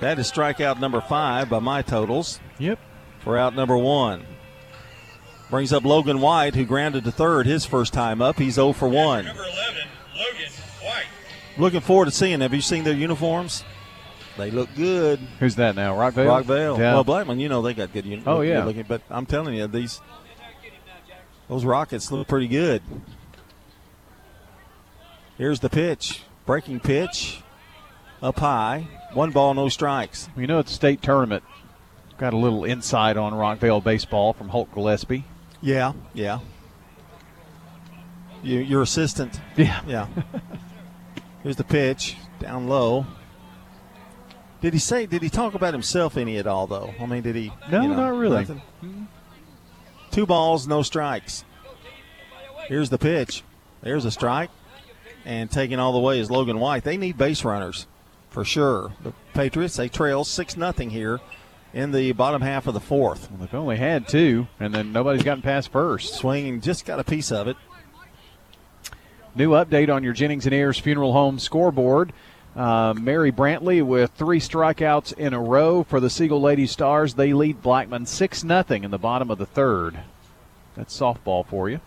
That 0.00 0.18
is 0.18 0.30
strikeout 0.30 0.80
number 0.80 1.00
five 1.00 1.48
by 1.48 1.60
my 1.60 1.80
totals. 1.80 2.40
Yep. 2.58 2.80
For 3.20 3.38
out 3.38 3.54
number 3.54 3.78
one. 3.78 4.26
Brings 5.48 5.72
up 5.72 5.84
Logan 5.84 6.20
White, 6.20 6.54
who 6.54 6.64
grounded 6.64 7.04
to 7.04 7.12
third 7.12 7.46
his 7.46 7.64
first 7.64 7.92
time 7.92 8.20
up. 8.20 8.38
He's 8.38 8.54
0 8.54 8.72
for 8.72 8.88
1. 8.88 9.26
Number 9.26 9.42
11, 9.42 9.54
Logan 10.16 10.42
White. 10.42 10.61
Looking 11.62 11.80
forward 11.80 12.06
to 12.06 12.10
seeing. 12.10 12.40
Have 12.40 12.52
you 12.52 12.60
seen 12.60 12.82
their 12.82 12.92
uniforms? 12.92 13.62
They 14.36 14.50
look 14.50 14.68
good. 14.74 15.20
Who's 15.38 15.54
that 15.54 15.76
now? 15.76 15.94
Rockvale? 15.94 16.42
Rockvale. 16.42 16.76
Yeah. 16.76 16.94
Well, 16.94 17.04
Blackman, 17.04 17.38
you 17.38 17.48
know 17.48 17.62
they 17.62 17.72
got 17.72 17.92
good 17.92 18.04
uniforms. 18.04 18.38
Oh, 18.38 18.40
yeah. 18.40 18.64
Looking, 18.64 18.82
but 18.82 19.00
I'm 19.08 19.26
telling 19.26 19.54
you, 19.54 19.68
these 19.68 20.00
those 21.48 21.64
Rockets 21.64 22.10
look 22.10 22.26
pretty 22.26 22.48
good. 22.48 22.82
Here's 25.38 25.60
the 25.60 25.70
pitch. 25.70 26.22
Breaking 26.46 26.80
pitch. 26.80 27.42
Up 28.20 28.40
high. 28.40 28.88
One 29.12 29.30
ball, 29.30 29.54
no 29.54 29.68
strikes. 29.68 30.28
You 30.36 30.48
know, 30.48 30.58
it's 30.58 30.72
the 30.72 30.74
state 30.74 31.00
tournament, 31.00 31.44
got 32.18 32.34
a 32.34 32.36
little 32.36 32.64
insight 32.64 33.16
on 33.16 33.34
Rockvale 33.34 33.84
baseball 33.84 34.32
from 34.32 34.48
Holt 34.48 34.74
Gillespie. 34.74 35.26
Yeah, 35.60 35.92
yeah. 36.12 36.40
You, 38.42 38.58
your 38.58 38.82
assistant. 38.82 39.40
Yeah. 39.56 39.80
Yeah. 39.86 40.08
Here's 41.42 41.56
the 41.56 41.64
pitch. 41.64 42.16
Down 42.38 42.68
low. 42.68 43.06
Did 44.60 44.74
he 44.74 44.78
say, 44.78 45.06
did 45.06 45.22
he 45.22 45.28
talk 45.28 45.54
about 45.54 45.74
himself 45.74 46.16
any 46.16 46.38
at 46.38 46.46
all, 46.46 46.66
though? 46.68 46.94
I 47.00 47.06
mean, 47.06 47.22
did 47.22 47.34
he? 47.34 47.52
No, 47.70 47.82
you 47.82 47.88
know, 47.88 47.96
not 47.96 48.14
really. 48.16 48.38
nothing? 48.38 48.62
Two 50.12 50.24
balls, 50.24 50.68
no 50.68 50.82
strikes. 50.82 51.44
Here's 52.68 52.90
the 52.90 52.98
pitch. 52.98 53.42
There's 53.82 54.04
a 54.04 54.10
strike. 54.10 54.50
And 55.24 55.50
taking 55.50 55.78
all 55.78 55.92
the 55.92 55.98
way 55.98 56.20
is 56.20 56.30
Logan 56.30 56.60
White. 56.60 56.84
They 56.84 56.96
need 56.96 57.16
base 57.18 57.44
runners 57.44 57.86
for 58.30 58.44
sure. 58.44 58.92
The 59.02 59.12
Patriots, 59.34 59.76
they 59.76 59.88
trail 59.88 60.24
6 60.24 60.56
nothing 60.56 60.90
here 60.90 61.20
in 61.72 61.92
the 61.92 62.12
bottom 62.12 62.42
half 62.42 62.66
of 62.66 62.74
the 62.74 62.80
fourth. 62.80 63.30
Well, 63.30 63.40
they've 63.40 63.54
only 63.54 63.76
had 63.76 64.06
two, 64.08 64.46
and 64.60 64.74
then 64.74 64.92
nobody's 64.92 65.22
gotten 65.22 65.42
past 65.42 65.72
first. 65.72 66.14
Swinging, 66.14 66.60
just 66.60 66.84
got 66.84 67.00
a 67.00 67.04
piece 67.04 67.32
of 67.32 67.48
it. 67.48 67.56
New 69.34 69.50
update 69.50 69.92
on 69.92 70.04
your 70.04 70.12
Jennings 70.12 70.44
and 70.46 70.54
Ayers 70.54 70.78
Funeral 70.78 71.12
Home 71.12 71.38
scoreboard. 71.38 72.12
Uh, 72.54 72.92
Mary 73.00 73.32
Brantley 73.32 73.82
with 73.82 74.10
three 74.12 74.38
strikeouts 74.40 75.14
in 75.14 75.32
a 75.32 75.40
row 75.40 75.82
for 75.84 76.00
the 76.00 76.10
Siegel 76.10 76.40
Lady 76.40 76.66
Stars. 76.66 77.14
They 77.14 77.32
lead 77.32 77.62
Blackman 77.62 78.04
6 78.04 78.40
0 78.40 78.64
in 78.70 78.90
the 78.90 78.98
bottom 78.98 79.30
of 79.30 79.38
the 79.38 79.46
third. 79.46 80.00
That's 80.76 80.98
softball 80.98 81.46
for 81.46 81.70
you. 81.70 81.80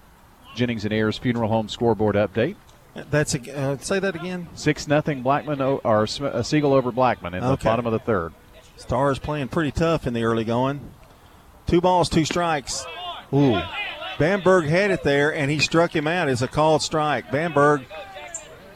Jennings 0.55 0.83
and 0.83 0.93
Ayers 0.93 1.19
Funeral 1.19 1.49
Home 1.49 1.69
scoreboard 1.69 2.15
update. 2.15 2.55
That's 2.95 3.35
a, 3.35 3.57
uh, 3.57 3.77
say 3.77 3.99
that 3.99 4.15
again. 4.15 4.47
Six 4.55 4.87
nothing 4.87 5.21
Blackman 5.21 5.61
or 5.61 6.03
uh, 6.03 6.41
Siegel 6.41 6.73
over 6.73 6.91
Blackman 6.91 7.33
in 7.35 7.41
the 7.41 7.51
Okay. 7.51 7.65
bottom 7.69 7.85
of 7.85 7.91
the 7.91 7.99
third. 7.99 8.33
Stars 8.77 9.19
playing 9.19 9.49
pretty 9.49 9.71
tough 9.71 10.07
in 10.07 10.13
the 10.13 10.23
early 10.23 10.45
going. 10.45 10.79
Two 11.67 11.81
balls, 11.81 12.09
two 12.09 12.25
strikes. 12.25 12.85
Ooh. 13.33 13.61
Bamberg 14.17 14.65
had 14.65 14.91
it 14.91 15.03
there, 15.03 15.33
and 15.33 15.51
he 15.51 15.59
struck 15.59 15.95
him 15.95 16.07
out 16.07 16.29
as 16.29 16.41
a 16.41 16.47
called 16.47 16.81
strike. 16.81 17.31
Bamberg, 17.31 17.85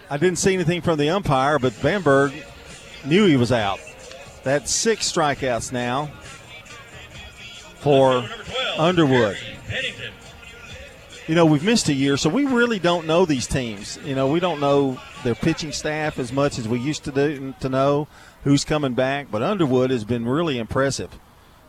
I 0.10 0.18
didn't 0.18 0.38
see 0.38 0.53
anything 0.53 0.82
from 0.82 0.98
the 0.98 1.10
umpire, 1.10 1.60
but 1.60 1.80
Bamberg 1.82 2.34
knew 3.06 3.26
he 3.26 3.38
was 3.38 3.52
out. 3.52 3.80
That's 4.44 4.72
six 4.72 5.11
strikeouts 5.11 5.72
now 5.72 6.07
for 7.80 8.28
Underwood. 8.78 9.38
You 11.28 11.36
know, 11.36 11.45
we've 11.45 11.64
missed 11.64 11.90
a 11.90 11.94
year, 11.94 12.18
so 12.18 12.28
we 12.30 12.45
really 12.45 12.80
don't 12.80 13.06
know 13.06 13.24
these 13.24 13.45
teams. 13.45 13.99
You 14.03 14.16
know, 14.16 14.28
we 14.28 14.40
don't 14.40 14.60
know 14.60 14.99
their 15.24 15.36
pitching 15.36 15.72
staff 15.72 16.18
as 16.18 16.34
much 16.34 16.57
as 16.57 16.68
we 16.68 16.80
used 16.80 17.03
to 17.03 17.11
do 17.11 17.53
to 17.60 17.70
know 17.70 18.07
who's 18.44 18.66
coming 18.66 18.94
back. 18.94 19.28
But 19.30 19.44
Underwood 19.44 19.91
has 19.91 20.03
been 20.03 20.26
really 20.26 20.57
impressive. 20.57 21.11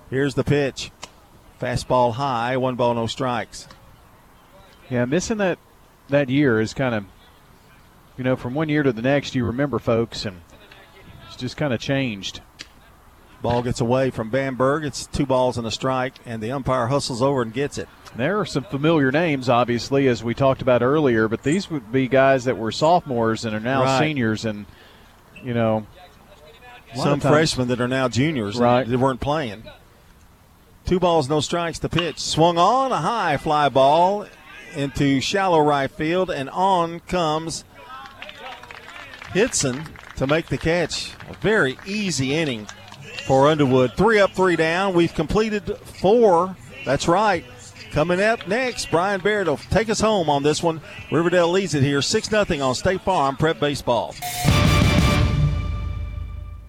Here's 0.09 0.35
the 0.35 0.45
pitch, 0.45 0.91
fastball 1.61 2.15
high, 2.15 2.57
one 2.57 2.74
ball, 2.77 2.95
no 2.95 3.07
strikes. 3.07 3.69
Yeah, 4.89 5.05
missing 5.05 5.39
that 5.39 5.59
that 6.09 6.28
year 6.28 6.61
is 6.61 6.74
kind 6.74 6.95
of, 6.95 7.05
you 8.16 8.24
know, 8.24 8.35
from 8.37 8.55
one 8.55 8.69
year 8.69 8.82
to 8.82 8.93
the 8.93 9.03
next, 9.03 9.35
you 9.35 9.45
remember 9.45 9.78
folks, 9.78 10.24
and 10.24 10.41
it's 11.28 11.37
just 11.37 11.57
kind 11.57 11.73
of 11.73 11.81
changed. 11.81 12.41
Ball 13.43 13.62
gets 13.62 13.81
away 13.81 14.11
from 14.11 14.28
Bamberg. 14.28 14.85
It's 14.85 15.07
two 15.07 15.24
balls 15.24 15.57
and 15.57 15.66
a 15.66 15.70
strike, 15.70 16.15
and 16.27 16.43
the 16.43 16.53
umpire 16.53 16.89
hustles 16.89 17.23
over 17.23 17.41
and 17.43 17.53
gets 17.55 17.78
it. 17.78 17.89
There 18.16 18.39
are 18.41 18.45
some 18.45 18.65
familiar 18.65 19.11
names, 19.12 19.49
obviously, 19.49 20.09
as 20.09 20.23
we 20.24 20.35
talked 20.35 20.61
about 20.61 20.82
earlier, 20.82 21.28
but 21.28 21.43
these 21.45 21.70
would 21.70 21.91
be 21.93 22.09
guys 22.09 22.45
that 22.45 22.59
were 22.59 22.73
sophomores 22.73 23.45
and 23.45 23.55
are 23.55 23.61
now 23.61 23.85
Right. 23.85 23.99
seniors, 24.01 24.45
and 24.45 24.66
you 25.43 25.55
know, 25.55 25.87
Some 26.97 27.20
freshmen 27.20 27.69
that 27.69 27.81
are 27.81 27.87
now 27.89 28.09
juniors 28.09 28.59
Right. 28.59 28.87
that 28.87 28.99
weren't 28.99 29.20
playing. 29.20 29.62
Two 30.91 30.99
balls, 30.99 31.29
no 31.29 31.39
strikes. 31.39 31.79
The 31.79 31.89
pitch 31.89 32.19
swung 32.19 32.59
on 32.59 32.91
a 32.91 32.97
high 32.97 33.37
fly 33.37 33.69
ball 33.69 34.27
into 34.75 35.21
shallow 35.21 35.61
right 35.61 35.89
field, 35.89 36.33
and 36.33 36.51
on 36.51 36.99
comes 36.99 37.62
Hitson 39.33 39.87
to 40.17 40.27
make 40.27 40.47
the 40.47 40.59
catch. 40.59 41.12
A 41.29 41.35
very 41.35 41.79
easy 41.87 42.35
inning 42.35 42.67
for 43.25 43.47
Underwood. 43.47 43.93
Three 43.93 44.19
up, 44.19 44.33
three 44.33 44.57
down. 44.57 44.93
We've 44.93 45.15
completed 45.15 45.79
four. 45.79 46.57
That's 46.85 47.07
right. 47.07 47.45
Coming 47.93 48.21
up 48.21 48.49
next, 48.49 48.91
Brian 48.91 49.21
Baird 49.21 49.47
will 49.47 49.59
take 49.59 49.91
us 49.91 50.01
home 50.01 50.29
on 50.29 50.43
this 50.43 50.61
one. 50.61 50.81
Riverdale 51.12 51.53
leads 51.53 51.75
it 51.75 51.85
here, 51.85 52.03
6 52.03 52.29
0 52.29 52.45
on 52.67 52.75
State 52.75 53.03
Farm 53.03 53.37
Prep 53.37 53.61
Baseball. 53.61 54.12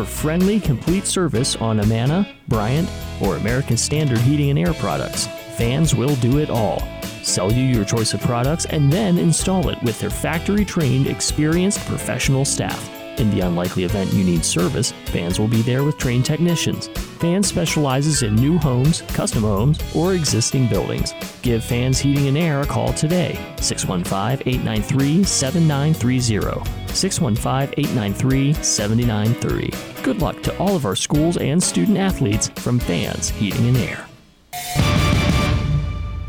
for 0.00 0.06
friendly, 0.06 0.58
complete 0.58 1.06
service 1.06 1.56
on 1.56 1.80
Amana, 1.80 2.26
Bryant, 2.48 2.88
or 3.20 3.36
American 3.36 3.76
Standard 3.76 4.18
Heating 4.18 4.50
and 4.50 4.58
Air 4.58 4.72
products, 4.74 5.26
Fans 5.56 5.94
will 5.94 6.16
do 6.16 6.38
it 6.38 6.48
all. 6.48 6.82
Sell 7.22 7.52
you 7.52 7.64
your 7.64 7.84
choice 7.84 8.14
of 8.14 8.20
products 8.22 8.64
and 8.64 8.90
then 8.90 9.18
install 9.18 9.68
it 9.68 9.82
with 9.82 10.00
their 10.00 10.08
factory 10.08 10.64
trained, 10.64 11.06
experienced 11.06 11.80
professional 11.86 12.46
staff. 12.46 12.88
In 13.18 13.30
the 13.30 13.40
unlikely 13.40 13.84
event 13.84 14.10
you 14.14 14.24
need 14.24 14.42
service, 14.42 14.92
Fans 15.06 15.38
will 15.38 15.48
be 15.48 15.60
there 15.60 15.84
with 15.84 15.98
trained 15.98 16.24
technicians. 16.24 16.88
Fans 17.18 17.46
specializes 17.48 18.22
in 18.22 18.34
new 18.36 18.56
homes, 18.56 19.02
custom 19.08 19.42
homes, 19.42 19.78
or 19.94 20.14
existing 20.14 20.66
buildings. 20.68 21.12
Give 21.42 21.62
Fans 21.62 21.98
Heating 21.98 22.28
and 22.28 22.38
Air 22.38 22.62
a 22.62 22.66
call 22.66 22.94
today, 22.94 23.38
615 23.58 24.48
893 24.48 25.24
7930. 25.24 26.79
615 26.94 27.74
893 27.78 28.52
7930. 28.54 30.02
Good 30.02 30.20
luck 30.20 30.42
to 30.42 30.56
all 30.58 30.76
of 30.76 30.84
our 30.84 30.96
schools 30.96 31.36
and 31.36 31.62
student 31.62 31.98
athletes 31.98 32.48
from 32.56 32.78
Fans 32.78 33.30
Heating 33.30 33.68
and 33.68 33.76
Air. 33.76 34.06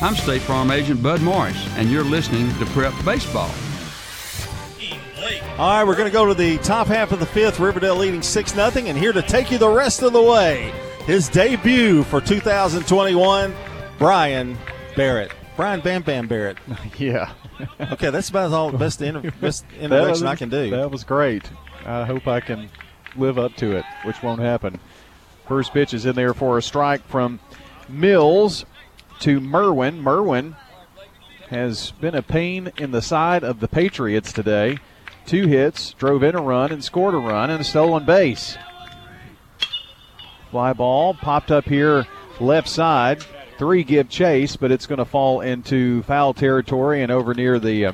I'm 0.02 0.16
State 0.16 0.42
Farm 0.42 0.72
Agent 0.72 1.04
Bud 1.04 1.22
Morris, 1.22 1.64
and 1.78 1.90
you're 1.92 2.04
listening 2.04 2.50
to 2.58 2.66
Prep 2.68 2.94
Baseball. 3.06 3.52
All 5.58 5.70
right, 5.78 5.84
we're 5.84 5.96
going 5.96 6.08
to 6.08 6.12
go 6.12 6.26
to 6.26 6.34
the 6.34 6.58
top 6.60 6.88
half 6.88 7.12
of 7.12 7.20
the 7.20 7.26
fifth. 7.26 7.60
Riverdale 7.60 7.96
leading 7.96 8.24
6 8.24 8.54
0, 8.54 8.72
and 8.78 8.98
here 8.98 9.14
to 9.14 9.22
take 9.22 9.52
you 9.52 9.60
the 9.60 9.70
rest 9.70 10.02
of 10.02 10.12
the 10.12 10.22
way, 10.22 10.74
his 11.06 11.30
debut 11.30 12.04
for 12.04 12.20
2021, 12.20 13.54
Brian 14.00 14.58
Barrett. 14.96 15.32
Brian 15.56 15.82
Bam 15.82 16.02
Bam 16.02 16.28
Barrett. 16.28 16.58
Yeah. 16.98 17.32
Okay, 17.80 18.10
that's 18.10 18.30
about 18.30 18.52
all 18.52 18.72
the 18.72 18.78
best, 18.78 19.02
inter- 19.02 19.32
best 19.42 19.66
introduction 19.80 20.28
I 20.28 20.36
can 20.36 20.50
do. 20.50 20.70
That 20.72 20.92
was 20.92 21.04
great. 21.04 21.50
I 21.86 22.06
hope 22.06 22.28
I 22.28 22.40
can 22.40 22.70
live 23.16 23.38
up 23.38 23.56
to 23.58 23.76
it, 23.78 23.86
which 24.04 24.22
won't 24.24 24.42
happen. 24.42 24.80
First 25.48 25.74
pitch 25.74 25.94
is 25.94 26.06
in 26.06 26.16
there 26.16 26.34
for 26.34 26.58
a 26.58 26.62
strike 26.62 27.06
from 27.08 27.40
Mills 27.90 28.66
to 29.20 29.40
Merwin. 29.40 30.02
Merwin 30.02 30.56
has 31.50 31.92
been 31.92 32.16
a 32.16 32.22
pain 32.22 32.72
in 32.78 32.92
the 32.92 33.02
side 33.02 33.44
of 33.44 33.60
the 33.60 33.68
Patriots 33.68 34.32
today. 34.32 34.78
Two 35.26 35.48
hits, 35.48 35.94
drove 35.94 36.24
in 36.24 36.36
a 36.36 36.42
run, 36.42 36.72
and 36.72 36.84
scored 36.84 37.14
a 37.14 37.18
run 37.18 37.50
and 37.50 37.62
a 37.62 37.64
stolen 37.64 38.06
base. 38.06 38.58
Fly 40.50 40.74
ball 40.74 41.14
popped 41.14 41.52
up 41.52 41.66
here 41.66 42.08
left 42.40 42.68
side. 42.68 43.24
Three 43.62 43.84
give 43.84 44.10
chase, 44.10 44.56
but 44.56 44.72
it's 44.72 44.88
going 44.88 44.98
to 44.98 45.06
fall 45.06 45.42
into 45.42 46.02
foul 46.02 46.34
territory 46.34 47.04
and 47.04 47.12
over 47.12 47.36
near 47.36 47.60
the 47.60 47.86
uh, 47.86 47.94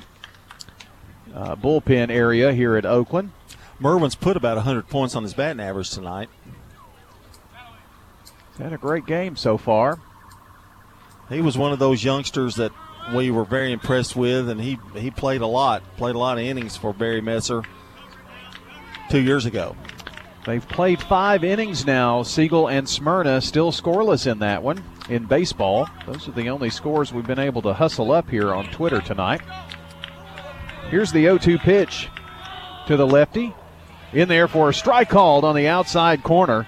uh, 1.35 1.56
bullpen 1.57 2.10
area 2.10 2.53
here 2.53 2.77
at 2.77 2.85
Oakland. 2.85 3.31
Merwin's 3.77 4.15
put 4.15 4.38
about 4.38 4.56
100 4.56 4.88
points 4.88 5.14
on 5.14 5.23
his 5.23 5.34
batting 5.34 5.60
average 5.60 5.89
tonight. 5.89 6.30
He's 8.23 8.60
had 8.60 8.72
a 8.72 8.77
great 8.77 9.06
game 9.06 9.35
so 9.35 9.57
far. 9.57 9.99
He 11.27 11.41
was 11.41 11.57
one 11.57 11.73
of 11.73 11.80
those 11.80 12.02
youngsters 12.02 12.56
that 12.56 12.72
we 13.14 13.30
were 13.30 13.44
very 13.44 13.73
impressed 13.73 14.15
with, 14.15 14.48
and 14.48 14.61
he, 14.61 14.80
he 14.94 15.11
played 15.11 15.41
a 15.41 15.48
lot, 15.48 15.84
played 15.98 16.15
a 16.15 16.18
lot 16.18 16.38
of 16.38 16.45
innings 16.45 16.77
for 16.77 16.94
Barry 16.94 17.19
Messer 17.19 17.64
two 19.10 19.19
years 19.19 19.45
ago. 19.45 19.76
They've 20.45 20.65
played 20.65 21.02
five 21.02 21.44
innings 21.44 21.85
now. 21.85 22.23
Siegel 22.23 22.69
and 22.69 22.88
Smyrna 22.88 23.41
still 23.41 23.73
scoreless 23.73 24.31
in 24.31 24.39
that 24.39 24.64
one 24.64 24.81
in 25.09 25.25
baseball. 25.25 25.89
Those 26.05 26.27
are 26.27 26.31
the 26.31 26.49
only 26.49 26.69
scores 26.69 27.13
we've 27.13 27.27
been 27.27 27.39
able 27.39 27.61
to 27.63 27.73
hustle 27.73 28.11
up 28.11 28.29
here 28.29 28.53
on 28.53 28.65
Twitter 28.67 29.01
tonight. 29.01 29.41
Here's 30.89 31.11
the 31.11 31.23
0 31.23 31.38
2 31.38 31.57
pitch 31.59 32.09
to 32.88 32.97
the 32.97 33.07
lefty. 33.07 33.53
In 34.13 34.29
there 34.29 34.47
for 34.47 34.69
a 34.69 34.73
strike 34.73 35.09
called 35.09 35.43
on 35.43 35.55
the 35.55 35.67
outside 35.67 36.23
corner. 36.23 36.65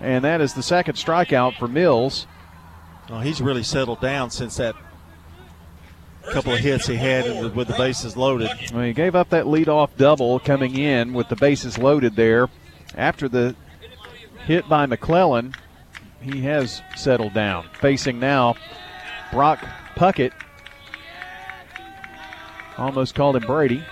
And 0.00 0.24
that 0.24 0.40
is 0.40 0.54
the 0.54 0.62
second 0.62 0.94
strikeout 0.94 1.58
for 1.58 1.68
Mills. 1.68 2.26
Well, 3.10 3.20
he's 3.20 3.40
really 3.40 3.62
settled 3.62 4.00
down 4.00 4.30
since 4.30 4.56
that 4.56 4.74
couple 6.32 6.52
of 6.52 6.58
hits 6.58 6.86
he 6.86 6.96
had 6.96 7.54
with 7.54 7.68
the 7.68 7.74
bases 7.74 8.16
loaded. 8.16 8.50
Well, 8.72 8.82
he 8.82 8.92
gave 8.92 9.14
up 9.14 9.30
that 9.30 9.44
leadoff 9.44 9.96
double 9.96 10.40
coming 10.40 10.76
in 10.76 11.12
with 11.12 11.28
the 11.28 11.36
bases 11.36 11.78
loaded 11.78 12.16
there. 12.16 12.48
After 12.96 13.28
the 13.28 13.54
hit 14.46 14.68
by 14.68 14.86
McClellan, 14.86 15.54
he 16.20 16.42
has 16.42 16.82
settled 16.96 17.34
down. 17.34 17.68
Facing 17.80 18.18
now 18.18 18.56
Brock 19.32 19.60
Puckett. 19.94 20.32
Almost 22.78 23.14
called 23.14 23.36
him 23.36 23.44
Brady. 23.44 23.82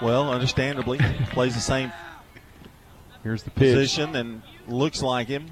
Well, 0.00 0.30
understandably, 0.30 0.98
plays 1.30 1.54
the 1.54 1.60
same 1.60 1.92
Here's 3.22 3.42
the 3.42 3.50
pitch. 3.50 3.74
position 3.74 4.16
and 4.16 4.42
looks 4.66 5.02
like 5.02 5.28
him. 5.28 5.46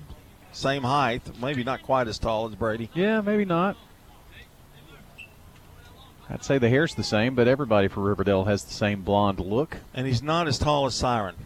Same 0.52 0.82
height, 0.82 1.22
maybe 1.40 1.62
not 1.62 1.82
quite 1.82 2.08
as 2.08 2.18
tall 2.18 2.48
as 2.48 2.54
Brady. 2.54 2.90
Yeah, 2.94 3.20
maybe 3.20 3.44
not. 3.44 3.76
I'd 6.30 6.44
say 6.44 6.58
the 6.58 6.68
hair's 6.68 6.94
the 6.94 7.04
same, 7.04 7.34
but 7.34 7.48
everybody 7.48 7.88
for 7.88 8.00
Riverdale 8.00 8.44
has 8.44 8.64
the 8.64 8.72
same 8.72 9.02
blonde 9.02 9.40
look. 9.40 9.78
And 9.94 10.06
he's 10.06 10.22
not 10.22 10.46
as 10.46 10.58
tall 10.58 10.86
as 10.86 10.94
Siren. 10.94 11.36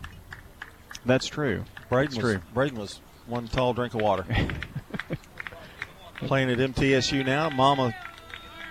That's 1.05 1.27
true. 1.27 1.65
Braden 1.89 2.15
That's 2.15 2.23
was, 2.23 2.33
true. 2.35 2.43
Braden 2.55 2.79
was 2.79 3.01
one 3.27 3.49
tall 3.49 3.73
drink 3.75 3.95
of 3.95 4.01
water. 4.01 4.25
Playing 6.17 6.51
at 6.51 6.59
MTSU 6.59 7.25
now. 7.25 7.51
Mama 7.51 7.95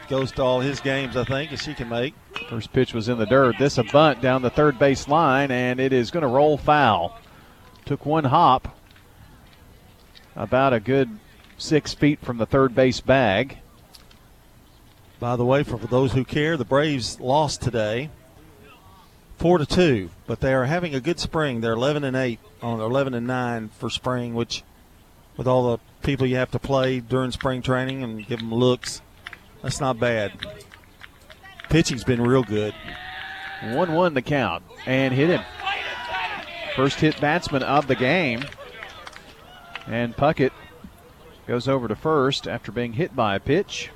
goes 0.07 0.31
to 0.33 0.41
all 0.41 0.59
his 0.59 0.79
games, 0.79 1.17
I 1.17 1.23
think, 1.23 1.51
as 1.51 1.61
she 1.61 1.73
can 1.73 1.89
make. 1.89 2.13
First 2.49 2.71
pitch 2.73 2.93
was 2.93 3.09
in 3.09 3.17
the 3.17 3.25
dirt. 3.25 3.57
This 3.59 3.77
a 3.77 3.83
bunt 3.83 4.21
down 4.21 4.41
the 4.41 4.49
third 4.49 4.79
base 4.79 5.07
line, 5.07 5.51
and 5.51 5.79
it 5.79 5.93
is 5.93 6.11
going 6.11 6.21
to 6.21 6.27
roll 6.27 6.57
foul. 6.57 7.17
Took 7.85 8.05
one 8.05 8.25
hop, 8.25 8.77
about 10.35 10.73
a 10.73 10.79
good 10.79 11.17
six 11.57 11.93
feet 11.93 12.19
from 12.19 12.37
the 12.37 12.45
third 12.45 12.73
base 12.73 13.01
bag. 13.01 13.57
By 15.19 15.35
the 15.35 15.45
way, 15.45 15.63
for 15.63 15.77
those 15.77 16.13
who 16.13 16.25
care, 16.25 16.57
the 16.57 16.65
Braves 16.65 17.19
lost 17.19 17.61
today, 17.61 18.09
four 19.41 19.57
to 19.57 19.65
two. 19.65 20.09
But 20.27 20.39
they 20.39 20.53
are 20.53 20.65
having 20.65 20.95
a 20.95 21.01
good 21.01 21.19
spring. 21.19 21.61
They're 21.61 21.73
eleven 21.73 22.03
and 22.03 22.15
eight 22.15 22.39
on 22.61 22.79
eleven 22.79 23.13
and 23.13 23.27
nine 23.27 23.69
for 23.69 23.89
spring, 23.89 24.35
which, 24.35 24.63
with 25.35 25.47
all 25.47 25.71
the 25.71 25.79
people 26.05 26.27
you 26.27 26.37
have 26.37 26.51
to 26.51 26.59
play 26.59 26.99
during 26.99 27.31
spring 27.31 27.61
training 27.61 28.03
and 28.03 28.25
give 28.25 28.39
them 28.39 28.53
looks, 28.53 29.01
that's 29.61 29.81
not 29.81 29.99
bad. 29.99 30.31
Pitching's 31.69 32.03
been 32.03 32.21
real 32.21 32.43
good. 32.43 32.73
1 33.63 33.93
1 33.93 34.13
the 34.15 34.21
count, 34.21 34.63
and 34.87 35.13
hit 35.13 35.29
him. 35.29 35.43
First 36.75 36.99
hit 36.99 37.21
batsman 37.21 37.63
of 37.63 37.87
the 37.87 37.95
game. 37.95 38.43
And 39.87 40.15
Puckett 40.15 40.51
goes 41.47 41.67
over 41.67 41.87
to 41.87 41.95
first 41.95 42.47
after 42.47 42.71
being 42.71 42.93
hit 42.93 43.15
by 43.15 43.35
a 43.35 43.39
pitch. 43.39 43.91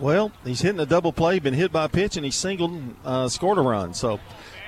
Well, 0.00 0.32
he's 0.44 0.60
hitting 0.60 0.80
a 0.80 0.86
double 0.86 1.12
play, 1.12 1.38
been 1.38 1.54
hit 1.54 1.72
by 1.72 1.84
a 1.84 1.88
pitch, 1.88 2.16
and 2.16 2.24
he 2.24 2.30
singled, 2.30 2.78
uh, 3.04 3.28
scored 3.28 3.58
a 3.58 3.62
run. 3.62 3.94
So, 3.94 4.20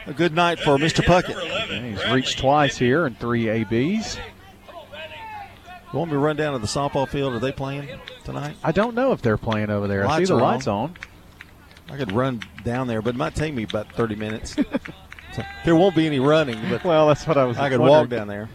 a 0.07 0.13
good 0.13 0.35
night 0.35 0.59
for 0.59 0.77
Mr. 0.79 1.05
Puckett. 1.05 1.37
And 1.71 1.97
he's 1.97 2.11
reached 2.11 2.39
twice 2.39 2.79
here 2.79 3.05
and 3.07 3.19
three 3.19 3.49
ABs. 3.49 4.17
You 5.93 5.99
want 5.99 6.11
me 6.11 6.15
to 6.15 6.19
run 6.19 6.37
down 6.37 6.53
to 6.53 6.59
the 6.59 6.67
softball 6.67 7.09
field? 7.09 7.33
Are 7.35 7.39
they 7.39 7.53
playing 7.53 7.89
tonight? 8.25 8.57
I 8.63 8.73
don't 8.73 8.95
know 8.95 9.13
if 9.13 9.23
they're 9.23 9.39
playing 9.39 9.71
over 9.71 9.87
there. 9.87 10.07
I 10.07 10.19
see 10.19 10.25
the 10.27 10.37
are 10.37 10.41
lights 10.41 10.67
on. 10.67 10.95
I 11.91 11.97
could 11.97 12.13
run 12.13 12.43
down 12.65 12.87
there, 12.87 13.01
but 13.01 13.15
it 13.15 13.19
might 13.19 13.35
take 13.35 13.55
me 13.55 13.63
about 13.63 13.91
30 13.93 14.15
minutes. 14.17 14.55
so, 15.33 15.43
there 15.65 15.75
won't 15.77 15.97
be 15.97 16.07
any 16.07 16.21
running, 16.21 16.59
but 16.69 16.85
Well, 16.85 17.09
that's 17.09 17.27
what 17.27 17.39
I 17.39 17.45
was. 17.45 17.57
I 17.57 17.71
could 17.71 17.81
wondering. 17.81 18.01
walk 18.01 18.09
down 18.11 18.29
there. 18.29 18.51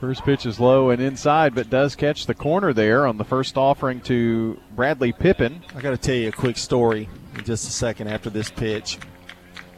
First 0.00 0.24
pitch 0.24 0.46
is 0.46 0.60
low 0.60 0.90
and 0.90 1.02
inside, 1.02 1.56
but 1.56 1.70
does 1.70 1.96
catch 1.96 2.26
the 2.26 2.34
corner 2.34 2.72
there 2.72 3.04
on 3.04 3.16
the 3.16 3.24
first 3.24 3.56
offering 3.56 4.00
to 4.02 4.60
Bradley 4.76 5.12
Pippin. 5.12 5.64
I 5.74 5.80
got 5.80 5.90
to 5.90 5.96
tell 5.96 6.14
you 6.14 6.28
a 6.28 6.32
quick 6.32 6.56
story 6.56 7.08
in 7.34 7.44
just 7.44 7.66
a 7.68 7.72
second 7.72 8.06
after 8.06 8.30
this 8.30 8.48
pitch. 8.48 8.98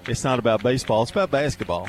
It's 0.06 0.22
not 0.22 0.38
about 0.38 0.62
baseball, 0.62 1.02
it's 1.02 1.10
about 1.10 1.30
basketball. 1.30 1.88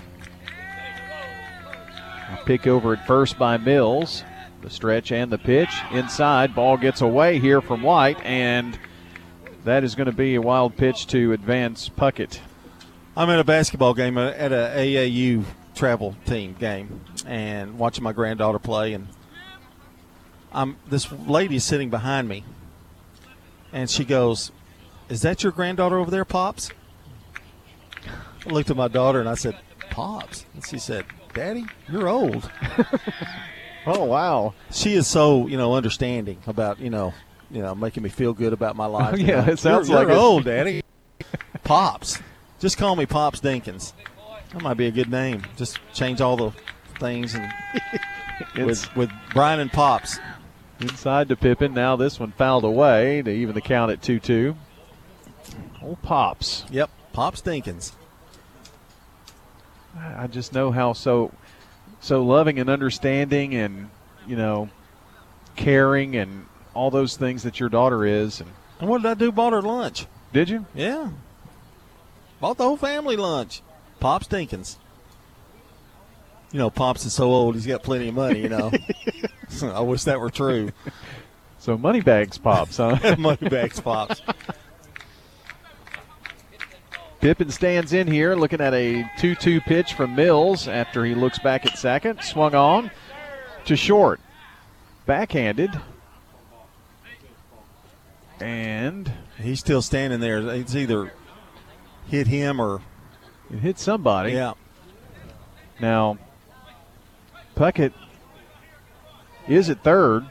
A 2.32 2.38
pick 2.46 2.68
over 2.68 2.94
at 2.94 3.06
first 3.06 3.38
by 3.38 3.58
Mills. 3.58 4.24
The 4.62 4.70
stretch 4.70 5.12
and 5.12 5.30
the 5.30 5.38
pitch 5.38 5.72
inside. 5.92 6.56
Ball 6.56 6.78
gets 6.78 7.02
away 7.02 7.40
here 7.40 7.60
from 7.60 7.82
White, 7.82 8.22
and 8.24 8.80
that 9.66 9.84
is 9.84 9.96
going 9.96 10.06
to 10.06 10.14
be 10.14 10.36
a 10.36 10.42
wild 10.42 10.78
pitch 10.78 11.08
to 11.08 11.34
advance 11.34 11.90
Puckett. 11.90 12.40
I'm 13.18 13.30
at 13.30 13.40
a 13.40 13.44
basketball 13.44 13.94
game 13.94 14.18
at 14.18 14.54
a 14.54 14.74
AAU 14.78 15.44
travel 15.76 16.16
team 16.26 16.56
game 16.60 17.02
and 17.26 17.78
watching 17.78 18.04
my 18.04 18.14
granddaughter 18.14 18.60
play 18.60 18.94
and 18.94 19.08
I'm 20.54 20.78
this 20.88 21.12
lady 21.12 21.56
is 21.56 21.64
sitting 21.64 21.90
behind 21.90 22.28
me 22.28 22.44
and 23.72 23.90
she 23.90 24.04
goes, 24.04 24.52
"Is 25.10 25.22
that 25.22 25.44
your 25.44 25.52
granddaughter 25.52 25.98
over 25.98 26.12
there, 26.12 26.26
Pops?" 26.26 26.72
I 28.46 28.50
looked 28.50 28.70
at 28.70 28.76
my 28.76 28.88
daughter 28.88 29.20
and 29.20 29.30
I 29.30 29.36
said, 29.36 29.56
"Pops." 29.92 30.46
And 30.54 30.66
she 30.66 30.78
said, 30.78 31.06
"Daddy, 31.34 31.66
you're 31.90 32.10
old." 32.10 32.50
oh 33.86 34.04
wow. 34.04 34.54
She 34.72 34.94
is 34.94 35.08
so, 35.08 35.48
you 35.48 35.58
know, 35.58 35.74
understanding 35.74 36.38
about, 36.48 36.80
you 36.80 36.90
know, 36.90 37.14
you 37.50 37.62
know, 37.62 37.76
making 37.76 38.04
me 38.04 38.10
feel 38.10 38.34
good 38.34 38.54
about 38.54 38.76
my 38.76 38.86
life. 38.86 39.18
Yeah, 39.20 39.46
know, 39.46 39.54
it 39.54 39.60
sounds 39.60 39.90
you're, 39.90 39.98
like 39.98 40.08
you're 40.08 40.18
old, 40.18 40.46
Daddy. 40.46 40.84
Pops. 41.64 42.20
Just 42.60 42.78
call 42.78 42.96
me 42.96 43.06
Pops 43.06 43.40
Dinkins. 43.40 43.94
That 44.52 44.62
might 44.62 44.76
be 44.76 44.88
a 44.88 44.92
good 44.92 45.10
name. 45.10 45.44
Just 45.56 45.80
change 45.94 46.20
all 46.20 46.36
the 46.36 46.52
things 47.02 47.36
and 47.36 47.52
with, 48.66 48.96
with 48.96 49.12
Brian 49.34 49.60
and 49.60 49.72
Pops. 49.72 50.20
Inside 50.80 51.28
to 51.30 51.36
Pippin. 51.36 51.74
Now 51.74 51.96
this 51.98 52.20
one 52.20 52.32
fouled 52.32 52.64
away 52.64 53.22
to 53.22 53.30
even 53.30 53.54
the 53.54 53.62
count 53.62 53.92
at 53.92 54.02
2 54.02 54.20
2. 54.20 54.56
Old 55.84 56.02
Pops. 56.02 56.64
Yep, 56.72 56.90
Pops 57.12 57.42
Dinkins. 57.42 57.92
I 59.98 60.28
just 60.28 60.54
know 60.54 60.72
how 60.72 60.94
so 60.94 61.34
so 62.00 62.24
loving 62.24 62.60
and 62.60 62.70
understanding 62.70 63.54
and 63.54 63.90
you 64.26 64.38
know 64.38 64.70
caring 65.56 66.16
and 66.16 66.46
all 66.74 66.90
those 66.90 67.18
things 67.18 67.44
that 67.44 67.60
your 67.60 67.70
daughter 67.70 68.06
is. 68.06 68.40
And, 68.40 68.50
and 68.80 68.90
what 68.90 69.02
did 69.02 69.12
I 69.12 69.14
do? 69.16 69.32
Bought 69.32 69.54
her 69.54 69.62
lunch. 69.62 70.08
Did 70.32 70.50
you? 70.50 70.66
Yeah. 70.74 71.10
Bought 72.40 72.58
the 72.58 72.64
whole 72.64 72.78
family 72.78 73.18
lunch. 73.18 73.62
Pops 74.00 74.28
Dinkins. 74.28 74.78
You 76.52 76.60
know, 76.60 76.70
Pops 76.70 77.06
is 77.06 77.14
so 77.14 77.32
old; 77.32 77.56
he's 77.56 77.66
got 77.66 77.84
plenty 77.84 78.10
of 78.10 78.16
money. 78.16 78.42
You 78.42 78.50
know, 78.50 78.72
I 79.64 79.80
wish 79.82 80.04
that 80.04 80.20
were 80.20 80.30
true. 80.30 80.72
So 81.60 81.78
money 81.78 82.02
bags 82.02 82.38
pops, 82.38 82.78
huh? 82.78 83.16
money 83.20 83.48
bags 83.50 83.80
pops. 83.80 84.22
Pippin 87.22 87.52
stands 87.52 87.94
in 87.94 88.08
here 88.08 88.36
looking 88.36 88.60
at 88.62 88.74
a 88.74 89.08
2 89.20 89.36
2 89.36 89.62
pitch 89.62 89.94
from 89.94 90.16
Mills 90.16 90.68
after 90.68 91.06
he 91.06 91.14
looks 91.14 91.38
back 91.38 91.68
at 91.68 91.78
second. 91.78 92.24
Swung 92.24 92.56
on 92.56 92.90
to 93.66 93.76
short. 93.76 94.20
Backhanded. 95.06 95.80
And 98.40 99.12
he's 99.40 99.60
still 99.60 99.84
standing 99.84 100.20
there. 100.20 100.40
It's 100.40 100.76
either 100.76 101.14
hit 102.08 102.26
him 102.26 102.60
or 102.60 102.82
it 103.52 103.60
hit 103.60 103.78
somebody. 103.78 104.34
Yeah. 104.34 104.54
Now, 105.80 106.18
Puckett 107.62 107.94
is 109.48 109.70
at 109.70 109.84
third. 109.84 110.26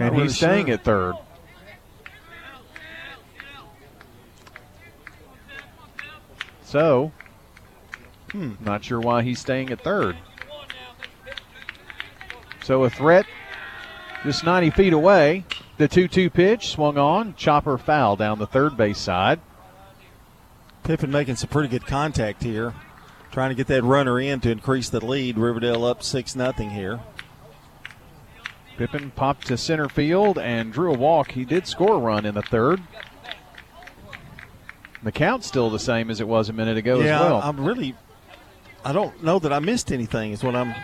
And 0.00 0.16
he's 0.16 0.34
staying 0.34 0.66
sure. 0.66 0.74
at 0.74 0.82
third. 0.82 1.14
So, 6.64 7.12
hmm, 8.32 8.54
not 8.58 8.82
sure 8.82 8.98
why 8.98 9.22
he's 9.22 9.38
staying 9.38 9.70
at 9.70 9.84
third. 9.84 10.16
So 12.64 12.82
a 12.82 12.90
threat 12.90 13.26
just 14.24 14.42
90 14.42 14.70
feet 14.70 14.92
away. 14.92 15.44
The 15.76 15.86
2 15.86 16.08
2 16.08 16.28
pitch 16.28 16.70
swung 16.70 16.98
on. 16.98 17.36
Chopper 17.36 17.78
foul 17.78 18.16
down 18.16 18.40
the 18.40 18.48
third 18.48 18.76
base 18.76 18.98
side. 18.98 19.38
Pippin 20.82 21.12
making 21.12 21.36
some 21.36 21.50
pretty 21.50 21.68
good 21.68 21.86
contact 21.86 22.42
here. 22.42 22.74
Trying 23.32 23.48
to 23.48 23.54
get 23.54 23.66
that 23.68 23.82
runner 23.82 24.20
in 24.20 24.40
to 24.40 24.50
increase 24.50 24.90
the 24.90 25.04
lead. 25.04 25.38
Riverdale 25.38 25.84
up 25.84 26.02
6 26.02 26.32
0 26.32 26.52
here. 26.52 27.00
Pippin 28.76 29.10
popped 29.10 29.46
to 29.46 29.56
center 29.56 29.88
field 29.88 30.38
and 30.38 30.72
drew 30.72 30.92
a 30.92 30.96
walk. 30.96 31.30
He 31.32 31.44
did 31.44 31.66
score 31.66 31.96
a 31.96 31.98
run 31.98 32.26
in 32.26 32.34
the 32.34 32.42
third. 32.42 32.82
The 35.02 35.12
count's 35.12 35.46
still 35.46 35.70
the 35.70 35.78
same 35.78 36.10
as 36.10 36.20
it 36.20 36.28
was 36.28 36.48
a 36.48 36.52
minute 36.52 36.76
ago 36.76 37.00
yeah, 37.00 37.16
as 37.16 37.20
well. 37.20 37.40
I'm 37.42 37.64
really, 37.64 37.94
I 38.84 38.92
don't 38.92 39.22
know 39.22 39.38
that 39.38 39.52
I 39.52 39.58
missed 39.58 39.92
anything. 39.92 40.32
Is 40.32 40.44
what 40.44 40.54
I'm. 40.54 40.74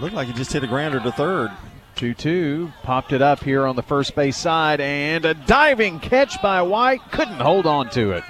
Looked 0.00 0.14
like 0.14 0.26
he 0.26 0.32
just 0.34 0.52
hit 0.52 0.64
a 0.64 0.66
grounder 0.66 1.00
to 1.00 1.12
third. 1.12 1.50
2 1.96 2.14
2. 2.14 2.72
Popped 2.82 3.12
it 3.12 3.22
up 3.22 3.42
here 3.42 3.64
on 3.64 3.76
the 3.76 3.82
first 3.82 4.16
base 4.16 4.36
side, 4.36 4.80
and 4.80 5.24
a 5.24 5.34
diving 5.34 6.00
catch 6.00 6.42
by 6.42 6.60
White. 6.62 7.00
Couldn't 7.12 7.40
hold 7.40 7.66
on 7.66 7.88
to 7.90 8.10
it. 8.10 8.24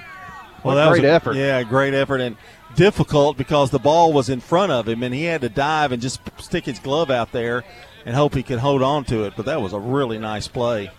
Well, 0.63 0.75
What 0.75 0.75
that 0.75 0.89
great 0.89 1.01
was 1.03 1.09
a, 1.09 1.13
effort. 1.13 1.35
Yeah, 1.35 1.63
great 1.63 1.93
effort 1.93 2.21
and 2.21 2.37
difficult 2.75 3.37
because 3.37 3.69
the 3.69 3.79
ball 3.79 4.11
was 4.11 4.29
in 4.29 4.39
front 4.39 4.71
of 4.71 4.87
him 4.87 5.03
and 5.03 5.13
he 5.13 5.23
had 5.25 5.41
to 5.41 5.49
dive 5.49 5.91
and 5.91 6.01
just 6.01 6.19
stick 6.39 6.65
his 6.65 6.79
glove 6.79 7.11
out 7.11 7.31
there 7.31 7.63
and 8.05 8.15
hope 8.15 8.35
he 8.35 8.43
could 8.43 8.59
hold 8.59 8.81
on 8.81 9.03
to 9.05 9.23
it. 9.23 9.33
But 9.35 9.45
that 9.45 9.61
was 9.61 9.73
a 9.73 9.79
really 9.79 10.17
nice 10.17 10.47
play, 10.47 10.91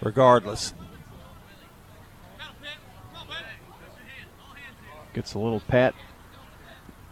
regardless. 0.00 0.74
Gets 5.14 5.34
a 5.34 5.38
little 5.38 5.60
pat 5.60 5.94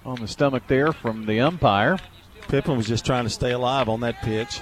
on 0.04 0.20
the 0.20 0.28
stomach 0.28 0.64
there 0.68 0.92
from 0.92 1.26
the 1.26 1.40
umpire. 1.40 1.98
Pippin 2.48 2.76
was 2.76 2.86
just 2.86 3.04
trying 3.04 3.24
to 3.24 3.30
stay 3.30 3.52
alive 3.52 3.88
on 3.88 4.00
that 4.00 4.22
pitch. 4.22 4.60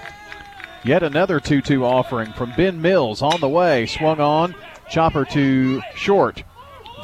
Yet 0.84 1.02
another 1.02 1.40
2 1.40 1.60
2 1.62 1.84
offering 1.84 2.32
from 2.32 2.52
Ben 2.56 2.80
Mills 2.80 3.22
on 3.22 3.40
the 3.40 3.48
way. 3.48 3.86
Swung 3.86 4.20
on. 4.20 4.54
Chopper 4.88 5.24
to 5.26 5.80
short. 5.94 6.42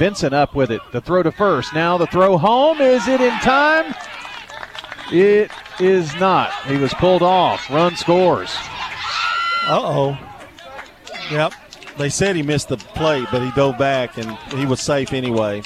Vincent 0.00 0.32
up 0.32 0.54
with 0.54 0.70
it. 0.70 0.80
The 0.92 1.02
throw 1.02 1.22
to 1.22 1.30
first. 1.30 1.74
Now 1.74 1.98
the 1.98 2.06
throw 2.06 2.38
home. 2.38 2.80
Is 2.80 3.06
it 3.06 3.20
in 3.20 3.38
time? 3.40 3.94
It 5.12 5.50
is 5.78 6.14
not. 6.14 6.54
He 6.64 6.78
was 6.78 6.94
pulled 6.94 7.20
off. 7.20 7.68
Run 7.68 7.94
scores. 7.96 8.50
Uh 9.66 9.78
oh. 9.82 10.18
Yep. 11.30 11.52
They 11.98 12.08
said 12.08 12.34
he 12.34 12.40
missed 12.42 12.68
the 12.68 12.78
plate, 12.78 13.28
but 13.30 13.42
he 13.42 13.50
dove 13.50 13.76
back 13.76 14.16
and 14.16 14.38
he 14.58 14.64
was 14.64 14.80
safe 14.80 15.12
anyway. 15.12 15.60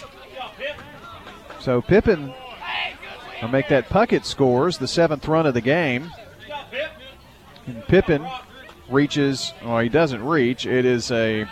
So 1.61 1.81
Pippin 1.81 2.35
will 3.41 3.49
make 3.51 3.69
that 3.69 3.89
Puckett 3.89 4.25
scores 4.25 4.79
the 4.79 4.89
seventh 4.89 5.29
run 5.29 5.47
of 5.47 5.55
the 5.55 5.61
game. 5.61 6.11
And 7.69 7.85
Pippin 7.85 8.27
reaches, 8.91 9.53
well, 9.65 9.79
he 9.79 9.89
doesn't 9.89 10.25
reach. 10.25 10.67
It 10.67 10.85
is 10.85 11.13
a 11.13 11.49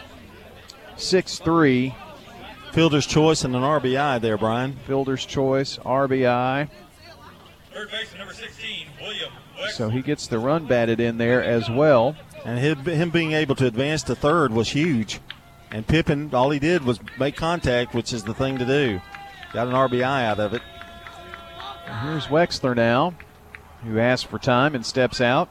6 0.96 1.38
3 1.38 1.94
Fielder's 2.72 3.06
choice 3.06 3.44
and 3.44 3.54
an 3.54 3.62
RBI 3.62 4.20
there, 4.20 4.38
Brian. 4.38 4.76
Fielder's 4.86 5.26
choice, 5.26 5.76
RBI. 5.78 6.70
Third 7.72 7.90
baseman 7.90 8.18
number 8.18 8.34
16, 8.34 8.86
William. 9.00 9.32
So 9.72 9.90
he 9.90 10.00
gets 10.00 10.26
the 10.26 10.38
run 10.38 10.66
batted 10.66 10.98
in 10.98 11.18
there 11.18 11.42
as 11.42 11.70
well. 11.70 12.16
And 12.44 12.58
him, 12.58 12.78
him 12.84 13.10
being 13.10 13.32
able 13.32 13.54
to 13.56 13.66
advance 13.66 14.02
to 14.04 14.14
third 14.14 14.52
was 14.52 14.70
huge. 14.70 15.20
And 15.70 15.86
Pippin, 15.86 16.34
all 16.34 16.50
he 16.50 16.58
did 16.58 16.84
was 16.84 16.98
make 17.18 17.36
contact, 17.36 17.94
which 17.94 18.12
is 18.12 18.24
the 18.24 18.34
thing 18.34 18.58
to 18.58 18.64
do. 18.64 19.00
Got 19.52 19.68
an 19.68 19.74
RBI 19.74 20.24
out 20.24 20.40
of 20.40 20.54
it. 20.54 20.62
And 21.86 22.08
here's 22.08 22.26
Wexler 22.26 22.74
now, 22.74 23.14
who 23.84 23.98
asks 23.98 24.28
for 24.28 24.38
time 24.38 24.74
and 24.74 24.84
steps 24.84 25.20
out. 25.20 25.50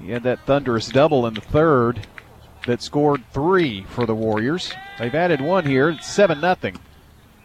He 0.00 0.10
had 0.10 0.22
that 0.22 0.46
thunderous 0.46 0.88
double 0.88 1.26
in 1.26 1.34
the 1.34 1.42
third 1.42 2.06
that 2.66 2.82
scored 2.82 3.22
three 3.32 3.84
for 3.84 4.06
the 4.06 4.14
Warriors. 4.14 4.72
They've 4.98 5.14
added 5.14 5.40
one 5.40 5.64
here. 5.64 5.90
It's 5.90 6.06
7 6.12 6.40
0. 6.40 6.56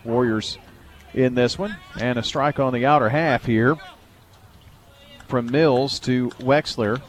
Warriors 0.03 0.57
in 1.13 1.35
this 1.35 1.57
one. 1.57 1.77
And 1.99 2.19
a 2.19 2.23
strike 2.23 2.59
on 2.59 2.73
the 2.73 2.85
outer 2.85 3.09
half 3.09 3.45
here 3.45 3.77
from 5.27 5.51
Mills 5.51 5.99
to 5.99 6.29
Wexler. 6.39 7.01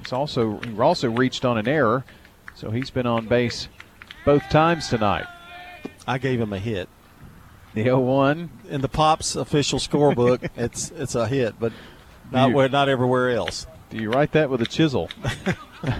It's 0.00 0.12
also 0.12 0.58
he 0.58 0.78
also 0.78 1.10
reached 1.10 1.44
on 1.44 1.58
an 1.58 1.68
error, 1.68 2.04
so 2.54 2.70
he's 2.70 2.90
been 2.90 3.06
on 3.06 3.26
base 3.26 3.68
both 4.24 4.48
times 4.50 4.88
tonight. 4.88 5.26
I 6.06 6.18
gave 6.18 6.40
him 6.40 6.52
a 6.52 6.58
hit. 6.58 6.88
The 7.74 7.86
0-1 7.86 8.48
in 8.68 8.80
the 8.82 8.88
Pops 8.88 9.36
official 9.36 9.78
scorebook, 9.78 10.50
it's 10.56 10.90
it's 10.90 11.14
a 11.14 11.26
hit, 11.26 11.54
but 11.58 11.72
not 12.30 12.50
you- 12.50 12.56
where 12.56 12.68
not 12.68 12.88
everywhere 12.88 13.30
else. 13.30 13.66
Do 13.90 13.98
you 13.98 14.10
write 14.10 14.32
that 14.32 14.50
with 14.50 14.60
a 14.62 14.66
chisel? 14.66 15.10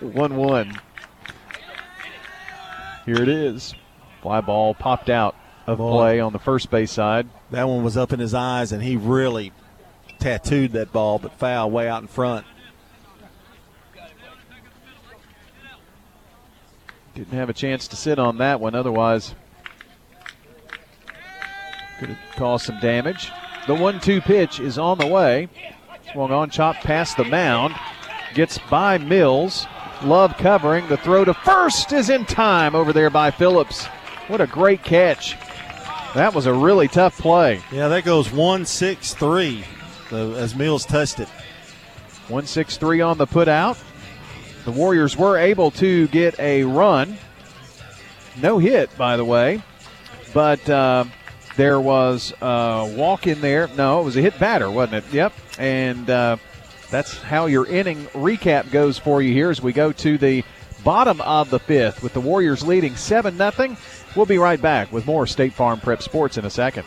1 0.00 0.36
1. 0.36 0.80
Here 3.06 3.22
it 3.22 3.28
is. 3.28 3.74
Fly 4.22 4.40
ball 4.40 4.74
popped 4.74 5.08
out 5.08 5.34
of 5.66 5.78
play 5.78 6.20
on 6.20 6.32
the 6.32 6.38
first 6.38 6.70
base 6.70 6.90
side. 6.90 7.28
That 7.50 7.68
one 7.68 7.84
was 7.84 7.96
up 7.96 8.12
in 8.12 8.20
his 8.20 8.34
eyes, 8.34 8.72
and 8.72 8.82
he 8.82 8.96
really 8.96 9.52
tattooed 10.18 10.72
that 10.72 10.92
ball, 10.92 11.18
but 11.18 11.32
foul 11.38 11.70
way 11.70 11.88
out 11.88 12.02
in 12.02 12.08
front. 12.08 12.46
Didn't 17.14 17.32
have 17.32 17.48
a 17.48 17.54
chance 17.54 17.88
to 17.88 17.96
sit 17.96 18.18
on 18.18 18.38
that 18.38 18.60
one, 18.60 18.74
otherwise, 18.74 19.34
could 21.98 22.10
have 22.10 22.36
caused 22.36 22.66
some 22.66 22.78
damage. 22.80 23.30
The 23.66 23.74
1 23.74 24.00
2 24.00 24.20
pitch 24.20 24.60
is 24.60 24.78
on 24.78 24.98
the 24.98 25.06
way. 25.06 25.48
Swung 26.12 26.32
on, 26.32 26.50
chopped 26.50 26.84
past 26.84 27.16
the 27.16 27.24
mound. 27.24 27.74
Gets 28.34 28.58
by 28.70 28.98
Mills. 28.98 29.66
Love 30.02 30.36
covering. 30.36 30.86
The 30.88 30.96
throw 30.96 31.24
to 31.24 31.34
first 31.34 31.92
is 31.92 32.10
in 32.10 32.24
time 32.24 32.74
over 32.74 32.92
there 32.92 33.10
by 33.10 33.30
Phillips. 33.30 33.86
What 34.28 34.40
a 34.40 34.46
great 34.46 34.84
catch. 34.84 35.36
That 36.14 36.34
was 36.34 36.46
a 36.46 36.52
really 36.52 36.88
tough 36.88 37.18
play. 37.18 37.60
Yeah, 37.72 37.88
that 37.88 38.04
goes 38.04 38.32
one 38.32 38.64
six 38.64 39.14
three, 39.14 39.64
as 40.10 40.54
Mills 40.54 40.86
touched 40.86 41.20
it. 41.20 41.28
1 42.28 42.46
6 42.46 42.76
3 42.76 43.00
on 43.00 43.18
the 43.18 43.26
put 43.26 43.48
out. 43.48 43.78
The 44.64 44.70
Warriors 44.70 45.16
were 45.16 45.38
able 45.38 45.70
to 45.72 46.08
get 46.08 46.38
a 46.38 46.62
run. 46.64 47.16
No 48.40 48.58
hit, 48.58 48.96
by 48.98 49.16
the 49.16 49.24
way. 49.24 49.62
But 50.34 50.68
uh, 50.68 51.04
there 51.56 51.80
was 51.80 52.34
a 52.40 52.92
walk 52.96 53.26
in 53.26 53.40
there. 53.40 53.68
No, 53.76 54.00
it 54.00 54.04
was 54.04 54.16
a 54.16 54.20
hit 54.20 54.38
batter, 54.38 54.70
wasn't 54.70 55.06
it? 55.06 55.12
Yep. 55.12 55.32
And 55.58 56.10
uh, 56.10 56.36
that's 56.90 57.18
how 57.18 57.46
your 57.46 57.66
inning 57.66 58.06
recap 58.06 58.70
goes 58.70 58.98
for 58.98 59.22
you 59.22 59.32
here 59.32 59.50
as 59.50 59.60
we 59.60 59.72
go 59.72 59.92
to 59.92 60.18
the 60.18 60.44
bottom 60.84 61.20
of 61.20 61.50
the 61.50 61.58
fifth, 61.58 62.02
with 62.02 62.14
the 62.14 62.20
Warriors 62.20 62.66
leading 62.66 62.96
7 62.96 63.36
0. 63.36 63.76
We'll 64.16 64.26
be 64.26 64.38
right 64.38 64.60
back 64.60 64.92
with 64.92 65.06
more 65.06 65.26
State 65.26 65.52
Farm 65.52 65.80
Prep 65.80 66.02
Sports 66.02 66.38
in 66.38 66.44
a 66.44 66.50
second. 66.50 66.86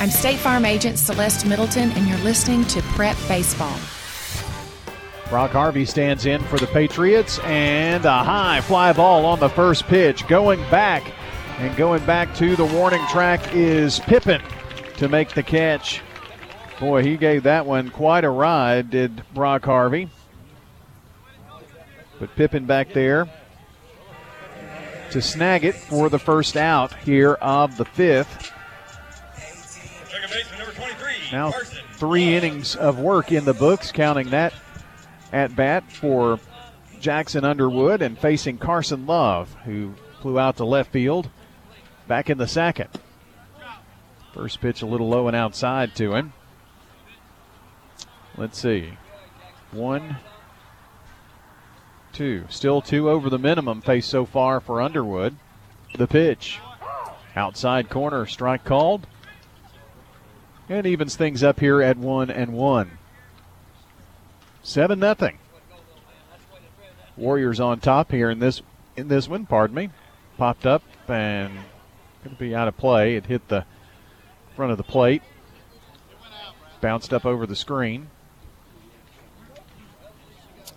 I'm 0.00 0.10
State 0.10 0.38
Farm 0.38 0.64
Agent 0.64 0.96
Celeste 0.96 1.44
Middleton, 1.44 1.90
and 1.90 2.06
you're 2.06 2.18
listening 2.18 2.64
to 2.66 2.80
Prep 2.82 3.16
Baseball. 3.26 3.76
Brock 5.28 5.50
Harvey 5.50 5.84
stands 5.84 6.24
in 6.24 6.40
for 6.44 6.56
the 6.56 6.68
Patriots, 6.68 7.40
and 7.40 8.04
a 8.04 8.22
high 8.22 8.60
fly 8.60 8.92
ball 8.92 9.26
on 9.26 9.40
the 9.40 9.48
first 9.48 9.88
pitch. 9.88 10.24
Going 10.28 10.60
back, 10.70 11.02
and 11.58 11.76
going 11.76 12.06
back 12.06 12.32
to 12.36 12.54
the 12.54 12.64
warning 12.64 13.04
track 13.08 13.52
is 13.52 13.98
Pippin 13.98 14.40
to 14.98 15.08
make 15.08 15.30
the 15.30 15.42
catch. 15.42 16.00
Boy, 16.78 17.02
he 17.02 17.16
gave 17.16 17.42
that 17.42 17.66
one 17.66 17.90
quite 17.90 18.22
a 18.22 18.30
ride, 18.30 18.90
did 18.90 19.24
Brock 19.34 19.64
Harvey. 19.64 20.08
But 22.20 22.36
Pippin 22.36 22.66
back 22.66 22.92
there 22.92 23.28
to 25.10 25.20
snag 25.20 25.64
it 25.64 25.74
for 25.74 26.08
the 26.08 26.20
first 26.20 26.56
out 26.56 26.94
here 26.98 27.32
of 27.32 27.76
the 27.76 27.84
fifth. 27.84 28.52
Now 31.32 31.52
three 31.94 32.34
innings 32.34 32.74
of 32.76 32.98
work 32.98 33.32
in 33.32 33.44
the 33.44 33.54
books, 33.54 33.92
counting 33.92 34.30
that 34.30 34.54
at 35.32 35.54
bat 35.54 35.90
for 35.90 36.40
Jackson 37.00 37.44
Underwood 37.44 38.02
and 38.02 38.18
facing 38.18 38.58
Carson 38.58 39.06
Love, 39.06 39.54
who 39.64 39.94
flew 40.20 40.38
out 40.38 40.56
to 40.56 40.64
left 40.64 40.92
field 40.92 41.30
back 42.06 42.30
in 42.30 42.38
the 42.38 42.48
second. 42.48 42.88
First 44.32 44.60
pitch 44.60 44.82
a 44.82 44.86
little 44.86 45.08
low 45.08 45.26
and 45.26 45.36
outside 45.36 45.94
to 45.96 46.14
him. 46.14 46.32
Let's 48.36 48.58
see. 48.58 48.92
One, 49.72 50.16
two. 52.12 52.44
Still 52.48 52.80
two 52.80 53.10
over 53.10 53.28
the 53.28 53.38
minimum 53.38 53.82
pace 53.82 54.06
so 54.06 54.24
far 54.24 54.60
for 54.60 54.80
Underwood. 54.80 55.36
The 55.96 56.06
pitch. 56.06 56.60
Outside 57.34 57.90
corner, 57.90 58.26
strike 58.26 58.64
called 58.64 59.06
and 60.68 60.86
evens 60.86 61.16
things 61.16 61.42
up 61.42 61.60
here 61.60 61.82
at 61.82 61.96
one 61.96 62.30
and 62.30 62.52
one. 62.52 62.98
Seven 64.62 64.98
nothing. 64.98 65.38
Warriors 67.16 67.58
on 67.58 67.80
top 67.80 68.10
here 68.10 68.30
in 68.30 68.38
this 68.38 68.62
in 68.96 69.08
this 69.08 69.28
one. 69.28 69.46
Pardon 69.46 69.74
me. 69.74 69.90
Popped 70.36 70.66
up 70.66 70.82
and 71.08 71.54
going 72.22 72.36
to 72.36 72.40
be 72.40 72.54
out 72.54 72.68
of 72.68 72.76
play. 72.76 73.16
It 73.16 73.26
hit 73.26 73.48
the 73.48 73.64
front 74.54 74.72
of 74.72 74.78
the 74.78 74.84
plate. 74.84 75.22
Bounced 76.80 77.12
up 77.12 77.24
over 77.24 77.46
the 77.46 77.56
screen. 77.56 78.10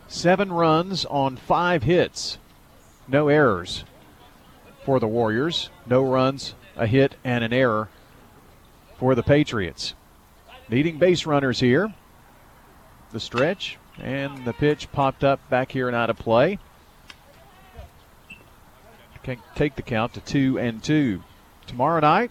Seven 0.07 0.51
runs 0.51 1.05
on 1.05 1.37
five 1.37 1.83
hits. 1.83 2.37
No 3.07 3.27
errors 3.27 3.83
for 4.83 4.99
the 4.99 5.07
Warriors. 5.07 5.69
No 5.85 6.03
runs, 6.03 6.55
a 6.75 6.87
hit, 6.87 7.15
and 7.23 7.43
an 7.43 7.53
error 7.53 7.89
for 9.01 9.15
the 9.15 9.23
Patriots. 9.23 9.95
Needing 10.69 10.99
base 10.99 11.25
runners 11.25 11.59
here. 11.59 11.91
The 13.09 13.19
stretch 13.19 13.79
and 13.99 14.45
the 14.45 14.53
pitch 14.53 14.91
popped 14.91 15.23
up 15.23 15.39
back 15.49 15.71
here 15.71 15.87
and 15.87 15.95
out 15.95 16.11
of 16.11 16.19
play. 16.19 16.59
Can 19.23 19.39
take 19.55 19.75
the 19.75 19.81
count 19.81 20.13
to 20.13 20.19
two 20.19 20.59
and 20.59 20.83
two. 20.83 21.23
Tomorrow 21.65 22.01
night, 22.01 22.29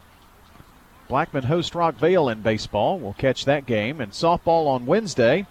Blackman 1.09 1.43
host 1.43 1.73
Rockvale 1.73 2.31
in 2.31 2.41
baseball. 2.41 3.01
We'll 3.01 3.15
catch 3.15 3.47
that 3.47 3.67
game. 3.67 4.01
And 4.01 4.13
softball 4.13 4.69
on 4.69 4.87
Wednesday. 4.87 5.47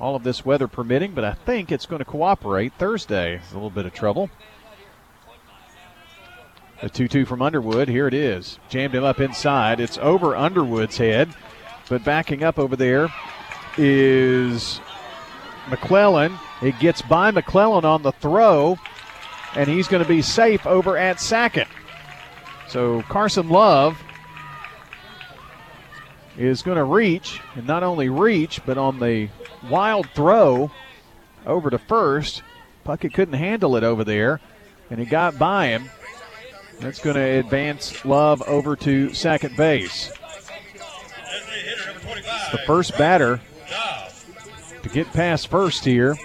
All 0.00 0.16
of 0.16 0.24
this 0.24 0.46
weather 0.46 0.66
permitting, 0.66 1.12
but 1.12 1.24
I 1.24 1.34
think 1.34 1.70
it's 1.70 1.84
going 1.84 1.98
to 1.98 2.06
cooperate. 2.06 2.72
Thursday 2.78 3.36
is 3.36 3.50
a 3.50 3.54
little 3.54 3.68
bit 3.68 3.84
of 3.84 3.92
trouble. 3.92 4.30
The 6.82 6.90
2 6.90 7.08
2 7.08 7.24
from 7.24 7.42
Underwood. 7.42 7.88
Here 7.88 8.06
it 8.06 8.14
is. 8.14 8.58
Jammed 8.68 8.94
him 8.94 9.04
up 9.04 9.20
inside. 9.20 9.80
It's 9.80 9.98
over 9.98 10.36
Underwood's 10.36 10.96
head. 10.96 11.34
But 11.88 12.04
backing 12.04 12.42
up 12.42 12.58
over 12.58 12.76
there 12.76 13.08
is 13.76 14.80
McClellan. 15.68 16.38
It 16.62 16.78
gets 16.78 17.02
by 17.02 17.30
McClellan 17.30 17.84
on 17.84 18.02
the 18.02 18.12
throw, 18.12 18.78
and 19.54 19.68
he's 19.68 19.88
going 19.88 20.02
to 20.02 20.08
be 20.08 20.22
safe 20.22 20.66
over 20.66 20.96
at 20.96 21.20
second. 21.20 21.66
So 22.68 23.02
Carson 23.02 23.48
Love 23.48 24.00
is 26.36 26.62
going 26.62 26.78
to 26.78 26.84
reach, 26.84 27.40
and 27.54 27.66
not 27.66 27.82
only 27.82 28.08
reach, 28.08 28.60
but 28.66 28.78
on 28.78 28.98
the 28.98 29.28
wild 29.70 30.08
throw 30.10 30.70
over 31.46 31.70
to 31.70 31.78
first, 31.78 32.42
Puckett 32.84 33.14
couldn't 33.14 33.34
handle 33.34 33.76
it 33.76 33.84
over 33.84 34.04
there, 34.04 34.40
and 34.90 34.98
he 34.98 35.06
got 35.06 35.38
by 35.38 35.68
him. 35.68 35.90
That's 36.80 37.00
going 37.00 37.16
to 37.16 37.38
advance 37.38 38.04
Love 38.04 38.42
over 38.42 38.76
to 38.76 39.14
second 39.14 39.56
base. 39.56 40.12
The 42.52 42.58
first 42.66 42.96
batter 42.98 43.40
to 44.82 44.88
get 44.88 45.06
past 45.12 45.48
first 45.48 45.84
here 45.84 46.16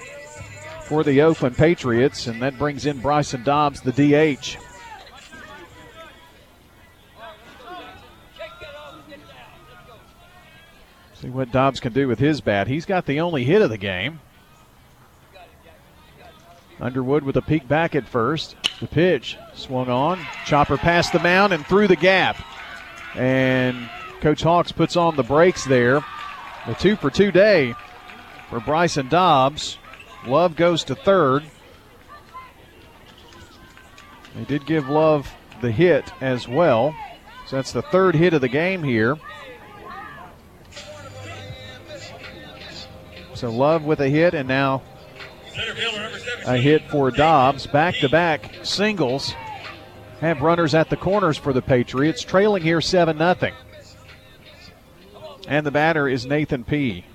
for 0.83 1.03
the 1.03 1.21
Oakland 1.21 1.55
Patriots, 1.55 2.27
and 2.27 2.41
that 2.41 2.57
brings 2.57 2.85
in 2.85 2.99
Bryson 2.99 3.43
Dobbs, 3.43 3.81
the 3.81 3.91
DH. 3.91 4.57
See 11.13 11.29
what 11.29 11.51
Dobbs 11.51 11.79
can 11.79 11.93
do 11.93 12.07
with 12.07 12.19
his 12.19 12.41
bat. 12.41 12.67
He's 12.67 12.85
got 12.85 13.05
the 13.05 13.19
only 13.19 13.43
hit 13.43 13.61
of 13.61 13.69
the 13.69 13.77
game. 13.77 14.21
Underwood 16.81 17.23
with 17.23 17.35
a 17.35 17.41
peek 17.41 17.67
back 17.67 17.95
at 17.95 18.07
first. 18.07 18.55
The 18.79 18.87
pitch 18.87 19.37
swung 19.53 19.89
on. 19.89 20.19
Chopper 20.45 20.77
past 20.77 21.11
the 21.11 21.19
mound 21.19 21.51
and 21.51 21.65
through 21.65 21.87
the 21.87 21.95
gap. 21.95 22.41
And 23.15 23.89
Coach 24.21 24.43
Hawks 24.43 24.71
puts 24.71 24.95
on 24.95 25.15
the 25.15 25.23
brakes 25.23 25.65
there. 25.65 26.03
The 26.67 26.75
two 26.75 26.95
for 26.95 27.09
two 27.09 27.31
day 27.31 27.75
for 28.49 28.59
Bryson 28.59 29.09
Dobbs. 29.09 29.77
Love 30.25 30.55
goes 30.55 30.83
to 30.85 30.95
third. 30.95 31.43
They 34.35 34.43
did 34.45 34.65
give 34.65 34.87
Love 34.87 35.33
the 35.61 35.71
hit 35.71 36.11
as 36.21 36.47
well. 36.47 36.95
So 37.47 37.55
that's 37.55 37.71
the 37.71 37.81
third 37.81 38.15
hit 38.15 38.33
of 38.33 38.41
the 38.41 38.47
game 38.47 38.83
here. 38.83 39.17
So 43.33 43.49
Love 43.49 43.83
with 43.83 44.01
a 44.01 44.09
hit, 44.09 44.33
and 44.33 44.47
now 44.47 44.81
a 46.45 46.57
hit 46.57 46.89
for 46.89 47.11
Dobbs. 47.11 47.67
Back 47.67 47.95
to 47.95 48.09
back 48.09 48.53
singles. 48.63 49.33
Have 50.21 50.41
runners 50.41 50.75
at 50.75 50.89
the 50.89 50.97
corners 50.97 51.37
for 51.37 51.53
the 51.53 51.61
Patriots, 51.61 52.23
trailing 52.23 52.61
here 52.61 52.81
7 52.81 53.17
0. 53.17 53.35
And 55.47 55.65
the 55.65 55.71
batter 55.71 56.07
is 56.07 56.25
Nathan 56.25 56.63
P. 56.63 57.05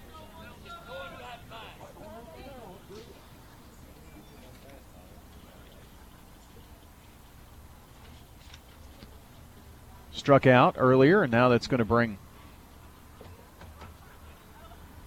Struck 10.12 10.46
out 10.46 10.76
earlier, 10.78 11.22
and 11.22 11.30
now 11.30 11.50
that's 11.50 11.66
going 11.66 11.80
to 11.80 11.84
bring 11.84 12.16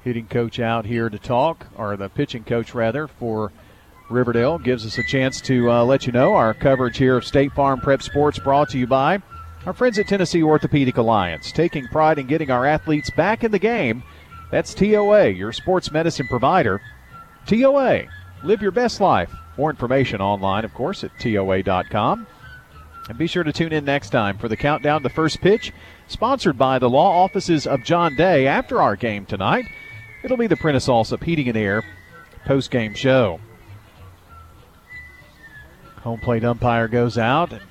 hitting 0.08 0.28
coach 0.28 0.60
out 0.60 0.86
here 0.86 1.10
to 1.10 1.20
talk, 1.20 1.68
or 1.76 1.98
the 1.98 2.08
pitching 2.10 2.44
coach 2.46 2.74
rather, 2.74 3.08
for 3.08 3.52
Riverdale 4.10 4.58
gives 4.58 4.86
us 4.86 4.98
a 4.98 5.04
chance 5.04 5.42
to 5.42 5.70
uh, 5.70 5.84
let 5.84 6.06
you 6.06 6.14
know 6.14 6.34
our 6.34 6.54
coverage 6.54 6.98
here 6.98 7.18
of 7.18 7.26
State 7.26 7.52
Farm 7.52 7.82
Prep 7.82 8.02
Sports 8.02 8.40
brought 8.40 8.70
to 8.70 8.80
you 8.80 8.88
by 8.88 9.22
our 9.66 9.74
friends 9.74 10.00
at 10.00 10.08
Tennessee 10.08 10.42
Orthopedic 10.42 10.96
Alliance, 10.96 11.52
taking 11.52 11.86
pride 11.88 12.18
in 12.18 12.26
getting 12.26 12.50
our 12.50 12.66
athletes 12.66 13.10
back 13.10 13.44
in 13.44 13.52
the 13.52 13.60
game. 13.60 14.02
That's 14.50 14.74
TOA, 14.74 15.28
your 15.28 15.52
sports 15.52 15.92
medicine 15.92 16.28
provider. 16.30 16.82
TOA, 17.48 18.06
live 18.44 18.62
your 18.62 18.72
best 18.72 19.02
life. 19.02 19.32
More 19.58 19.70
information 19.70 20.22
online, 20.22 20.64
of 20.64 20.74
course, 20.74 21.04
at 21.04 21.12
TOA.com. 21.20 22.28
And 23.10 23.18
be 23.18 23.28
sure 23.28 23.44
to 23.44 23.52
tune 23.52 23.74
in 23.74 23.84
next 23.84 24.12
time 24.12 24.38
for 24.38 24.48
the 24.48 24.56
countdown 24.56 25.04
to 25.04 25.10
first 25.10 25.42
pitch, 25.42 25.74
sponsored 26.08 26.58
by 26.58 26.80
the 26.80 26.90
law 26.90 27.24
offices 27.24 27.68
of 27.68 27.84
John 27.84 28.16
Day 28.16 28.48
after 28.48 28.82
our 28.82 28.96
game 28.96 29.26
tonight. 29.26 29.66
It'll 30.28 30.36
be 30.36 30.48
the 30.48 30.58
Prentice 30.58 30.90
Allsup 30.90 31.24
Heating 31.24 31.48
and 31.48 31.58
Air 31.58 31.86
post 32.44 32.70
game 32.70 32.94
show. 32.94 33.40
Home 36.02 36.20
plate 36.20 36.44
umpire 36.44 36.90
goes 36.90 37.18
out 37.18 37.54
and 37.54 37.62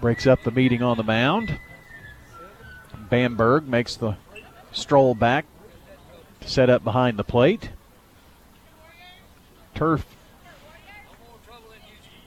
breaks 0.00 0.26
up 0.26 0.42
the 0.42 0.50
meeting 0.50 0.82
on 0.82 0.96
the 0.96 1.04
mound. 1.04 1.56
Bamberg 3.08 3.68
makes 3.68 3.94
the 3.94 4.16
stroll 4.72 5.14
back, 5.14 5.46
set 6.40 6.68
up 6.68 6.82
behind 6.82 7.16
the 7.16 7.22
plate. 7.22 7.70
Turf 9.76 10.04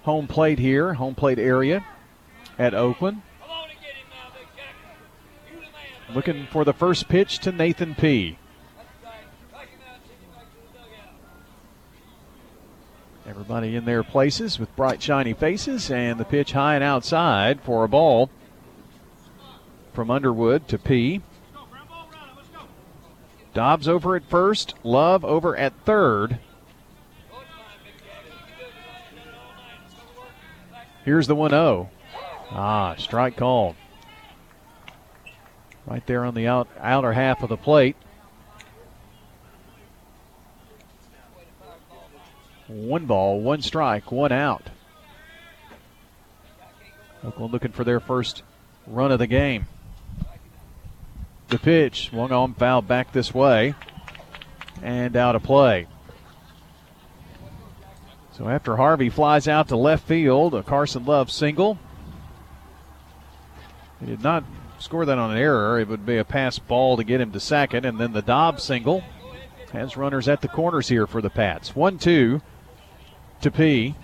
home 0.04 0.28
plate 0.28 0.60
here, 0.60 0.94
home 0.94 1.14
plate 1.14 1.40
area 1.40 1.86
at 2.58 2.74
Oakland. 2.74 3.22
Looking 6.14 6.45
for 6.52 6.64
the 6.64 6.73
first 6.73 7.10
pitch 7.10 7.40
to 7.40 7.52
Nathan 7.52 7.95
P. 7.95 8.38
Everybody 13.26 13.76
in 13.76 13.85
their 13.85 14.03
places 14.03 14.60
with 14.60 14.76
bright, 14.76 15.02
shiny 15.02 15.34
faces, 15.34 15.90
and 15.90 16.19
the 16.19 16.26
pitch 16.26 16.52
high 16.52 16.76
and 16.76 16.84
outside 16.84 17.61
for 17.61 17.84
a 17.84 17.88
ball 17.88 18.30
from 19.94 20.11
Underwood 20.11 20.68
to 20.68 20.77
P. 20.77 21.22
Dobbs 23.53 23.88
over 23.88 24.15
at 24.15 24.30
first, 24.30 24.76
Love 24.84 25.23
over 25.23 25.56
at 25.56 25.73
third. 25.85 26.40
Here's 31.06 31.27
the 31.27 31.35
1 31.35 31.52
0. 31.52 31.90
Ah, 32.52 32.95
strike 32.98 33.35
called. 33.38 33.76
Right 35.86 36.06
there 36.08 36.24
on 36.24 36.34
the 36.34 36.48
out, 36.48 36.68
outer 36.80 37.14
half 37.14 37.44
of 37.44 37.50
the 37.50 37.58
plate. 37.58 37.96
One 42.68 43.06
ball, 43.06 43.42
one 43.42 43.62
strike, 43.62 44.12
one 44.12 44.32
out. 44.32 44.70
Oakland 47.24 47.54
looking 47.54 47.72
for 47.72 47.84
their 47.84 48.00
first 48.00 48.44
run 48.88 49.12
of 49.12 49.20
the 49.20 49.28
game. 49.28 49.66
The 51.50 51.60
pitch, 51.60 52.10
swung 52.10 52.32
on 52.32 52.54
foul 52.54 52.82
back 52.82 53.12
this 53.12 53.34
way, 53.34 53.76
and 54.82 55.16
out 55.16 55.36
of 55.36 55.44
play. 55.44 55.88
So 58.38 58.50
after 58.50 58.76
Harvey 58.76 59.10
flies 59.10 59.48
out 59.48 59.68
to 59.68 59.76
left 59.76 60.08
field, 60.08 60.56
a 60.56 60.64
Carson 60.64 61.06
Love 61.06 61.30
single. 61.30 61.78
He 64.00 64.08
did 64.08 64.24
not 64.24 64.44
score 64.84 65.06
that 65.06 65.18
on 65.18 65.32
an 65.32 65.38
error. 65.38 65.80
It 65.80 65.88
would 65.88 66.06
be 66.06 66.18
a 66.18 66.26
pass 66.26 66.60
ball 66.60 66.98
to 66.98 67.04
get 67.04 67.22
him 67.22 67.32
to 67.32 67.40
second, 67.40 67.86
and 67.86 68.00
then 68.00 68.12
the 68.12 68.22
Dobbs 68.22 68.64
single 68.64 69.02
has 69.72 69.98
runners 69.98 70.28
at 70.28 70.42
the 70.42 70.48
corners 70.48 70.90
here 70.90 71.08
for 71.08 71.22
the 71.22 71.30
Pats. 71.30 71.76
1 71.76 71.98
2 71.98 72.42
to 73.42 73.52
P. 73.52 73.96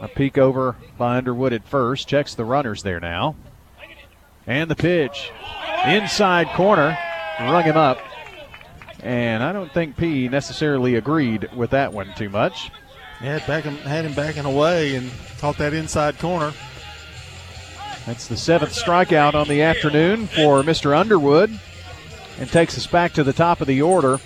A 0.00 0.08
peek 0.08 0.38
over 0.38 0.76
by 0.96 1.18
Underwood 1.18 1.52
at 1.52 1.66
first. 1.66 2.08
Checks 2.08 2.34
the 2.34 2.44
runners 2.44 2.82
there 2.82 3.00
now. 3.00 3.34
And 4.46 4.70
the 4.70 4.76
pitch. 4.76 5.30
Inside 5.86 6.48
corner. 6.54 6.96
Rung 7.38 7.64
him 7.64 7.76
up. 7.76 7.98
And 9.02 9.42
I 9.42 9.52
don't 9.52 9.72
think 9.72 9.96
P 9.96 10.28
necessarily 10.28 10.94
agreed 10.94 11.52
with 11.54 11.70
that 11.70 11.92
one 11.92 12.14
too 12.16 12.30
much. 12.30 12.70
Yeah, 13.20 13.38
had 13.38 14.04
him 14.06 14.14
backing 14.14 14.46
away 14.46 14.94
and 14.94 15.10
caught 15.38 15.58
that 15.58 15.74
inside 15.74 16.18
corner. 16.18 16.54
That's 18.06 18.26
the 18.26 18.36
seventh 18.36 18.72
strikeout 18.72 19.34
on 19.34 19.46
the 19.48 19.62
afternoon 19.62 20.26
for 20.26 20.62
Mr. 20.62 20.96
Underwood 20.96 21.58
and 22.38 22.50
takes 22.50 22.76
us 22.76 22.86
back 22.86 23.12
to 23.12 23.24
the 23.24 23.32
top 23.32 23.60
of 23.60 23.66
the 23.66 23.82
order 23.82 24.18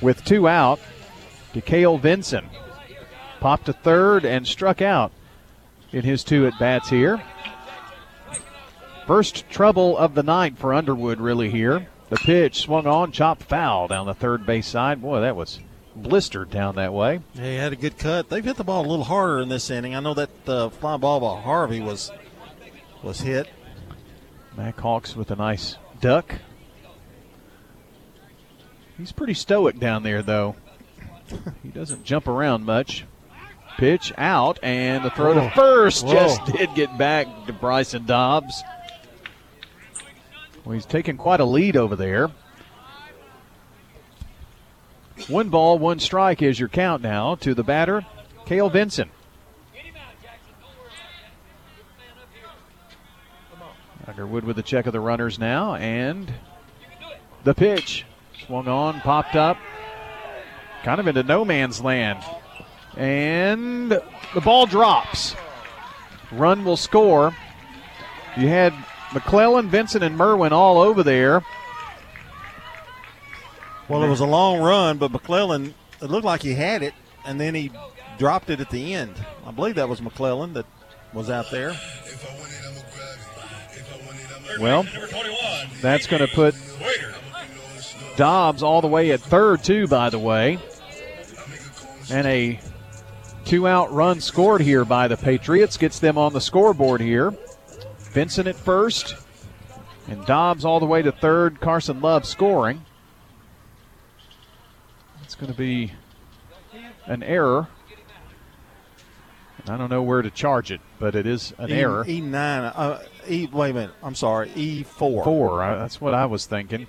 with 0.00 0.24
two 0.24 0.48
out. 0.48 0.80
DeKale 1.54 2.00
Vinson 2.00 2.48
popped 3.40 3.66
to 3.66 3.72
third 3.72 4.24
and 4.24 4.46
struck 4.46 4.80
out 4.80 5.12
in 5.92 6.02
his 6.02 6.24
two 6.24 6.46
at 6.46 6.58
bats 6.58 6.88
here. 6.88 7.22
First 9.06 9.48
trouble 9.50 9.98
of 9.98 10.14
the 10.14 10.22
night 10.22 10.56
for 10.56 10.72
Underwood, 10.72 11.20
really, 11.20 11.50
here. 11.50 11.88
The 12.08 12.16
pitch 12.16 12.60
swung 12.60 12.86
on, 12.86 13.12
chopped 13.12 13.42
foul 13.42 13.88
down 13.88 14.06
the 14.06 14.14
third 14.14 14.46
base 14.46 14.66
side. 14.66 15.02
Boy, 15.02 15.20
that 15.20 15.36
was 15.36 15.58
blistered 15.94 16.50
down 16.50 16.76
that 16.76 16.92
way. 16.92 17.20
He 17.34 17.56
had 17.56 17.72
a 17.72 17.76
good 17.76 17.98
cut. 17.98 18.28
They've 18.28 18.44
hit 18.44 18.56
the 18.56 18.64
ball 18.64 18.86
a 18.86 18.88
little 18.88 19.04
harder 19.04 19.40
in 19.40 19.48
this 19.48 19.70
inning. 19.70 19.94
I 19.94 20.00
know 20.00 20.14
that 20.14 20.30
uh, 20.46 20.68
fly 20.70 20.96
ball 20.96 21.20
by 21.20 21.40
Harvey 21.42 21.80
was 21.80 22.10
was 23.02 23.20
hit. 23.20 23.48
Mac 24.56 24.78
Hawks 24.78 25.16
with 25.16 25.30
a 25.30 25.36
nice 25.36 25.76
duck. 26.00 26.34
He's 28.98 29.12
pretty 29.12 29.34
stoic 29.34 29.78
down 29.78 30.02
there, 30.02 30.22
though. 30.22 30.56
he 31.62 31.70
doesn't 31.70 32.04
jump 32.04 32.28
around 32.28 32.64
much. 32.64 33.04
Pitch 33.78 34.12
out, 34.18 34.58
and 34.62 35.04
the 35.04 35.10
throw 35.10 35.34
to 35.34 35.50
first 35.50 36.04
Whoa. 36.04 36.12
just 36.12 36.44
did 36.44 36.74
get 36.74 36.96
back 36.98 37.26
to 37.46 37.52
Bryson 37.52 38.04
Dobbs. 38.04 38.62
Well, 40.64 40.74
he's 40.74 40.86
taking 40.86 41.16
quite 41.16 41.40
a 41.40 41.44
lead 41.44 41.76
over 41.76 41.96
there. 41.96 42.30
One 45.28 45.48
ball, 45.48 45.78
one 45.78 46.00
strike 46.00 46.42
is 46.42 46.60
your 46.60 46.68
count 46.68 47.02
now 47.02 47.36
to 47.36 47.54
the 47.54 47.64
batter, 47.64 48.04
Cale 48.44 48.68
Vinson. 48.68 49.10
Underwood 54.06 54.44
with 54.44 54.56
the 54.56 54.62
check 54.62 54.86
of 54.86 54.92
the 54.92 55.00
runners 55.00 55.38
now, 55.38 55.74
and 55.76 56.32
the 57.44 57.54
pitch 57.54 58.04
swung 58.46 58.66
on, 58.66 59.00
popped 59.00 59.36
up, 59.36 59.56
kind 60.82 61.00
of 61.00 61.06
into 61.06 61.22
no 61.22 61.44
man's 61.44 61.80
land. 61.80 62.22
And 62.96 63.92
the 63.92 64.40
ball 64.44 64.66
drops. 64.66 65.36
Run 66.32 66.64
will 66.64 66.76
score. 66.76 67.34
You 68.36 68.48
had 68.48 68.74
McClellan, 69.14 69.68
Vincent, 69.68 70.02
and 70.02 70.16
Merwin 70.16 70.52
all 70.52 70.78
over 70.78 71.02
there. 71.02 71.44
Well, 73.88 74.02
it 74.02 74.08
was 74.08 74.20
a 74.20 74.26
long 74.26 74.60
run, 74.60 74.98
but 74.98 75.10
McClellan, 75.12 75.74
it 76.00 76.06
looked 76.06 76.24
like 76.24 76.42
he 76.42 76.54
had 76.54 76.82
it, 76.82 76.94
and 77.24 77.40
then 77.40 77.54
he 77.54 77.70
dropped 78.18 78.50
it 78.50 78.60
at 78.60 78.70
the 78.70 78.94
end. 78.94 79.14
I 79.46 79.50
believe 79.50 79.74
that 79.76 79.88
was 79.88 80.00
McClellan 80.00 80.54
that 80.54 80.66
was 81.12 81.30
out 81.30 81.50
there. 81.50 81.76
Well, 84.60 84.86
that's 85.80 86.06
going 86.06 86.26
to 86.26 86.32
put 86.32 86.54
Dobbs 88.16 88.62
all 88.62 88.80
the 88.80 88.88
way 88.88 89.10
at 89.12 89.20
third, 89.20 89.64
too, 89.64 89.86
by 89.86 90.10
the 90.10 90.18
way. 90.18 90.58
And 92.10 92.26
a 92.26 92.60
two 93.44 93.66
out 93.66 93.92
run 93.92 94.20
scored 94.20 94.60
here 94.60 94.84
by 94.84 95.08
the 95.08 95.16
Patriots 95.16 95.76
gets 95.76 95.98
them 95.98 96.18
on 96.18 96.32
the 96.32 96.40
scoreboard 96.40 97.00
here. 97.00 97.32
Vincent 97.98 98.46
at 98.46 98.56
first, 98.56 99.16
and 100.08 100.24
Dobbs 100.26 100.64
all 100.64 100.80
the 100.80 100.86
way 100.86 101.02
to 101.02 101.12
third. 101.12 101.60
Carson 101.60 102.00
Love 102.00 102.26
scoring. 102.26 102.84
It's 105.24 105.34
going 105.34 105.50
to 105.50 105.56
be 105.56 105.92
an 107.06 107.22
error. 107.22 107.68
I 109.68 109.76
don't 109.76 109.90
know 109.90 110.02
where 110.02 110.22
to 110.22 110.30
charge 110.30 110.72
it, 110.72 110.80
but 110.98 111.14
it 111.14 111.26
is 111.26 111.54
an 111.58 111.70
E, 111.70 111.74
error. 111.74 112.04
E 112.06 112.20
nine. 112.20 112.64
Uh, 112.64 113.02
e. 113.28 113.46
Wait 113.52 113.70
a 113.70 113.74
minute. 113.74 113.94
I'm 114.02 114.14
sorry. 114.16 114.50
E 114.56 114.82
four. 114.82 115.22
Four. 115.24 115.62
uh, 115.62 115.78
That's 115.78 116.00
what 116.00 116.14
I 116.14 116.26
was 116.26 116.46
thinking. 116.46 116.86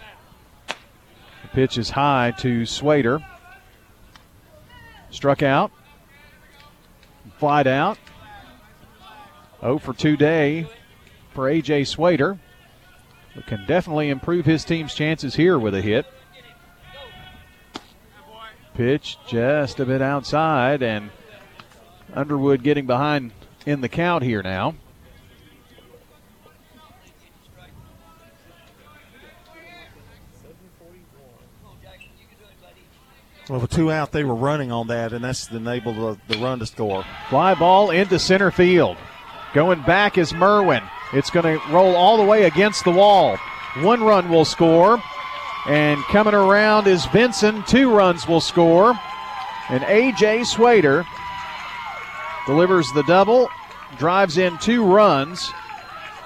The 0.68 1.48
pitch 1.54 1.78
is 1.78 1.91
high 1.91 2.34
to 2.40 2.66
Swader. 2.66 3.24
Struck 5.12 5.44
out. 5.44 5.72
Flied 7.38 7.68
out. 7.68 7.98
0 9.62 9.78
for 9.78 9.94
2 9.94 10.18
day 10.18 10.68
for 11.34 11.48
A.J. 11.48 11.84
Swader. 11.86 12.40
Can 13.48 13.66
definitely 13.66 14.10
improve 14.10 14.45
his 14.45 14.66
team's 14.66 14.94
chances 14.94 15.36
here 15.36 15.58
with 15.58 15.74
a 15.76 15.82
hit. 15.82 16.06
Pitch 18.74 19.18
just 19.28 19.80
a 19.80 19.86
bit 19.86 20.02
outside, 20.02 20.82
and 20.82 21.12
Underwood 22.15 22.64
getting 22.64 22.85
behind 22.85 23.31
in 23.65 23.81
the 23.81 23.90
count 23.90 24.23
here 24.23 24.44
now. 24.44 24.76
Well, 33.49 33.60
with 33.60 33.72
two 33.72 33.91
out, 33.91 34.14
they 34.14 34.23
were 34.23 34.35
running 34.35 34.72
on 34.72 34.88
that, 34.88 35.11
and 35.11 35.23
that's 35.23 35.52
enabled 35.52 35.98
the, 35.98 36.34
the 36.34 36.41
run 36.41 36.60
to 36.60 36.65
score. 36.65 37.03
Fly 37.30 37.56
ball 37.56 37.91
into 37.91 38.18
center 38.18 38.52
field. 38.52 38.95
Going 39.53 39.81
back 39.81 40.18
is 40.18 40.34
Merwin. 40.34 40.81
It's 41.11 41.30
going 41.30 41.60
to 41.60 41.72
roll 41.72 41.95
all 41.95 42.18
the 42.18 42.23
way 42.23 42.44
against 42.44 42.85
the 42.85 42.91
wall. 42.91 43.38
One 43.80 44.03
run 44.03 44.30
will 44.30 44.45
score. 44.45 45.02
And 45.68 46.02
coming 46.06 46.34
around 46.34 46.88
is 46.88 47.06
Vinson. 47.07 47.64
Two 47.64 47.94
runs 47.94 48.27
will 48.27 48.41
score. 48.41 48.98
And 49.69 49.84
A.J. 49.84 50.45
Swader 50.45 51.06
delivers 52.45 52.91
the 52.94 53.03
double, 53.03 53.49
drives 53.98 54.38
in 54.38 54.57
two 54.57 54.84
runs, 54.84 55.52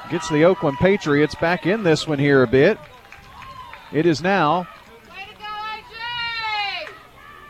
gets 0.09 0.29
the 0.29 0.45
Oakland 0.45 0.77
Patriots 0.77 1.35
back 1.35 1.65
in 1.65 1.83
this 1.83 2.07
one 2.07 2.19
here 2.19 2.43
a 2.43 2.47
bit. 2.47 2.77
It 3.91 4.05
is 4.05 4.21
now 4.21 4.67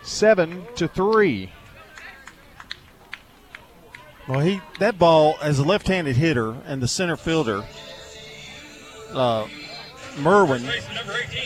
seven 0.03 0.65
to 0.75 0.87
three. 0.87 1.51
Well, 4.27 4.41
he 4.41 4.61
that 4.79 4.99
ball 4.99 5.37
as 5.41 5.59
a 5.59 5.63
left-handed 5.63 6.15
hitter 6.15 6.51
and 6.65 6.81
the 6.81 6.87
center 6.87 7.15
fielder, 7.15 7.63
uh, 9.13 9.47
Merwin, 10.19 10.67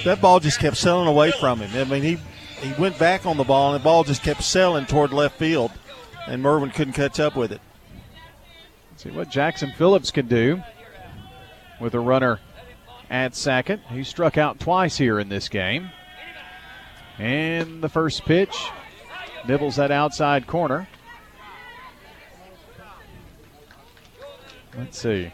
that 0.04 0.20
ball 0.20 0.40
just 0.40 0.60
kept 0.60 0.78
sailing 0.78 1.08
away 1.08 1.32
from 1.32 1.60
him. 1.60 1.70
I 1.80 1.90
mean, 1.90 2.02
he 2.02 2.18
he 2.60 2.74
went 2.82 2.98
back 2.98 3.26
on 3.26 3.38
the 3.38 3.44
ball 3.44 3.74
and 3.74 3.80
the 3.80 3.84
ball 3.84 4.04
just 4.04 4.24
kept 4.24 4.44
sailing 4.44 4.86
toward 4.86 5.14
left 5.14 5.38
field, 5.38 5.72
and 6.28 6.42
Merwin 6.42 6.72
couldn't 6.72 6.94
catch 6.94 7.20
up 7.20 7.36
with 7.36 7.52
it. 7.52 7.62
Let's 8.92 9.04
see 9.04 9.12
what 9.12 9.30
Jackson 9.30 9.72
Phillips 9.78 10.12
can 10.12 10.28
do 10.28 10.62
with 11.80 11.94
a 11.96 12.00
runner 12.00 12.40
at 13.10 13.36
second. 13.36 13.82
He 13.90 14.04
struck 14.04 14.38
out 14.38 14.60
twice 14.60 14.98
here 14.98 15.20
in 15.20 15.30
this 15.30 15.50
game. 15.50 15.90
And 17.20 17.82
the 17.82 17.90
first 17.90 18.26
pitch 18.26 18.56
nibbles 19.48 19.76
that 19.76 19.92
outside 19.92 20.48
corner. 20.48 20.88
Let's 24.78 25.00
see. 25.00 25.32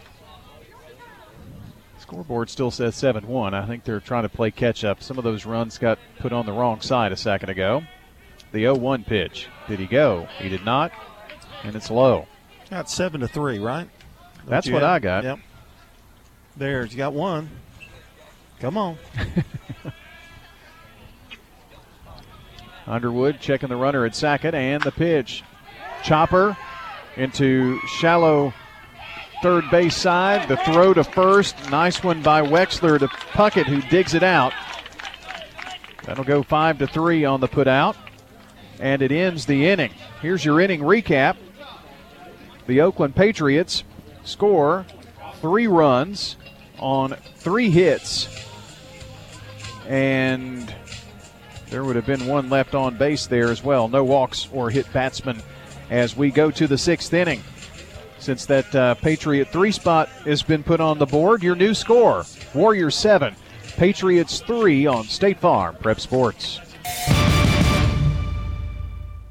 Scoreboard 1.99 2.49
still 2.49 2.72
says 2.72 2.95
7 2.95 3.27
1. 3.27 3.53
I 3.53 3.65
think 3.65 3.84
they're 3.84 3.99
trying 3.99 4.23
to 4.23 4.30
play 4.30 4.49
catch 4.49 4.84
up. 4.84 5.03
Some 5.03 5.18
of 5.18 5.23
those 5.23 5.45
runs 5.45 5.77
got 5.77 5.99
put 6.19 6.34
on 6.34 6.45
the 6.45 6.53
wrong 6.53 6.81
side 6.81 7.11
a 7.11 7.18
second 7.18 7.49
ago. 7.49 7.84
The 8.51 8.61
0 8.61 8.76
1 8.76 9.03
pitch. 9.03 9.47
Did 9.68 9.80
he 9.80 9.85
go? 9.85 10.27
He 10.39 10.49
did 10.49 10.64
not. 10.65 10.91
And 11.64 11.76
it's 11.76 11.89
low. 11.91 12.27
Got 12.69 12.89
7 12.89 13.22
to 13.22 13.27
3, 13.27 13.60
right? 13.60 13.89
That's 14.45 14.69
what 14.69 14.81
have? 14.81 14.91
I 14.91 14.99
got. 14.99 15.23
Yep. 15.23 15.39
There's, 16.56 16.91
you 16.91 16.98
got 16.98 17.14
one. 17.14 17.49
Come 18.60 18.77
on. 18.77 18.98
Underwood 22.88 23.39
checking 23.39 23.69
the 23.69 23.76
runner 23.76 24.06
at 24.06 24.15
second 24.15 24.56
and 24.56 24.81
the 24.81 24.91
pitch. 24.91 25.44
Chopper 26.03 26.57
into 27.18 27.80
shallow 27.99 28.53
third 29.41 29.69
base 29.69 29.95
side. 29.95 30.48
The 30.48 30.57
throw 30.57 30.94
to 30.94 31.03
first. 31.03 31.69
Nice 31.69 32.03
one 32.03 32.22
by 32.22 32.41
Wexler 32.41 32.98
to 32.99 33.07
Puckett, 33.07 33.65
who 33.65 33.81
digs 33.89 34.14
it 34.14 34.23
out. 34.23 34.53
That'll 36.06 36.23
go 36.23 36.41
five 36.44 36.80
to 36.80 36.88
three 36.88 37.26
on 37.26 37.41
the 37.41 37.48
put 37.48 37.68
out. 37.68 37.98
And 38.79 39.01
it 39.01 39.11
ends 39.11 39.45
the 39.45 39.67
inning. 39.67 39.91
Here's 40.21 40.45
your 40.45 40.61
inning 40.61 40.81
recap. 40.81 41.37
The 42.67 42.81
Oakland 42.81 43.15
Patriots 43.15 43.83
score 44.23 44.85
three 45.41 45.67
runs 45.67 46.35
on 46.79 47.15
three 47.35 47.69
hits. 47.69 48.27
And 49.87 50.73
there 51.69 51.83
would 51.83 51.95
have 51.95 52.05
been 52.05 52.27
one 52.27 52.49
left 52.49 52.75
on 52.75 52.97
base 52.97 53.27
there 53.27 53.49
as 53.49 53.63
well. 53.63 53.87
No 53.87 54.03
walks 54.03 54.47
or 54.51 54.69
hit 54.69 54.91
batsmen 54.93 55.41
as 55.89 56.15
we 56.15 56.31
go 56.31 56.51
to 56.51 56.67
the 56.67 56.77
sixth 56.77 57.13
inning. 57.13 57.41
Since 58.19 58.45
that 58.47 58.75
uh, 58.75 58.95
Patriot 58.95 59.49
three 59.49 59.71
spot 59.71 60.09
has 60.25 60.43
been 60.43 60.63
put 60.63 60.79
on 60.81 60.97
the 60.97 61.05
board, 61.05 61.43
your 61.43 61.55
new 61.55 61.73
score 61.73 62.25
Warriors 62.53 62.95
7, 62.95 63.35
Patriots 63.77 64.39
3 64.41 64.87
on 64.87 65.03
State 65.05 65.39
Farm 65.39 65.75
Prep 65.75 65.99
Sports. 65.99 66.59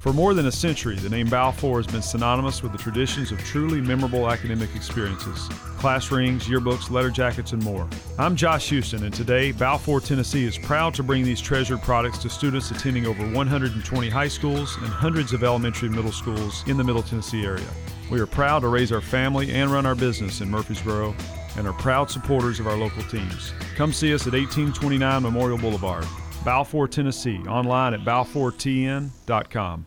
For 0.06 0.12
more 0.12 0.34
than 0.34 0.46
a 0.46 0.52
century, 0.52 0.94
the 0.94 1.08
name 1.08 1.28
Balfour 1.28 1.82
has 1.82 1.86
been 1.88 2.00
synonymous 2.00 2.62
with 2.62 2.70
the 2.70 2.78
traditions 2.78 3.32
of 3.32 3.40
truly 3.40 3.80
memorable 3.80 4.30
academic 4.30 4.72
experiences 4.76 5.48
class 5.78 6.12
rings, 6.12 6.44
yearbooks, 6.44 6.92
letter 6.92 7.10
jackets, 7.10 7.50
and 7.50 7.64
more. 7.64 7.88
I'm 8.16 8.36
Josh 8.36 8.68
Houston, 8.68 9.02
and 9.02 9.12
today, 9.12 9.50
Balfour, 9.50 9.98
Tennessee 9.98 10.44
is 10.44 10.58
proud 10.58 10.94
to 10.94 11.02
bring 11.02 11.24
these 11.24 11.40
treasured 11.40 11.82
products 11.82 12.18
to 12.18 12.30
students 12.30 12.70
attending 12.70 13.04
over 13.04 13.28
120 13.32 14.08
high 14.08 14.28
schools 14.28 14.76
and 14.76 14.86
hundreds 14.86 15.32
of 15.32 15.42
elementary 15.42 15.88
and 15.88 15.96
middle 15.96 16.12
schools 16.12 16.62
in 16.68 16.76
the 16.76 16.84
Middle 16.84 17.02
Tennessee 17.02 17.44
area. 17.44 17.66
We 18.08 18.20
are 18.20 18.26
proud 18.26 18.60
to 18.60 18.68
raise 18.68 18.92
our 18.92 19.00
family 19.00 19.50
and 19.50 19.72
run 19.72 19.86
our 19.86 19.96
business 19.96 20.40
in 20.40 20.48
Murfreesboro 20.48 21.16
and 21.56 21.66
are 21.66 21.72
proud 21.72 22.12
supporters 22.12 22.60
of 22.60 22.68
our 22.68 22.76
local 22.76 23.02
teams. 23.02 23.52
Come 23.74 23.92
see 23.92 24.14
us 24.14 24.28
at 24.28 24.34
1829 24.34 25.20
Memorial 25.20 25.58
Boulevard, 25.58 26.06
Balfour, 26.44 26.86
Tennessee, 26.86 27.40
online 27.48 27.92
at 27.92 28.04
balfourtn.com. 28.04 29.86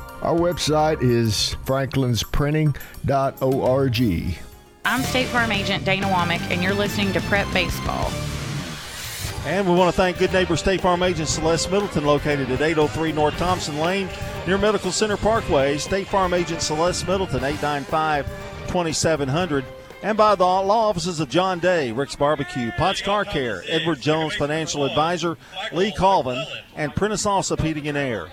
Our 0.21 0.35
website 0.35 1.01
is 1.01 1.55
franklinsprinting.org. 1.65 4.37
I'm 4.85 5.01
State 5.01 5.27
Farm 5.27 5.51
Agent 5.51 5.83
Dana 5.83 6.05
Womack, 6.07 6.41
and 6.51 6.61
you're 6.61 6.75
listening 6.75 7.11
to 7.13 7.21
Prep 7.21 7.51
Baseball. 7.53 8.11
And 9.45 9.67
we 9.67 9.73
want 9.73 9.91
to 9.91 9.97
thank 9.97 10.19
good 10.19 10.31
neighbor 10.31 10.55
State 10.55 10.81
Farm 10.81 11.01
agent 11.01 11.27
Celeste 11.27 11.71
Middleton, 11.71 12.05
located 12.05 12.51
at 12.51 12.61
803 12.61 13.11
North 13.11 13.35
Thompson 13.37 13.79
Lane 13.79 14.07
near 14.45 14.59
Medical 14.59 14.91
Center 14.91 15.17
Parkway. 15.17 15.79
State 15.79 16.07
Farm 16.07 16.35
agent 16.35 16.61
Celeste 16.61 17.07
Middleton, 17.07 17.43
895 17.43 18.27
2700. 18.67 19.65
And 20.03 20.17
by 20.17 20.35
the 20.35 20.43
law 20.43 20.89
offices 20.89 21.19
of 21.19 21.29
John 21.29 21.57
Day, 21.59 21.91
Rick's 21.91 22.15
Barbecue, 22.15 22.71
Potts 22.77 23.01
Car 23.01 23.25
Care, 23.25 23.63
Edward 23.67 24.01
Jones 24.01 24.35
Financial 24.35 24.85
Advisor, 24.85 25.37
Lee 25.73 25.91
Colvin, 25.91 26.43
and 26.75 26.95
Prentice 26.95 27.25
Allsup 27.25 27.61
Heating 27.61 27.87
and 27.87 27.97
Air. 27.97 28.27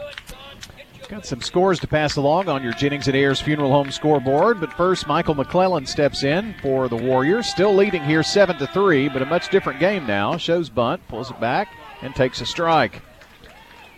Got 1.09 1.25
some 1.25 1.41
scores 1.41 1.81
to 1.81 1.87
pass 1.87 2.17
along 2.17 2.51
on 2.51 2.63
your 2.63 2.75
Jennings 2.75 3.09
and 3.09 3.17
Ayers 3.17 3.41
Funeral 3.41 3.71
Home 3.71 3.91
scoreboard, 3.91 4.61
but 4.61 4.71
first 4.75 5.07
Michael 5.07 5.35
McClellan 5.35 5.87
steps 5.87 6.23
in 6.23 6.55
for 6.61 6.87
the 6.87 6.97
Warriors, 6.97 7.47
still 7.47 7.75
leading 7.75 8.05
here 8.05 8.23
seven 8.23 8.59
to 8.59 8.67
three, 8.67 9.09
but 9.09 9.23
a 9.23 9.25
much 9.25 9.49
different 9.49 9.81
game 9.81 10.07
now. 10.07 10.37
Shows 10.37 10.69
bunt, 10.69 11.01
pulls 11.09 11.31
it 11.31 11.41
back, 11.41 11.73
and 12.03 12.15
takes 12.15 12.43
a 12.43 12.47
strike. 12.47 13.01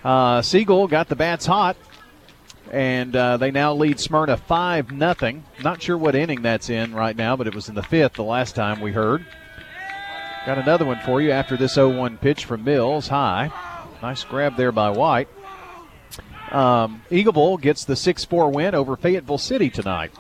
Uh, 0.05 0.41
Siegel 0.41 0.87
got 0.87 1.09
the 1.09 1.17
bats 1.17 1.47
hot, 1.47 1.77
and 2.71 3.17
uh, 3.17 3.39
they 3.39 3.51
now 3.51 3.75
lead 3.75 3.99
Smyrna 3.99 4.37
five 4.37 4.93
nothing. 4.93 5.43
Not 5.65 5.83
sure 5.83 5.99
what 5.99 6.15
inning 6.15 6.43
that's 6.43 6.71
in 6.71 6.95
right 6.95 7.17
now, 7.17 7.35
but 7.35 7.49
it 7.49 7.57
was 7.57 7.69
in 7.69 7.75
the 7.75 7.83
fifth 7.83 8.13
the 8.13 8.23
last 8.23 8.55
time 8.55 8.81
we 8.81 8.93
heard. 8.93 9.27
Got 10.47 10.59
another 10.59 10.85
one 10.85 11.01
for 11.05 11.21
you 11.21 11.33
after 11.33 11.57
this 11.57 11.77
0-1 11.77 12.21
pitch 12.21 12.45
from 12.45 12.63
Mills 12.63 13.09
high. 13.09 13.51
Nice 14.01 14.23
grab 14.23 14.57
there 14.57 14.71
by 14.71 14.91
White. 14.91 15.29
Um, 16.51 17.03
Eagleville 17.11 17.61
gets 17.61 17.85
the 17.85 17.97
6 17.97 18.25
4 18.25 18.51
win 18.51 18.75
over 18.75 18.97
Fayetteville 18.97 19.39
City 19.39 19.71
tonight. 19.71 20.13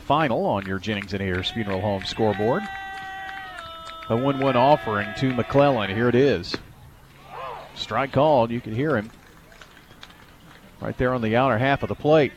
Final 0.00 0.44
on 0.44 0.66
your 0.66 0.78
Jennings 0.78 1.12
and 1.12 1.22
Ayers 1.22 1.50
Funeral 1.50 1.80
Home 1.80 2.04
scoreboard. 2.04 2.62
A 4.08 4.16
1 4.16 4.38
1 4.38 4.56
offering 4.56 5.08
to 5.18 5.34
McClellan. 5.34 5.90
Here 5.90 6.08
it 6.08 6.14
is. 6.14 6.54
Strike 7.74 8.12
called. 8.12 8.50
You 8.50 8.60
can 8.60 8.72
hear 8.72 8.96
him 8.96 9.10
right 10.80 10.96
there 10.96 11.12
on 11.12 11.22
the 11.22 11.34
outer 11.34 11.58
half 11.58 11.82
of 11.82 11.88
the 11.88 11.94
plate. 11.94 12.32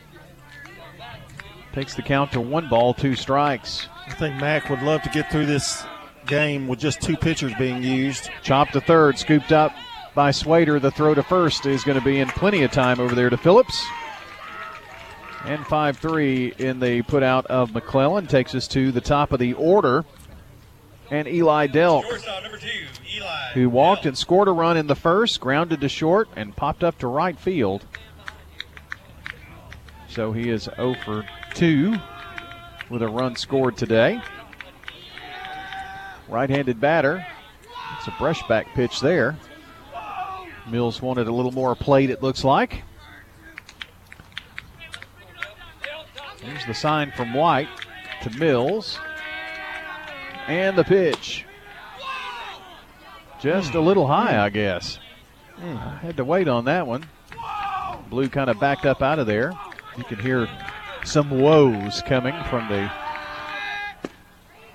Takes 1.72 1.94
the 1.94 2.02
count 2.02 2.32
to 2.32 2.40
one 2.40 2.68
ball, 2.68 2.92
two 2.92 3.14
strikes. 3.14 3.86
I 4.08 4.14
think 4.14 4.40
Mac 4.40 4.68
would 4.68 4.82
love 4.82 5.02
to 5.02 5.08
get 5.10 5.30
through 5.30 5.46
this 5.46 5.84
game 6.26 6.66
with 6.66 6.80
just 6.80 7.00
two 7.00 7.16
pitchers 7.16 7.52
being 7.56 7.84
used. 7.84 8.28
Chopped 8.42 8.72
to 8.72 8.80
third, 8.80 9.18
scooped 9.18 9.52
up 9.52 9.72
by 10.14 10.30
Swader. 10.30 10.80
The 10.80 10.90
throw 10.90 11.14
to 11.14 11.22
first 11.22 11.66
is 11.66 11.84
going 11.84 11.98
to 11.98 12.04
be 12.04 12.20
in 12.20 12.28
plenty 12.28 12.62
of 12.62 12.70
time 12.70 13.00
over 13.00 13.14
there 13.14 13.30
to 13.30 13.36
Phillips. 13.36 13.86
And 15.44 15.66
5 15.66 15.98
3 15.98 16.54
in 16.58 16.80
the 16.80 17.02
put 17.02 17.22
out 17.22 17.46
of 17.46 17.72
McClellan 17.74 18.26
takes 18.26 18.54
us 18.54 18.68
to 18.68 18.92
the 18.92 19.00
top 19.00 19.32
of 19.32 19.38
the 19.38 19.54
order. 19.54 20.04
And 21.10 21.26
Eli 21.26 21.66
Delk, 21.66 22.04
who 23.54 23.68
walked 23.68 24.06
and 24.06 24.16
scored 24.16 24.48
a 24.48 24.52
run 24.52 24.76
in 24.76 24.86
the 24.86 24.94
first, 24.94 25.40
grounded 25.40 25.80
to 25.80 25.88
short, 25.88 26.28
and 26.36 26.54
popped 26.54 26.84
up 26.84 26.98
to 26.98 27.06
right 27.06 27.38
field. 27.38 27.84
So 30.08 30.32
he 30.32 30.50
is 30.50 30.68
0 30.76 30.94
for 31.04 31.24
two 31.54 31.96
with 32.90 33.02
a 33.02 33.08
run 33.08 33.36
scored 33.36 33.76
today. 33.76 34.20
Right 36.28 36.50
handed 36.50 36.80
batter. 36.80 37.26
It's 37.96 38.06
a 38.06 38.12
brushback 38.12 38.66
pitch 38.74 39.00
there. 39.00 39.36
Mills 40.70 41.02
wanted 41.02 41.28
a 41.28 41.32
little 41.32 41.52
more 41.52 41.74
plate, 41.74 42.10
it 42.10 42.22
looks 42.22 42.44
like. 42.44 42.82
Here's 46.42 46.64
the 46.66 46.74
sign 46.74 47.12
from 47.12 47.34
White 47.34 47.68
to 48.22 48.30
Mills. 48.30 48.98
And 50.46 50.76
the 50.76 50.84
pitch. 50.84 51.44
Just 53.40 53.74
a 53.74 53.80
little 53.80 54.06
high, 54.06 54.44
I 54.44 54.50
guess. 54.50 54.98
I 55.58 55.98
had 56.02 56.16
to 56.16 56.24
wait 56.24 56.48
on 56.48 56.64
that 56.64 56.86
one. 56.86 57.04
Blue 58.08 58.28
kind 58.28 58.50
of 58.50 58.58
backed 58.58 58.86
up 58.86 59.02
out 59.02 59.18
of 59.18 59.26
there. 59.26 59.52
You 59.96 60.04
can 60.04 60.18
hear 60.18 60.48
some 61.04 61.30
woes 61.30 62.02
coming 62.02 62.34
from 62.44 62.68
the 62.68 62.90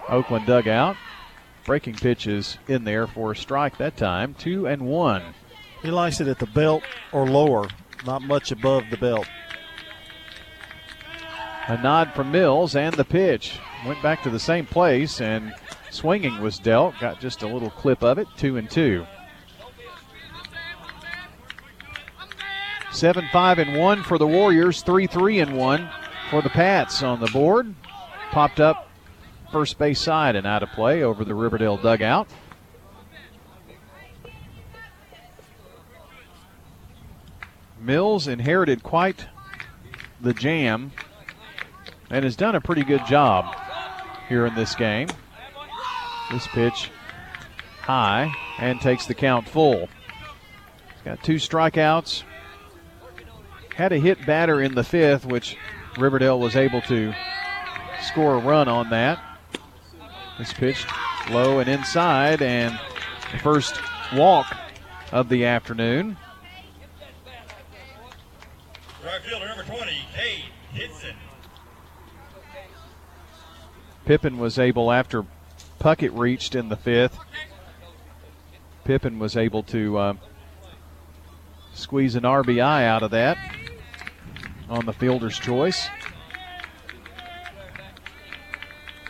Oakland 0.09 0.45
dugout. 0.45 0.95
Breaking 1.65 1.95
pitches 1.95 2.57
in 2.67 2.83
there 2.83 3.07
for 3.07 3.31
a 3.31 3.35
strike 3.35 3.77
that 3.77 3.97
time. 3.97 4.35
Two 4.35 4.67
and 4.67 4.83
one. 4.83 5.23
He 5.85 5.91
likes 5.91 6.19
it 6.19 6.27
at 6.27 6.39
the 6.39 6.47
belt 6.47 6.81
or 7.11 7.27
lower, 7.27 7.67
not 8.07 8.23
much 8.23 8.51
above 8.51 8.85
the 8.89 8.97
belt. 8.97 9.27
A 11.67 11.77
nod 11.77 12.11
from 12.15 12.31
Mills 12.31 12.75
and 12.75 12.95
the 12.95 13.05
pitch. 13.05 13.59
Went 13.85 14.01
back 14.01 14.23
to 14.23 14.31
the 14.31 14.39
same 14.39 14.65
place 14.65 15.21
and 15.21 15.53
swinging 15.91 16.41
was 16.41 16.57
dealt. 16.57 16.97
Got 16.99 17.19
just 17.19 17.43
a 17.43 17.47
little 17.47 17.69
clip 17.69 18.03
of 18.03 18.17
it. 18.17 18.27
Two 18.35 18.57
and 18.57 18.67
two. 18.67 19.05
Seven, 22.91 23.27
five, 23.31 23.59
and 23.59 23.77
one 23.77 24.01
for 24.01 24.17
the 24.17 24.25
Warriors. 24.25 24.81
Three, 24.81 25.05
three, 25.05 25.39
and 25.39 25.55
one 25.55 25.87
for 26.31 26.41
the 26.41 26.49
Pats 26.49 27.03
on 27.03 27.19
the 27.19 27.27
board. 27.27 27.75
Popped 28.31 28.59
up 28.59 28.89
first 29.51 29.77
base 29.77 30.01
side 30.01 30.35
and 30.35 30.47
out 30.47 30.63
of 30.63 30.69
play 30.71 31.03
over 31.03 31.23
the 31.23 31.35
Riverdale 31.35 31.77
dugout. 31.77 32.27
Mills 37.85 38.27
inherited 38.27 38.81
quite 38.81 39.27
the 40.19 40.33
jam 40.33 40.91
and 42.09 42.23
has 42.25 42.35
done 42.35 42.55
a 42.55 42.61
pretty 42.61 42.83
good 42.83 43.05
job 43.05 43.55
here 44.27 44.45
in 44.45 44.55
this 44.55 44.73
game. 44.73 45.07
This 46.31 46.47
pitch 46.47 46.89
high 47.81 48.33
and 48.57 48.81
takes 48.81 49.05
the 49.05 49.13
count 49.13 49.47
full. 49.47 49.81
He's 49.81 51.03
Got 51.05 51.23
two 51.23 51.35
strikeouts. 51.35 52.23
Had 53.75 53.91
a 53.91 53.99
hit 53.99 54.25
batter 54.25 54.61
in 54.61 54.73
the 54.73 54.83
fifth, 54.83 55.25
which 55.25 55.55
Riverdale 55.97 56.39
was 56.39 56.55
able 56.55 56.81
to 56.83 57.13
score 58.01 58.35
a 58.35 58.39
run 58.39 58.67
on 58.67 58.89
that. 58.89 59.19
This 60.39 60.53
pitch 60.53 60.85
low 61.29 61.59
and 61.59 61.69
inside, 61.69 62.41
and 62.41 62.79
the 63.31 63.37
first 63.39 63.79
walk 64.13 64.55
of 65.11 65.29
the 65.29 65.45
afternoon. 65.45 66.17
Right 69.05 69.21
fielder 69.21 69.47
number 69.47 69.63
20, 69.63 69.91
Cade 70.15 70.45
Hitson. 70.73 71.15
Pippin 74.03 74.39
was 74.39 74.57
able, 74.57 74.91
after 74.91 75.23
Puckett 75.79 76.17
reached 76.17 76.55
in 76.55 76.69
the 76.69 76.75
fifth, 76.75 77.19
Pippin 78.83 79.19
was 79.19 79.37
able 79.37 79.61
to 79.63 79.97
uh, 79.97 80.13
squeeze 81.75 82.15
an 82.15 82.23
RBI 82.23 82.83
out 82.83 83.03
of 83.03 83.11
that 83.11 83.37
on 84.69 84.87
the 84.87 84.93
fielder's 84.93 85.37
choice. 85.37 85.87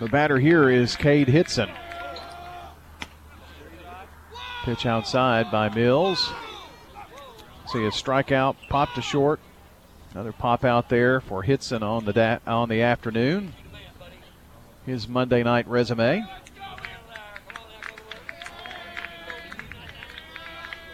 The 0.01 0.09
batter 0.09 0.39
here 0.39 0.69
is 0.69 0.97
Cade 0.97 1.29
Hitson. 1.29 1.69
Pitch 4.65 4.85
outside 4.85 5.49
by 5.51 5.69
Mills. 5.69 6.33
See 7.67 7.85
a 7.85 7.91
strikeout, 7.91 8.57
pop 8.67 8.93
to 8.95 9.01
short. 9.01 9.39
Another 10.15 10.31
pop 10.31 10.63
out 10.63 10.87
there 10.87 11.19
for 11.19 11.43
Hitson 11.43 11.83
on 11.83 12.05
the 12.05 12.13
da- 12.13 12.39
on 12.47 12.69
the 12.69 12.81
afternoon. 12.81 13.51
His 14.85 15.09
Monday 15.09 15.43
night 15.43 15.67
resume. 15.67 16.25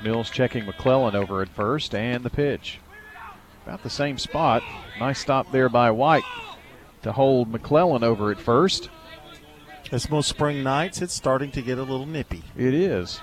Mills 0.01 0.31
checking 0.31 0.65
McClellan 0.65 1.15
over 1.15 1.43
at 1.43 1.49
first, 1.49 1.93
and 1.93 2.23
the 2.23 2.31
pitch. 2.31 2.79
About 3.63 3.83
the 3.83 3.91
same 3.91 4.17
spot. 4.17 4.63
Nice 4.99 5.19
stop 5.19 5.51
there 5.51 5.69
by 5.69 5.91
White 5.91 6.23
to 7.03 7.11
hold 7.11 7.47
McClellan 7.47 8.03
over 8.03 8.31
at 8.31 8.39
first. 8.39 8.89
As 9.91 10.09
most 10.09 10.29
spring 10.29 10.63
nights, 10.63 10.99
it's 10.99 11.13
starting 11.13 11.51
to 11.51 11.61
get 11.61 11.77
a 11.77 11.83
little 11.83 12.07
nippy. 12.07 12.41
It 12.57 12.73
is. 12.73 13.21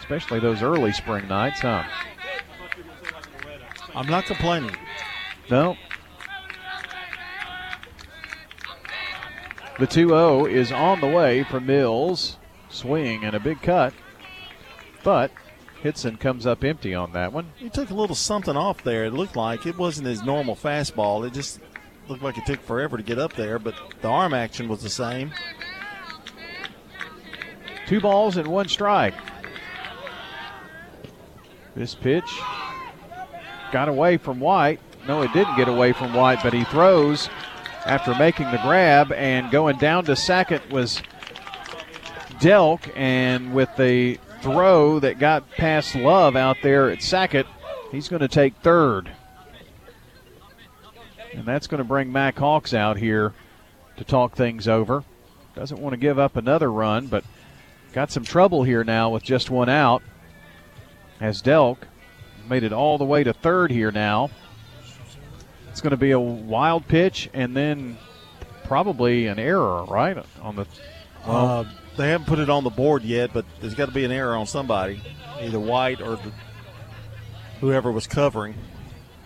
Especially 0.00 0.40
those 0.40 0.62
early 0.62 0.90
spring 0.90 1.28
nights, 1.28 1.60
huh? 1.60 1.84
I'm 3.94 4.06
not 4.06 4.24
complaining. 4.24 4.76
No. 5.50 5.76
The 9.78 9.86
2 9.86 10.08
0 10.08 10.46
is 10.46 10.70
on 10.70 11.00
the 11.00 11.08
way 11.08 11.44
for 11.44 11.60
Mills. 11.60 12.38
Swing 12.68 13.24
and 13.24 13.34
a 13.34 13.40
big 13.40 13.60
cut. 13.60 13.92
But 15.02 15.30
Hitson 15.82 16.16
comes 16.16 16.46
up 16.46 16.64
empty 16.64 16.94
on 16.94 17.12
that 17.12 17.32
one. 17.32 17.52
He 17.56 17.68
took 17.68 17.90
a 17.90 17.94
little 17.94 18.16
something 18.16 18.56
off 18.56 18.82
there. 18.84 19.04
It 19.04 19.12
looked 19.12 19.36
like 19.36 19.66
it 19.66 19.76
wasn't 19.76 20.06
his 20.06 20.22
normal 20.22 20.56
fastball. 20.56 21.26
It 21.26 21.32
just 21.32 21.60
looked 22.08 22.22
like 22.22 22.38
it 22.38 22.46
took 22.46 22.62
forever 22.62 22.96
to 22.96 23.02
get 23.02 23.18
up 23.18 23.34
there, 23.34 23.58
but 23.58 23.74
the 24.00 24.08
arm 24.08 24.32
action 24.32 24.68
was 24.68 24.82
the 24.82 24.90
same. 24.90 25.32
Two 27.86 28.00
balls 28.00 28.36
and 28.36 28.46
one 28.48 28.68
strike. 28.68 29.14
This 31.74 31.94
pitch 31.94 32.40
got 33.72 33.88
away 33.88 34.18
from 34.18 34.38
White. 34.38 34.80
No, 35.08 35.22
it 35.22 35.32
didn't 35.32 35.56
get 35.56 35.68
away 35.68 35.92
from 35.92 36.14
White, 36.14 36.38
but 36.42 36.52
he 36.52 36.62
throws 36.64 37.28
after 37.84 38.14
making 38.14 38.50
the 38.52 38.58
grab 38.58 39.10
and 39.12 39.50
going 39.50 39.78
down 39.78 40.04
to 40.04 40.14
second 40.14 40.62
was 40.70 41.02
Delk. 42.38 42.92
And 42.96 43.52
with 43.52 43.74
the 43.76 44.18
throw 44.42 45.00
that 45.00 45.18
got 45.18 45.50
past 45.50 45.96
Love 45.96 46.36
out 46.36 46.58
there 46.62 46.90
at 46.90 47.02
second, 47.02 47.46
he's 47.90 48.08
going 48.08 48.20
to 48.20 48.28
take 48.28 48.54
third. 48.56 49.10
And 51.32 51.44
that's 51.44 51.66
going 51.66 51.78
to 51.78 51.84
bring 51.84 52.12
Mac 52.12 52.38
Hawks 52.38 52.74
out 52.74 52.98
here 52.98 53.32
to 53.96 54.04
talk 54.04 54.36
things 54.36 54.68
over. 54.68 55.02
Doesn't 55.56 55.80
want 55.80 55.94
to 55.94 55.98
give 55.98 56.18
up 56.18 56.36
another 56.36 56.70
run, 56.70 57.06
but 57.06 57.24
got 57.92 58.10
some 58.10 58.24
trouble 58.24 58.62
here 58.62 58.84
now 58.84 59.10
with 59.10 59.22
just 59.22 59.50
one 59.50 59.68
out. 59.68 60.02
As 61.20 61.40
Delk 61.40 61.78
made 62.48 62.62
it 62.62 62.72
all 62.72 62.98
the 62.98 63.04
way 63.04 63.24
to 63.24 63.32
third 63.32 63.70
here 63.70 63.90
now. 63.90 64.30
It's 65.70 65.80
going 65.80 65.92
to 65.92 65.96
be 65.96 66.10
a 66.10 66.20
wild 66.20 66.86
pitch 66.86 67.30
and 67.32 67.56
then 67.56 67.96
probably 68.64 69.26
an 69.26 69.38
error, 69.38 69.84
right? 69.84 70.16
On 70.40 70.56
the 70.56 70.66
well, 71.26 71.46
uh, 71.46 71.64
they 71.96 72.08
haven't 72.08 72.26
put 72.26 72.38
it 72.38 72.50
on 72.50 72.64
the 72.64 72.70
board 72.70 73.02
yet, 73.02 73.32
but 73.32 73.44
there's 73.60 73.74
got 73.74 73.86
to 73.86 73.92
be 73.92 74.04
an 74.04 74.12
error 74.12 74.34
on 74.34 74.46
somebody, 74.46 75.00
either 75.40 75.60
White 75.60 76.00
or 76.00 76.16
the, 76.16 76.32
whoever 77.60 77.92
was 77.92 78.06
covering. 78.06 78.54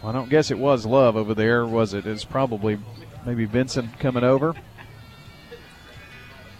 I 0.04 0.12
don't 0.12 0.28
guess 0.28 0.50
it 0.50 0.58
was 0.58 0.86
Love 0.86 1.16
over 1.16 1.34
there, 1.34 1.66
was 1.66 1.94
it? 1.94 2.06
It's 2.06 2.24
probably 2.24 2.78
maybe 3.24 3.44
Vincent 3.44 3.98
coming 3.98 4.24
over. 4.24 4.54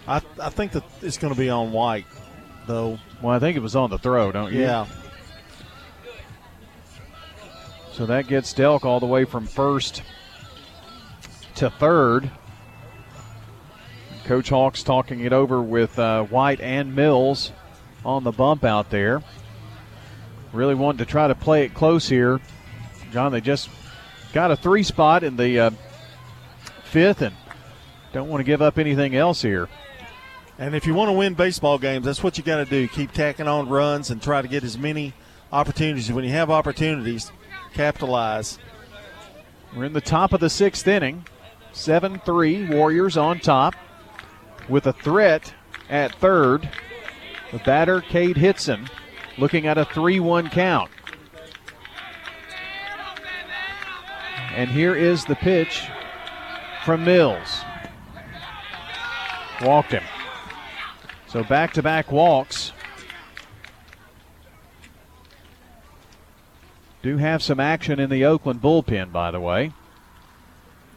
I, 0.09 0.21
I 0.41 0.51
think 0.51 0.73
that 0.73 0.85
it's 1.03 1.19
going 1.19 1.33
to 1.33 1.39
be 1.39 1.51
on 1.51 1.73
White, 1.73 2.07
though. 2.67 2.99
Well, 3.21 3.35
I 3.35 3.39
think 3.39 3.57
it 3.57 3.61
was 3.61 3.77
on 3.77 3.91
the 3.91 3.99
throw, 3.99 4.33
don't 4.33 4.53
you? 4.53 4.61
Yeah. 4.61 4.87
So 7.97 8.05
that 8.05 8.27
gets 8.27 8.53
Delk 8.53 8.85
all 8.85 9.01
the 9.01 9.07
way 9.07 9.25
from 9.25 9.47
first 9.47 10.03
to 11.55 11.71
third. 11.71 12.31
Coach 14.27 14.51
Hawks 14.51 14.83
talking 14.83 15.21
it 15.21 15.33
over 15.33 15.63
with 15.63 15.99
uh, 15.99 16.25
White 16.25 16.61
and 16.61 16.95
Mills 16.95 17.53
on 18.05 18.23
the 18.23 18.33
bump 18.33 18.65
out 18.65 18.91
there. 18.91 19.23
Really 20.53 20.75
wanted 20.75 20.99
to 20.99 21.07
try 21.07 21.27
to 21.27 21.35
play 21.35 21.65
it 21.65 21.73
close 21.73 22.07
here. 22.07 22.39
John, 23.13 23.33
they 23.33 23.41
just 23.41 23.71
got 24.35 24.51
a 24.51 24.57
three 24.57 24.83
spot 24.83 25.25
in 25.25 25.39
the 25.39 25.59
uh, 25.59 25.71
fifth 26.85 27.23
and 27.23 27.35
don't 28.13 28.29
want 28.29 28.41
to 28.41 28.45
give 28.45 28.61
up 28.61 28.77
anything 28.77 29.17
else 29.17 29.41
here. 29.41 29.71
And 30.59 30.75
if 30.75 30.87
you 30.87 30.93
want 30.93 31.09
to 31.09 31.13
win 31.15 31.33
baseball 31.33 31.79
games, 31.79 32.05
that's 32.05 32.23
what 32.23 32.37
you 32.37 32.45
got 32.45 32.59
to 32.59 32.67
do. 32.67 32.89
Keep 32.89 33.13
tacking 33.13 33.49
on 33.49 33.71
runs 33.71 34.11
and 34.11 34.21
try 34.21 34.43
to 34.43 34.49
get 34.49 34.65
as 34.65 34.77
many 34.77 35.15
opportunities. 35.51 36.13
When 36.13 36.25
you 36.25 36.31
have 36.33 36.51
opportunities, 36.51 37.33
capitalize. 37.77 38.59
We're 39.77 39.85
in 39.85 39.93
the 39.93 40.01
top 40.01 40.33
of 40.33 40.41
the 40.41 40.51
sixth 40.51 40.89
inning. 40.89 41.27
7 41.73 42.21
3, 42.21 42.71
Warriors 42.71 43.19
on 43.19 43.39
top 43.39 43.75
with 44.67 44.87
a 44.87 44.95
threat 44.95 45.53
at 45.91 46.15
third. 46.15 46.69
The 47.53 47.59
batter, 47.59 48.01
Cade 48.01 48.39
Hitson, 48.39 48.89
looking 49.37 49.67
at 49.67 49.77
a 49.77 49.85
3 49.85 50.19
1 50.21 50.49
count. 50.49 50.91
And 54.55 54.71
here 54.71 54.97
is 54.97 55.27
the 55.27 55.37
pitch 55.37 55.87
from 56.85 57.05
Mills. 57.05 57.61
Walked 59.61 59.93
him. 59.93 60.05
So 61.27 61.45
back 61.45 61.75
to 61.75 61.83
back 61.83 62.11
walks. 62.11 62.73
Do 67.07 67.19
have 67.19 67.41
some 67.41 67.61
action 67.61 68.01
in 68.01 68.11
the 68.11 68.25
Oakland 68.25 68.61
bullpen, 68.61 69.13
by 69.13 69.31
the 69.31 69.39
way. 69.39 69.71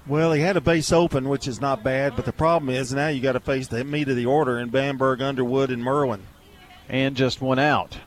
Well, 0.07 0.31
he 0.31 0.41
had 0.41 0.57
a 0.57 0.61
base 0.61 0.91
open, 0.91 1.29
which 1.29 1.47
is 1.47 1.61
not 1.61 1.83
bad, 1.83 2.15
but 2.15 2.25
the 2.25 2.33
problem 2.33 2.71
is 2.71 2.91
now 2.91 3.09
you 3.09 3.21
got 3.21 3.33
to 3.33 3.39
face 3.39 3.67
the 3.67 3.83
meat 3.83 4.09
of 4.09 4.15
the 4.15 4.25
order 4.25 4.57
in 4.57 4.69
Bamberg, 4.69 5.21
Underwood, 5.21 5.69
and 5.69 5.83
Merwin. 5.83 6.23
And 6.89 7.15
just 7.15 7.41
one 7.41 7.59
out. 7.59 7.99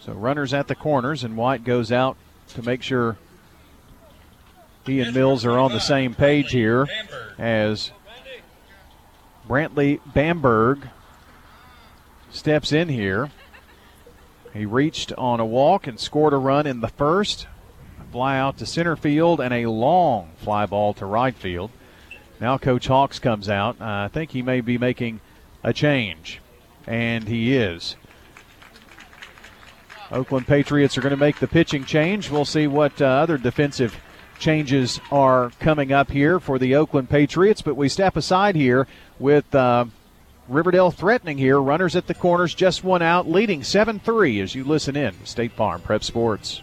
So 0.00 0.12
runners 0.12 0.52
at 0.52 0.68
the 0.68 0.74
corners, 0.74 1.24
and 1.24 1.34
White 1.34 1.64
goes 1.64 1.90
out 1.90 2.18
to 2.48 2.62
make 2.62 2.82
sure 2.82 3.16
he 4.84 5.00
and 5.00 5.14
Mills 5.14 5.46
are 5.46 5.58
on 5.58 5.72
the 5.72 5.80
same 5.80 6.14
page 6.14 6.50
here 6.50 6.86
as 7.38 7.90
Brantley 9.48 9.98
Bamberg 10.12 10.90
steps 12.30 12.70
in 12.70 12.90
here. 12.90 13.30
He 14.58 14.66
reached 14.66 15.12
on 15.12 15.38
a 15.38 15.46
walk 15.46 15.86
and 15.86 16.00
scored 16.00 16.32
a 16.32 16.36
run 16.36 16.66
in 16.66 16.80
the 16.80 16.88
first. 16.88 17.46
Fly 18.10 18.36
out 18.36 18.58
to 18.58 18.66
center 18.66 18.96
field 18.96 19.40
and 19.40 19.54
a 19.54 19.66
long 19.66 20.30
fly 20.38 20.66
ball 20.66 20.94
to 20.94 21.06
right 21.06 21.36
field. 21.36 21.70
Now 22.40 22.58
Coach 22.58 22.88
Hawks 22.88 23.20
comes 23.20 23.48
out. 23.48 23.80
Uh, 23.80 23.84
I 23.84 24.08
think 24.08 24.32
he 24.32 24.42
may 24.42 24.60
be 24.60 24.76
making 24.76 25.20
a 25.62 25.72
change, 25.72 26.40
and 26.88 27.28
he 27.28 27.54
is. 27.54 27.94
Oakland 30.10 30.48
Patriots 30.48 30.98
are 30.98 31.02
going 31.02 31.10
to 31.10 31.16
make 31.16 31.38
the 31.38 31.46
pitching 31.46 31.84
change. 31.84 32.28
We'll 32.28 32.44
see 32.44 32.66
what 32.66 33.00
uh, 33.00 33.04
other 33.04 33.38
defensive 33.38 33.96
changes 34.40 34.98
are 35.12 35.52
coming 35.60 35.92
up 35.92 36.10
here 36.10 36.40
for 36.40 36.58
the 36.58 36.74
Oakland 36.74 37.10
Patriots, 37.10 37.62
but 37.62 37.76
we 37.76 37.88
step 37.88 38.16
aside 38.16 38.56
here 38.56 38.88
with 39.20 39.54
uh, 39.54 39.84
Riverdale 40.48 40.90
threatening 40.90 41.36
here. 41.36 41.60
Runners 41.60 41.94
at 41.94 42.06
the 42.06 42.14
corners, 42.14 42.54
just 42.54 42.82
one 42.82 43.02
out, 43.02 43.28
leading 43.28 43.62
7 43.62 44.00
3 44.00 44.40
as 44.40 44.54
you 44.54 44.64
listen 44.64 44.96
in. 44.96 45.14
State 45.24 45.52
Farm 45.52 45.80
Prep 45.82 46.02
Sports. 46.02 46.62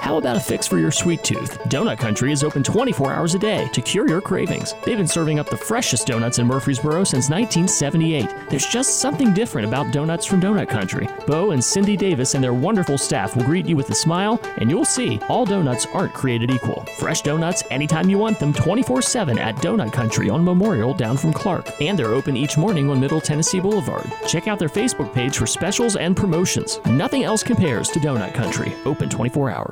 How 0.00 0.16
about 0.16 0.36
a 0.36 0.40
fix 0.40 0.66
for 0.66 0.78
your 0.78 0.90
sweet 0.90 1.22
tooth? 1.22 1.58
Donut 1.68 1.98
Country 1.98 2.32
is 2.32 2.42
open 2.42 2.62
24 2.62 3.12
hours 3.12 3.34
a 3.34 3.38
day 3.38 3.68
to 3.72 3.80
cure 3.80 4.08
your 4.08 4.20
cravings. 4.20 4.74
They've 4.84 4.96
been 4.96 5.06
serving 5.06 5.38
up 5.38 5.48
the 5.48 5.56
freshest 5.56 6.06
donuts 6.06 6.38
in 6.38 6.46
Murfreesboro 6.46 7.04
since 7.04 7.30
1978. 7.30 8.50
There's 8.50 8.66
just 8.66 8.98
something 8.98 9.32
different 9.32 9.68
about 9.68 9.92
donuts 9.92 10.26
from 10.26 10.40
Donut 10.40 10.68
Country. 10.68 11.08
Bo 11.26 11.52
and 11.52 11.64
Cindy 11.64 11.96
Davis 11.96 12.34
and 12.34 12.42
their 12.42 12.52
wonderful 12.52 12.98
staff 12.98 13.36
will 13.36 13.44
greet 13.44 13.66
you 13.66 13.76
with 13.76 13.90
a 13.90 13.94
smile, 13.94 14.40
and 14.58 14.68
you'll 14.68 14.84
see 14.84 15.18
all 15.28 15.44
donuts 15.44 15.86
aren't 15.94 16.14
created 16.14 16.50
equal. 16.50 16.84
Fresh 16.98 17.22
donuts 17.22 17.62
anytime 17.70 18.10
you 18.10 18.18
want 18.18 18.38
them 18.38 18.52
24 18.52 19.02
7 19.02 19.38
at 19.38 19.56
Donut 19.56 19.92
Country 19.92 20.28
on 20.28 20.44
Memorial 20.44 20.94
down 20.94 21.16
from 21.16 21.32
Clark. 21.32 21.80
And 21.80 21.98
they're 21.98 22.08
open 22.08 22.36
each 22.36 22.58
morning 22.58 22.90
on 22.90 23.00
Middle 23.00 23.20
Tennessee 23.20 23.60
Boulevard. 23.60 24.10
Check 24.26 24.48
out 24.48 24.58
their 24.58 24.68
Facebook 24.68 25.14
page 25.14 25.38
for 25.38 25.46
specials 25.46 25.96
and 25.96 26.16
promotions. 26.16 26.80
Nothing 26.86 27.22
else 27.22 27.42
compares 27.42 27.88
to 27.90 28.00
Donut 28.00 28.34
Country, 28.34 28.74
open 28.84 29.08
24 29.08 29.50
hours. 29.50 29.71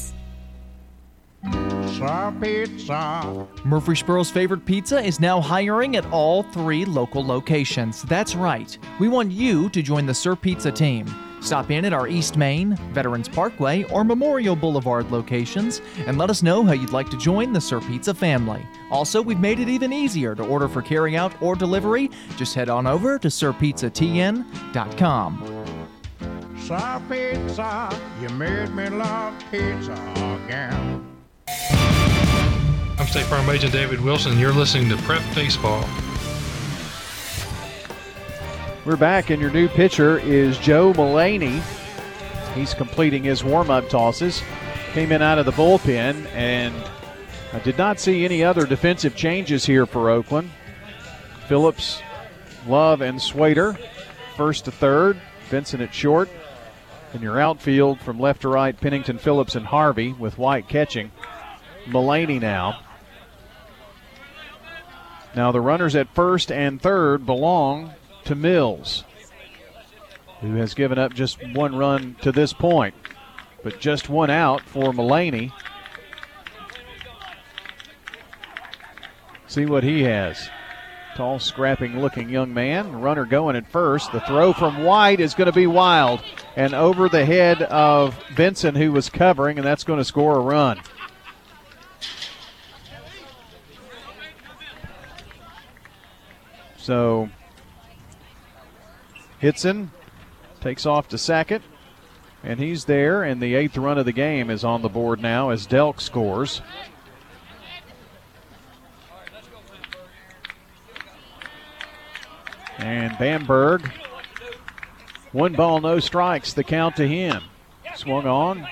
Pizza, 1.43 2.33
pizza. 2.41 3.47
Murfreesboro's 3.65 4.29
favorite 4.29 4.63
pizza 4.65 4.99
is 4.99 5.19
now 5.19 5.41
hiring 5.41 5.95
at 5.95 6.05
all 6.11 6.43
three 6.43 6.85
local 6.85 7.25
locations. 7.25 8.03
That's 8.03 8.35
right. 8.35 8.77
We 8.99 9.07
want 9.07 9.31
you 9.31 9.69
to 9.69 9.81
join 9.81 10.05
the 10.05 10.13
Sir 10.13 10.35
Pizza 10.35 10.71
team. 10.71 11.07
Stop 11.41 11.71
in 11.71 11.85
at 11.85 11.93
our 11.93 12.07
East 12.07 12.37
Main, 12.37 12.75
Veterans 12.93 13.27
Parkway, 13.27 13.83
or 13.85 14.03
Memorial 14.03 14.55
Boulevard 14.55 15.11
locations 15.11 15.81
and 16.05 16.19
let 16.19 16.29
us 16.29 16.43
know 16.43 16.63
how 16.63 16.73
you'd 16.73 16.91
like 16.91 17.09
to 17.09 17.17
join 17.17 17.51
the 17.51 17.61
Sir 17.61 17.81
Pizza 17.81 18.13
family. 18.13 18.63
Also, 18.91 19.19
we've 19.21 19.39
made 19.39 19.59
it 19.59 19.67
even 19.67 19.91
easier 19.91 20.35
to 20.35 20.43
order 20.43 20.67
for 20.67 20.83
carryout 20.83 21.33
or 21.41 21.55
delivery. 21.55 22.11
Just 22.37 22.53
head 22.53 22.69
on 22.69 22.85
over 22.85 23.17
to 23.17 23.27
sirpizzatn.com. 23.27 25.65
Sir 26.59 27.01
Pizza, 27.09 27.99
you 28.21 28.29
made 28.29 28.69
me 28.75 28.87
love 28.89 29.33
pizza 29.51 29.93
again. 30.45 31.10
State 33.11 33.25
Farm 33.25 33.49
Agent 33.49 33.73
David 33.73 33.99
Wilson. 33.99 34.39
You're 34.39 34.53
listening 34.53 34.87
to 34.87 34.95
Prep 35.03 35.21
Baseball. 35.35 35.83
We're 38.85 38.95
back, 38.95 39.29
and 39.29 39.41
your 39.41 39.51
new 39.51 39.67
pitcher 39.67 40.19
is 40.19 40.57
Joe 40.57 40.93
Mullaney. 40.93 41.61
He's 42.55 42.73
completing 42.73 43.21
his 43.21 43.43
warm 43.43 43.69
up 43.69 43.89
tosses. 43.89 44.41
Came 44.93 45.11
in 45.11 45.21
out 45.21 45.39
of 45.39 45.45
the 45.45 45.51
bullpen, 45.51 46.25
and 46.27 46.73
I 47.51 47.59
did 47.59 47.77
not 47.77 47.99
see 47.99 48.23
any 48.23 48.45
other 48.45 48.65
defensive 48.65 49.13
changes 49.13 49.65
here 49.65 49.85
for 49.85 50.09
Oakland. 50.09 50.49
Phillips, 51.49 52.01
Love, 52.65 53.01
and 53.01 53.21
Swader, 53.21 53.77
first 54.37 54.63
to 54.63 54.71
third. 54.71 55.19
Vincent 55.49 55.81
at 55.81 55.93
short. 55.93 56.29
In 57.13 57.21
your 57.21 57.41
outfield 57.41 57.99
from 57.99 58.21
left 58.21 58.43
to 58.43 58.47
right, 58.47 58.79
Pennington, 58.79 59.17
Phillips, 59.17 59.55
and 59.55 59.65
Harvey 59.65 60.13
with 60.13 60.37
White 60.37 60.69
catching. 60.69 61.11
Mullaney 61.87 62.39
now. 62.39 62.79
Now 65.35 65.51
the 65.51 65.61
runners 65.61 65.95
at 65.95 66.13
first 66.13 66.51
and 66.51 66.81
third 66.81 67.25
belong 67.25 67.93
to 68.25 68.35
Mills, 68.35 69.03
who 70.41 70.55
has 70.55 70.73
given 70.73 70.97
up 70.97 71.13
just 71.13 71.39
one 71.53 71.75
run 71.75 72.15
to 72.21 72.31
this 72.31 72.53
point, 72.53 72.95
but 73.63 73.79
just 73.79 74.09
one 74.09 74.29
out 74.29 74.61
for 74.61 74.91
Mullaney. 74.91 75.53
See 79.47 79.65
what 79.65 79.83
he 79.83 80.03
has. 80.03 80.49
Tall, 81.15 81.39
scrapping 81.39 81.99
looking 81.99 82.29
young 82.29 82.53
man. 82.53 83.01
Runner 83.01 83.25
going 83.25 83.57
at 83.57 83.69
first. 83.69 84.11
The 84.13 84.21
throw 84.21 84.53
from 84.53 84.83
White 84.83 85.19
is 85.19 85.33
going 85.33 85.47
to 85.47 85.51
be 85.51 85.67
wild 85.67 86.23
and 86.55 86.73
over 86.73 87.09
the 87.09 87.25
head 87.25 87.61
of 87.63 88.17
Benson, 88.35 88.75
who 88.75 88.91
was 88.91 89.09
covering, 89.09 89.57
and 89.57 89.65
that's 89.65 89.83
going 89.83 89.99
to 89.99 90.05
score 90.05 90.37
a 90.37 90.41
run. 90.41 90.79
So 96.81 97.29
Hitson 99.39 99.91
takes 100.61 100.87
off 100.87 101.07
to 101.09 101.17
second, 101.17 101.63
and 102.43 102.59
he's 102.59 102.85
there. 102.85 103.23
And 103.23 103.39
the 103.39 103.53
eighth 103.53 103.77
run 103.77 103.99
of 103.99 104.05
the 104.05 104.11
game 104.11 104.49
is 104.49 104.63
on 104.63 104.81
the 104.81 104.89
board 104.89 105.21
now 105.21 105.51
as 105.51 105.67
Delk 105.67 106.01
scores. 106.01 106.61
And 112.79 113.15
Bamberg, 113.19 113.87
one 115.33 115.53
ball, 115.53 115.81
no 115.81 115.99
strikes, 115.99 116.53
the 116.53 116.63
count 116.63 116.95
to 116.95 117.07
him. 117.07 117.43
Swung 117.95 118.25
on, 118.25 118.67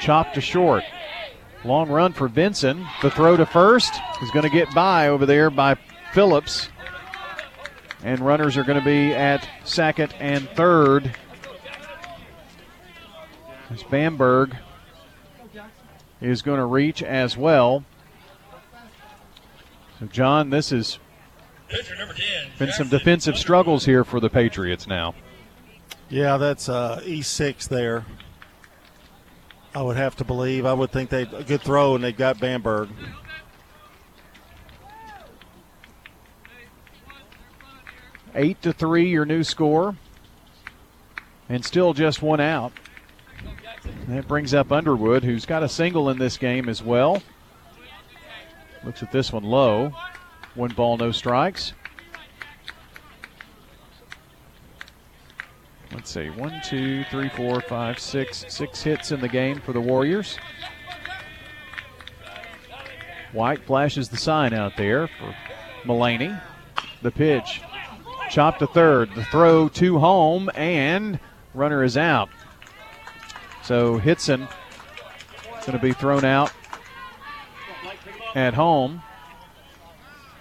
chopped 0.00 0.34
to 0.34 0.40
short. 0.40 0.82
Long 1.64 1.88
run 1.88 2.12
for 2.12 2.26
Vincent. 2.26 2.84
The 3.02 3.10
throw 3.10 3.36
to 3.36 3.46
first 3.46 3.92
is 4.20 4.30
going 4.32 4.42
to 4.42 4.50
get 4.50 4.74
by 4.74 5.08
over 5.08 5.26
there 5.26 5.48
by 5.48 5.76
Phillips. 6.12 6.70
And 8.02 8.20
runners 8.20 8.56
are 8.56 8.64
going 8.64 8.78
to 8.78 8.84
be 8.84 9.12
at 9.12 9.46
second 9.64 10.14
and 10.18 10.48
third. 10.50 11.14
As 13.70 13.82
Bamberg 13.84 14.56
is 16.20 16.42
going 16.42 16.58
to 16.58 16.64
reach 16.64 17.02
as 17.02 17.36
well. 17.36 17.84
So, 19.98 20.06
John, 20.06 20.50
this 20.50 20.70
has 20.70 20.98
been 22.58 22.72
some 22.72 22.88
defensive 22.88 23.36
struggles 23.36 23.84
here 23.84 24.02
for 24.02 24.18
the 24.18 24.30
Patriots 24.30 24.86
now. 24.86 25.14
Yeah, 26.08 26.38
that's 26.38 26.68
uh, 26.68 27.00
E6 27.04 27.68
there. 27.68 28.04
I 29.74 29.82
would 29.82 29.96
have 29.96 30.16
to 30.16 30.24
believe. 30.24 30.66
I 30.66 30.72
would 30.72 30.90
think 30.90 31.10
they 31.10 31.22
a 31.22 31.44
good 31.44 31.62
throw, 31.62 31.94
and 31.94 32.02
they 32.02 32.12
got 32.12 32.40
Bamberg. 32.40 32.88
Eight 38.34 38.62
to 38.62 38.72
three, 38.72 39.08
your 39.08 39.24
new 39.24 39.42
score, 39.42 39.96
and 41.48 41.64
still 41.64 41.92
just 41.92 42.22
one 42.22 42.40
out. 42.40 42.72
That 44.08 44.28
brings 44.28 44.54
up 44.54 44.70
Underwood, 44.70 45.24
who's 45.24 45.46
got 45.46 45.62
a 45.62 45.68
single 45.68 46.10
in 46.10 46.18
this 46.18 46.36
game 46.36 46.68
as 46.68 46.82
well. 46.82 47.22
Looks 48.84 49.02
at 49.02 49.12
this 49.12 49.32
one 49.32 49.44
low. 49.44 49.92
One 50.54 50.70
ball, 50.70 50.96
no 50.96 51.12
strikes. 51.12 51.72
Let's 55.92 56.10
see. 56.10 56.30
One, 56.30 56.60
two, 56.64 57.04
three, 57.10 57.28
four, 57.30 57.60
five, 57.60 57.98
six. 57.98 58.44
Six 58.48 58.82
hits 58.82 59.12
in 59.12 59.20
the 59.20 59.28
game 59.28 59.60
for 59.60 59.72
the 59.72 59.80
Warriors. 59.80 60.38
White 63.32 63.64
flashes 63.64 64.08
the 64.08 64.16
sign 64.16 64.52
out 64.52 64.76
there 64.76 65.08
for 65.08 65.34
Mullaney. 65.84 66.34
The 67.02 67.10
pitch. 67.10 67.60
Chop 68.30 68.58
to 68.58 68.66
third. 68.68 69.12
The 69.16 69.24
throw 69.24 69.68
to 69.70 69.98
home, 69.98 70.50
and 70.54 71.18
runner 71.52 71.82
is 71.82 71.96
out. 71.96 72.28
So 73.64 73.98
Hitson 73.98 74.42
is 74.42 75.66
going 75.66 75.76
to 75.76 75.82
be 75.82 75.92
thrown 75.92 76.24
out 76.24 76.52
at 78.36 78.54
home. 78.54 79.02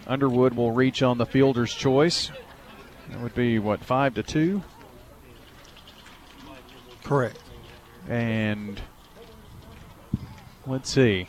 Underwood 0.06 0.53
will 0.53 0.72
reach 0.72 1.02
on 1.02 1.18
the 1.18 1.26
fielder's 1.26 1.74
choice. 1.74 2.32
That 3.10 3.22
would 3.22 3.34
be 3.34 3.57
what 3.57 3.84
five 3.84 4.14
to 4.16 4.24
two. 4.24 4.64
Correct. 7.03 7.40
And 8.07 8.80
let's 10.68 10.91
see. 10.91 11.28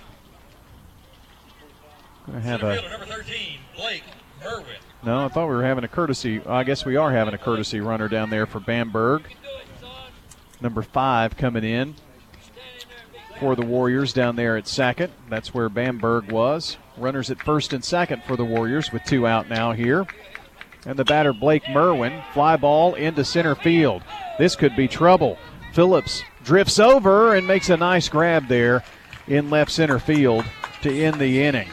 Going 2.26 2.42
to 2.42 2.46
have 2.46 2.62
a. 2.62 2.76
Number 2.76 3.06
13, 3.06 3.58
Blake 3.76 4.02
Merwin. 4.42 4.76
No, 5.02 5.24
I 5.24 5.28
thought 5.28 5.48
we 5.48 5.54
were 5.54 5.64
having 5.64 5.84
a 5.84 5.88
courtesy. 5.88 6.42
I 6.46 6.62
guess 6.62 6.84
we 6.84 6.96
are 6.96 7.10
having 7.10 7.32
a 7.32 7.38
courtesy 7.38 7.80
runner 7.80 8.08
down 8.08 8.28
there 8.28 8.46
for 8.46 8.60
Bamberg. 8.60 9.22
Number 10.60 10.82
five 10.82 11.36
coming 11.38 11.64
in 11.64 11.94
for 13.38 13.56
the 13.56 13.64
Warriors 13.64 14.12
down 14.12 14.36
there 14.36 14.58
at 14.58 14.68
second. 14.68 15.10
That's 15.30 15.54
where 15.54 15.70
Bamberg 15.70 16.30
was. 16.30 16.76
Runners 16.98 17.30
at 17.30 17.42
first 17.42 17.72
and 17.72 17.82
second 17.82 18.22
for 18.24 18.36
the 18.36 18.44
Warriors 18.44 18.92
with 18.92 19.02
two 19.04 19.26
out 19.26 19.48
now 19.48 19.72
here. 19.72 20.06
And 20.84 20.98
the 20.98 21.04
batter, 21.04 21.32
Blake 21.32 21.68
Merwin, 21.70 22.22
fly 22.34 22.56
ball 22.56 22.94
into 22.94 23.24
center 23.24 23.54
field. 23.54 24.02
This 24.38 24.54
could 24.54 24.76
be 24.76 24.86
trouble. 24.86 25.38
Phillips 25.72 26.22
drifts 26.44 26.78
over 26.78 27.34
and 27.34 27.46
makes 27.46 27.70
a 27.70 27.76
nice 27.76 28.08
grab 28.08 28.48
there 28.48 28.84
in 29.26 29.48
left 29.48 29.70
center 29.70 29.98
field 29.98 30.44
to 30.82 30.90
end 30.90 31.18
the 31.18 31.42
inning. 31.42 31.68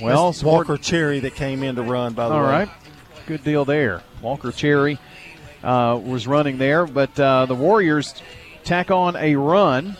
Well, 0.00 0.32
That's 0.32 0.42
Walker 0.42 0.76
Cherry 0.76 1.20
that 1.20 1.34
came 1.34 1.62
in 1.62 1.76
to 1.76 1.82
run, 1.82 2.14
by 2.14 2.28
the 2.28 2.34
all 2.34 2.40
way. 2.40 2.46
All 2.46 2.52
right. 2.52 2.68
Good 3.26 3.44
deal 3.44 3.64
there. 3.64 4.02
Walker 4.22 4.52
Cherry 4.52 4.98
uh, 5.62 6.00
was 6.02 6.26
running 6.26 6.58
there, 6.58 6.86
but 6.86 7.18
uh, 7.18 7.46
the 7.46 7.54
Warriors 7.54 8.14
tack 8.64 8.90
on 8.90 9.16
a 9.16 9.36
run. 9.36 9.96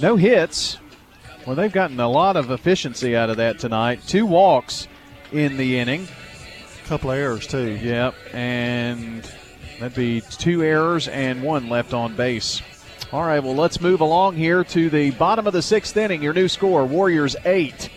No 0.00 0.16
hits. 0.16 0.78
Well, 1.46 1.56
they've 1.56 1.72
gotten 1.72 1.98
a 2.00 2.08
lot 2.08 2.36
of 2.36 2.50
efficiency 2.50 3.16
out 3.16 3.30
of 3.30 3.38
that 3.38 3.58
tonight. 3.58 4.00
Two 4.06 4.26
walks 4.26 4.88
in 5.32 5.56
the 5.56 5.78
inning. 5.78 6.06
A 6.84 6.88
couple 6.88 7.10
of 7.10 7.18
errors, 7.18 7.46
too. 7.46 7.72
Yep. 7.82 8.14
And 8.32 9.22
that'd 9.78 9.96
be 9.96 10.20
two 10.20 10.62
errors 10.62 11.08
and 11.08 11.42
one 11.42 11.68
left 11.68 11.92
on 11.92 12.14
base. 12.14 12.62
All 13.12 13.24
right, 13.24 13.42
well, 13.42 13.56
let's 13.56 13.80
move 13.80 14.00
along 14.00 14.36
here 14.36 14.62
to 14.62 14.88
the 14.88 15.10
bottom 15.12 15.46
of 15.46 15.52
the 15.52 15.62
sixth 15.62 15.96
inning. 15.96 16.22
Your 16.22 16.32
new 16.32 16.46
score 16.46 16.84
Warriors 16.84 17.34
8, 17.44 17.90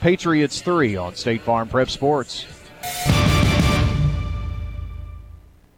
Patriots 0.00 0.60
3 0.60 0.96
on 0.96 1.14
State 1.14 1.42
Farm 1.42 1.68
Prep 1.68 1.90
Sports. 1.90 2.46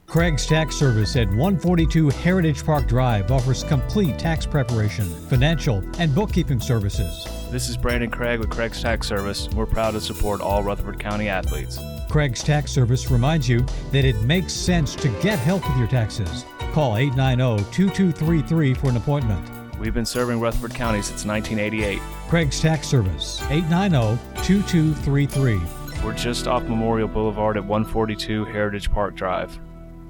Craig's 0.05 0.45
Tax 0.45 0.75
Service 0.75 1.15
at 1.15 1.27
142 1.29 2.09
Heritage 2.09 2.65
Park 2.65 2.85
Drive 2.85 3.31
offers 3.31 3.63
complete 3.63 4.19
tax 4.19 4.45
preparation, 4.45 5.05
financial, 5.29 5.81
and 5.99 6.13
bookkeeping 6.13 6.59
services. 6.59 7.25
This 7.49 7.69
is 7.69 7.77
Brandon 7.77 8.11
Craig 8.11 8.39
with 8.39 8.49
Craig's 8.49 8.81
Tax 8.81 9.07
Service. 9.07 9.47
We're 9.55 9.65
proud 9.65 9.91
to 9.91 10.01
support 10.01 10.41
all 10.41 10.63
Rutherford 10.63 10.99
County 10.99 11.29
athletes. 11.29 11.79
Craig's 12.09 12.43
Tax 12.43 12.71
Service 12.73 13.09
reminds 13.09 13.47
you 13.47 13.65
that 13.93 14.03
it 14.03 14.21
makes 14.23 14.51
sense 14.51 14.95
to 14.95 15.07
get 15.21 15.39
help 15.39 15.65
with 15.65 15.77
your 15.77 15.87
taxes. 15.87 16.45
Call 16.73 16.97
890 16.97 17.63
2233 17.71 18.73
for 18.73 18.89
an 18.89 18.97
appointment. 18.97 19.60
We've 19.81 19.95
been 19.95 20.05
serving 20.05 20.39
Rutherford 20.39 20.75
County 20.75 21.01
since 21.01 21.25
1988. 21.25 21.99
Craig's 22.29 22.61
Tax 22.61 22.87
Service, 22.87 23.41
890 23.49 24.21
2233. 24.43 25.59
We're 26.05 26.13
just 26.13 26.45
off 26.45 26.61
Memorial 26.61 27.07
Boulevard 27.07 27.57
at 27.57 27.65
142 27.65 28.45
Heritage 28.45 28.91
Park 28.91 29.15
Drive. 29.15 29.57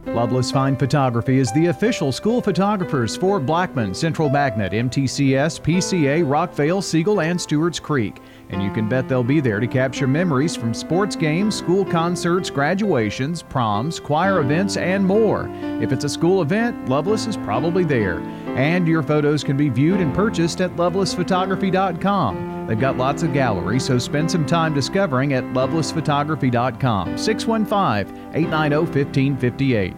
Loveless 0.08 0.52
Fine 0.52 0.76
Photography 0.76 1.38
is 1.38 1.54
the 1.54 1.68
official 1.68 2.12
school 2.12 2.42
photographers 2.42 3.16
for 3.16 3.40
Blackman, 3.40 3.94
Central 3.94 4.30
Magnet, 4.30 4.74
MTCS, 4.74 5.62
PCA, 5.62 6.26
Rockvale, 6.26 6.84
Siegel, 6.84 7.22
and 7.22 7.40
Stewart's 7.40 7.80
Creek. 7.80 8.20
And 8.52 8.62
you 8.62 8.72
can 8.72 8.90
bet 8.90 9.08
they'll 9.08 9.24
be 9.24 9.40
there 9.40 9.60
to 9.60 9.68
capture 9.68 10.08
memories 10.08 10.56
from 10.56 10.74
sports 10.74 11.16
games, 11.16 11.56
school 11.58 11.86
concerts, 11.86 12.50
graduations, 12.50 13.42
proms, 13.42 14.00
choir 14.00 14.42
events, 14.42 14.78
and 14.78 15.06
more. 15.06 15.50
If 15.82 15.92
it's 15.92 16.04
a 16.04 16.10
school 16.10 16.42
event, 16.42 16.90
Loveless 16.90 17.28
is 17.28 17.38
probably 17.38 17.84
there. 17.84 18.20
And 18.56 18.88
your 18.88 19.04
photos 19.04 19.44
can 19.44 19.56
be 19.56 19.70
viewed 19.70 20.02
and 20.02 20.14
purchased 20.14 20.60
at 20.60 20.76
lovelessphotography.com. 20.76 22.68
They've 22.68 22.80
got 22.80 22.98
lots 22.98 23.24
of 23.24 23.34
galleries, 23.34 23.86
so 23.86 23.98
spend 23.98 24.30
some 24.30 24.46
time 24.46 24.74
discovering 24.74 25.34
at 25.34 25.44
lovelessphotography.com. 25.46 27.18
615 27.18 28.18
890 28.36 28.76
1558. 28.78 29.94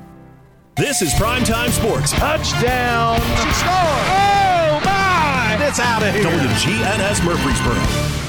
This 0.75 1.01
is 1.01 1.13
Primetime 1.13 1.69
Sports. 1.69 2.13
Touchdown! 2.13 3.19
She 3.19 3.51
scored! 3.53 4.07
Oh, 4.09 4.81
my! 4.85 5.57
It's 5.67 5.79
out 5.79 6.01
of 6.01 6.13
here. 6.13 6.23
WGNS 6.23 7.23
Murfreesboro. 7.25 8.22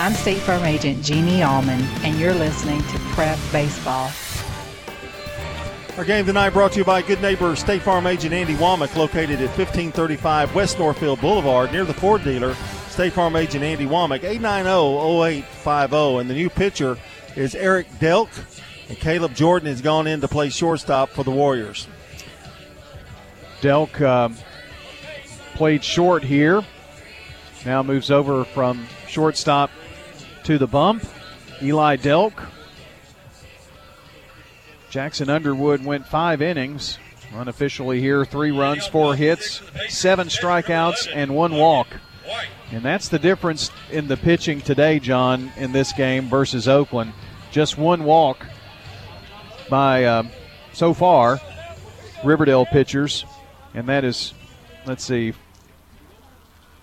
I'm 0.00 0.14
State 0.14 0.38
Farm 0.38 0.64
Agent 0.64 1.04
Jeannie 1.04 1.42
Allman, 1.42 1.82
and 2.02 2.18
you're 2.18 2.32
listening 2.32 2.82
to 2.84 2.98
Prep 3.10 3.38
Baseball. 3.52 4.10
Our 5.98 6.06
game 6.06 6.24
tonight 6.24 6.54
brought 6.54 6.72
to 6.72 6.78
you 6.78 6.86
by 6.86 7.02
good 7.02 7.20
neighbor 7.20 7.54
State 7.54 7.82
Farm 7.82 8.06
agent 8.06 8.32
Andy 8.32 8.54
Womack, 8.54 8.96
located 8.96 9.42
at 9.42 9.58
1535 9.58 10.54
West 10.54 10.78
Northfield 10.78 11.20
Boulevard 11.20 11.70
near 11.70 11.84
the 11.84 11.92
Ford 11.92 12.24
dealer. 12.24 12.54
State 12.88 13.12
Farm 13.12 13.36
agent 13.36 13.62
Andy 13.62 13.84
Womack, 13.84 14.20
890-0850. 14.20 16.22
And 16.22 16.30
the 16.30 16.34
new 16.34 16.48
pitcher 16.48 16.96
is 17.36 17.54
Eric 17.54 17.86
Delk. 17.98 18.30
And 18.88 18.96
Caleb 18.96 19.34
Jordan 19.34 19.68
has 19.68 19.82
gone 19.82 20.06
in 20.06 20.22
to 20.22 20.28
play 20.28 20.48
shortstop 20.48 21.10
for 21.10 21.24
the 21.24 21.30
Warriors. 21.30 21.86
Delk 23.60 24.00
um, 24.00 24.34
played 25.56 25.84
short 25.84 26.24
here. 26.24 26.64
Now 27.66 27.82
moves 27.82 28.10
over 28.10 28.44
from 28.44 28.86
shortstop 29.06 29.70
to 30.50 30.58
the 30.58 30.66
bump. 30.66 31.04
Eli 31.62 31.96
Delk. 31.96 32.32
Jackson 34.90 35.30
Underwood 35.30 35.84
went 35.84 36.08
five 36.08 36.42
innings. 36.42 36.98
Unofficially 37.32 38.00
here, 38.00 38.24
three 38.24 38.50
runs, 38.50 38.84
four 38.84 39.14
hits, 39.14 39.62
seven 39.88 40.26
strikeouts, 40.26 41.08
and 41.14 41.36
one 41.36 41.54
walk. 41.54 41.86
And 42.72 42.82
that's 42.82 43.08
the 43.08 43.20
difference 43.20 43.70
in 43.92 44.08
the 44.08 44.16
pitching 44.16 44.60
today, 44.60 44.98
John, 44.98 45.52
in 45.56 45.70
this 45.70 45.92
game 45.92 46.28
versus 46.28 46.66
Oakland. 46.66 47.12
Just 47.52 47.78
one 47.78 48.02
walk 48.02 48.44
by, 49.68 50.02
uh, 50.02 50.24
so 50.72 50.92
far, 50.92 51.38
Riverdale 52.24 52.66
pitchers. 52.66 53.24
And 53.72 53.88
that 53.88 54.02
is, 54.02 54.34
let's 54.84 55.04
see, 55.04 55.32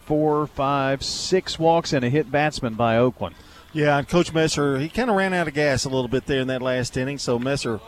four, 0.06 0.48
five, 0.48 1.04
six 1.04 1.60
walks 1.60 1.92
and 1.92 2.06
a 2.06 2.10
hit 2.10 2.32
batsman 2.32 2.76
by 2.76 2.96
Oakland. 2.96 3.36
Yeah, 3.74 3.98
and 3.98 4.08
Coach 4.08 4.34
Messer, 4.34 4.80
he 4.80 4.90
kind 4.90 5.10
of 5.10 5.16
ran 5.16 5.34
out 5.34 5.48
of 5.48 5.54
gas 5.54 5.86
a 5.86 5.90
little 5.90 6.08
bit 6.08 6.26
there 6.26 6.40
in 6.40 6.48
that 6.48 6.62
last 6.62 6.96
inning, 6.98 7.18
so 7.18 7.38
Messer 7.38 7.80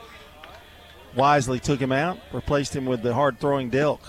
wisely 1.15 1.59
took 1.59 1.79
him 1.79 1.91
out, 1.91 2.19
replaced 2.31 2.75
him 2.75 2.85
with 2.85 3.01
the 3.01 3.13
hard 3.13 3.39
throwing 3.39 3.71
Delk. 3.71 3.99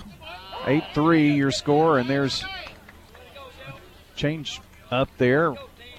8 0.67 0.83
3 0.93 1.33
your 1.33 1.51
score, 1.51 1.99
and 1.99 2.09
there's 2.09 2.45
change 4.15 4.61
up 4.91 5.09
there 5.17 5.55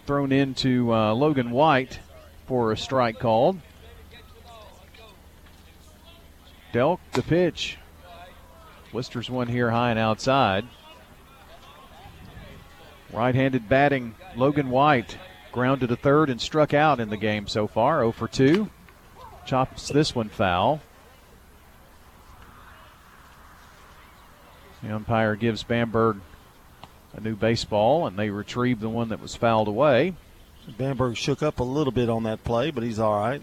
thrown 0.06 0.32
into 0.32 0.94
uh, 0.94 1.14
Logan 1.14 1.52
White 1.52 2.00
for 2.46 2.72
a 2.72 2.78
strike 2.78 3.18
called. 3.18 3.60
Delk 6.74 7.00
the 7.14 7.24
pitch. 7.24 7.78
Blisters 8.92 9.30
one 9.30 9.48
here 9.48 9.72
high 9.72 9.90
and 9.90 10.00
outside. 10.00 10.68
Right 13.12 13.34
handed 13.34 13.68
batting 13.68 14.16
Logan 14.36 14.70
White 14.70 15.18
grounded 15.52 15.90
to 15.90 15.96
third 15.96 16.30
and 16.30 16.40
struck 16.40 16.74
out 16.74 17.00
in 17.00 17.10
the 17.10 17.18
game 17.18 17.48
so 17.48 17.68
far, 17.68 18.00
0 18.00 18.12
for 18.12 18.28
2. 18.28 18.70
Chops 19.46 19.90
this 19.90 20.16
one 20.16 20.30
foul. 20.30 20.82
The 24.84 24.96
umpire 24.96 25.36
gives 25.36 25.64
Bamberg 25.64 26.18
a 27.14 27.20
new 27.20 27.36
baseball, 27.36 28.08
and 28.08 28.18
they 28.18 28.30
retrieve 28.30 28.80
the 28.80 28.90
one 28.90 29.10
that 29.10 29.22
was 29.22 29.36
fouled 29.36 29.68
away. 29.68 30.16
Bamberg 30.78 31.18
shook 31.18 31.44
up 31.44 31.60
a 31.60 31.64
little 31.64 31.92
bit 31.92 32.10
on 32.10 32.24
that 32.24 32.44
play, 32.44 32.72
but 32.72 32.84
he's 32.84 33.00
all 33.00 33.20
right. 33.20 33.42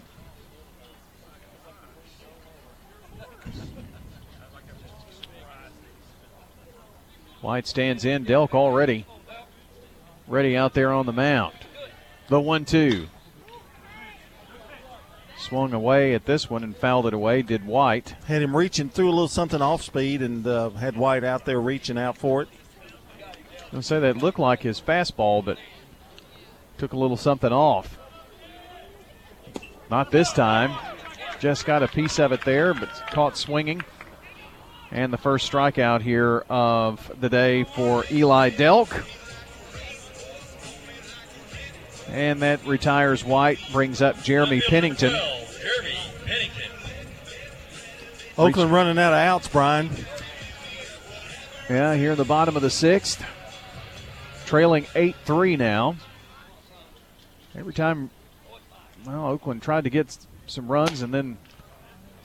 White 7.41 7.67
stands 7.67 8.03
in. 8.03 8.25
Delk 8.25 8.53
already 8.53 9.05
ready 10.29 10.55
out 10.55 10.73
there 10.73 10.91
on 10.91 11.05
the 11.05 11.13
mound. 11.13 11.53
The 12.29 12.39
one 12.39 12.63
two. 12.63 13.07
Swung 15.37 15.73
away 15.73 16.13
at 16.13 16.25
this 16.25 16.49
one 16.49 16.63
and 16.63 16.75
fouled 16.75 17.07
it 17.07 17.13
away, 17.13 17.41
did 17.41 17.65
White. 17.65 18.15
Had 18.25 18.41
him 18.43 18.55
reaching 18.55 18.89
through 18.89 19.07
a 19.07 19.11
little 19.11 19.27
something 19.27 19.61
off 19.61 19.81
speed 19.81 20.21
and 20.21 20.45
uh, 20.45 20.69
had 20.71 20.95
White 20.95 21.23
out 21.23 21.45
there 21.45 21.59
reaching 21.59 21.97
out 21.97 22.17
for 22.17 22.43
it. 22.43 22.49
I'll 23.73 23.81
say 23.81 23.99
that 23.99 24.17
looked 24.17 24.39
like 24.39 24.61
his 24.61 24.79
fastball, 24.79 25.43
but 25.43 25.57
took 26.77 26.93
a 26.93 26.97
little 26.97 27.17
something 27.17 27.51
off. 27.51 27.97
Not 29.89 30.11
this 30.11 30.31
time. 30.31 30.71
Just 31.39 31.65
got 31.65 31.81
a 31.83 31.87
piece 31.87 32.19
of 32.19 32.31
it 32.31 32.43
there, 32.45 32.73
but 32.73 32.89
caught 33.11 33.37
swinging. 33.37 33.81
And 34.91 35.13
the 35.13 35.17
first 35.17 35.51
strikeout 35.51 36.01
here 36.01 36.45
of 36.49 37.11
the 37.19 37.29
day 37.29 37.63
for 37.63 38.03
Eli 38.11 38.49
Delk. 38.49 39.05
And 42.11 42.41
that 42.41 42.65
retires 42.65 43.23
White, 43.23 43.59
brings 43.71 44.01
up 44.01 44.21
Jeremy 44.23 44.61
Pennington. 44.61 45.13
Oakland 48.37 48.71
running 48.71 48.97
out 48.97 49.13
of 49.13 49.19
outs, 49.19 49.47
Brian. 49.47 49.89
Yeah, 51.69 51.93
here 51.95 52.11
in 52.11 52.17
the 52.17 52.25
bottom 52.25 52.55
of 52.55 52.61
the 52.61 52.69
sixth. 52.69 53.23
Trailing 54.45 54.87
8 54.95 55.15
3 55.25 55.57
now. 55.57 55.95
Every 57.55 57.73
time, 57.73 58.09
well, 59.05 59.27
Oakland 59.27 59.61
tried 59.61 59.83
to 59.83 59.89
get 59.89 60.17
some 60.47 60.67
runs 60.67 61.01
and 61.01 61.13
then 61.13 61.37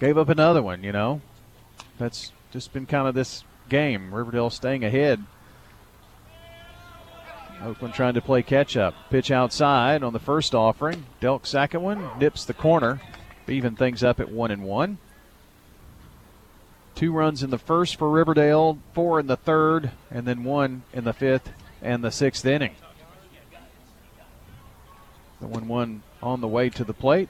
gave 0.00 0.16
up 0.16 0.28
another 0.28 0.62
one, 0.62 0.82
you 0.82 0.92
know. 0.92 1.20
That's 1.98 2.32
just 2.52 2.72
been 2.72 2.86
kind 2.86 3.08
of 3.08 3.14
this 3.14 3.44
game. 3.68 4.14
Riverdale 4.14 4.50
staying 4.50 4.84
ahead. 4.84 5.22
Oakland 7.62 7.94
trying 7.94 8.14
to 8.14 8.20
play 8.20 8.42
catch 8.42 8.76
up. 8.76 8.94
Pitch 9.10 9.30
outside 9.30 10.02
on 10.02 10.12
the 10.12 10.18
first 10.18 10.54
offering. 10.54 11.06
Delk 11.20 11.46
second 11.46 11.82
one, 11.82 12.18
nips 12.18 12.44
the 12.44 12.54
corner, 12.54 13.00
even 13.48 13.76
things 13.76 14.02
up 14.02 14.20
at 14.20 14.30
one 14.30 14.50
and 14.50 14.64
one. 14.64 14.98
Two 16.94 17.12
runs 17.12 17.42
in 17.42 17.50
the 17.50 17.58
first 17.58 17.96
for 17.96 18.08
Riverdale, 18.10 18.78
four 18.92 19.18
in 19.18 19.26
the 19.26 19.36
third, 19.36 19.90
and 20.10 20.26
then 20.26 20.44
one 20.44 20.82
in 20.92 21.04
the 21.04 21.12
fifth 21.12 21.50
and 21.82 22.04
the 22.04 22.10
sixth 22.10 22.46
inning. 22.46 22.74
The 25.40 25.48
1 25.48 25.68
1 25.68 26.02
on 26.22 26.40
the 26.40 26.48
way 26.48 26.70
to 26.70 26.84
the 26.84 26.94
plate. 26.94 27.28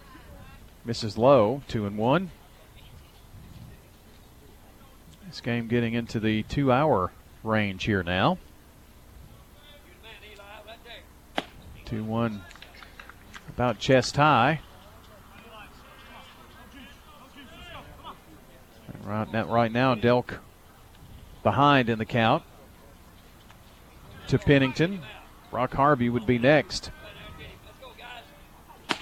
Misses 0.85 1.19
low, 1.19 1.63
2 1.69 1.87
and 1.87 1.99
1. 1.99 2.31
This 5.27 5.41
game 5.41 5.67
getting 5.67 5.95
into 5.95 6.21
the 6.21 6.45
two 6.45 6.71
hour 6.71 7.11
range 7.43 7.85
here 7.85 8.05
now. 8.05 8.39
2 11.85 12.05
1 12.05 12.43
about 13.49 13.79
chest 13.79 14.17
high. 14.17 14.61
And 18.93 19.07
right 19.07 19.33
now, 19.33 19.45
right 19.45 19.73
now, 19.73 19.95
Delk 19.95 20.39
behind 21.43 21.89
in 21.89 21.99
the 21.99 22.05
count 22.05 22.43
to 24.29 24.39
Pennington. 24.39 25.03
Brock 25.51 25.75
Harvey 25.75 26.09
would 26.09 26.27
be 26.27 26.39
next. 26.39 26.91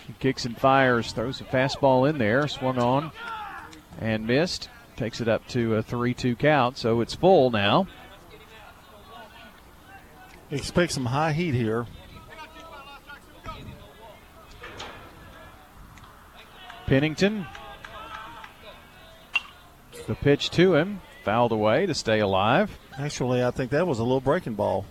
He 0.06 0.12
kicks 0.18 0.44
and 0.44 0.58
fires, 0.58 1.12
throws 1.12 1.40
a 1.40 1.44
fastball 1.44 2.08
in 2.08 2.18
there, 2.18 2.46
swung 2.48 2.78
on 2.78 3.12
and 4.00 4.26
missed. 4.26 4.68
Takes 4.96 5.20
it 5.20 5.28
up 5.28 5.46
to 5.48 5.76
a 5.76 5.82
3 5.82 6.12
2 6.12 6.36
count, 6.36 6.76
so 6.76 7.00
it's 7.00 7.14
full 7.14 7.50
now. 7.50 7.86
Expect 10.50 10.92
some 10.92 11.06
high 11.06 11.32
heat 11.32 11.54
here. 11.54 11.86
Pennington. 16.86 17.46
The 20.06 20.14
pitch 20.14 20.50
to 20.50 20.74
him, 20.74 21.00
fouled 21.24 21.52
away 21.52 21.86
to 21.86 21.94
stay 21.94 22.20
alive. 22.20 22.76
Actually, 22.98 23.44
I 23.44 23.50
think 23.50 23.70
that 23.70 23.86
was 23.86 23.98
a 23.98 24.02
little 24.02 24.20
breaking 24.20 24.54
ball. 24.54 24.84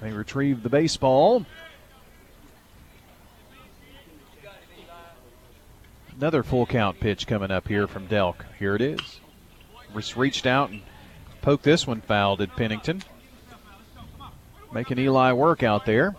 They 0.00 0.12
retrieve 0.12 0.62
the 0.62 0.68
baseball. 0.68 1.44
Another 6.16 6.42
full 6.42 6.66
count 6.66 6.98
pitch 6.98 7.26
coming 7.26 7.50
up 7.50 7.68
here 7.68 7.86
from 7.86 8.08
Delk. 8.08 8.36
Here 8.58 8.74
it 8.74 8.82
is. 8.82 9.20
Just 9.94 10.16
reached 10.16 10.46
out 10.46 10.70
and 10.70 10.82
poked 11.42 11.62
this 11.62 11.86
one 11.86 12.00
foul, 12.00 12.36
did 12.36 12.50
Pennington. 12.56 13.02
Making 14.72 14.98
Eli 14.98 15.32
work 15.32 15.62
out 15.62 15.86
there. 15.86 16.16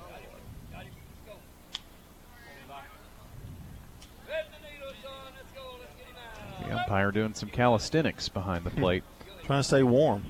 The 6.69 6.77
umpire 6.77 7.11
doing 7.11 7.33
some 7.33 7.49
calisthenics 7.49 8.29
behind 8.29 8.63
the 8.63 8.69
plate. 8.69 9.03
Trying 9.43 9.61
to 9.61 9.63
stay 9.63 9.81
warm. 9.81 10.23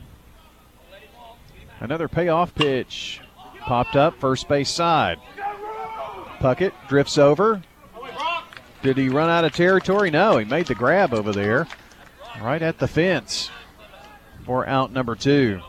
Another 1.82 2.08
payoff 2.08 2.56
pitch. 2.56 3.20
Popped 3.60 3.98
up, 3.98 4.18
first 4.20 4.48
base 4.48 4.70
side. 4.70 5.20
Puckett 6.40 6.72
drifts 6.88 7.18
over. 7.18 7.62
Did 8.82 8.96
he 8.96 9.10
run 9.10 9.30
out 9.30 9.44
of 9.44 9.52
territory? 9.52 10.10
No, 10.10 10.38
he 10.38 10.46
made 10.46 10.68
the 10.68 10.76
grab 10.76 11.14
over 11.14 11.34
there. 11.34 11.68
Right 12.42 12.62
at 12.62 12.80
the 12.80 12.88
fence 12.88 13.50
for 14.46 14.66
out 14.66 14.94
number 14.94 15.16
two. 15.16 15.60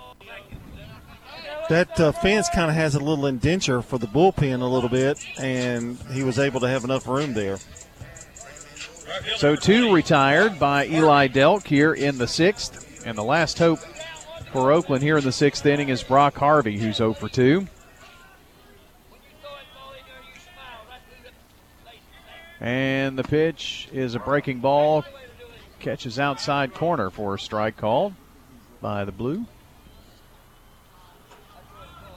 That 1.69 1.99
uh, 1.99 2.13
fence 2.13 2.49
kind 2.49 2.71
of 2.71 2.77
has 2.77 2.95
a 2.95 3.01
little 3.01 3.27
indenture 3.27 3.83
for 3.83 3.99
the 3.99 4.07
bullpen 4.07 4.61
a 4.61 4.65
little 4.65 4.89
bit, 4.89 5.25
and 5.39 5.99
he 6.13 6.23
was 6.23 6.39
able 6.39 6.61
to 6.61 6.69
have 6.69 6.85
enough 6.85 7.09
room 7.09 7.35
there. 7.35 7.59
So 9.37 9.57
two 9.57 9.93
retired 9.95 10.59
by 10.59 10.87
Eli 10.87 11.29
Delk 11.29 11.67
here 11.67 11.95
in 11.95 12.19
the 12.19 12.27
sixth, 12.27 13.07
and 13.07 13.17
the 13.17 13.25
last 13.25 13.59
hope 13.59 13.79
for 14.53 14.73
Oakland 14.73 15.03
here 15.03 15.19
in 15.19 15.25
the 15.25 15.33
sixth 15.33 15.65
inning 15.65 15.89
is 15.89 16.03
Brock 16.03 16.37
Harvey, 16.37 16.77
who's 16.79 16.97
0 16.97 17.15
for 17.15 17.29
2. 17.29 17.67
And 22.61 23.19
the 23.19 23.23
pitch 23.23 23.89
is 23.93 24.15
a 24.15 24.19
breaking 24.19 24.61
ball. 24.61 25.05
Catches 25.79 26.19
outside 26.19 26.75
corner 26.75 27.09
for 27.09 27.35
a 27.35 27.39
strike 27.39 27.79
called 27.79 28.13
by 28.83 29.05
the 29.07 29.13
Blue. 29.13 29.47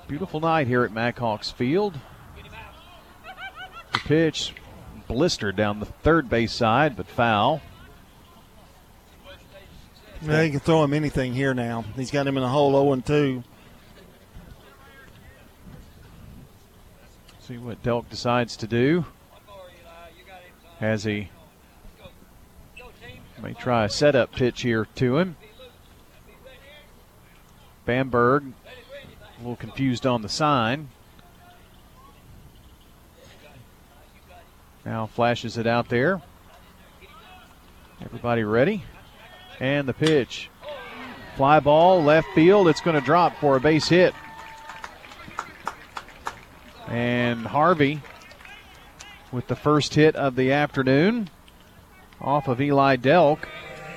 Beautiful 0.07 0.41
night 0.41 0.67
here 0.67 0.83
at 0.83 0.91
Mack 0.91 1.17
Hawks 1.17 1.49
Field. 1.49 1.97
The 3.93 3.99
pitch 3.99 4.53
blistered 5.13 5.55
down 5.55 5.79
the 5.79 5.85
third 5.85 6.27
base 6.27 6.51
side, 6.51 6.95
but 6.95 7.07
foul. 7.07 7.61
Yeah, 10.23 10.41
you 10.41 10.51
can 10.51 10.59
throw 10.59 10.83
him 10.83 10.93
anything 10.93 11.33
here 11.33 11.53
now. 11.53 11.85
He's 11.95 12.09
got 12.09 12.25
him 12.25 12.35
in 12.35 12.43
a 12.43 12.47
hole 12.49 12.71
0 12.71 13.01
2. 13.05 13.43
See 17.41 17.57
what 17.57 17.83
Delk 17.83 18.09
decides 18.09 18.57
to 18.57 18.67
do. 18.67 19.05
As 20.81 21.03
he 21.03 21.29
may 23.41 23.53
try 23.53 23.85
a 23.85 23.89
setup 23.89 24.31
pitch 24.31 24.61
here 24.61 24.87
to 24.95 25.17
him. 25.19 25.35
Bamberg 27.85 28.45
a 28.45 29.41
little 29.41 29.55
confused 29.57 30.07
on 30.07 30.21
the 30.23 30.29
sign. 30.29 30.89
Now 34.85 35.07
flashes 35.07 35.57
it 35.57 35.67
out 35.67 35.89
there. 35.89 36.21
Everybody 38.01 38.43
ready? 38.43 38.83
And 39.59 39.87
the 39.87 39.93
pitch. 39.93 40.49
Fly 41.35 41.59
ball, 41.59 42.03
left 42.03 42.27
field. 42.35 42.67
It's 42.67 42.81
going 42.81 42.99
to 42.99 43.05
drop 43.05 43.37
for 43.37 43.55
a 43.55 43.59
base 43.59 43.87
hit. 43.87 44.13
And 46.87 47.45
Harvey 47.45 48.01
with 49.31 49.47
the 49.47 49.55
first 49.55 49.95
hit 49.95 50.15
of 50.15 50.35
the 50.35 50.51
afternoon 50.51 51.29
off 52.21 52.47
of 52.47 52.61
Eli 52.61 52.97
Delk. 52.97 53.45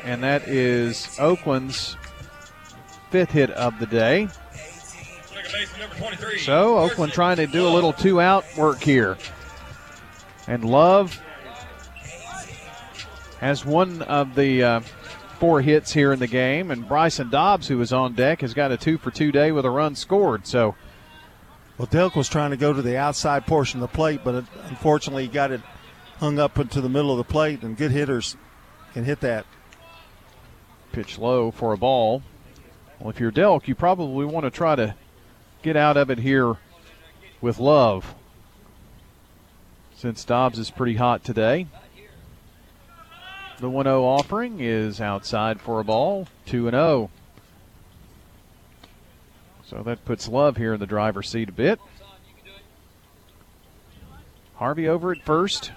And 0.04 0.22
that 0.22 0.46
is 0.46 1.08
Oakland's 1.18 1.96
fifth 3.10 3.32
hit 3.32 3.50
of 3.50 3.78
the 3.80 3.86
day. 3.86 4.28
So 6.38 6.78
Oakland 6.78 7.12
trying 7.12 7.36
to 7.36 7.46
do 7.46 7.66
a 7.66 7.70
little 7.70 7.92
two 7.92 8.20
out 8.20 8.44
work 8.56 8.80
here. 8.80 9.18
And 10.47 10.64
Love 10.64 11.20
has 13.40 13.64
one 13.64 14.02
of 14.02 14.35
the 14.35 14.62
uh, 14.62 14.81
four 15.39 15.60
hits 15.60 15.93
here 15.93 16.12
in 16.12 16.18
the 16.18 16.27
game. 16.27 16.70
And 16.70 16.86
Bryson 16.86 17.31
Dobbs, 17.31 17.68
who 17.68 17.78
was 17.78 17.93
on 17.93 18.14
deck, 18.14 18.40
has 18.40 18.55
got 18.55 18.73
a 18.73 18.77
two 18.77 18.98
for 18.98 19.10
two 19.10 19.32
day 19.32 19.52
with 19.52 19.64
a 19.64 19.70
run 19.70 19.94
scored. 19.94 20.47
So. 20.47 20.74
Well, 21.78 21.89
Delk 21.89 22.16
was 22.16 22.31
trying 22.31 22.52
to 22.52 22.56
go 22.56 22.73
to 22.73 22.81
the 22.81 22.97
outside 22.97 23.47
portion 23.47 23.82
of 23.82 23.90
the 23.90 23.94
plate, 23.94 24.23
but 24.24 24.47
unfortunately 24.68 25.24
he 25.24 25.28
got 25.28 25.51
it 25.51 25.60
hung 26.18 26.39
up 26.39 26.59
into 26.59 26.81
the 26.81 26.89
middle 26.89 27.10
of 27.10 27.18
the 27.18 27.31
plate, 27.31 27.62
and 27.62 27.77
good 27.77 27.90
hitters 27.90 28.35
can 28.94 29.05
hit 29.05 29.20
that. 29.20 29.44
Pitch 30.93 31.18
low 31.18 31.51
for 31.51 31.74
a 31.74 31.77
ball. 31.77 32.23
Well, 32.98 33.10
if 33.10 33.20
you're 33.20 33.31
Delk, 33.31 33.68
you 33.68 33.74
probably 33.74 34.24
want 34.24 34.44
to 34.44 34.51
try 34.51 34.74
to 34.74 34.94
get 35.62 35.77
out 35.77 35.98
of 35.98 36.10
it 36.10 36.18
here 36.18 36.56
with 37.43 37.59
love 37.59 38.14
since 39.97 40.24
Dobbs 40.24 40.59
is 40.59 40.70
pretty 40.70 40.94
hot 40.94 41.24
today. 41.24 41.66
The 43.59 43.70
1 43.70 43.86
0 43.86 44.05
offering 44.05 44.60
is 44.60 45.01
outside 45.01 45.60
for 45.60 45.81
a 45.81 45.85
ball, 45.85 46.28
2 46.44 46.70
0. 46.70 47.10
So 49.64 49.82
that 49.82 50.05
puts 50.05 50.28
Love 50.28 50.59
here 50.59 50.74
in 50.74 50.81
the 50.81 50.86
driver's 50.86 51.28
seat 51.28 51.48
a 51.48 51.52
bit. 51.52 51.81
Harvey 54.56 54.89
over 54.89 55.12
at 55.12 55.23
first. 55.23 55.73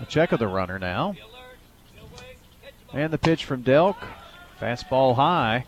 A 0.00 0.06
check 0.06 0.32
of 0.32 0.38
the 0.38 0.48
runner 0.48 0.78
now. 0.78 1.14
And 2.92 3.12
the 3.12 3.18
pitch 3.18 3.44
from 3.44 3.62
Delk. 3.62 3.96
Fastball 4.60 5.16
high. 5.16 5.64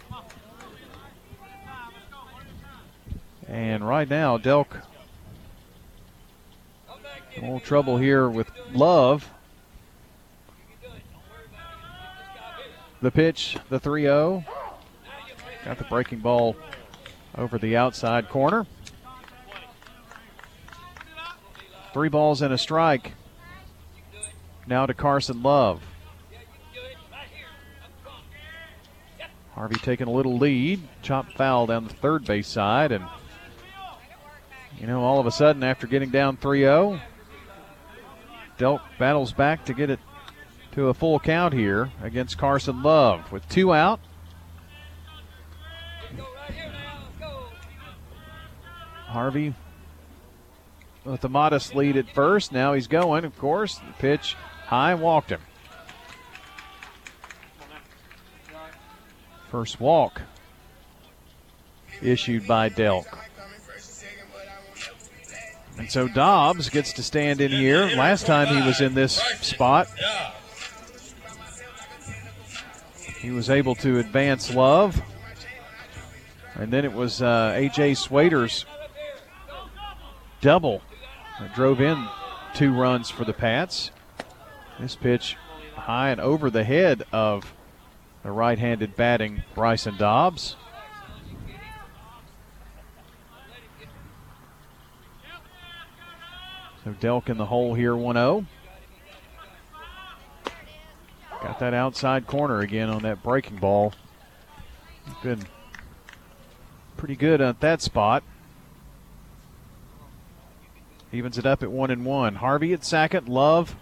And 3.49 3.87
right 3.87 4.09
now, 4.09 4.39
Delk 4.39 4.83
a 7.37 7.41
little 7.41 7.61
trouble 7.61 7.99
here 7.99 8.29
with 8.29 8.51
Love. 8.73 9.31
The 13.03 13.11
pitch, 13.11 13.59
the 13.69 13.79
3 13.79 14.03
0. 14.03 14.45
Got 15.65 15.79
the 15.79 15.85
breaking 15.85 16.21
ball 16.21 16.57
over 17.37 17.59
the 17.59 17.77
outside 17.77 18.29
corner. 18.29 18.67
Three 21.93 22.09
balls 22.09 22.43
and 22.43 22.53
a 22.53 22.59
strike. 22.59 23.13
Now 24.67 24.87
to 24.87 24.95
Carson 24.95 25.43
Love. 25.43 25.83
Harvey 29.53 29.77
taking 29.77 30.09
a 30.09 30.11
little 30.11 30.37
lead. 30.37 30.83
Chop 31.03 31.31
foul 31.33 31.67
down 31.67 31.87
the 31.87 31.95
third 31.95 32.25
base 32.25 32.49
side. 32.49 32.91
And, 32.91 33.05
you 34.85 34.91
know, 34.91 35.01
all 35.01 35.19
of 35.19 35.25
a 35.25 35.31
sudden, 35.31 35.65
after 35.65 35.87
getting 35.87 36.11
down 36.11 36.37
3 36.37 36.61
0, 36.61 37.01
Delk 38.59 38.83
battles 38.99 39.33
back 39.33 39.65
to 39.65 39.73
get 39.73 39.89
it 39.89 39.99
to 40.73 40.89
a 40.89 40.95
full 40.95 41.19
count 41.19 41.55
here 41.55 41.91
against 42.03 42.37
Carson 42.37 42.83
Love 42.83 43.33
with 43.33 43.49
two 43.49 43.73
out. 43.73 43.99
Harvey 49.07 49.55
with 51.07 51.25
a 51.25 51.31
modest 51.31 51.75
lead 51.75 51.97
at 51.97 52.11
first. 52.11 52.53
Now 52.53 52.75
he's 52.75 52.87
going, 52.87 53.25
of 53.25 53.39
course. 53.39 53.79
The 53.79 53.93
pitch 53.99 54.37
high, 54.67 54.95
walked 54.97 55.31
him. 55.31 55.41
First 59.51 59.81
walk 59.81 60.21
issued 62.03 62.47
by 62.47 62.69
Delk. 62.69 63.07
And 65.77 65.91
so 65.91 66.09
Dobbs 66.09 66.69
gets 66.69 66.93
to 66.95 67.03
stand 67.03 67.41
in 67.41 67.51
here. 67.51 67.87
Last 67.97 68.27
time 68.27 68.55
he 68.55 68.67
was 68.67 68.81
in 68.81 68.95
this 68.95 69.17
spot, 69.41 69.89
he 73.19 73.31
was 73.31 73.51
able 73.51 73.75
to 73.77 73.99
advance 73.99 74.55
Love. 74.55 75.01
And 76.55 76.73
then 76.73 76.85
it 76.85 76.93
was 76.93 77.21
uh, 77.21 77.53
A.J. 77.57 77.95
Swader's 77.95 78.65
double 80.41 80.83
that 81.41 81.55
drove 81.55 81.81
in 81.81 82.07
two 82.55 82.73
runs 82.73 83.11
for 83.11 83.25
the 83.25 83.33
Pats. 83.33 83.91
This 84.79 84.95
pitch 84.95 85.37
high 85.75 86.11
and 86.11 86.21
over 86.21 86.51
the 86.51 86.65
head 86.65 87.03
of 87.13 87.53
the 88.23 88.31
right 88.31 88.59
handed 88.59 88.95
batting 88.95 89.43
Bryson 89.55 89.97
Dobbs. 89.97 90.57
So 96.85 96.93
Delk 96.93 97.31
in 97.31 97.39
the 97.39 97.47
hole 97.47 97.75
here 97.75 97.97
1 97.97 98.15
0. 98.15 98.47
Got 101.43 101.59
that 101.59 101.75
outside 101.75 102.27
corner 102.27 102.61
again 102.61 102.89
on 102.89 103.03
that 103.03 103.23
breaking 103.23 103.57
ball. 103.57 103.93
Been 105.23 105.45
pretty 106.97 107.17
good 107.17 107.41
at 107.41 107.61
that 107.61 107.83
spot. 107.83 108.23
Evens 111.13 111.39
it 111.39 111.47
up 111.47 111.63
at 111.63 111.71
one 111.71 111.91
and 111.91 112.05
one. 112.05 112.37
Harvey 112.37 112.73
at 112.73 112.85
second. 112.85 113.29
Love 113.29 113.77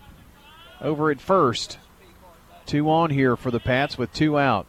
over 0.81 1.11
at 1.11 1.21
first. 1.21 1.79
Two 2.67 2.91
on 2.91 3.11
here 3.11 3.37
for 3.37 3.51
the 3.51 3.61
Pats 3.61 3.97
with 3.97 4.13
two 4.13 4.39
out. 4.39 4.67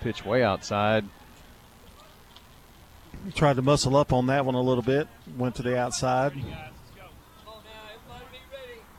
Pitch 0.00 0.24
way 0.24 0.42
outside. 0.42 1.04
Tried 3.34 3.56
to 3.56 3.62
muscle 3.62 3.96
up 3.96 4.12
on 4.12 4.26
that 4.26 4.44
one 4.44 4.54
a 4.54 4.60
little 4.60 4.82
bit. 4.82 5.08
Went 5.36 5.54
to 5.56 5.62
the 5.62 5.78
outside. 5.78 6.32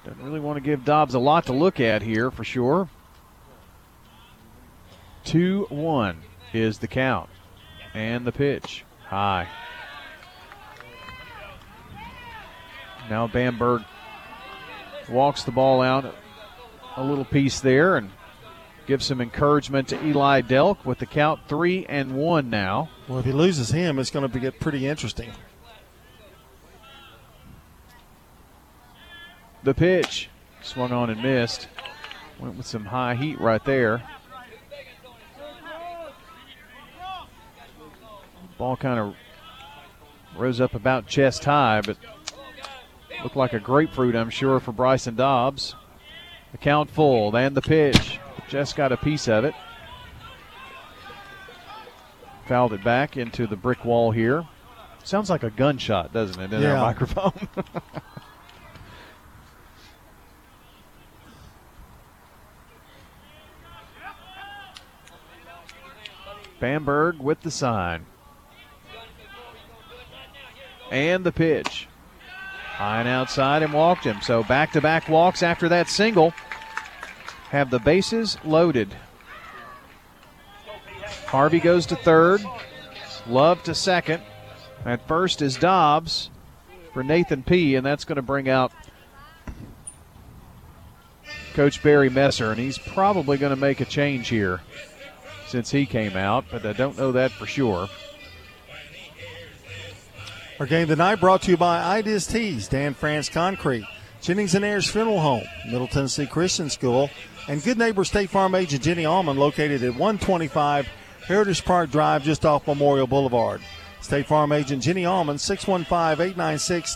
Doesn't 0.08 0.24
really 0.24 0.40
want 0.40 0.56
to 0.56 0.62
give 0.62 0.86
Dobbs 0.86 1.16
a 1.16 1.20
lot 1.20 1.48
to 1.48 1.54
look 1.54 1.82
at 1.82 2.02
here 2.02 2.32
for 2.32 2.46
sure. 2.46 2.88
2 5.26 5.68
1 5.70 6.18
is 6.54 6.80
the 6.80 6.88
count. 6.88 7.30
And 7.94 8.26
the 8.26 8.32
pitch. 8.32 8.86
High. 9.04 9.50
Now 13.10 13.28
Bamberg 13.28 13.84
walks 15.10 15.44
the 15.44 15.52
ball 15.52 15.82
out 15.82 16.16
a 16.96 17.04
little 17.04 17.26
piece 17.26 17.60
there 17.60 17.98
and 17.98 18.10
gives 18.86 19.06
some 19.06 19.20
encouragement 19.20 19.90
to 19.90 20.06
Eli 20.06 20.42
Delk 20.42 20.86
with 20.86 21.00
the 21.00 21.06
count 21.06 21.42
three 21.50 21.86
and 21.88 22.16
one 22.16 22.50
now. 22.50 22.90
Well, 23.10 23.20
if 23.20 23.26
he 23.26 23.34
loses 23.34 23.72
him, 23.72 24.00
it's 24.00 24.12
going 24.12 24.30
to 24.30 24.40
get 24.40 24.60
pretty 24.62 24.88
interesting. 24.88 25.32
The 29.68 29.74
pitch 29.74 30.30
swung 30.62 30.94
on 30.94 31.10
and 31.10 31.22
missed. 31.22 31.68
Went 32.40 32.56
with 32.56 32.66
some 32.66 32.86
high 32.86 33.16
heat 33.16 33.38
right 33.38 33.62
there. 33.66 34.02
Ball 38.58 38.78
kind 38.78 38.98
of 38.98 39.14
rose 40.38 40.62
up 40.62 40.74
about 40.74 41.06
chest 41.06 41.44
high, 41.44 41.82
but 41.82 41.98
looked 43.22 43.36
like 43.36 43.52
a 43.52 43.60
grapefruit, 43.60 44.16
I'm 44.16 44.30
sure, 44.30 44.62
for 44.62 44.72
Bryson 44.72 45.18
Dobbs. 45.18 45.76
The 46.54 46.58
count 46.58 46.90
full, 46.90 47.36
and 47.36 47.54
the 47.54 47.62
pitch. 47.62 48.22
Just 48.48 48.78
got 48.78 48.94
a 48.94 48.98
piece 48.98 49.28
of 49.28 49.44
it. 49.44 49.54
Fouled 52.48 52.72
it 52.72 52.86
back 52.86 53.18
into 53.18 53.46
the 53.48 53.58
brick 53.58 53.84
wall 53.84 54.12
here. 54.12 54.48
Sounds 55.04 55.30
like 55.30 55.44
a 55.44 55.50
gunshot, 55.50 56.14
doesn't 56.14 56.42
it, 56.42 56.54
in 56.54 56.62
Yeah. 56.62 56.76
our 56.80 56.86
microphone? 56.86 57.50
Bamberg 66.60 67.20
with 67.20 67.42
the 67.42 67.52
sign. 67.52 68.06
And 70.92 71.24
the 71.24 71.32
pitch. 71.32 71.88
High 72.76 73.00
and 73.00 73.10
outside 73.10 73.64
and 73.64 73.74
walked 73.74 74.04
him. 74.04 74.22
So 74.22 74.44
back 74.44 74.72
to 74.74 74.82
back 74.82 75.10
walks 75.10 75.44
after 75.44 75.70
that 75.70 75.90
single. 75.90 76.32
Have 77.50 77.70
the 77.70 77.80
bases 77.80 78.38
loaded. 78.44 78.94
Harvey 81.26 81.60
goes 81.60 81.86
to 81.88 81.96
third. 81.96 82.42
Love 83.28 83.64
to 83.64 83.76
second. 83.76 84.22
At 84.86 85.08
first 85.08 85.42
is 85.42 85.58
Dobbs 85.58 86.30
for 86.94 87.04
Nathan 87.04 87.44
P., 87.44 87.76
and 87.76 87.86
that's 87.86 88.06
going 88.06 88.16
to 88.16 88.22
bring 88.22 88.48
out 88.48 88.72
Coach 91.54 91.82
Barry 91.84 92.10
Messer, 92.10 92.52
and 92.52 92.60
he's 92.60 92.78
probably 92.78 93.38
going 93.38 93.50
to 93.50 93.56
make 93.60 93.82
a 93.82 93.86
change 93.86 94.30
here 94.30 94.62
since 95.48 95.72
he 95.72 95.86
came 95.86 96.16
out, 96.16 96.46
but 96.52 96.66
I 96.66 96.74
don't 96.74 96.98
know 96.98 97.12
that 97.14 97.32
for 97.32 97.46
sure. 97.46 97.90
Our 100.60 100.66
game 100.66 100.88
tonight 100.88 101.16
brought 101.16 101.44
to 101.44 101.52
you 101.52 101.58
by 101.58 101.96
Raider 101.96 102.20
Tees, 102.20 102.68
Dan 102.68 102.94
France 102.94 103.30
Concrete, 103.30 103.86
Jennings 104.22 104.56
and 104.56 104.66
Ayers 104.66 104.90
Funeral 104.90 105.20
Home, 105.20 105.44
Middle 105.66 105.88
Tennessee 105.88 106.26
Christian 106.26 106.70
School, 106.70 107.10
and 107.48 107.64
Good 107.64 107.78
Neighbor 107.78 108.04
State 108.04 108.30
Farm 108.30 108.56
agent 108.56 108.84
Jenny 108.84 109.06
Allman 109.06 109.38
located 109.38 109.84
at 109.84 109.92
125 109.92 110.88
Heritage 111.28 111.64
Park 111.64 111.92
Drive 111.92 112.24
just 112.24 112.46
off 112.46 112.66
Memorial 112.66 113.06
Boulevard. 113.06 113.62
State 114.02 114.26
Farm 114.26 114.52
agent 114.52 114.82
Jenny 114.82 115.06
Allman, 115.06 115.38
615 115.38 116.26
896 116.26 116.96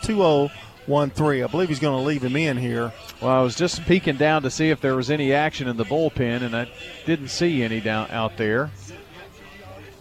2013. 0.92 1.44
I 1.44 1.48
believe 1.48 1.70
he's 1.70 1.80
going 1.80 1.98
to 1.98 2.06
leave 2.06 2.22
him 2.22 2.36
in 2.36 2.58
here. 2.58 2.92
Well, 3.22 3.32
I 3.32 3.42
was 3.42 3.56
just 3.56 3.86
peeking 3.86 4.18
down 4.18 4.42
to 4.44 4.52
see 4.52 4.72
if 4.72 4.82
there 4.82 4.96
was 4.96 5.10
any 5.10 5.32
action 5.34 5.70
in 5.70 5.78
the 5.78 5.86
bullpen, 5.86 6.42
and 6.42 6.54
I 6.56 6.70
didn't 7.06 7.30
see 7.30 7.64
any 7.64 7.80
down 7.80 8.12
out 8.12 8.36
there. 8.36 8.72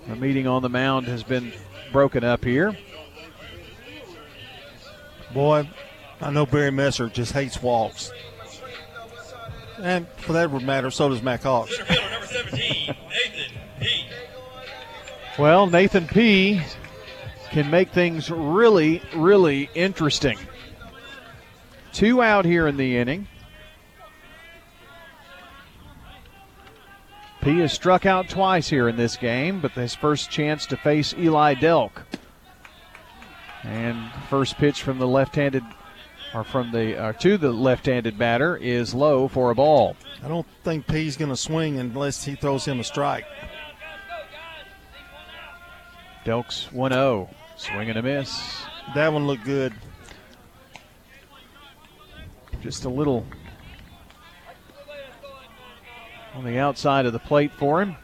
The 0.08 0.16
meeting 0.16 0.48
on 0.48 0.62
the 0.62 0.68
mound 0.68 1.06
has 1.06 1.22
been 1.22 1.52
broken 1.92 2.24
up 2.24 2.44
here. 2.44 2.76
Boy, 5.32 5.70
I 6.20 6.30
know 6.30 6.44
Barry 6.44 6.72
Messer 6.72 7.08
just 7.08 7.32
hates 7.32 7.62
walks. 7.62 8.10
And 9.78 10.08
for 10.16 10.32
that 10.32 10.50
matter, 10.50 10.90
so 10.90 11.08
does 11.08 11.22
Mack 11.22 11.44
Hawks. 11.44 11.72
Well, 15.38 15.68
Nathan 15.68 16.08
P. 16.08 16.60
can 17.50 17.70
make 17.70 17.92
things 17.92 18.28
really, 18.28 19.00
really 19.14 19.70
interesting. 19.74 20.36
Two 21.92 22.22
out 22.22 22.44
here 22.44 22.66
in 22.66 22.76
the 22.76 22.96
inning. 22.96 23.26
P 27.42 27.58
has 27.58 27.72
struck 27.72 28.04
out 28.04 28.28
twice 28.28 28.68
here 28.68 28.88
in 28.88 28.96
this 28.96 29.16
game, 29.16 29.60
but 29.60 29.72
his 29.72 29.94
first 29.94 30.30
chance 30.30 30.66
to 30.66 30.76
face 30.76 31.14
Eli 31.18 31.54
Delk. 31.54 32.02
And 33.62 34.10
first 34.28 34.56
pitch 34.56 34.82
from 34.82 34.98
the 34.98 35.06
left-handed, 35.06 35.64
or 36.34 36.44
from 36.44 36.70
the 36.70 37.02
or 37.02 37.12
to 37.14 37.38
the 37.38 37.50
left-handed 37.50 38.18
batter 38.18 38.56
is 38.56 38.94
low 38.94 39.26
for 39.26 39.50
a 39.50 39.54
ball. 39.54 39.96
I 40.22 40.28
don't 40.28 40.46
think 40.64 40.86
P's 40.86 41.16
going 41.16 41.30
to 41.30 41.36
swing 41.36 41.78
unless 41.78 42.24
he 42.24 42.34
throws 42.34 42.64
him 42.64 42.80
a 42.80 42.84
strike. 42.84 43.24
Delk's 46.24 46.68
1-0, 46.72 47.34
swing 47.56 47.88
and 47.88 47.98
a 47.98 48.02
miss. 48.02 48.62
That 48.94 49.12
one 49.12 49.26
looked 49.26 49.44
good. 49.44 49.72
Just 52.60 52.84
a 52.84 52.88
little 52.88 53.26
on 56.34 56.44
the 56.44 56.58
outside 56.58 57.06
of 57.06 57.12
the 57.12 57.18
plate 57.18 57.52
for 57.52 57.80
him. 57.82 57.96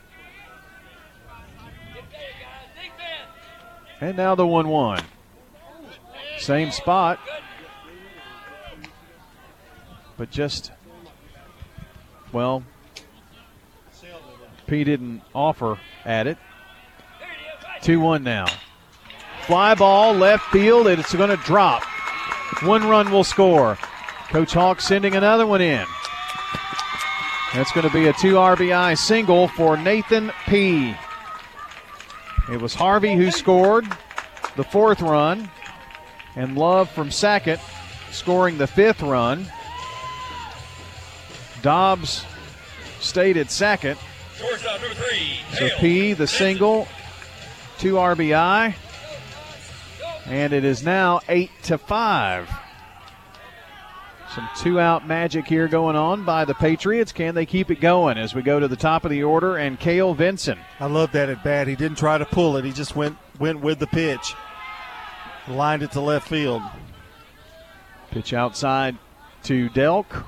And 4.01 4.17
now 4.17 4.35
the 4.35 4.47
1 4.47 4.69
1. 4.69 5.03
Same 6.39 6.71
spot. 6.71 7.19
But 10.17 10.31
just, 10.31 10.73
well, 12.33 12.63
P 14.67 14.85
didn't 14.85 15.23
offer 15.35 15.79
at 16.05 16.27
it. 16.27 16.39
2 17.83 18.01
1 18.01 18.23
now. 18.23 18.47
Fly 19.43 19.75
ball, 19.75 20.15
left 20.15 20.45
field, 20.51 20.89
and 20.89 20.99
it's 20.99 21.15
going 21.15 21.31
to 21.31 21.37
drop. 21.37 21.85
One 22.63 22.89
run 22.89 23.11
will 23.13 23.25
score. 23.25 23.79
Coach 24.29 24.53
Hawk 24.55 24.81
sending 24.81 25.15
another 25.15 25.47
one 25.47 25.61
in. 25.61 25.87
That's 27.55 27.73
going 27.73 27.87
to 27.87 27.93
be 27.93 28.09
a 28.09 28.13
two 28.13 28.35
RBI 28.35 28.99
single 28.99 29.49
for 29.49 29.77
Nathan 29.77 30.33
P. 30.47 30.95
It 32.51 32.61
was 32.61 32.75
Harvey 32.75 33.15
who 33.15 33.31
scored 33.31 33.87
the 34.57 34.65
fourth 34.65 35.01
run, 35.01 35.49
and 36.35 36.57
Love 36.57 36.91
from 36.91 37.11
second 37.11 37.61
scoring 38.11 38.59
the 38.59 38.67
fifth 38.67 39.03
run. 39.03 39.47
Dobbs 41.63 42.25
stayed 43.01 43.37
at 43.37 43.51
second. 43.51 43.99
So 45.55 45.69
P, 45.79 46.13
the 46.13 46.27
single, 46.27 46.87
two 47.79 47.95
RBI, 47.95 48.75
and 50.27 50.53
it 50.53 50.65
is 50.65 50.83
now 50.83 51.21
eight 51.29 51.51
to 51.65 51.79
five. 51.79 52.51
Some 54.37 54.51
two 54.55 54.79
out 54.79 55.07
magic 55.07 55.47
here 55.47 55.67
going 55.67 55.97
on 55.97 56.27
by 56.27 56.45
the 56.45 56.53
Patriots. 56.53 57.11
Can 57.11 57.35
they 57.35 57.47
keep 57.47 57.71
it 57.71 57.81
going 57.81 58.19
as 58.19 58.35
we 58.35 58.43
go 58.43 58.61
to 58.61 58.69
the 58.69 58.77
top 58.77 59.07
of 59.07 59.11
the 59.11 59.23
order? 59.23 59.57
And 59.57 59.81
Kale 59.81 60.13
Vinson. 60.13 60.59
I 60.79 60.89
love 60.89 61.13
that 61.13 61.31
at 61.31 61.43
bat. 61.43 61.69
He 61.69 61.75
didn't 61.75 61.97
try 61.97 62.19
to 62.19 62.27
pull 62.27 62.59
it, 62.59 62.67
he 62.67 62.71
just 62.71 62.95
went 62.95 63.17
went 63.41 63.61
with 63.61 63.79
the 63.79 63.87
pitch. 63.87 64.35
Lined 65.49 65.83
it 65.83 65.93
to 65.93 66.03
left 66.03 66.29
field. 66.29 66.61
Pitch 68.11 68.35
outside 68.35 68.99
to 69.45 69.71
Delk. 69.71 70.27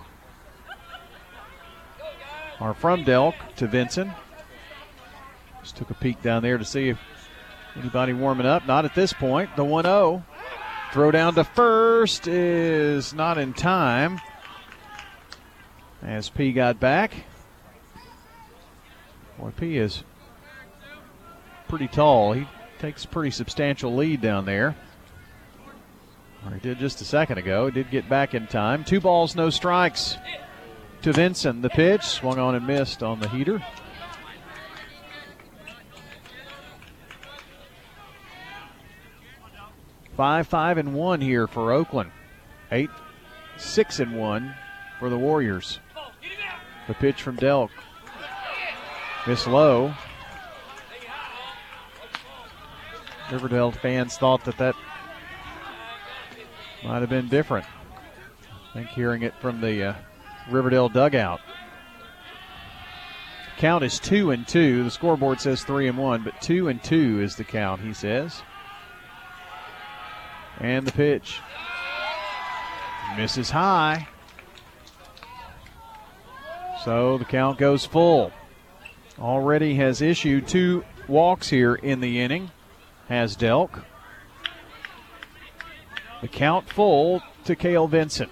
Or 2.63 2.73
from 2.73 3.05
Delk 3.05 3.35
to 3.57 3.67
Vinson. 3.67 4.11
Just 5.61 5.77
took 5.77 5.91
a 5.91 5.95
peek 5.95 6.23
down 6.23 6.43
there 6.43 6.57
to 6.57 6.65
see 6.65 6.89
if 6.89 6.99
anybody 7.77 8.15
warming 8.15 8.47
up. 8.47 8.67
Not 8.67 8.87
at 8.87 8.95
this 8.95 9.13
point. 9.13 9.55
The 9.55 9.65
1 9.65 9.85
0. 9.85 10.25
Throw 10.93 11.11
down 11.11 11.35
to 11.35 11.45
first 11.45 12.27
is 12.27 13.13
not 13.13 13.37
in 13.37 13.53
time. 13.53 14.21
As 16.03 16.31
P 16.31 16.53
got 16.53 16.81
back. 16.81 17.13
Boy, 19.39 19.51
P 19.57 19.77
is 19.77 20.03
pretty 21.69 21.89
tall. 21.89 22.33
He 22.33 22.47
takes 22.79 23.05
a 23.05 23.09
pretty 23.09 23.31
substantial 23.31 23.95
lead 23.95 24.23
down 24.23 24.47
there. 24.47 24.77
Or 26.47 26.55
he 26.55 26.61
did 26.61 26.79
just 26.79 27.01
a 27.03 27.05
second 27.05 27.37
ago. 27.39 27.67
He 27.67 27.73
did 27.73 27.91
get 27.91 28.09
back 28.09 28.35
in 28.35 28.47
time. 28.47 28.83
Two 28.83 29.01
balls, 29.01 29.37
no 29.37 29.51
strikes 29.51 30.17
to 31.03 31.13
Vinson. 31.13 31.61
The 31.61 31.69
pitch 31.69 32.03
swung 32.03 32.39
on 32.39 32.55
and 32.55 32.67
missed 32.67 33.03
on 33.03 33.21
the 33.21 33.29
heater. 33.29 33.63
Five, 40.19 40.49
five, 40.49 40.79
and 40.79 40.95
one 40.95 41.21
here 41.21 41.47
for 41.47 41.71
Oakland. 41.71 42.11
Eight, 42.73 42.91
six, 43.57 44.01
and 44.01 44.19
one 44.19 44.53
for 44.99 45.09
the 45.11 45.17
Warriors. 45.17 45.79
The 46.89 46.95
pitch 46.95 47.23
from 47.23 47.37
Delk. 47.37 47.71
Miss 49.29 49.47
low. 49.47 49.95
Riverdale 53.31 53.71
fans 53.71 54.17
thought 54.17 54.45
that 54.47 54.59
that 54.59 54.75
might 56.83 56.99
have 56.99 57.11
been 57.11 57.29
different. 57.29 57.67
I 58.71 58.73
think 58.73 58.89
hearing 58.89 59.23
it 59.23 59.35
from 59.41 59.61
the 59.61 59.85
uh, 59.85 59.95
Riverdale 60.51 60.89
dugout. 60.89 61.41
Count 63.59 63.85
is 63.85 64.01
two 64.01 64.33
and 64.33 64.49
two. 64.49 64.83
The 64.83 64.91
scoreboard 64.91 65.41
says 65.41 65.63
three 65.63 65.87
and 65.87 65.97
one, 65.97 66.25
but 66.25 66.43
two 66.43 66.67
and 66.67 66.83
two 66.83 67.21
is 67.21 67.37
the 67.37 67.45
count, 67.45 67.83
he 67.83 67.95
says. 67.95 68.43
And 70.61 70.87
the 70.87 70.93
pitch. 70.93 71.41
Misses 73.17 73.51
high. 73.51 74.09
So 76.85 77.19
the 77.19 77.25
count 77.25 77.59
goes 77.59 77.85
full. 77.85 78.33
Already 79.19 79.75
has 79.77 80.01
issued 80.01 80.47
two 80.47 80.85
walks 81.07 81.49
here 81.49 81.75
in 81.75 82.01
the 82.01 82.21
inning. 82.21 82.51
Has 83.09 83.37
Delk. 83.37 83.83
The 86.21 86.29
count 86.29 86.69
full 86.69 87.23
to 87.45 87.57
Kale 87.57 87.87
Vinson. 87.87 88.31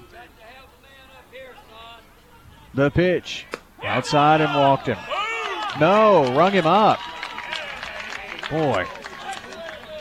The 2.74 2.90
pitch. 2.90 3.46
Outside 3.82 4.40
and 4.40 4.54
walked 4.54 4.86
him. 4.86 4.98
No, 5.80 6.34
rung 6.34 6.52
him 6.52 6.66
up. 6.66 6.98
Boy, 8.50 8.86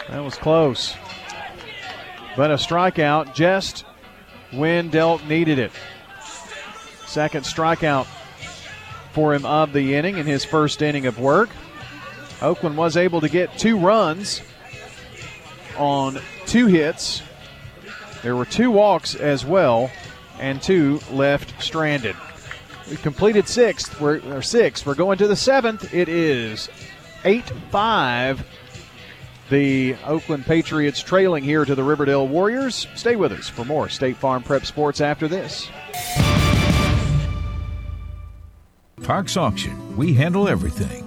that 0.09 0.23
was 0.23 0.35
close. 0.35 0.95
But 2.35 2.51
a 2.51 2.55
strikeout 2.55 3.33
just 3.33 3.85
when 4.51 4.91
Delk 4.91 5.25
needed 5.27 5.59
it. 5.59 5.71
Second 7.05 7.45
strikeout 7.45 8.07
for 9.13 9.33
him 9.33 9.45
of 9.45 9.71
the 9.71 9.95
inning 9.95 10.17
in 10.17 10.25
his 10.25 10.43
first 10.43 10.81
inning 10.81 11.05
of 11.05 11.17
work. 11.19 11.49
Oakland 12.41 12.75
was 12.75 12.97
able 12.97 13.21
to 13.21 13.29
get 13.29 13.57
two 13.57 13.79
runs 13.79 14.41
on 15.77 16.19
two 16.45 16.67
hits. 16.67 17.21
There 18.21 18.35
were 18.35 18.45
two 18.45 18.71
walks 18.71 19.15
as 19.15 19.45
well, 19.45 19.89
and 20.39 20.61
two 20.61 20.99
left 21.11 21.63
stranded. 21.63 22.15
We 22.89 22.97
completed 22.97 23.47
sixth. 23.47 23.99
We're 24.01 24.19
or 24.35 24.41
sixth. 24.41 24.85
We're 24.85 24.95
going 24.95 25.17
to 25.19 25.27
the 25.27 25.35
seventh. 25.35 25.93
It 25.93 26.09
is 26.09 26.69
eight 27.23 27.49
five 27.71 28.45
the 29.49 29.95
Oakland 30.05 30.45
Patriots 30.45 31.01
trailing 31.01 31.43
here 31.43 31.65
to 31.65 31.75
the 31.75 31.83
Riverdale 31.83 32.27
Warriors. 32.27 32.87
Stay 32.95 33.15
with 33.15 33.31
us 33.31 33.47
for 33.47 33.65
more 33.65 33.89
State 33.89 34.17
Farm 34.17 34.43
Prep 34.43 34.65
Sports 34.65 35.01
after 35.01 35.27
this. 35.27 35.69
Parks 39.03 39.37
Auction. 39.37 39.95
We 39.95 40.13
handle 40.13 40.47
everything 40.47 41.04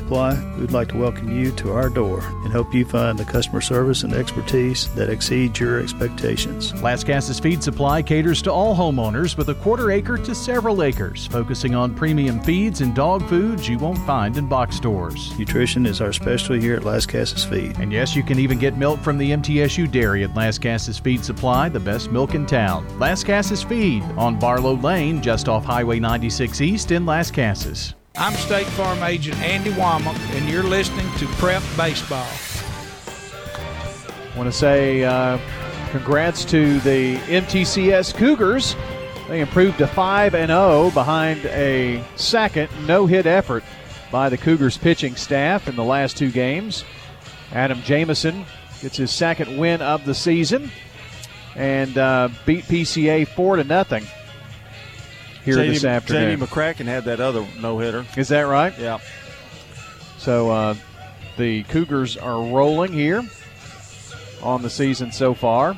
Supply. 0.00 0.56
We'd 0.58 0.72
like 0.72 0.88
to 0.88 0.96
welcome 0.96 1.30
you 1.30 1.52
to 1.52 1.72
our 1.72 1.90
door 1.90 2.20
and 2.42 2.52
hope 2.52 2.72
you 2.72 2.86
find 2.86 3.18
the 3.18 3.24
customer 3.24 3.60
service 3.60 4.02
and 4.02 4.14
expertise 4.14 4.88
that 4.94 5.10
exceeds 5.10 5.60
your 5.60 5.78
expectations. 5.78 6.72
Lascassas 6.72 7.40
Feed 7.40 7.62
Supply 7.62 8.00
caters 8.00 8.40
to 8.42 8.52
all 8.52 8.74
homeowners 8.74 9.36
with 9.36 9.50
a 9.50 9.54
quarter 9.56 9.90
acre 9.90 10.16
to 10.16 10.34
several 10.34 10.82
acres, 10.82 11.26
focusing 11.26 11.74
on 11.74 11.94
premium 11.94 12.40
feeds 12.40 12.80
and 12.80 12.94
dog 12.94 13.28
foods 13.28 13.68
you 13.68 13.78
won't 13.78 13.98
find 14.06 14.38
in 14.38 14.48
box 14.48 14.76
stores. 14.76 15.38
Nutrition 15.38 15.84
is 15.84 16.00
our 16.00 16.14
specialty 16.14 16.60
here 16.60 16.76
at 16.76 16.82
Lascassas 16.82 17.44
Feed. 17.44 17.78
And 17.78 17.92
yes, 17.92 18.16
you 18.16 18.22
can 18.22 18.38
even 18.38 18.58
get 18.58 18.78
milk 18.78 19.00
from 19.00 19.18
the 19.18 19.30
MTSU 19.32 19.90
dairy 19.90 20.24
at 20.24 20.34
Lascassas 20.34 20.98
Feed 20.98 21.22
Supply, 21.22 21.68
the 21.68 21.78
best 21.78 22.10
milk 22.10 22.34
in 22.34 22.46
town. 22.46 22.86
Lascassas 22.98 23.62
Feed 23.68 24.02
on 24.16 24.38
Barlow 24.38 24.76
Lane, 24.76 25.20
just 25.20 25.46
off 25.46 25.64
Highway 25.64 26.00
96 26.00 26.62
East 26.62 26.90
in 26.90 27.04
Lascassas. 27.04 27.94
I'm 28.20 28.34
State 28.34 28.66
Farm 28.66 29.02
Agent 29.02 29.40
Andy 29.40 29.70
Womack, 29.70 30.14
and 30.36 30.46
you're 30.46 30.62
listening 30.62 31.10
to 31.16 31.26
Prep 31.38 31.62
Baseball. 31.74 32.28
I 33.56 34.36
want 34.36 34.46
to 34.46 34.52
say 34.52 35.04
uh, 35.04 35.38
congrats 35.90 36.44
to 36.44 36.80
the 36.80 37.16
MTCS 37.16 38.14
Cougars. 38.14 38.76
They 39.26 39.40
improved 39.40 39.78
to 39.78 39.86
5 39.86 40.34
and 40.34 40.50
0 40.50 40.90
behind 40.90 41.46
a 41.46 42.04
second 42.16 42.68
no-hit 42.86 43.24
effort 43.24 43.64
by 44.12 44.28
the 44.28 44.36
Cougars 44.36 44.76
pitching 44.76 45.16
staff 45.16 45.66
in 45.66 45.74
the 45.74 45.82
last 45.82 46.18
two 46.18 46.30
games. 46.30 46.84
Adam 47.52 47.80
Jamison 47.80 48.44
gets 48.82 48.98
his 48.98 49.10
second 49.10 49.56
win 49.56 49.80
of 49.80 50.04
the 50.04 50.14
season 50.14 50.70
and 51.54 51.96
uh, 51.96 52.28
beat 52.44 52.64
PCA 52.64 53.26
4 53.26 53.56
to 53.56 53.64
nothing 53.64 54.04
here 55.54 55.64
Jamie, 55.64 55.74
this 55.74 55.84
afternoon. 55.84 56.38
Jamie 56.38 56.46
McCracken 56.46 56.86
had 56.86 57.04
that 57.04 57.20
other 57.20 57.46
no 57.60 57.78
hitter. 57.78 58.06
Is 58.16 58.28
that 58.28 58.42
right? 58.42 58.76
Yeah. 58.78 58.98
So 60.18 60.50
uh, 60.50 60.74
the 61.36 61.62
Cougars 61.64 62.16
are 62.16 62.42
rolling 62.42 62.92
here 62.92 63.22
on 64.42 64.62
the 64.62 64.70
season 64.70 65.12
so 65.12 65.34
far. 65.34 65.76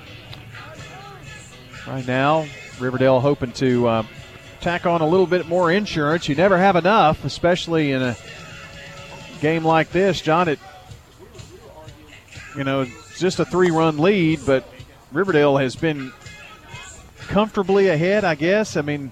Right 1.86 2.07
now, 2.07 2.47
Riverdale 2.78 3.20
hoping 3.20 3.53
to 3.53 3.86
uh, 3.86 4.03
tack 4.61 4.86
on 4.86 5.01
a 5.01 5.07
little 5.07 5.27
bit 5.27 5.49
more 5.49 5.70
insurance. 5.70 6.28
You 6.28 6.35
never 6.35 6.59
have 6.59 6.77
enough, 6.77 7.24
especially 7.24 7.93
in 7.93 8.03
a 8.03 8.16
game 9.40 9.65
like 9.65 9.90
this, 9.90 10.20
John. 10.20 10.49
It 10.49 10.59
you 12.57 12.65
know 12.65 12.82
it's 12.82 13.19
just 13.19 13.40
a 13.40 13.44
three-run 13.44 13.99
lead, 13.99 14.40
but 14.47 14.69
Riverdale 15.11 15.57
has 15.57 15.77
been 15.77 16.12
comfortably 17.19 17.89
ahead. 17.89 18.24
I 18.24 18.35
guess. 18.35 18.77
I 18.77 18.82
mean, 18.82 19.11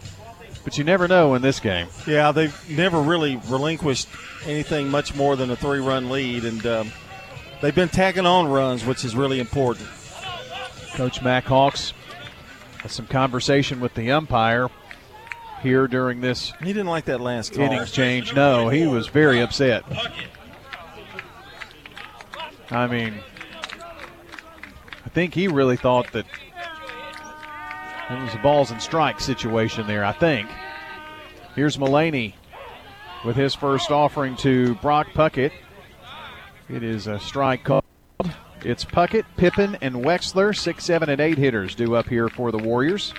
but 0.65 0.79
you 0.79 0.85
never 0.85 1.09
know 1.09 1.35
in 1.35 1.43
this 1.43 1.61
game. 1.61 1.89
Yeah, 2.07 2.33
they've 2.33 2.71
never 2.71 3.01
really 3.01 3.37
relinquished 3.49 4.09
anything 4.45 4.91
much 4.91 5.15
more 5.15 5.37
than 5.37 5.51
a 5.51 5.57
three-run 5.57 6.11
lead, 6.11 6.45
and 6.45 6.65
um, 6.67 6.93
they've 7.61 7.75
been 7.75 7.89
tacking 7.89 8.27
on 8.27 8.49
runs, 8.49 8.85
which 8.85 9.05
is 9.05 9.17
really 9.17 9.41
important. 9.41 9.89
Coach 10.95 11.23
Mack 11.23 11.45
Hawks 11.45 11.93
had 12.83 12.91
some 12.91 13.07
conversation 13.07 13.81
with 13.81 13.95
the 13.95 14.11
umpire 14.11 14.69
here 15.63 15.87
during 15.87 16.21
this. 16.21 16.53
He 16.61 16.67
didn't 16.67 16.87
like 16.87 17.05
that 17.07 17.21
last 17.21 17.55
call. 17.55 17.65
innings 17.65 17.91
change. 17.93 18.35
No, 18.35 18.69
he 18.69 18.87
was 18.87 19.09
very 19.09 19.41
upset. 19.41 19.85
I 22.71 22.87
mean, 22.87 23.15
I 25.05 25.09
think 25.09 25.35
he 25.35 25.49
really 25.49 25.77
thought 25.77 26.13
that 26.13 26.27
it 28.11 28.23
was 28.23 28.35
a 28.35 28.39
balls 28.39 28.71
and 28.71 28.83
strikes 28.83 29.25
situation 29.25 29.87
there. 29.87 30.05
I 30.05 30.13
think. 30.13 30.49
Here's 31.55 31.79
Mullaney 31.79 32.35
with 33.25 33.37
his 33.37 33.55
first 33.55 33.91
offering 33.91 34.37
to 34.37 34.75
Brock 34.77 35.09
Puckett. 35.15 35.53
It 36.69 36.83
is 36.83 37.07
a 37.07 37.19
strike 37.19 37.65
called. 37.65 37.85
It's 38.63 38.85
Puckett, 38.85 39.25
Pippin, 39.37 39.79
and 39.81 39.97
Wexler, 39.97 40.57
six, 40.57 40.85
seven, 40.85 41.09
and 41.09 41.21
eight 41.21 41.39
hitters 41.39 41.75
due 41.75 41.95
up 41.95 42.09
here 42.09 42.29
for 42.29 42.53
the 42.53 42.59
Warriors. 42.59 43.15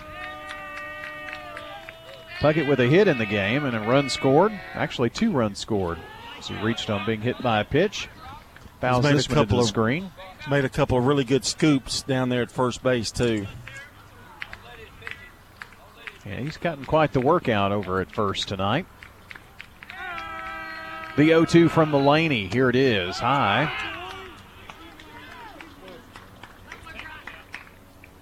Puckett 2.40 2.68
with 2.68 2.80
a 2.80 2.88
hit 2.88 3.08
in 3.08 3.18
the 3.18 3.26
game 3.26 3.66
and 3.66 3.76
a 3.76 3.80
run 3.80 4.10
scored. 4.10 4.52
Actually, 4.74 5.10
two 5.10 5.32
runs 5.32 5.60
scored 5.60 6.00
as 6.40 6.48
he 6.48 6.56
reached 6.64 6.90
on 6.90 7.06
being 7.06 7.22
hit 7.22 7.42
by 7.42 7.60
a 7.60 7.66
pitch. 7.66 8.08
Fouls 8.80 9.04
this 9.04 9.28
a 9.28 9.30
one 9.30 9.36
couple 9.36 9.58
the 9.58 9.64
of 9.64 9.70
screen. 9.70 10.12
He's 10.40 10.50
made 10.50 10.66
a 10.66 10.70
couple 10.70 10.98
of 10.98 11.06
really 11.06 11.24
good 11.24 11.46
scoops 11.46 12.02
down 12.02 12.30
there 12.30 12.42
at 12.42 12.52
first 12.52 12.82
base 12.82 13.12
too. 13.12 13.46
Yeah, 16.26 16.40
he's 16.40 16.58
gotten 16.58 16.86
quite 16.86 17.14
the 17.14 17.20
workout 17.20 17.72
over 17.72 18.00
at 18.00 18.12
first 18.12 18.48
tonight. 18.48 18.86
The 21.18 21.28
0 21.28 21.46
2 21.46 21.70
from 21.70 21.92
Mulaney. 21.92 22.52
Here 22.52 22.70
it 22.70 22.76
is. 22.76 23.18
High. 23.18 23.72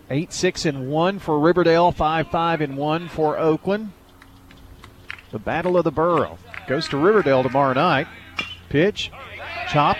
8 0.09 0.33
6 0.33 0.65
and 0.65 0.89
1 0.89 1.19
for 1.19 1.39
Riverdale, 1.39 1.91
5 1.91 2.29
5 2.29 2.61
and 2.61 2.77
1 2.77 3.09
for 3.09 3.37
Oakland. 3.37 3.91
The 5.31 5.39
Battle 5.39 5.77
of 5.77 5.83
the 5.83 5.91
Borough 5.91 6.39
goes 6.67 6.87
to 6.89 6.97
Riverdale 6.97 7.43
tomorrow 7.43 7.73
night. 7.73 8.07
Pitch, 8.69 9.11
chop 9.67 9.97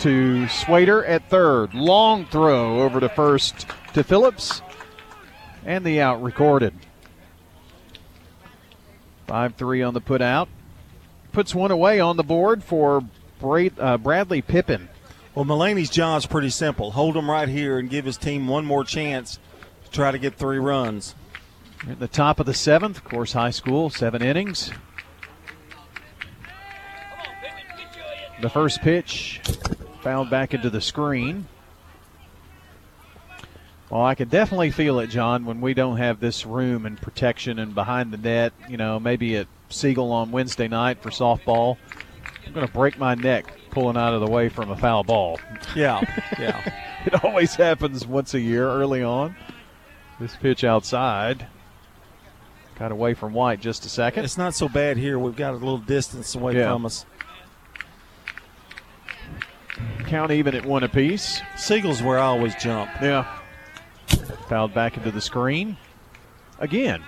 to 0.00 0.48
Swader 0.48 1.04
at 1.04 1.28
third. 1.28 1.74
Long 1.74 2.26
throw 2.26 2.82
over 2.82 2.98
to 2.98 3.08
first 3.08 3.66
to 3.94 4.02
Phillips. 4.02 4.62
And 5.64 5.84
the 5.84 6.00
out 6.00 6.22
recorded. 6.22 6.74
5 9.28 9.54
3 9.54 9.82
on 9.82 9.94
the 9.94 10.00
put 10.00 10.22
out. 10.22 10.48
Puts 11.32 11.54
one 11.54 11.70
away 11.70 12.00
on 12.00 12.16
the 12.16 12.24
board 12.24 12.64
for 12.64 13.04
Bra- 13.38 13.68
uh, 13.78 13.98
Bradley 13.98 14.42
Pippin. 14.42 14.88
Well, 15.34 15.44
Mulaney's 15.44 15.90
job's 15.90 16.26
pretty 16.26 16.50
simple. 16.50 16.90
Hold 16.92 17.16
him 17.16 17.30
right 17.30 17.48
here 17.48 17.78
and 17.78 17.88
give 17.88 18.06
his 18.06 18.16
team 18.16 18.48
one 18.48 18.64
more 18.64 18.82
chance 18.82 19.38
to 19.84 19.90
try 19.90 20.10
to 20.10 20.18
get 20.18 20.34
three 20.34 20.58
runs. 20.58 21.14
At 21.88 22.00
the 22.00 22.08
top 22.08 22.40
of 22.40 22.46
the 22.46 22.54
seventh, 22.54 22.96
of 22.96 23.04
course, 23.04 23.34
high 23.34 23.50
school, 23.50 23.90
seven 23.90 24.22
innings. 24.22 24.72
The 28.40 28.48
first 28.48 28.80
pitch 28.80 29.40
fouled 30.00 30.30
back 30.30 30.54
into 30.54 30.70
the 30.70 30.80
screen. 30.80 31.46
Well, 33.90 34.04
I 34.04 34.14
can 34.14 34.28
definitely 34.28 34.70
feel 34.70 34.98
it, 35.00 35.06
John, 35.08 35.46
when 35.46 35.60
we 35.62 35.72
don't 35.72 35.96
have 35.96 36.20
this 36.20 36.44
room 36.44 36.84
and 36.84 37.00
protection 37.00 37.58
and 37.58 37.74
behind 37.74 38.12
the 38.12 38.18
net. 38.18 38.52
You 38.68 38.76
know, 38.76 39.00
maybe 39.00 39.36
at 39.36 39.46
Siegel 39.70 40.12
on 40.12 40.30
Wednesday 40.30 40.68
night 40.68 41.00
for 41.02 41.08
softball. 41.10 41.78
I'm 42.46 42.52
going 42.52 42.66
to 42.66 42.72
break 42.72 42.98
my 42.98 43.14
neck 43.14 43.46
pulling 43.70 43.96
out 43.96 44.12
of 44.14 44.20
the 44.20 44.26
way 44.26 44.48
from 44.48 44.70
a 44.70 44.76
foul 44.76 45.04
ball. 45.04 45.38
Yeah, 45.74 46.00
yeah. 46.38 46.74
it 47.06 47.24
always 47.24 47.54
happens 47.54 48.06
once 48.06 48.34
a 48.34 48.40
year 48.40 48.68
early 48.68 49.02
on. 49.02 49.36
This 50.20 50.34
pitch 50.36 50.64
outside. 50.64 51.46
Got 52.78 52.92
away 52.92 53.14
from 53.14 53.32
White 53.32 53.60
just 53.60 53.84
a 53.86 53.88
second. 53.88 54.24
It's 54.24 54.38
not 54.38 54.54
so 54.54 54.68
bad 54.68 54.96
here. 54.96 55.18
We've 55.18 55.34
got 55.36 55.50
a 55.52 55.56
little 55.56 55.78
distance 55.78 56.34
away 56.34 56.56
Yeah. 56.56 56.72
from 56.72 56.86
us. 56.86 57.06
Count 60.06 60.30
even 60.30 60.54
at 60.54 60.64
one 60.64 60.82
apiece. 60.82 61.40
Siegel's 61.56 62.02
where 62.02 62.18
I 62.18 62.22
always 62.26 62.54
jump. 62.56 62.90
Yeah. 63.02 63.37
Fouled 64.48 64.74
back 64.74 64.96
into 64.96 65.10
the 65.10 65.20
screen. 65.20 65.76
Again. 66.58 67.02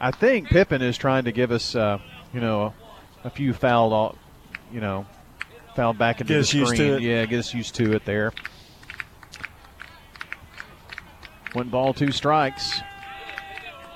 I 0.00 0.10
think 0.10 0.48
Pippin 0.48 0.82
is 0.82 0.96
trying 0.96 1.24
to 1.24 1.32
give 1.32 1.50
us, 1.52 1.74
uh, 1.74 1.98
you 2.32 2.40
know, 2.40 2.74
a, 3.24 3.28
a 3.28 3.30
few 3.30 3.52
fouled, 3.52 3.92
off, 3.92 4.16
you 4.72 4.80
know, 4.80 5.06
fouled 5.76 5.98
back 5.98 6.20
into 6.20 6.32
Get 6.32 6.38
the 6.40 6.44
screen. 6.44 6.62
used 6.62 6.76
to 6.76 6.96
it. 6.96 7.02
Yeah, 7.02 7.26
get 7.26 7.38
us 7.38 7.54
used 7.54 7.74
to 7.76 7.92
it 7.92 8.04
there. 8.04 8.32
One 11.52 11.68
ball, 11.68 11.92
two 11.92 12.12
strikes. 12.12 12.80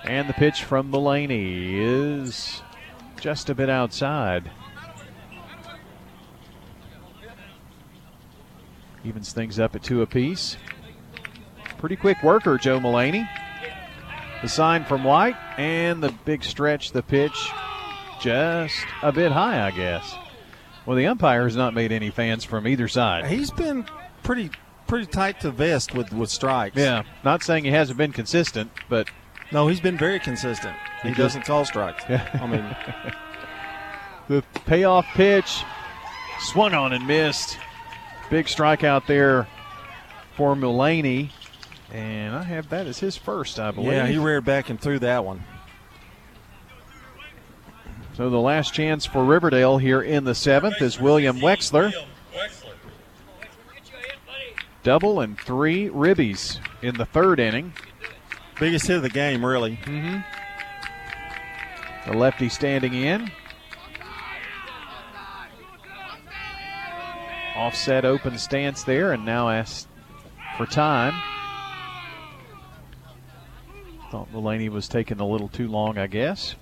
And 0.05 0.29
the 0.29 0.35
pitch 0.35 0.65
from 0.65 0.93
Mulaney 0.93 1.79
is 1.81 2.63
just 3.19 3.49
a 3.49 3.55
bit 3.55 3.71
outside. 3.71 4.51
Evens 9.03 9.33
things 9.33 9.59
up 9.59 9.75
at 9.75 9.83
two 9.83 10.03
apiece. 10.03 10.57
Pretty 11.85 11.97
quick 11.97 12.23
worker, 12.23 12.57
Joe 12.57 12.81
Mulaney. 12.81 13.29
The 14.41 14.49
sign 14.49 14.87
from 14.87 15.05
White 15.05 15.37
and 15.59 16.03
the 16.03 16.15
big 16.25 16.43
stretch, 16.43 16.93
the 16.93 17.03
pitch 17.03 17.37
just 18.23 18.75
a 19.03 19.13
bit 19.13 19.33
high, 19.33 19.67
I 19.67 19.71
guess. 19.71 20.15
Well, 20.87 20.97
the 20.97 21.07
umpire 21.07 21.45
has 21.45 21.57
not 21.57 21.75
made 21.75 21.93
any 21.93 22.09
fans 22.09 22.43
from 22.43 22.67
either 22.67 22.89
side. 22.89 23.27
He's 23.27 23.51
been 23.51 23.85
pretty 24.23 24.51
pretty 24.87 25.05
tight 25.05 25.41
to 25.41 25.51
vest 25.51 25.95
with 25.95 26.11
with 26.11 26.31
strikes. 26.31 26.75
Yeah, 26.75 27.03
not 27.23 27.43
saying 27.43 27.65
he 27.65 27.71
hasn't 27.71 27.99
been 27.99 28.13
consistent, 28.13 28.71
but 28.89 29.11
no, 29.53 29.69
he's 29.69 29.81
been 29.81 29.99
very 29.99 30.21
consistent. 30.21 30.75
He, 31.03 31.11
he 31.11 31.15
doesn't 31.15 31.45
call 31.45 31.67
strikes. 31.67 32.03
Yeah. 32.09 32.27
I 32.33 32.47
mean, 32.47 33.13
the 34.29 34.43
payoff 34.65 35.05
pitch 35.13 35.63
swung 36.41 36.73
on 36.73 36.95
and 36.95 37.07
missed. 37.07 37.59
Big 38.31 38.47
strikeout 38.47 39.07
there 39.07 39.47
for 40.35 40.57
Mullaney. 40.57 41.31
And 41.93 42.35
I 42.35 42.43
have 42.43 42.71
that 42.71 42.87
as 42.87 42.99
his 42.99 43.17
first, 43.17 43.61
I 43.61 43.71
believe. 43.71 43.93
Yeah, 43.93 44.07
he 44.07 44.19
reared 44.19 44.45
back 44.45 44.71
and 44.71 44.81
threw 44.81 44.99
that 45.01 45.25
one. 45.25 45.45
So 48.17 48.31
the 48.31 48.39
last 48.39 48.73
chance 48.73 49.05
for 49.07 49.25
Riverdale 49.25 49.79
here 49.79 50.01
in 50.01 50.25
the 50.25 50.35
seventh 50.35 50.81
is 50.81 51.01
William 51.01 51.41
Wexler. 51.41 51.93
Double 54.85 55.21
and 55.21 55.39
three 55.41 55.89
ribbies 55.89 56.59
in 56.83 56.95
the 56.97 57.07
third 57.07 57.41
inning. 57.41 57.73
Biggest 58.61 58.87
hit 58.87 58.97
of 58.97 59.03
the 59.03 59.09
game, 59.09 59.45
really. 59.45 59.79
Mm-hmm. 59.79 60.21
The 62.11 62.17
lefty 62.17 62.49
standing 62.49 62.95
in. 62.95 63.31
Offset 67.57 68.05
open 68.05 68.39
stance 68.39 68.85
there, 68.85 69.13
and 69.13 69.25
now 69.25 69.49
asks 69.49 69.89
for 70.57 70.67
time. 70.67 71.15
Thought 74.15 74.33
Mullaney 74.33 74.69
was 74.69 74.87
taking 74.87 75.19
a 75.19 75.27
little 75.27 75.49
too 75.49 75.67
long, 75.67 75.99
I 75.99 76.07
guess. 76.07 76.55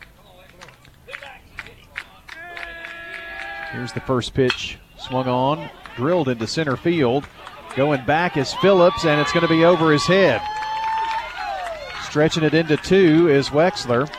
Here's 3.73 3.93
the 3.93 4.01
first 4.01 4.33
pitch. 4.33 4.79
Swung 4.97 5.29
on, 5.29 5.69
drilled 5.95 6.31
into 6.31 6.47
center 6.47 6.79
field. 6.79 7.27
Going 7.77 8.07
back 8.07 8.39
is 8.39 8.55
Phillips, 8.55 9.05
and 9.05 9.21
it's 9.21 9.35
going 9.35 9.47
to 9.47 9.53
be 9.53 9.67
over 9.67 9.93
his 9.93 10.07
head. 10.07 10.41
Stretching 12.05 12.43
it 12.43 12.55
into 12.55 12.79
two 12.79 13.29
is 13.29 13.51
Wexler. 13.51 14.11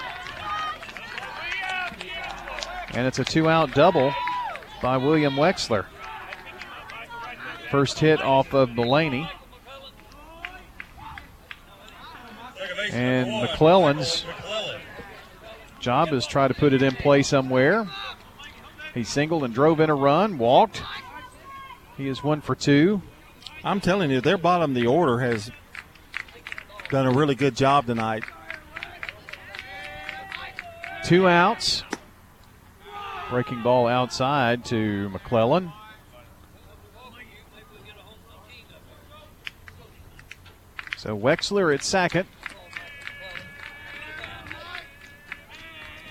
And 2.92 3.08
it's 3.08 3.18
a 3.18 3.26
two 3.26 3.50
out 3.50 3.74
double 3.74 4.14
by 4.80 4.98
William 4.98 5.34
Wexler. 5.34 5.88
First 7.72 7.98
hit 7.98 8.22
off 8.22 8.54
of 8.54 8.70
Mullaney. 8.76 9.28
And 12.92 13.30
McClellan's 13.42 14.26
job 15.80 16.14
is 16.14 16.26
try 16.26 16.48
to 16.48 16.54
put 16.54 16.74
it 16.74 16.82
in 16.82 16.96
play 16.96 17.24
somewhere. 17.24 17.88
He 18.94 19.04
singled 19.04 19.44
and 19.44 19.54
drove 19.54 19.80
in 19.80 19.90
a 19.90 19.96
run, 19.96 20.38
walked. 20.38 20.82
He 21.98 22.08
is 22.08 22.24
one 22.24 22.42
for 22.42 22.56
two. 22.56 23.02
I'm 23.64 23.80
telling 23.80 24.12
you, 24.12 24.22
their 24.22 24.38
bottom 24.38 24.72
of 24.72 24.76
the 24.76 24.88
order 24.88 25.20
has 25.20 25.52
done 26.90 27.08
a 27.08 27.12
really 27.12 27.36
good 27.36 27.56
job 27.56 27.86
tonight. 27.86 28.24
Two 31.04 31.28
outs. 31.28 31.84
Breaking 33.30 33.64
ball 33.64 33.88
outside 33.88 34.66
to 34.66 35.10
McClellan. 35.10 35.72
So 40.98 41.18
Wexler 41.18 41.74
at 41.74 41.84
second. 41.84 42.28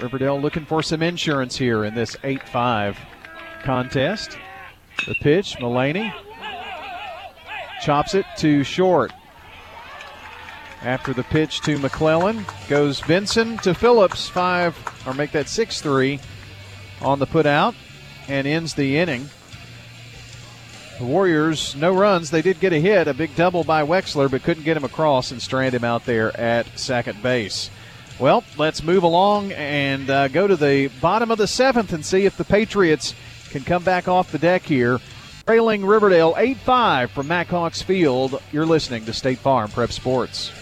Riverdale 0.03 0.41
looking 0.41 0.65
for 0.65 0.83
some 0.83 1.01
insurance 1.01 1.57
here 1.57 1.85
in 1.85 1.95
this 1.95 2.17
8 2.25 2.49
5 2.49 2.99
contest. 3.63 4.37
The 5.07 5.15
pitch, 5.15 5.59
Mullaney 5.61 6.13
chops 7.83 8.15
it 8.15 8.27
to 8.39 8.65
short. 8.65 9.13
After 10.83 11.13
the 11.13 11.23
pitch 11.23 11.61
to 11.63 11.79
McClellan, 11.79 12.45
goes 12.69 12.99
Vinson 13.01 13.59
to 13.59 13.75
Phillips, 13.75 14.29
five, 14.29 14.77
or 15.07 15.15
make 15.15 15.31
that 15.33 15.49
6 15.49 15.81
3 15.81 16.19
on 17.01 17.21
the 17.21 17.27
put 17.27 17.47
out, 17.47 17.75
and 18.27 18.47
ends 18.47 18.75
the 18.75 18.99
inning. 18.99 19.29
The 20.99 21.05
Warriors, 21.05 21.77
no 21.77 21.93
runs. 21.95 22.31
They 22.31 22.43
did 22.43 22.59
get 22.59 22.73
a 22.73 22.81
hit, 22.81 23.07
a 23.07 23.15
big 23.15 23.35
double 23.37 23.63
by 23.63 23.85
Wexler, 23.85 24.29
but 24.29 24.43
couldn't 24.43 24.65
get 24.65 24.77
him 24.77 24.85
across 24.85 25.31
and 25.31 25.41
strand 25.41 25.75
him 25.75 25.85
out 25.85 26.05
there 26.05 26.37
at 26.37 26.67
second 26.77 27.23
base. 27.23 27.71
Well, 28.19 28.45
let's 28.57 28.83
move 28.83 29.03
along 29.03 29.53
and 29.53 30.09
uh, 30.09 30.29
go 30.29 30.47
to 30.47 30.57
the 30.57 30.89
bottom 31.01 31.31
of 31.31 31.39
the 31.39 31.47
seventh 31.47 31.93
and 31.93 32.05
see 32.05 32.25
if 32.25 32.37
the 32.37 32.45
Patriots 32.45 33.15
can 33.51 33.65
come 33.65 33.83
back 33.83 34.09
off 34.09 34.33
the 34.33 34.39
deck 34.39 34.63
here. 34.63 35.01
Trailing 35.47 35.85
Riverdale 35.85 36.35
8 36.37 36.57
5 36.59 37.11
from 37.11 37.29
Mack 37.29 37.49
Hawks 37.49 37.83
Field. 37.83 38.41
You're 38.53 38.67
listening 38.67 39.05
to 39.07 39.13
State 39.13 39.39
Farm 39.39 39.71
Prep 39.71 39.91
Sports. 39.91 40.53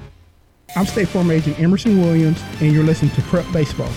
I'm 0.75 0.87
State 0.87 1.09
Farm 1.09 1.29
Agent 1.29 1.59
Emerson 1.59 2.01
Williams, 2.01 2.41
and 2.59 2.73
you're 2.73 2.83
listening 2.83 3.11
to 3.11 3.21
Prep 3.23 3.45
Baseball. 3.53 3.91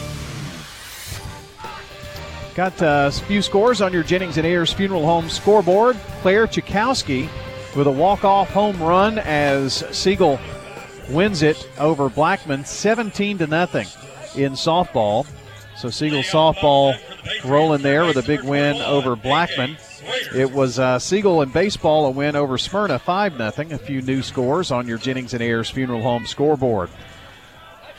Got 2.55 2.83
uh, 2.83 3.11
a 3.11 3.11
few 3.11 3.41
scores 3.41 3.81
on 3.81 3.95
your 3.95 4.03
Jennings 4.03 4.37
and 4.37 4.47
Ayers 4.47 4.75
Funeral 4.75 5.07
Home 5.07 5.31
scoreboard. 5.31 5.97
Claire 6.21 6.47
Chukowski 6.47 7.27
with 7.75 7.87
a 7.87 7.91
walk-off 7.91 8.51
home 8.51 8.83
run 8.83 9.19
as 9.21 9.85
Siegel 9.97 10.39
wins 11.09 11.43
it 11.43 11.71
over 11.79 12.11
Blackman 12.11 12.67
17 12.67 13.39
to 13.39 13.47
nothing 13.47 13.87
in 14.35 14.53
softball. 14.53 15.27
So 15.77 15.91
Siegel 15.91 16.23
softball 16.23 16.97
rolling 17.45 17.83
there 17.83 18.05
with 18.07 18.17
a 18.17 18.23
big 18.23 18.43
win 18.43 18.77
over 18.77 19.15
Blackman. 19.15 19.77
It 20.35 20.51
was 20.51 20.79
uh, 20.79 20.99
Siegel 20.99 21.43
in 21.43 21.51
baseball 21.51 22.07
a 22.07 22.11
win 22.11 22.35
over 22.37 22.57
Smyrna 22.59 22.99
5 22.99 23.37
0. 23.37 23.53
A 23.71 23.79
few 23.79 24.03
new 24.03 24.23
scores 24.23 24.71
on 24.71 24.89
your 24.89 24.99
Jennings 24.99 25.35
and 25.35 25.43
Ayers 25.43 25.71
Funeral 25.71 26.03
Home 26.03 26.27
scoreboard. 26.27 26.91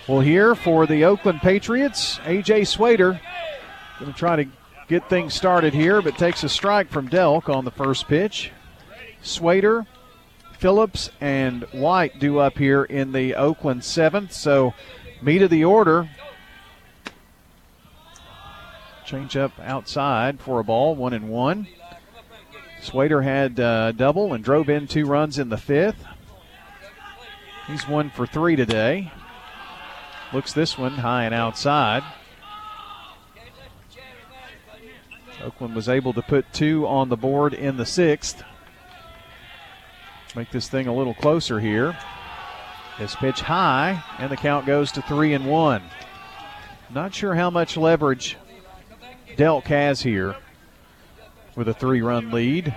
Well, 0.07 0.21
here 0.21 0.55
for 0.55 0.87
the 0.87 1.05
Oakland 1.05 1.41
Patriots, 1.41 2.19
A.J. 2.25 2.63
Swader 2.63 3.19
going 3.99 4.13
to 4.13 4.17
try 4.17 4.35
to 4.35 4.45
get 4.87 5.09
things 5.09 5.33
started 5.33 5.73
here, 5.73 6.01
but 6.01 6.17
takes 6.17 6.43
a 6.43 6.49
strike 6.49 6.89
from 6.89 7.09
Delk 7.09 7.53
on 7.53 7.65
the 7.65 7.71
first 7.71 8.07
pitch. 8.07 8.51
Swader, 9.21 9.85
Phillips, 10.59 11.09
and 11.19 11.63
White 11.71 12.19
due 12.19 12.39
up 12.39 12.57
here 12.57 12.83
in 12.83 13.11
the 13.11 13.35
Oakland 13.35 13.83
seventh. 13.83 14.31
So, 14.33 14.73
meat 15.21 15.41
of 15.41 15.49
the 15.49 15.65
order 15.65 16.09
Change 19.07 19.37
up 19.37 19.53
outside 19.61 20.41
for 20.41 20.59
a 20.59 20.65
ball, 20.65 20.93
one 20.93 21.13
and 21.13 21.29
one. 21.29 21.65
Swader 22.81 23.21
had 23.21 23.57
uh, 23.57 23.93
double 23.93 24.33
and 24.33 24.43
drove 24.43 24.67
in 24.67 24.85
two 24.85 25.05
runs 25.05 25.39
in 25.39 25.47
the 25.47 25.55
fifth. 25.55 26.03
He's 27.67 27.87
one 27.87 28.09
for 28.09 28.27
three 28.27 28.57
today. 28.57 29.13
Looks 30.33 30.51
this 30.51 30.77
one 30.77 30.91
high 30.91 31.23
and 31.23 31.33
outside. 31.33 32.03
Oakland 35.41 35.73
was 35.73 35.87
able 35.87 36.11
to 36.11 36.21
put 36.21 36.51
two 36.51 36.85
on 36.85 37.07
the 37.07 37.15
board 37.15 37.53
in 37.53 37.77
the 37.77 37.85
sixth. 37.85 38.43
Make 40.35 40.51
this 40.51 40.67
thing 40.67 40.87
a 40.87 40.93
little 40.93 41.13
closer 41.13 41.61
here. 41.61 41.97
This 42.99 43.15
pitch 43.15 43.39
high, 43.39 44.03
and 44.19 44.29
the 44.29 44.35
count 44.35 44.65
goes 44.65 44.91
to 44.91 45.01
three 45.01 45.33
and 45.33 45.45
one. 45.45 45.83
Not 46.89 47.15
sure 47.15 47.35
how 47.35 47.49
much 47.49 47.77
leverage 47.77 48.35
Delk 49.37 49.65
has 49.65 50.01
here 50.01 50.35
with 51.55 51.67
a 51.67 51.73
three 51.73 52.01
run 52.01 52.31
lead. 52.31 52.75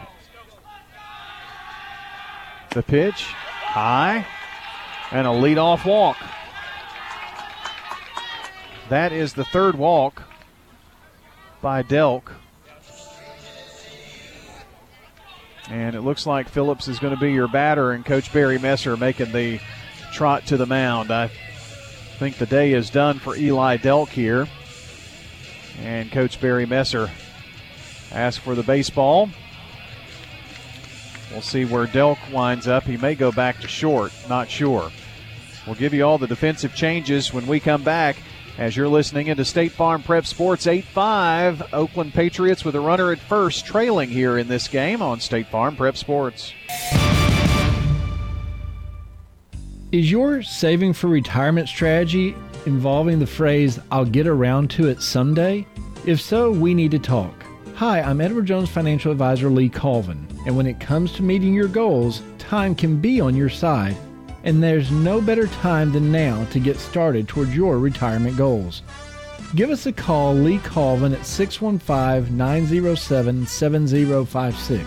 The 2.70 2.82
pitch, 2.82 3.22
high, 3.24 4.26
and 5.10 5.26
a 5.26 5.30
leadoff 5.30 5.86
walk. 5.86 6.18
That 8.90 9.10
is 9.10 9.32
the 9.32 9.44
third 9.44 9.74
walk 9.76 10.22
by 11.62 11.82
Delk. 11.82 12.30
And 15.70 15.97
it 15.97 16.02
looks 16.02 16.26
like 16.26 16.48
Phillips 16.48 16.89
is 16.89 16.98
going 16.98 17.14
to 17.14 17.20
be 17.20 17.32
your 17.32 17.48
batter, 17.48 17.92
and 17.92 18.05
Coach 18.05 18.30
Barry 18.34 18.58
Messer 18.58 18.98
making 18.98 19.32
the 19.32 19.60
trot 20.12 20.44
to 20.47 20.58
the 20.58 20.66
mound. 20.66 21.10
I 21.10 21.28
think 22.18 22.36
the 22.36 22.47
day 22.47 22.74
is 22.74 22.90
done 22.90 23.18
for 23.18 23.34
Eli 23.34 23.78
Delk 23.78 24.08
here. 24.08 24.47
And 25.81 26.10
Coach 26.12 26.41
Barry 26.41 26.67
Messer 26.67 27.10
asks 28.12 28.42
for 28.42 28.55
the 28.55 28.62
baseball. 28.62 29.31
We'll 31.31 31.42
see 31.42 31.65
where 31.65 31.86
Delk 31.86 32.18
winds 32.33 32.67
up. 32.67 32.84
He 32.84 32.97
may 32.97 33.15
go 33.15 33.31
back 33.31 33.60
to 33.60 33.68
short, 33.68 34.12
not 34.28 34.50
sure. 34.50 34.91
We'll 35.67 35.76
give 35.76 35.94
you 35.94 36.05
all 36.05 36.18
the 36.18 36.26
defensive 36.26 36.75
changes 36.75 37.33
when 37.33 37.47
we 37.47 37.60
come 37.60 37.83
back. 37.83 38.17
As 38.59 38.76
you're 38.76 38.89
listening 38.89 39.28
into 39.28 39.44
State 39.44 39.73
Farm 39.73 40.02
Prep 40.02 40.26
Sports 40.26 40.67
8 40.67 40.84
5, 40.84 41.73
Oakland 41.73 42.12
Patriots 42.12 42.65
with 42.65 42.75
a 42.75 42.81
runner 42.81 43.12
at 43.12 43.18
first, 43.18 43.65
trailing 43.65 44.10
here 44.10 44.36
in 44.36 44.49
this 44.49 44.68
game 44.68 45.00
on 45.00 45.20
State 45.20 45.47
Farm 45.47 45.76
Prep 45.76 45.97
Sports. 45.97 46.52
Is 49.92 50.10
your 50.10 50.42
saving 50.42 50.92
for 50.92 51.09
retirement 51.09 51.68
strategy 51.68 52.34
involving 52.67 53.18
the 53.18 53.26
phrase, 53.26 53.78
I'll 53.91 54.05
get 54.05 54.26
around 54.26 54.70
to 54.73 54.89
it 54.89 55.00
someday? 55.00 55.67
If 56.05 56.20
so, 56.20 56.51
we 56.51 56.75
need 56.75 56.91
to 56.93 56.99
talk. 56.99 57.45
Hi, 57.75 58.01
I'm 58.01 58.20
Edward 58.20 58.47
Jones 58.47 58.69
financial 58.69 59.12
advisor 59.12 59.51
Lee 59.51 59.69
Colvin, 59.69 60.27
and 60.47 60.57
when 60.57 60.67
it 60.67 60.81
comes 60.81 61.12
to 61.12 61.23
meeting 61.23 61.55
your 61.55 61.69
goals, 61.69 62.23
time 62.39 62.75
can 62.75 63.01
be 63.01 63.20
on 63.20 63.37
your 63.37 63.49
side 63.49 63.97
and 64.45 64.62
there's 64.62 64.91
no 64.91 65.20
better 65.20 65.47
time 65.49 65.93
than 65.93 66.11
now 66.11 66.45
to 66.47 66.59
get 66.59 66.79
started 66.79 67.29
towards 67.29 67.55
your 67.55 67.79
retirement 67.79 68.37
goals. 68.37 68.83
Give 69.55 69.70
us 69.70 69.87
a 69.87 69.93
call, 69.93 70.35
Lee 70.35 70.59
Colvin, 70.59 71.12
at 71.12 71.27
615 71.27 72.37
907 72.37 73.47
7056. 73.47 74.85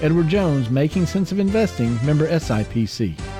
Edward 0.00 0.28
Jones, 0.28 0.70
Making 0.70 1.06
Sense 1.06 1.30
of 1.30 1.38
Investing, 1.38 2.04
member 2.04 2.26
SIPC. 2.28 3.39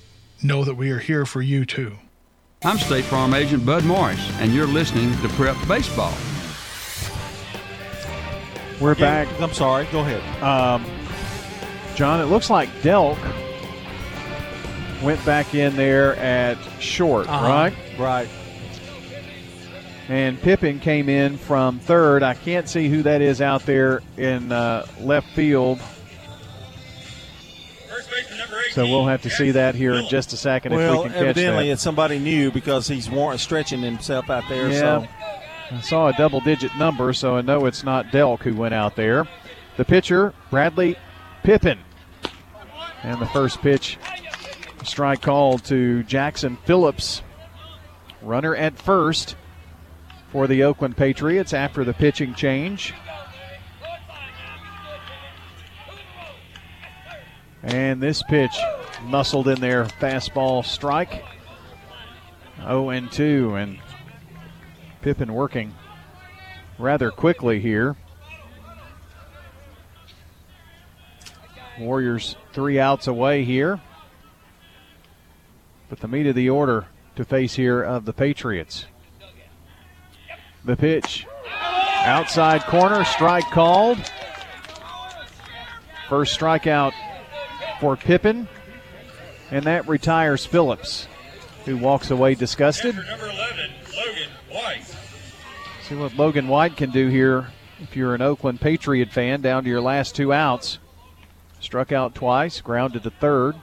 know 0.43 0.63
that 0.63 0.75
we 0.75 0.91
are 0.91 0.99
here 0.99 1.25
for 1.25 1.41
you 1.41 1.65
too. 1.65 1.97
I'm 2.63 2.77
State 2.77 3.05
Farm 3.05 3.33
Agent 3.33 3.65
Bud 3.65 3.83
Morris, 3.85 4.19
and 4.39 4.53
you're 4.53 4.67
listening 4.67 5.11
to 5.21 5.29
Prep 5.29 5.55
Baseball. 5.67 6.13
We're 8.79 8.95
back. 8.95 9.27
I'm 9.39 9.53
sorry. 9.53 9.85
Go 9.91 9.99
ahead. 9.99 10.43
Um, 10.43 10.85
John, 11.95 12.19
it 12.21 12.25
looks 12.25 12.49
like 12.49 12.69
Delk 12.81 13.17
went 15.03 15.23
back 15.25 15.53
in 15.53 15.75
there 15.75 16.15
at 16.17 16.57
short, 16.79 17.27
Uh-huh. 17.27 17.45
right? 17.47 17.73
Right. 17.99 18.29
And 20.07 20.39
Pippin 20.41 20.79
came 20.79 21.09
in 21.09 21.37
from 21.37 21.79
third. 21.79 22.21
I 22.21 22.33
can't 22.33 22.67
see 22.67 22.89
who 22.89 23.01
that 23.03 23.21
is 23.21 23.39
out 23.41 23.65
there 23.65 24.01
in 24.17 24.51
uh, 24.51 24.85
left 24.99 25.27
field. 25.29 25.79
So 28.71 28.85
we'll 28.85 29.07
have 29.07 29.21
to 29.23 29.29
see 29.29 29.51
that 29.51 29.75
here 29.75 29.93
in 29.93 30.07
just 30.07 30.33
a 30.33 30.37
second 30.37 30.73
well, 30.73 30.93
if 30.93 30.97
we 30.97 31.03
can 31.03 31.11
catch 31.13 31.21
evidently 31.29 31.67
that. 31.67 31.73
it's 31.73 31.81
somebody 31.81 32.19
new 32.19 32.51
because 32.51 32.87
he's 32.87 33.09
war- 33.09 33.37
stretching 33.37 33.81
himself 33.81 34.29
out 34.29 34.43
there. 34.49 34.69
Yeah. 34.69 34.79
So 34.79 35.07
I 35.71 35.81
saw 35.81 36.07
a 36.07 36.13
double 36.13 36.39
digit 36.41 36.75
number, 36.77 37.13
so 37.13 37.37
I 37.37 37.41
know 37.41 37.65
it's 37.65 37.83
not 37.83 38.07
Delk 38.07 38.39
who 38.41 38.53
went 38.55 38.73
out 38.73 38.95
there. 38.95 39.27
The 39.77 39.85
pitcher, 39.85 40.33
Bradley 40.49 40.97
Pippin. 41.43 41.79
And 43.03 43.19
the 43.19 43.25
first 43.27 43.61
pitch, 43.61 43.97
strike 44.83 45.21
called 45.21 45.63
to 45.65 46.03
Jackson 46.03 46.57
Phillips. 46.65 47.23
Runner 48.21 48.55
at 48.55 48.77
first 48.77 49.35
for 50.31 50.45
the 50.47 50.63
Oakland 50.63 50.95
Patriots 50.97 51.53
after 51.53 51.83
the 51.83 51.93
pitching 51.93 52.35
change. 52.35 52.93
And 57.63 58.01
this 58.01 58.23
pitch 58.23 58.57
muscled 59.03 59.47
in 59.47 59.59
there, 59.59 59.85
fastball 59.85 60.65
strike. 60.65 61.23
0 62.57 62.89
and 62.89 63.11
2, 63.11 63.55
and 63.55 63.79
Pippin 65.01 65.33
working 65.33 65.73
rather 66.77 67.11
quickly 67.11 67.59
here. 67.59 67.95
Warriors 71.79 72.35
three 72.53 72.79
outs 72.79 73.07
away 73.07 73.43
here. 73.43 73.81
But 75.89 75.99
the 75.99 76.07
meat 76.07 76.27
of 76.27 76.35
the 76.35 76.49
order 76.49 76.85
to 77.15 77.25
face 77.25 77.55
here 77.55 77.81
of 77.81 78.05
the 78.05 78.13
Patriots. 78.13 78.85
The 80.63 80.77
pitch. 80.77 81.25
Outside 82.03 82.61
corner, 82.63 83.03
strike 83.03 83.45
called. 83.45 83.97
First 86.07 86.39
strikeout 86.39 86.93
for 87.81 87.97
Pippin. 87.97 88.47
And 89.49 89.65
that 89.65 89.89
retires 89.89 90.45
Phillips, 90.45 91.07
who 91.65 91.75
walks 91.75 92.11
away 92.11 92.35
disgusted. 92.35 92.95
Number 92.95 93.25
11, 93.25 93.71
Logan 93.97 94.29
White. 94.49 94.95
See 95.89 95.95
what 95.95 96.15
Logan 96.15 96.47
White 96.47 96.77
can 96.77 96.91
do 96.91 97.09
here 97.09 97.47
if 97.81 97.97
you're 97.97 98.15
an 98.15 98.21
Oakland 98.21 98.61
Patriot 98.61 99.09
fan 99.09 99.41
down 99.41 99.63
to 99.63 99.69
your 99.69 99.81
last 99.81 100.15
two 100.15 100.31
outs. 100.31 100.77
Struck 101.59 101.91
out 101.91 102.15
twice, 102.15 102.61
grounded 102.61 103.03
to 103.03 103.09
third. 103.09 103.55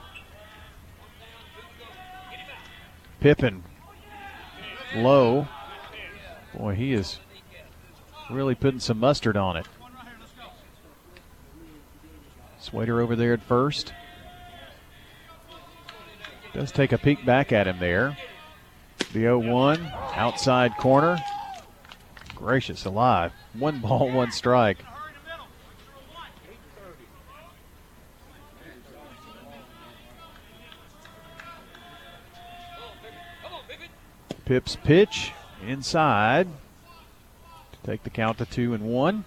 Pippin 3.20 3.62
low. 4.94 5.48
Boy, 6.55 6.74
he 6.74 6.92
is 6.92 7.18
really 8.30 8.55
putting 8.55 8.80
some 8.80 8.98
mustard 8.98 9.36
on 9.36 9.56
it. 9.56 9.66
Swader 12.58 13.00
over 13.00 13.16
there 13.16 13.32
at 13.32 13.42
first. 13.42 13.92
Does 16.54 16.72
take 16.72 16.92
a 16.92 16.98
peek 16.98 17.24
back 17.24 17.52
at 17.52 17.66
him 17.66 17.78
there. 17.78 18.16
The 19.12 19.20
0 19.20 19.38
1, 19.38 19.92
outside 20.14 20.76
corner. 20.76 21.18
Gracious 22.34 22.84
alive. 22.84 23.32
One 23.54 23.80
ball, 23.82 24.10
one 24.10 24.32
strike. 24.32 24.78
Pips 34.44 34.76
pitch 34.76 35.32
inside 35.66 36.48
to 37.72 37.78
take 37.84 38.02
the 38.02 38.08
count 38.08 38.38
to 38.38 38.46
two 38.46 38.72
and 38.72 38.84
one. 38.84 39.26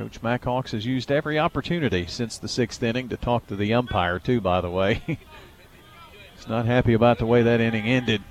Coach 0.00 0.22
Mack 0.22 0.44
Hawks 0.44 0.72
has 0.72 0.86
used 0.86 1.12
every 1.12 1.38
opportunity 1.38 2.06
since 2.06 2.38
the 2.38 2.48
sixth 2.48 2.82
inning 2.82 3.10
to 3.10 3.18
talk 3.18 3.46
to 3.48 3.54
the 3.54 3.74
umpire, 3.74 4.18
too, 4.18 4.40
by 4.40 4.62
the 4.62 4.70
way. 4.70 5.02
He's 5.06 6.48
not 6.48 6.64
happy 6.64 6.94
about 6.94 7.18
the 7.18 7.26
way 7.26 7.42
that 7.42 7.60
inning 7.60 7.84
ended. 7.84 8.22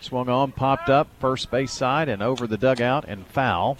Swung 0.00 0.28
on, 0.28 0.50
popped 0.50 0.90
up, 0.90 1.06
first 1.20 1.48
base 1.48 1.70
side, 1.70 2.08
and 2.08 2.20
over 2.20 2.48
the 2.48 2.56
dugout, 2.58 3.04
and 3.06 3.24
foul. 3.24 3.78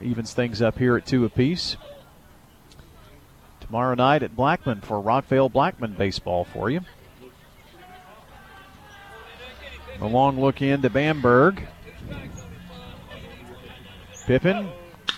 Evens 0.00 0.32
things 0.32 0.62
up 0.62 0.78
here 0.78 0.96
at 0.96 1.04
two 1.04 1.26
apiece. 1.26 1.76
Tomorrow 3.60 3.96
night 3.96 4.22
at 4.22 4.34
Blackman 4.34 4.80
for 4.80 5.02
Rockvale 5.02 5.52
Blackman 5.52 5.92
baseball 5.92 6.46
for 6.46 6.70
you. 6.70 6.80
A 10.00 10.06
long 10.06 10.40
look 10.40 10.62
into 10.62 10.88
Bamberg. 10.88 11.68
Pippin 14.30 14.68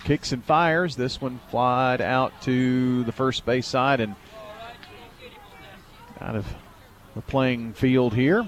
kicks 0.05 0.31
and 0.31 0.43
fires. 0.43 0.95
This 0.95 1.21
one 1.21 1.39
flied 1.51 2.01
out 2.01 2.41
to 2.41 3.03
the 3.03 3.11
first 3.11 3.45
base 3.45 3.67
side 3.67 3.99
and 3.99 4.15
out 6.19 6.35
of 6.35 6.51
the 7.13 7.21
playing 7.21 7.73
field 7.73 8.15
here. 8.15 8.43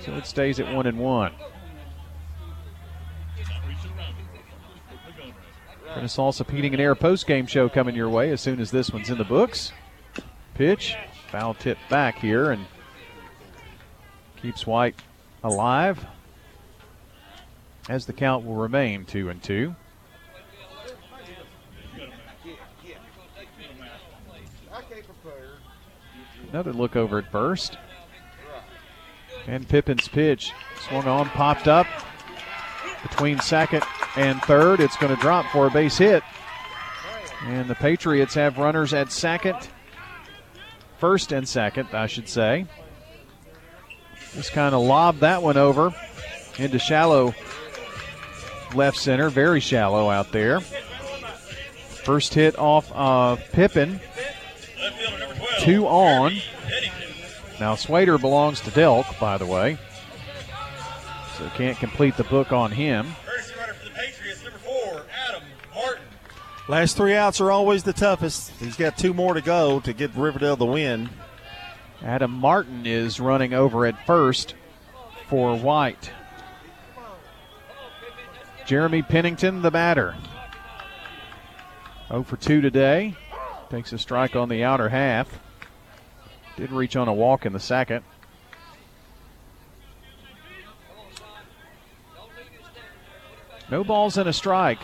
So 0.00 0.14
it 0.14 0.26
stays 0.26 0.58
at 0.58 0.74
one 0.74 0.88
and 0.88 0.98
one. 0.98 1.30
Renaissance 5.94 6.42
Heating 6.50 6.74
and 6.74 6.80
Air 6.80 6.96
post 6.96 7.28
game 7.28 7.46
show 7.46 7.68
coming 7.68 7.94
your 7.94 8.08
way 8.08 8.32
as 8.32 8.40
soon 8.40 8.58
as 8.58 8.72
this 8.72 8.90
one's 8.90 9.10
in 9.10 9.18
the 9.18 9.22
books. 9.22 9.70
Pitch, 10.54 10.96
foul 11.30 11.54
tip 11.54 11.78
back 11.88 12.18
here, 12.18 12.50
and 12.50 12.66
keeps 14.42 14.66
White 14.66 14.96
alive 15.44 16.04
as 17.88 18.06
the 18.06 18.12
count 18.12 18.44
will 18.44 18.54
remain 18.54 19.04
two 19.04 19.28
and 19.28 19.42
two. 19.42 19.74
Another 26.50 26.72
look 26.72 26.96
over 26.96 27.18
at 27.18 27.30
first. 27.30 27.76
And 29.46 29.68
Pippin's 29.68 30.08
pitch 30.08 30.52
swung 30.88 31.06
on, 31.06 31.28
popped 31.30 31.68
up 31.68 31.86
between 33.02 33.38
second 33.40 33.82
and 34.16 34.40
third. 34.42 34.80
It's 34.80 34.96
going 34.96 35.14
to 35.14 35.20
drop 35.20 35.46
for 35.52 35.66
a 35.66 35.70
base 35.70 35.98
hit. 35.98 36.22
And 37.44 37.68
the 37.68 37.74
Patriots 37.74 38.34
have 38.34 38.58
runners 38.58 38.92
at 38.94 39.12
second, 39.12 39.68
first 40.98 41.30
and 41.30 41.46
second, 41.46 41.88
I 41.92 42.06
should 42.06 42.28
say. 42.28 42.66
Just 44.34 44.52
kind 44.52 44.74
of 44.74 44.82
lobbed 44.82 45.20
that 45.20 45.42
one 45.42 45.56
over 45.56 45.94
into 46.58 46.78
shallow 46.78 47.34
left 48.76 48.98
center, 48.98 49.30
very 49.30 49.60
shallow 49.60 50.10
out 50.10 50.32
there. 50.32 50.60
First 50.60 52.34
hit 52.34 52.58
off 52.58 52.90
of 52.92 53.40
Pippin. 53.52 54.00
Two 55.60 55.86
on. 55.86 56.34
Now 57.58 57.74
Swader 57.74 58.18
belongs 58.18 58.60
to 58.60 58.70
Delk, 58.70 59.18
by 59.18 59.38
the 59.38 59.46
way. 59.46 59.78
So 61.36 61.48
can't 61.56 61.78
complete 61.78 62.16
the 62.16 62.24
book 62.24 62.52
on 62.52 62.70
him. 62.70 63.08
Last 66.68 66.96
three 66.96 67.14
outs 67.14 67.40
are 67.40 67.52
always 67.52 67.84
the 67.84 67.92
toughest. 67.92 68.50
He's 68.58 68.76
got 68.76 68.98
two 68.98 69.14
more 69.14 69.34
to 69.34 69.40
go 69.40 69.78
to 69.80 69.92
get 69.92 70.14
Riverdale 70.16 70.56
the 70.56 70.66
win. 70.66 71.10
Adam 72.02 72.32
Martin 72.32 72.86
is 72.86 73.20
running 73.20 73.54
over 73.54 73.86
at 73.86 74.04
first 74.06 74.54
for 75.28 75.56
White. 75.56 76.10
Jeremy 78.66 79.02
Pennington, 79.02 79.62
the 79.62 79.70
batter. 79.70 80.16
0 82.08 82.24
for 82.24 82.36
2 82.36 82.60
today. 82.60 83.14
Takes 83.70 83.92
a 83.92 83.98
strike 83.98 84.34
on 84.34 84.48
the 84.48 84.64
outer 84.64 84.88
half. 84.88 85.28
Did 86.56 86.72
reach 86.72 86.96
on 86.96 87.06
a 87.06 87.14
walk 87.14 87.46
in 87.46 87.52
the 87.52 87.60
second. 87.60 88.04
No 93.70 93.84
balls 93.84 94.16
and 94.18 94.28
a 94.28 94.32
strike. 94.32 94.80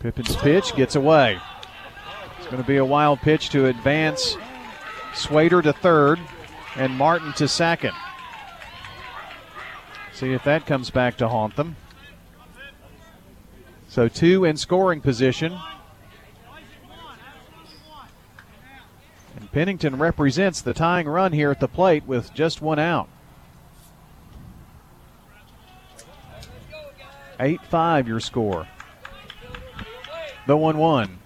Pippin's 0.00 0.36
pitch 0.36 0.74
gets 0.74 0.96
away. 0.96 1.40
It's 2.38 2.46
going 2.46 2.62
to 2.62 2.66
be 2.66 2.76
a 2.76 2.84
wild 2.84 3.20
pitch 3.20 3.50
to 3.50 3.66
advance 3.66 4.36
Swader 5.14 5.62
to 5.62 5.72
third 5.72 6.20
and 6.76 6.92
Martin 6.96 7.32
to 7.34 7.48
second. 7.48 7.94
See 10.18 10.32
if 10.32 10.42
that 10.42 10.66
comes 10.66 10.90
back 10.90 11.16
to 11.18 11.28
haunt 11.28 11.54
them. 11.54 11.76
So 13.86 14.08
two 14.08 14.44
in 14.44 14.56
scoring 14.56 15.00
position. 15.00 15.56
And 19.36 19.52
Pennington 19.52 19.96
represents 19.96 20.60
the 20.60 20.74
tying 20.74 21.06
run 21.06 21.32
here 21.32 21.52
at 21.52 21.60
the 21.60 21.68
plate 21.68 22.02
with 22.04 22.34
just 22.34 22.60
one 22.60 22.80
out. 22.80 23.08
8 27.38 27.62
5 27.62 28.08
your 28.08 28.18
score. 28.18 28.66
The 30.48 30.56
1 30.56 30.78
1. 30.78 31.18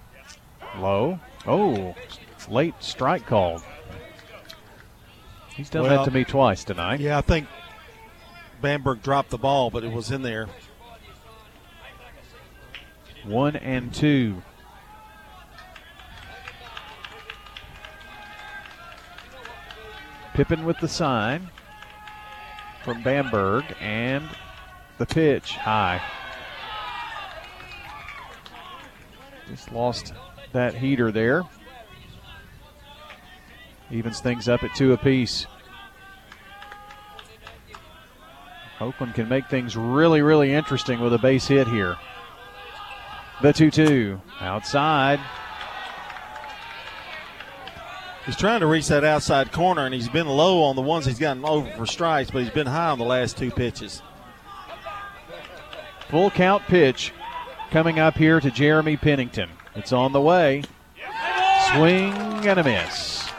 Low. 0.77 1.19
Oh, 1.47 1.95
late 2.47 2.75
strike 2.79 3.25
called. 3.25 3.63
He's 5.55 5.71
done 5.71 5.81
Well, 5.81 5.97
that 5.97 6.05
to 6.05 6.11
me 6.11 6.23
twice 6.23 6.63
tonight. 6.63 6.99
Yeah, 6.99 7.17
I 7.17 7.21
think 7.21 7.47
Bamberg 8.63 9.01
dropped 9.01 9.29
the 9.29 9.37
ball, 9.37 9.69
but 9.69 9.83
it 9.83 9.91
was 9.91 10.09
in 10.09 10.21
there. 10.21 10.47
One 13.25 13.57
and 13.57 13.93
two. 13.93 14.41
Pippin 20.33 20.63
with 20.63 20.79
the 20.79 20.87
sign 20.87 21.51
from 22.85 23.03
Bamberg 23.03 23.65
and 23.81 24.29
the 24.97 25.05
pitch 25.07 25.57
high. 25.57 26.01
Just 29.49 29.73
lost 29.73 30.13
that 30.53 30.73
heater 30.73 31.11
there. 31.11 31.43
Evens 33.91 34.21
things 34.21 34.47
up 34.47 34.63
at 34.63 34.73
two 34.73 34.93
apiece. 34.93 35.47
Oakland 38.83 39.15
can 39.15 39.29
make 39.29 39.47
things 39.47 39.77
really, 39.77 40.21
really 40.21 40.51
interesting 40.51 40.99
with 40.99 41.13
a 41.13 41.17
base 41.17 41.47
hit 41.47 41.67
here. 41.67 41.95
The 43.41 43.53
2 43.53 43.71
2 43.71 44.21
outside. 44.41 45.21
He's 48.25 48.35
trying 48.35 48.59
to 48.59 48.67
reach 48.67 48.87
that 48.87 49.05
outside 49.05 49.53
corner, 49.53 49.85
and 49.85 49.93
he's 49.93 50.09
been 50.09 50.27
low 50.27 50.63
on 50.63 50.75
the 50.75 50.81
ones 50.81 51.05
he's 51.05 51.19
gotten 51.19 51.45
over 51.45 51.69
for 51.71 51.85
strikes, 51.85 52.29
but 52.29 52.41
he's 52.41 52.51
been 52.51 52.67
high 52.67 52.89
on 52.89 52.99
the 52.99 53.05
last 53.05 53.37
two 53.37 53.51
pitches. 53.51 54.01
Full 56.09 56.29
count 56.29 56.63
pitch 56.63 57.13
coming 57.71 57.99
up 57.99 58.17
here 58.17 58.41
to 58.41 58.51
Jeremy 58.51 58.97
Pennington. 58.97 59.49
It's 59.75 59.93
on 59.93 60.11
the 60.11 60.21
way. 60.21 60.61
Swing 61.71 62.13
and 62.45 62.59
a 62.59 62.63
miss. 62.63 63.29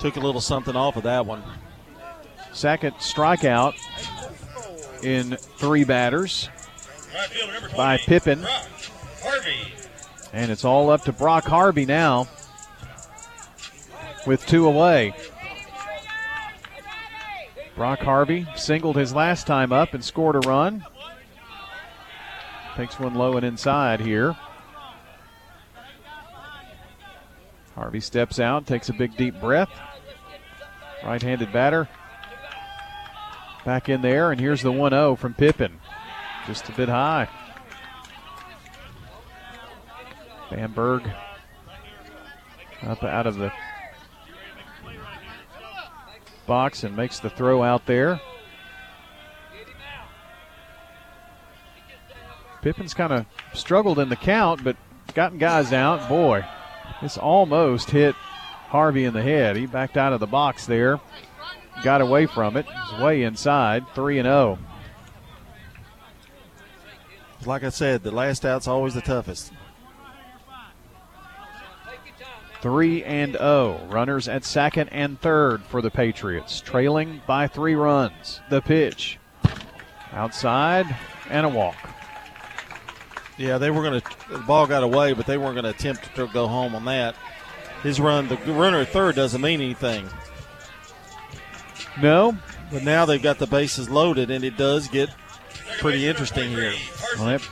Took 0.00 0.16
a 0.16 0.20
little 0.20 0.40
something 0.40 0.74
off 0.74 0.96
of 0.96 1.04
that 1.04 1.24
one. 1.24 1.42
Second 2.56 2.94
strikeout 2.94 3.74
in 5.04 5.36
three 5.36 5.84
batters 5.84 6.48
by 7.76 7.98
Pippin. 7.98 8.46
And 10.32 10.50
it's 10.50 10.64
all 10.64 10.88
up 10.88 11.02
to 11.02 11.12
Brock 11.12 11.44
Harvey 11.44 11.84
now 11.84 12.26
with 14.26 14.46
two 14.46 14.66
away. 14.66 15.14
Brock 17.74 17.98
Harvey 17.98 18.46
singled 18.56 18.96
his 18.96 19.12
last 19.12 19.46
time 19.46 19.70
up 19.70 19.92
and 19.92 20.02
scored 20.02 20.36
a 20.36 20.48
run. 20.48 20.82
Takes 22.74 22.98
one 22.98 23.16
low 23.16 23.36
and 23.36 23.44
inside 23.44 24.00
here. 24.00 24.34
Harvey 27.74 28.00
steps 28.00 28.40
out, 28.40 28.66
takes 28.66 28.88
a 28.88 28.94
big 28.94 29.14
deep 29.18 29.38
breath. 29.42 29.68
Right 31.04 31.20
handed 31.20 31.52
batter. 31.52 31.86
Back 33.66 33.88
in 33.88 34.00
there, 34.00 34.30
and 34.30 34.40
here's 34.40 34.62
the 34.62 34.70
1 34.70 34.92
0 34.92 35.16
from 35.16 35.34
Pippin. 35.34 35.80
Just 36.46 36.68
a 36.68 36.72
bit 36.72 36.88
high. 36.88 37.28
Bamberg 40.48 41.02
up 42.84 43.02
out 43.02 43.26
of 43.26 43.34
the 43.34 43.50
box 46.46 46.84
and 46.84 46.96
makes 46.96 47.18
the 47.18 47.28
throw 47.28 47.64
out 47.64 47.86
there. 47.86 48.20
Pippin's 52.62 52.94
kind 52.94 53.12
of 53.12 53.26
struggled 53.52 53.98
in 53.98 54.08
the 54.08 54.16
count, 54.16 54.62
but 54.62 54.76
gotten 55.14 55.38
guys 55.38 55.72
out. 55.72 56.08
Boy, 56.08 56.44
this 57.02 57.18
almost 57.18 57.90
hit 57.90 58.14
Harvey 58.68 59.04
in 59.04 59.12
the 59.12 59.22
head. 59.22 59.56
He 59.56 59.66
backed 59.66 59.96
out 59.96 60.12
of 60.12 60.20
the 60.20 60.26
box 60.28 60.66
there, 60.66 61.00
got 61.82 62.00
away 62.00 62.26
from 62.26 62.56
it. 62.56 62.66
He's 62.66 63.00
way 63.00 63.22
inside, 63.22 63.86
3 63.94 64.18
and 64.18 64.28
oh. 64.28 64.58
0. 67.40 67.46
Like 67.46 67.62
I 67.62 67.68
said, 67.68 68.02
the 68.02 68.10
last 68.10 68.44
out's 68.44 68.66
always 68.66 68.94
the 68.94 69.00
toughest. 69.00 69.52
3 72.60 73.04
and 73.04 73.32
0. 73.34 73.86
Runners 73.88 74.28
at 74.28 74.44
second 74.44 74.88
and 74.88 75.20
third 75.20 75.62
for 75.64 75.80
the 75.80 75.90
Patriots, 75.90 76.60
trailing 76.60 77.22
by 77.26 77.46
three 77.46 77.74
runs. 77.74 78.40
The 78.50 78.60
pitch 78.60 79.18
outside 80.12 80.86
and 81.30 81.46
a 81.46 81.48
walk. 81.48 81.76
Yeah, 83.38 83.58
they 83.58 83.70
were 83.70 83.82
going 83.82 84.00
to. 84.00 84.08
The 84.30 84.38
ball 84.38 84.66
got 84.66 84.82
away, 84.82 85.12
but 85.12 85.26
they 85.26 85.36
weren't 85.36 85.54
going 85.54 85.64
to 85.64 85.70
attempt 85.70 86.14
to 86.16 86.26
go 86.28 86.48
home 86.48 86.74
on 86.74 86.86
that. 86.86 87.14
His 87.82 88.00
run, 88.00 88.28
the 88.28 88.36
runner 88.52 88.80
at 88.80 88.88
third 88.88 89.14
doesn't 89.14 89.40
mean 89.40 89.60
anything. 89.60 90.08
No, 92.00 92.36
but 92.70 92.82
now 92.82 93.06
they've 93.06 93.22
got 93.22 93.38
the 93.38 93.46
bases 93.46 93.88
loaded, 93.88 94.30
and 94.30 94.44
it 94.44 94.56
does 94.56 94.88
get 94.88 95.08
pretty 95.78 96.06
interesting 96.06 96.50
here. 96.50 96.72
Well, 97.16 97.26
that 97.26 97.48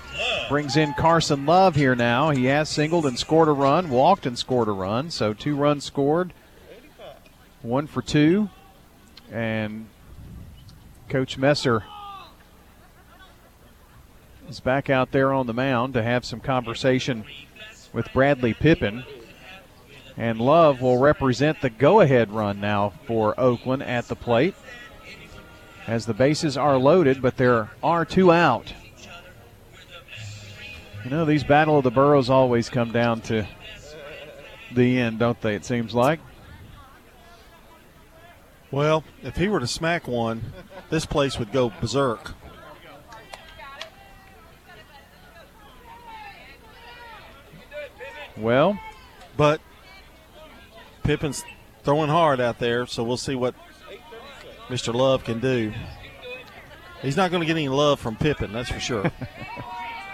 brings 0.49 0.77
in 0.77 0.93
Carson 0.95 1.47
Love 1.47 1.77
here 1.77 1.95
now. 1.95 2.31
He 2.31 2.45
has 2.47 2.69
singled 2.69 3.07
and 3.07 3.19
scored 3.19 3.49
a 3.49 3.53
run, 3.53 3.89
walked 3.89 4.27
and 4.27 4.39
scored 4.39 4.69
a 4.69 4.73
run. 4.73 5.11
So 5.11 5.33
two 5.33 5.57
runs 5.57 5.85
scored, 5.85 6.33
one 7.63 7.87
for 7.87 8.03
two. 8.03 8.51
And 9.33 9.87
Coach 11.09 11.39
Messer 11.39 11.85
is 14.49 14.61
back 14.61 14.91
out 14.91 15.13
there 15.13 15.33
on 15.33 15.47
the 15.47 15.55
mound 15.55 15.95
to 15.95 16.03
have 16.03 16.25
some 16.25 16.41
conversation 16.41 17.25
with 17.93 18.13
Bradley 18.13 18.53
Pippin. 18.53 19.05
And 20.17 20.41
Love 20.41 20.81
will 20.81 20.99
represent 20.99 21.61
the 21.61 21.71
go 21.71 22.01
ahead 22.01 22.31
run 22.31 22.61
now 22.61 22.93
for 23.07 23.39
Oakland 23.39 23.83
at 23.83 24.07
the 24.09 24.15
plate 24.15 24.55
as 25.87 26.07
the 26.07 26.15
bases 26.15 26.57
are 26.57 26.79
loaded, 26.79 27.21
but 27.21 27.37
there 27.37 27.71
are 27.83 28.05
two 28.05 28.33
out. 28.33 28.73
You 31.05 31.11
know, 31.11 31.25
these 31.25 31.45
Battle 31.45 31.79
of 31.79 31.85
the 31.85 31.91
Boroughs 31.91 32.31
always 32.31 32.71
come 32.71 32.91
down 32.91 33.21
to 33.23 33.47
the 34.73 34.99
end, 34.99 35.19
don't 35.19 35.41
they? 35.41 35.55
It 35.55 35.65
seems 35.65 35.95
like. 35.95 36.21
Well, 38.71 39.05
if 39.23 39.37
he 39.37 39.49
were 39.49 39.61
to 39.61 39.67
smack 39.67 40.09
one, 40.09 40.53
this 40.91 41.05
place 41.07 41.39
would 41.39 41.53
go 41.53 41.71
berserk. 41.81 42.33
Well, 48.37 48.79
but 49.37 49.61
Pippin's 51.05 51.45
throwing 51.83 52.09
hard 52.09 52.41
out 52.41 52.59
there, 52.59 52.87
so 52.87 53.05
we'll 53.05 53.19
see 53.19 53.35
what 53.35 53.55
Mr. 54.69 54.93
Love 54.93 55.23
can 55.23 55.39
do. 55.39 55.73
He's 57.03 57.17
not 57.17 57.31
going 57.31 57.43
to 57.43 57.47
get 57.47 57.53
any 57.53 57.69
love 57.69 58.01
from 58.01 58.17
Pippin, 58.17 58.53
that's 58.53 58.71
for 58.71 58.81
sure. 58.81 59.13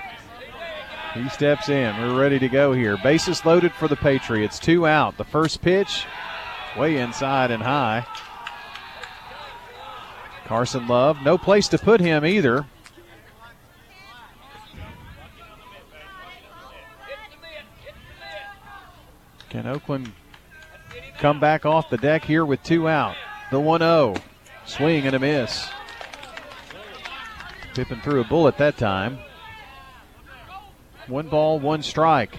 he 1.15 1.29
steps 1.29 1.69
in. 1.69 1.97
We're 1.97 2.21
ready 2.21 2.41
to 2.41 2.49
go 2.49 2.73
here. 2.73 2.97
Bases 2.97 3.47
loaded 3.47 3.73
for 3.73 3.87
the 3.87 3.95
Patriots. 3.95 4.59
Two 4.59 4.85
out. 4.89 5.17
The 5.17 5.25
first 5.25 5.63
pitch, 5.63 6.05
way 6.77 6.97
inside 6.97 7.53
and 7.53 7.63
high. 7.63 8.05
Carson 10.47 10.89
Love, 10.89 11.23
no 11.23 11.39
place 11.39 11.69
to 11.69 11.79
put 11.79 12.01
him 12.01 12.27
either. 12.27 12.67
Can 19.49 19.69
Oakland 19.69 20.13
come 21.21 21.39
back 21.39 21.67
off 21.67 21.91
the 21.91 21.99
deck 21.99 22.25
here 22.25 22.45
with 22.45 22.63
two 22.63 22.89
out? 22.89 23.15
The 23.51 23.61
1 23.61 23.81
0. 23.81 24.15
Swing 24.65 25.07
and 25.07 25.15
a 25.15 25.19
miss. 25.19 25.69
Pippin 27.75 28.01
threw 28.01 28.21
a 28.21 28.25
bullet 28.25 28.57
that 28.59 28.77
time. 28.77 29.19
One 31.07 31.29
ball, 31.29 31.59
one 31.59 31.83
strike. 31.83 32.39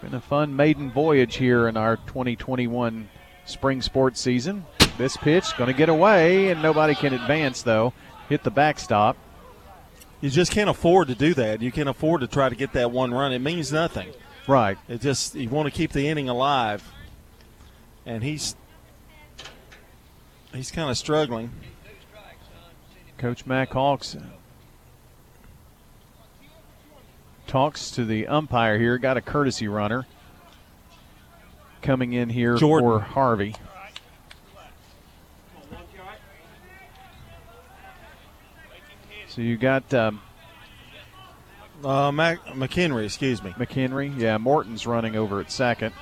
Been 0.00 0.14
a 0.14 0.20
fun 0.20 0.54
maiden 0.54 0.90
voyage 0.92 1.36
here 1.36 1.66
in 1.66 1.76
our 1.76 1.96
2021 1.96 3.08
spring 3.44 3.82
sports 3.82 4.20
season. 4.20 4.64
This 4.96 5.16
pitch 5.16 5.56
going 5.56 5.68
to 5.68 5.76
get 5.76 5.88
away, 5.88 6.50
and 6.50 6.62
nobody 6.62 6.94
can 6.94 7.12
advance 7.12 7.62
though. 7.62 7.92
Hit 8.28 8.44
the 8.44 8.50
backstop. 8.50 9.16
You 10.20 10.30
just 10.30 10.52
can't 10.52 10.70
afford 10.70 11.08
to 11.08 11.14
do 11.14 11.34
that. 11.34 11.62
You 11.62 11.72
can't 11.72 11.88
afford 11.88 12.20
to 12.20 12.26
try 12.26 12.48
to 12.48 12.54
get 12.54 12.72
that 12.74 12.90
one 12.90 13.12
run. 13.12 13.32
It 13.32 13.40
means 13.40 13.72
nothing. 13.72 14.12
Right. 14.48 14.78
It 14.88 15.02
just 15.02 15.34
you 15.34 15.50
want 15.50 15.66
to 15.66 15.70
keep 15.70 15.92
the 15.92 16.08
inning 16.08 16.30
alive, 16.30 16.82
and 18.06 18.24
he's 18.24 18.56
he's 20.54 20.70
kind 20.70 20.90
of 20.90 20.96
struggling. 20.96 21.50
Coach 23.18 23.44
Mack 23.44 23.72
Hawks 23.72 24.16
talks 27.46 27.90
to 27.90 28.06
the 28.06 28.26
umpire 28.26 28.78
here. 28.78 28.96
Got 28.96 29.18
a 29.18 29.20
courtesy 29.20 29.68
runner 29.68 30.06
coming 31.82 32.14
in 32.14 32.30
here 32.30 32.56
Jordan. 32.56 32.88
for 32.88 33.00
Harvey. 33.00 33.54
So 39.28 39.42
you 39.42 39.58
got 39.58 39.92
um, 39.92 40.20
uh, 41.84 42.12
Mac- 42.12 42.44
McHenry, 42.46 43.04
excuse 43.04 43.42
me. 43.42 43.50
McHenry. 43.52 44.16
Yeah, 44.18 44.38
Morton's 44.38 44.86
running 44.86 45.16
over 45.16 45.40
at 45.40 45.50
second. 45.50 45.92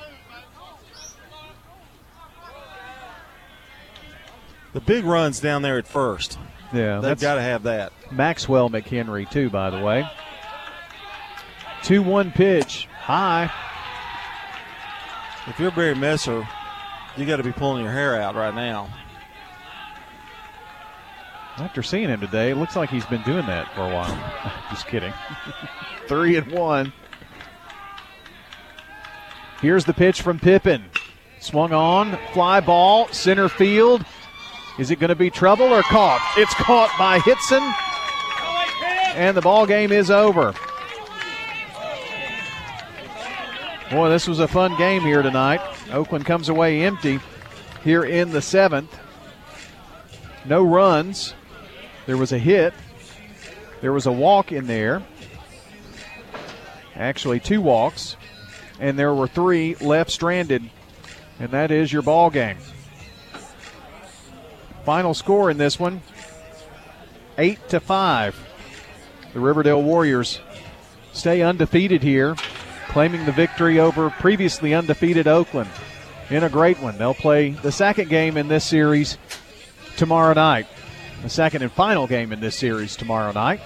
The 4.73 4.81
big 4.81 5.05
runs 5.05 5.39
down 5.39 5.61
there 5.61 5.77
at 5.77 5.87
first. 5.87 6.37
Yeah, 6.73 6.99
they've 6.99 7.19
got 7.19 7.35
to 7.35 7.41
have 7.41 7.63
that. 7.63 7.93
Maxwell 8.11 8.69
McHenry 8.69 9.29
too, 9.29 9.49
by 9.49 9.69
the 9.69 9.79
way. 9.79 10.07
Two-one 11.83 12.31
pitch, 12.31 12.87
high. 12.99 13.51
If 15.47 15.59
you're 15.59 15.71
Barry 15.71 15.95
Messer, 15.95 16.47
you 17.15 17.25
got 17.25 17.37
to 17.37 17.43
be 17.43 17.53
pulling 17.53 17.83
your 17.83 17.93
hair 17.93 18.21
out 18.21 18.35
right 18.35 18.53
now. 18.53 18.89
After 21.57 21.81
seeing 21.81 22.09
him 22.09 22.19
today, 22.19 22.51
it 22.51 22.55
looks 22.55 22.75
like 22.75 22.89
he's 22.89 23.05
been 23.07 23.23
doing 23.23 23.45
that 23.47 23.73
for 23.73 23.81
a 23.81 23.93
while. 23.93 24.63
Just 24.69 24.87
kidding. 24.87 25.13
Three 26.07 26.35
and 26.35 26.51
one. 26.51 26.93
Here's 29.61 29.85
the 29.85 29.93
pitch 29.93 30.21
from 30.21 30.39
Pippin. 30.39 30.85
Swung 31.39 31.73
on, 31.73 32.17
fly 32.33 32.59
ball, 32.59 33.07
center 33.09 33.49
field. 33.49 34.05
Is 34.77 34.91
it 34.91 34.99
going 34.99 35.09
to 35.09 35.15
be 35.15 35.31
trouble 35.31 35.65
or 35.65 35.81
caught? 35.81 36.21
It's 36.37 36.53
caught 36.53 36.93
by 36.99 37.19
Hitson, 37.19 37.63
and 39.15 39.35
the 39.35 39.41
ball 39.41 39.65
game 39.65 39.91
is 39.91 40.11
over. 40.11 40.53
Boy, 43.89 44.09
this 44.09 44.27
was 44.27 44.39
a 44.39 44.47
fun 44.47 44.77
game 44.77 45.01
here 45.01 45.23
tonight. 45.23 45.61
Oakland 45.91 46.25
comes 46.25 46.49
away 46.49 46.83
empty 46.83 47.19
here 47.83 48.03
in 48.03 48.31
the 48.31 48.41
seventh. 48.41 48.95
No 50.45 50.63
runs. 50.63 51.33
There 52.07 52.17
was 52.17 52.31
a 52.31 52.39
hit. 52.39 52.73
There 53.81 53.93
was 53.93 54.07
a 54.07 54.11
walk 54.11 54.51
in 54.51 54.65
there. 54.65 55.03
Actually, 56.95 57.39
two 57.39 57.61
walks. 57.61 58.15
And 58.79 58.97
there 58.97 59.13
were 59.13 59.27
three 59.27 59.75
left 59.75 60.09
stranded. 60.09 60.67
And 61.39 61.51
that 61.51 61.69
is 61.69 61.93
your 61.93 62.01
ball 62.01 62.31
game. 62.31 62.57
Final 64.85 65.13
score 65.13 65.51
in 65.51 65.57
this 65.57 65.79
one 65.79 66.01
eight 67.37 67.59
to 67.69 67.79
five. 67.79 68.35
The 69.33 69.39
Riverdale 69.39 69.83
Warriors 69.83 70.39
stay 71.11 71.41
undefeated 71.41 72.01
here, 72.01 72.35
claiming 72.87 73.25
the 73.25 73.31
victory 73.31 73.79
over 73.79 74.09
previously 74.09 74.73
undefeated 74.73 75.27
Oakland 75.27 75.69
in 76.29 76.43
a 76.43 76.49
great 76.49 76.79
one. 76.79 76.97
They'll 76.97 77.13
play 77.13 77.49
the 77.49 77.71
second 77.71 78.09
game 78.09 78.37
in 78.37 78.47
this 78.47 78.65
series 78.65 79.17
tomorrow 79.97 80.33
night. 80.33 80.67
The 81.23 81.29
second 81.29 81.63
and 81.63 81.71
final 81.71 82.05
game 82.07 82.31
in 82.31 82.39
this 82.39 82.55
series 82.55 82.95
tomorrow 82.95 83.31
night. 83.31 83.59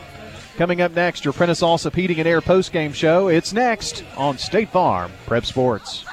Coming 0.57 0.81
up 0.81 0.93
next, 0.93 1.25
your 1.25 1.33
Prentice 1.33 1.61
Allsup 1.61 1.95
Heating 1.95 2.19
and 2.19 2.27
Air 2.27 2.41
postgame 2.41 2.93
show. 2.93 3.29
It's 3.29 3.53
next 3.53 4.03
on 4.17 4.37
State 4.37 4.69
Farm 4.69 5.11
Prep 5.25 5.45
Sports. 5.45 6.05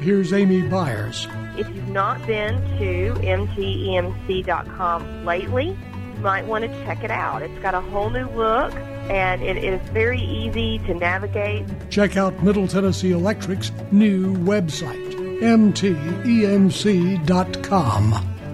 Here's 0.00 0.32
Amy 0.32 0.62
Byers. 0.62 1.28
If 1.58 1.68
you've 1.68 1.88
not 1.88 2.26
been 2.26 2.58
to 2.78 3.12
mtemc.com 3.20 5.26
lately, 5.26 5.68
you 5.68 6.20
might 6.22 6.46
want 6.46 6.64
to 6.64 6.70
check 6.84 7.04
it 7.04 7.10
out. 7.10 7.42
It's 7.42 7.60
got 7.60 7.74
a 7.74 7.82
whole 7.82 8.08
new 8.08 8.26
look 8.30 8.72
and 9.10 9.42
it 9.42 9.62
is 9.62 9.78
very 9.90 10.20
easy 10.20 10.78
to 10.86 10.94
navigate. 10.94 11.66
Check 11.90 12.16
out 12.16 12.42
Middle 12.42 12.66
Tennessee 12.66 13.12
Electric's 13.12 13.72
new 13.90 14.34
website, 14.36 15.12
mtemc.com. 15.42 15.80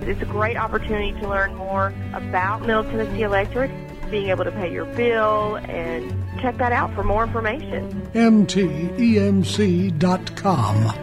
It's 0.07 0.23
a 0.23 0.27
great 0.27 0.57
opportunity 0.57 1.13
to 1.21 1.29
learn 1.29 1.55
more 1.57 1.93
about 2.15 2.61
Middle 2.61 2.85
Tennessee 2.85 3.23
Electric, 3.23 3.71
being 4.11 4.29
able 4.29 4.45
to 4.45 4.53
pay 4.53 4.73
your 4.73 4.85
bill, 4.85 5.57
and 5.57 6.15
check 6.41 6.59
that 6.59 6.71
out 6.73 6.95
for 6.95 7.03
more 7.03 7.25
information. 7.25 8.09
mtemc.com. 8.15 9.17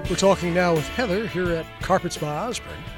We're 0.10 0.16
talking 0.16 0.54
now 0.54 0.74
with 0.74 0.88
Heather 0.90 1.28
here 1.28 1.52
at 1.52 1.66
Carpets 1.82 2.18
by 2.18 2.48
Osborne. 2.48 2.78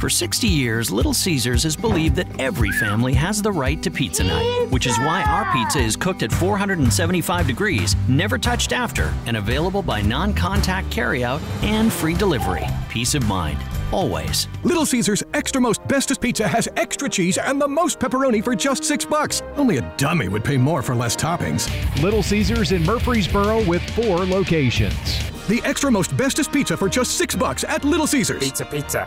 For 0.00 0.08
60 0.08 0.48
years, 0.48 0.90
Little 0.90 1.12
Caesars 1.12 1.62
has 1.64 1.76
believed 1.76 2.16
that 2.16 2.40
every 2.40 2.70
family 2.70 3.12
has 3.12 3.42
the 3.42 3.52
right 3.52 3.82
to 3.82 3.90
pizza 3.90 4.24
night, 4.24 4.68
which 4.70 4.86
is 4.86 4.96
why 5.00 5.22
our 5.24 5.52
pizza 5.52 5.78
is 5.78 5.94
cooked 5.94 6.22
at 6.22 6.32
475 6.32 7.46
degrees, 7.46 7.94
never 8.08 8.38
touched 8.38 8.72
after, 8.72 9.12
and 9.26 9.36
available 9.36 9.82
by 9.82 10.00
non 10.00 10.32
contact 10.32 10.88
carryout 10.88 11.42
and 11.62 11.92
free 11.92 12.14
delivery. 12.14 12.64
Peace 12.88 13.14
of 13.14 13.26
mind. 13.26 13.58
Always. 13.92 14.48
Little 14.64 14.86
Caesars 14.86 15.22
Extra 15.34 15.60
Most 15.60 15.86
Bestest 15.86 16.22
Pizza 16.22 16.48
has 16.48 16.66
extra 16.78 17.06
cheese 17.06 17.36
and 17.36 17.60
the 17.60 17.68
most 17.68 17.98
pepperoni 17.98 18.42
for 18.42 18.56
just 18.56 18.84
six 18.84 19.04
bucks. 19.04 19.42
Only 19.56 19.76
a 19.76 19.94
dummy 19.98 20.28
would 20.28 20.44
pay 20.44 20.56
more 20.56 20.80
for 20.80 20.94
less 20.94 21.14
toppings. 21.14 21.68
Little 22.02 22.22
Caesars 22.22 22.72
in 22.72 22.84
Murfreesboro 22.84 23.66
with 23.66 23.82
four 23.90 24.24
locations. 24.24 24.96
The 25.46 25.60
Extra 25.66 25.90
Most 25.90 26.16
Bestest 26.16 26.50
Pizza 26.50 26.74
for 26.74 26.88
just 26.88 27.18
six 27.18 27.34
bucks 27.34 27.64
at 27.64 27.84
Little 27.84 28.06
Caesars. 28.06 28.42
Pizza, 28.42 28.64
pizza. 28.64 29.06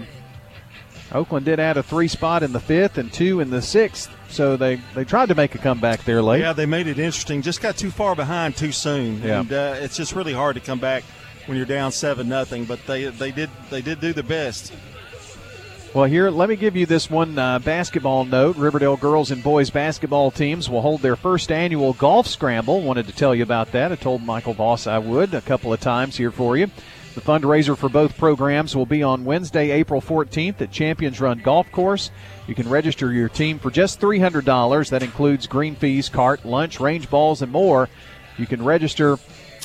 Oakland 1.12 1.46
did 1.46 1.60
add 1.60 1.78
a 1.78 1.84
three 1.84 2.08
spot 2.08 2.44
in 2.44 2.54
the 2.54 2.60
fifth 2.60 2.98
and 2.98 3.12
two 3.12 3.40
in 3.40 3.50
the 3.50 3.62
sixth. 3.62 4.10
So 4.30 4.58
they, 4.58 4.76
they 4.94 5.04
tried 5.04 5.30
to 5.30 5.36
make 5.36 5.56
a 5.56 5.58
comeback 5.58 6.04
there 6.04 6.22
late. 6.22 6.42
Yeah, 6.42 6.54
they 6.54 6.66
made 6.66 6.88
it 6.88 7.00
interesting. 7.00 7.42
Just 7.42 7.62
got 7.62 7.78
too 7.78 7.92
far 7.92 8.16
behind 8.16 8.56
too 8.56 8.72
soon. 8.72 9.22
Yeah. 9.22 9.40
And 9.40 9.52
uh, 9.52 9.76
it's 9.80 9.98
just 9.98 10.14
really 10.16 10.34
hard 10.34 10.56
to 10.56 10.62
come 10.62 10.80
back 10.80 11.04
when 11.46 11.58
you're 11.58 11.66
down 11.66 11.92
7 11.92 12.28
nothing. 12.28 12.66
But 12.66 12.86
they, 12.86 13.06
they, 13.06 13.32
did, 13.32 13.50
they 13.70 13.82
did 13.82 14.00
do 14.00 14.14
the 14.14 14.24
best. 14.24 14.74
Well, 15.94 16.06
here, 16.06 16.30
let 16.30 16.50
me 16.50 16.58
give 16.58 16.76
you 16.76 16.86
this 16.86 17.10
one 17.10 17.40
uh, 17.40 17.60
basketball 17.60 18.26
note. 18.26 18.58
Riverdale 18.58 18.98
girls 18.98 19.32
and 19.32 19.42
boys 19.42 19.70
basketball 19.70 20.30
teams 20.30 20.70
will 20.70 20.82
hold 20.82 21.02
their 21.02 21.16
first 21.16 21.52
annual 21.52 21.94
golf 21.94 22.28
scramble. 22.28 22.82
Wanted 22.82 23.08
to 23.08 23.14
tell 23.14 23.34
you 23.34 23.44
about 23.44 23.72
that. 23.72 23.94
I 23.94 23.96
told 23.96 24.22
Michael 24.22 24.54
Voss 24.54 24.86
I 24.86 24.98
would 24.98 25.34
a 25.34 25.42
couple 25.42 25.72
of 25.72 25.80
times 25.80 26.18
here 26.18 26.32
for 26.32 26.58
you. 26.58 26.70
The 27.18 27.24
fundraiser 27.24 27.76
for 27.76 27.90
both 27.90 28.16
programs 28.16 28.76
will 28.76 28.86
be 28.86 29.02
on 29.02 29.26
Wednesday, 29.26 29.72
April 29.72 30.02
14th 30.02 30.62
at 30.62 30.70
Champions 30.70 31.20
Run 31.20 31.40
Golf 31.40 31.72
Course. 31.72 32.12
You 32.46 32.54
can 32.54 32.70
register 32.70 33.12
your 33.12 33.28
team 33.28 33.58
for 33.58 33.72
just 33.72 34.00
$300. 34.00 34.92
That 34.92 35.02
includes 35.02 35.48
green 35.48 35.74
fees, 35.74 36.10
cart, 36.10 36.46
lunch, 36.46 36.80
range 36.80 37.10
balls, 37.10 37.42
and 37.42 37.52
more. 37.52 37.90
You 38.38 38.46
can 38.46 38.64
register 38.64 39.18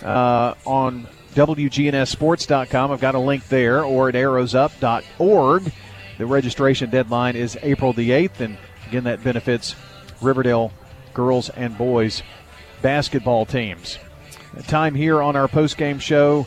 uh, 0.02 0.54
on 0.64 1.06
WGNSSports.com. 1.34 2.90
I've 2.90 3.00
got 3.02 3.16
a 3.16 3.18
link 3.18 3.46
there, 3.48 3.84
or 3.84 4.08
at 4.08 4.14
arrowsup.org. 4.14 5.72
The 6.16 6.24
registration 6.24 6.88
deadline 6.88 7.36
is 7.36 7.58
April 7.60 7.92
the 7.92 8.08
8th, 8.08 8.40
and 8.40 8.56
again, 8.88 9.04
that 9.04 9.22
benefits 9.22 9.76
Riverdale 10.22 10.72
girls 11.12 11.50
and 11.50 11.76
boys 11.76 12.22
basketball 12.80 13.44
teams. 13.44 13.98
Time 14.68 14.94
here 14.94 15.22
on 15.22 15.36
our 15.36 15.48
post-game 15.48 15.98
show 15.98 16.46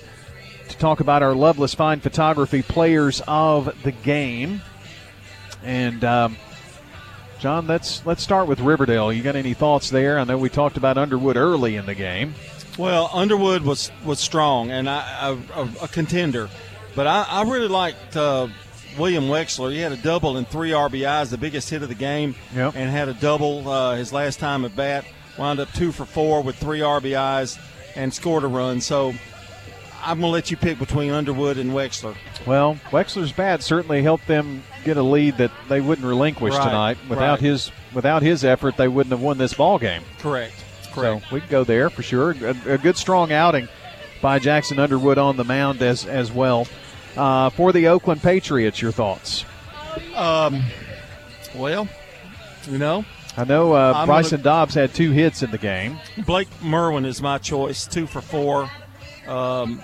to 0.70 0.78
talk 0.78 1.00
about 1.00 1.24
our 1.24 1.34
Loveless 1.34 1.74
Fine 1.74 2.02
Photography 2.02 2.62
players 2.62 3.22
of 3.28 3.76
the 3.84 3.92
game. 3.92 4.62
And 5.64 6.04
um, 6.04 6.38
John, 7.40 7.68
let's 7.68 8.06
let's 8.06 8.24
start 8.24 8.48
with 8.48 8.60
Riverdale. 8.60 9.12
You 9.12 9.24
got 9.24 9.36
any 9.36 9.54
thoughts 9.54 9.90
there? 9.90 10.20
I 10.20 10.24
know 10.24 10.38
we 10.38 10.50
talked 10.50 10.78
about 10.78 10.98
Underwood 10.98 11.38
early 11.38 11.76
in 11.76 11.86
the 11.86 11.96
game. 11.96 12.34
Well, 12.78 13.10
Underwood 13.14 13.64
was 13.64 13.92
was 14.04 14.20
strong 14.20 14.72
and 14.72 14.90
I, 14.90 15.38
a, 15.54 15.70
a 15.84 15.88
contender, 15.88 16.50
but 16.96 17.08
I, 17.08 17.26
I 17.30 17.44
really 17.44 17.68
liked 17.68 18.16
uh, 18.18 18.48
William 18.98 19.26
Wexler. 19.26 19.72
He 19.72 19.80
had 19.80 19.92
a 19.92 19.98
double 19.98 20.38
and 20.38 20.48
three 20.48 20.72
RBIs, 20.72 21.30
the 21.30 21.38
biggest 21.38 21.70
hit 21.70 21.84
of 21.84 21.90
the 21.90 21.96
game, 21.96 22.36
yep. 22.54 22.76
and 22.76 22.90
had 22.90 23.10
a 23.10 23.14
double 23.14 23.68
uh, 23.68 23.96
his 23.96 24.14
last 24.14 24.40
time 24.40 24.66
at 24.66 24.76
bat. 24.76 25.06
Wound 25.38 25.60
up 25.60 25.72
two 25.74 25.92
for 25.92 26.06
four 26.06 26.42
with 26.42 26.56
three 26.56 26.80
RBIs 26.80 27.60
and 27.96 28.14
scored 28.14 28.44
a 28.44 28.48
run. 28.48 28.80
So 28.82 29.14
I'm 30.06 30.20
going 30.20 30.30
to 30.30 30.34
let 30.34 30.52
you 30.52 30.58
pick 30.58 30.78
between 30.78 31.12
Underwood 31.12 31.58
and 31.58 31.72
Wexler. 31.72 32.16
Well, 32.46 32.76
Wexler's 32.92 33.32
bat 33.32 33.64
certainly 33.64 34.04
helped 34.04 34.28
them 34.28 34.62
get 34.84 34.98
a 34.98 35.02
lead 35.02 35.38
that 35.38 35.52
they 35.68 35.82
wouldn't 35.82 36.08
relinquish 36.08 36.54
right, 36.54 36.64
tonight. 36.64 36.98
Without 37.10 37.32
right. 37.32 37.40
his 37.40 37.72
without 37.94 38.22
his 38.22 38.46
effort, 38.46 38.78
they 38.78 38.88
wouldn't 38.88 39.12
have 39.12 39.22
won 39.22 39.40
this 39.40 39.56
ball 39.56 39.80
game. 39.80 40.04
Correct. 40.20 40.54
Correct. 40.94 41.28
So 41.28 41.34
we 41.34 41.42
can 41.42 41.50
go 41.50 41.64
there 41.64 41.90
for 41.90 42.04
sure. 42.04 42.36
A, 42.42 42.74
a, 42.74 42.78
good 42.78 42.98
strong 42.98 43.32
outing 43.32 43.68
by 44.22 44.38
Jackson 44.38 44.78
Underwood 44.78 45.18
on 45.18 45.38
the 45.38 45.44
mound 45.44 45.82
as 45.82 46.06
as 46.06 46.32
well. 46.32 46.68
Uh, 47.18 47.50
for 47.50 47.72
the 47.72 47.88
Oakland 47.88 48.22
Patriots, 48.22 48.82
your 48.82 48.92
thoughts? 48.92 49.46
Um, 50.14 50.62
well, 51.56 51.88
you 52.70 52.78
know, 52.78 53.06
I 53.38 53.44
know 53.44 53.74
uh, 53.74 54.06
Bryson 54.06 54.38
gonna, 54.38 54.44
Dobbs 54.44 54.76
had 54.76 54.94
two 54.94 55.12
hits 55.12 55.42
in 55.42 55.52
the 55.52 55.58
game. 55.58 55.98
Blake 56.26 56.50
Merwin 56.62 57.06
is 57.06 57.22
my 57.22 57.38
choice, 57.38 57.88
two 57.88 58.06
for 58.06 58.22
four. 58.22 58.70
Um, 59.28 59.82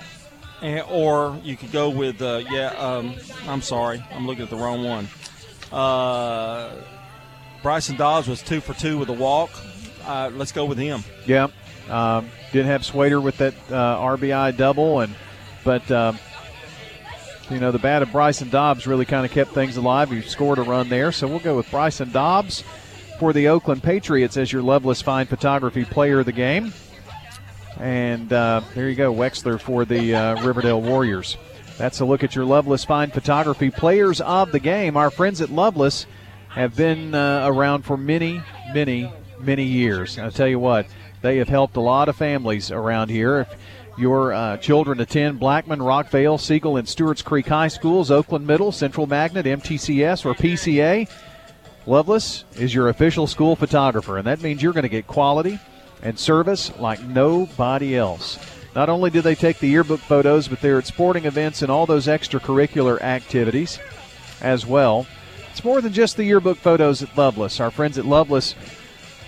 and, 0.61 0.85
or 0.89 1.39
you 1.43 1.57
could 1.57 1.71
go 1.71 1.89
with, 1.89 2.21
uh, 2.21 2.43
yeah, 2.49 2.67
um, 2.77 3.15
I'm 3.47 3.61
sorry, 3.61 4.03
I'm 4.11 4.27
looking 4.27 4.43
at 4.43 4.49
the 4.49 4.55
wrong 4.55 4.83
one. 4.83 5.07
Uh, 5.71 6.75
Bryson 7.63 7.95
Dobbs 7.95 8.27
was 8.27 8.41
two 8.41 8.61
for 8.61 8.73
two 8.73 8.97
with 8.97 9.09
a 9.09 9.13
walk. 9.13 9.51
Uh, 10.05 10.31
let's 10.33 10.51
go 10.51 10.65
with 10.65 10.77
him. 10.77 11.03
Yeah, 11.25 11.47
um, 11.89 12.29
did 12.51 12.65
have 12.65 12.85
Swader 12.85 13.21
with 13.21 13.37
that 13.37 13.53
uh, 13.69 13.97
RBI 13.99 14.57
double, 14.57 14.99
and 14.99 15.13
but 15.63 15.89
um, 15.91 16.17
you 17.49 17.59
know 17.59 17.71
the 17.71 17.79
bat 17.79 18.01
of 18.01 18.11
Bryson 18.11 18.49
Dobbs 18.49 18.87
really 18.87 19.05
kind 19.05 19.25
of 19.25 19.31
kept 19.31 19.51
things 19.51 19.77
alive. 19.77 20.09
He 20.09 20.21
scored 20.21 20.57
a 20.57 20.63
run 20.63 20.89
there, 20.89 21.11
so 21.11 21.27
we'll 21.27 21.39
go 21.39 21.55
with 21.55 21.69
Bryson 21.69 22.11
Dobbs 22.11 22.63
for 23.19 23.33
the 23.33 23.47
Oakland 23.47 23.83
Patriots 23.83 24.37
as 24.37 24.51
your 24.51 24.63
Loveless 24.63 25.01
Fine 25.01 25.27
Photography 25.27 25.85
Player 25.85 26.19
of 26.19 26.25
the 26.25 26.31
Game. 26.31 26.73
And 27.79 28.31
uh, 28.31 28.61
there 28.75 28.89
you 28.89 28.95
go, 28.95 29.13
Wexler 29.13 29.59
for 29.59 29.85
the 29.85 30.15
uh, 30.15 30.43
Riverdale 30.43 30.81
Warriors. 30.81 31.37
That's 31.77 31.99
a 31.99 32.05
look 32.05 32.23
at 32.23 32.35
your 32.35 32.45
Loveless 32.45 32.85
Fine 32.85 33.11
Photography 33.11 33.71
players 33.71 34.21
of 34.21 34.51
the 34.51 34.59
game. 34.59 34.97
Our 34.97 35.09
friends 35.09 35.41
at 35.41 35.49
Loveless 35.49 36.05
have 36.49 36.75
been 36.75 37.15
uh, 37.15 37.47
around 37.47 37.83
for 37.83 37.97
many, 37.97 38.41
many, 38.73 39.11
many 39.39 39.63
years. 39.63 40.19
I'll 40.19 40.31
tell 40.31 40.47
you 40.47 40.59
what, 40.59 40.85
they 41.21 41.37
have 41.37 41.49
helped 41.49 41.77
a 41.77 41.81
lot 41.81 42.09
of 42.09 42.15
families 42.15 42.69
around 42.71 43.09
here. 43.09 43.39
If 43.39 43.57
your 43.97 44.33
uh, 44.33 44.57
children 44.57 44.99
attend 44.99 45.39
Blackman, 45.39 45.79
Rockvale, 45.79 46.39
Siegel, 46.39 46.77
and 46.77 46.87
Stewart's 46.87 47.21
Creek 47.21 47.47
High 47.47 47.69
Schools, 47.69 48.11
Oakland 48.11 48.45
Middle, 48.45 48.71
Central 48.71 49.07
Magnet, 49.07 49.45
MTCS, 49.45 50.25
or 50.25 50.33
PCA, 50.33 51.09
Loveless 51.87 52.45
is 52.57 52.75
your 52.75 52.89
official 52.89 53.25
school 53.25 53.55
photographer, 53.55 54.17
and 54.19 54.27
that 54.27 54.41
means 54.41 54.61
you're 54.61 54.73
going 54.73 54.83
to 54.83 54.89
get 54.89 55.07
quality 55.07 55.57
and 56.01 56.17
service 56.17 56.71
like 56.79 57.01
nobody 57.03 57.95
else. 57.95 58.39
Not 58.75 58.89
only 58.89 59.09
do 59.09 59.21
they 59.21 59.35
take 59.35 59.59
the 59.59 59.67
yearbook 59.67 59.99
photos, 59.99 60.47
but 60.47 60.61
they're 60.61 60.77
at 60.77 60.87
sporting 60.87 61.25
events 61.25 61.61
and 61.61 61.71
all 61.71 61.85
those 61.85 62.07
extracurricular 62.07 63.01
activities 63.01 63.79
as 64.41 64.65
well. 64.65 65.05
It's 65.51 65.63
more 65.63 65.81
than 65.81 65.91
just 65.91 66.15
the 66.15 66.23
yearbook 66.23 66.57
photos 66.57 67.03
at 67.03 67.17
Loveless. 67.17 67.59
Our 67.59 67.71
friends 67.71 67.97
at 67.97 68.05
Loveless 68.05 68.55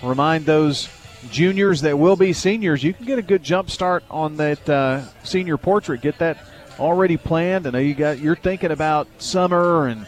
remind 0.02 0.46
those 0.46 0.88
juniors 1.30 1.82
that 1.82 1.98
will 1.98 2.16
be 2.16 2.32
seniors 2.32 2.82
you 2.82 2.92
can 2.92 3.06
get 3.06 3.18
a 3.18 3.22
good 3.22 3.42
jump 3.42 3.70
start 3.70 4.04
on 4.10 4.36
that 4.36 4.68
uh, 4.68 5.02
senior 5.22 5.56
portrait. 5.56 6.00
Get 6.00 6.18
that 6.18 6.38
already 6.78 7.16
planned. 7.16 7.66
I 7.66 7.70
know 7.70 7.78
you 7.78 7.94
got 7.94 8.18
you're 8.18 8.36
thinking 8.36 8.70
about 8.70 9.08
summer 9.18 9.86
and 9.86 10.06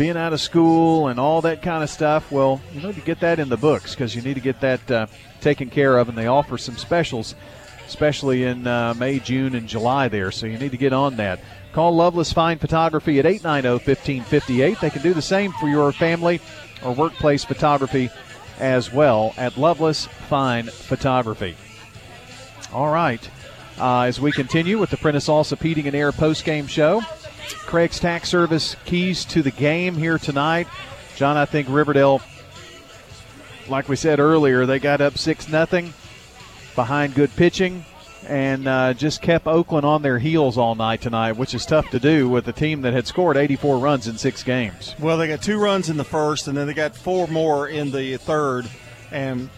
being 0.00 0.16
out 0.16 0.32
of 0.32 0.40
school 0.40 1.08
and 1.08 1.20
all 1.20 1.42
that 1.42 1.60
kind 1.60 1.84
of 1.84 1.90
stuff. 1.90 2.32
Well, 2.32 2.58
you 2.72 2.80
need 2.80 2.94
to 2.94 3.02
get 3.02 3.20
that 3.20 3.38
in 3.38 3.50
the 3.50 3.58
books 3.58 3.94
because 3.94 4.16
you 4.16 4.22
need 4.22 4.32
to 4.32 4.40
get 4.40 4.58
that 4.62 4.90
uh, 4.90 5.06
taken 5.42 5.68
care 5.68 5.98
of, 5.98 6.08
and 6.08 6.16
they 6.16 6.26
offer 6.26 6.56
some 6.56 6.78
specials, 6.78 7.34
especially 7.86 8.44
in 8.44 8.66
uh, 8.66 8.94
May, 8.94 9.18
June, 9.18 9.54
and 9.54 9.68
July 9.68 10.08
there. 10.08 10.30
So 10.30 10.46
you 10.46 10.56
need 10.56 10.70
to 10.70 10.78
get 10.78 10.94
on 10.94 11.16
that. 11.16 11.38
Call 11.74 11.94
Loveless 11.94 12.32
Fine 12.32 12.60
Photography 12.60 13.18
at 13.18 13.26
890 13.26 13.84
1558. 13.86 14.80
They 14.80 14.88
can 14.88 15.02
do 15.02 15.12
the 15.12 15.20
same 15.20 15.52
for 15.60 15.68
your 15.68 15.92
family 15.92 16.40
or 16.82 16.94
workplace 16.94 17.44
photography 17.44 18.08
as 18.58 18.90
well 18.90 19.34
at 19.36 19.58
Loveless 19.58 20.06
Fine 20.06 20.68
Photography. 20.68 21.56
All 22.72 22.90
right. 22.90 23.28
Uh, 23.78 24.04
as 24.04 24.18
we 24.18 24.32
continue 24.32 24.78
with 24.78 24.88
the 24.88 24.96
Prentice 24.96 25.28
Allsup 25.28 25.60
Heating 25.60 25.86
and 25.86 25.94
Air 25.94 26.10
post 26.10 26.46
game 26.46 26.66
show, 26.66 27.02
Craig's 27.54 28.00
Tax 28.00 28.28
Service 28.28 28.76
keys 28.84 29.24
to 29.26 29.42
the 29.42 29.50
game 29.50 29.96
here 29.96 30.18
tonight. 30.18 30.66
John, 31.16 31.36
I 31.36 31.44
think 31.44 31.68
Riverdale, 31.68 32.20
like 33.68 33.88
we 33.88 33.96
said 33.96 34.20
earlier, 34.20 34.66
they 34.66 34.78
got 34.78 35.00
up 35.00 35.18
6 35.18 35.48
nothing 35.48 35.92
behind 36.74 37.14
good 37.14 37.30
pitching 37.36 37.84
and 38.26 38.68
uh, 38.68 38.94
just 38.94 39.22
kept 39.22 39.46
Oakland 39.46 39.84
on 39.84 40.02
their 40.02 40.18
heels 40.18 40.58
all 40.58 40.74
night 40.74 41.00
tonight, 41.00 41.32
which 41.32 41.54
is 41.54 41.64
tough 41.64 41.88
to 41.90 41.98
do 41.98 42.28
with 42.28 42.46
a 42.48 42.52
team 42.52 42.82
that 42.82 42.92
had 42.92 43.06
scored 43.06 43.36
84 43.36 43.78
runs 43.78 44.06
in 44.06 44.18
six 44.18 44.42
games. 44.42 44.94
Well, 44.98 45.16
they 45.16 45.28
got 45.28 45.42
two 45.42 45.58
runs 45.58 45.88
in 45.88 45.96
the 45.96 46.04
first, 46.04 46.48
and 46.48 46.56
then 46.56 46.66
they 46.66 46.74
got 46.74 46.96
four 46.96 47.26
more 47.28 47.68
in 47.68 47.90
the 47.90 48.16
third, 48.18 48.68
and 49.10 49.48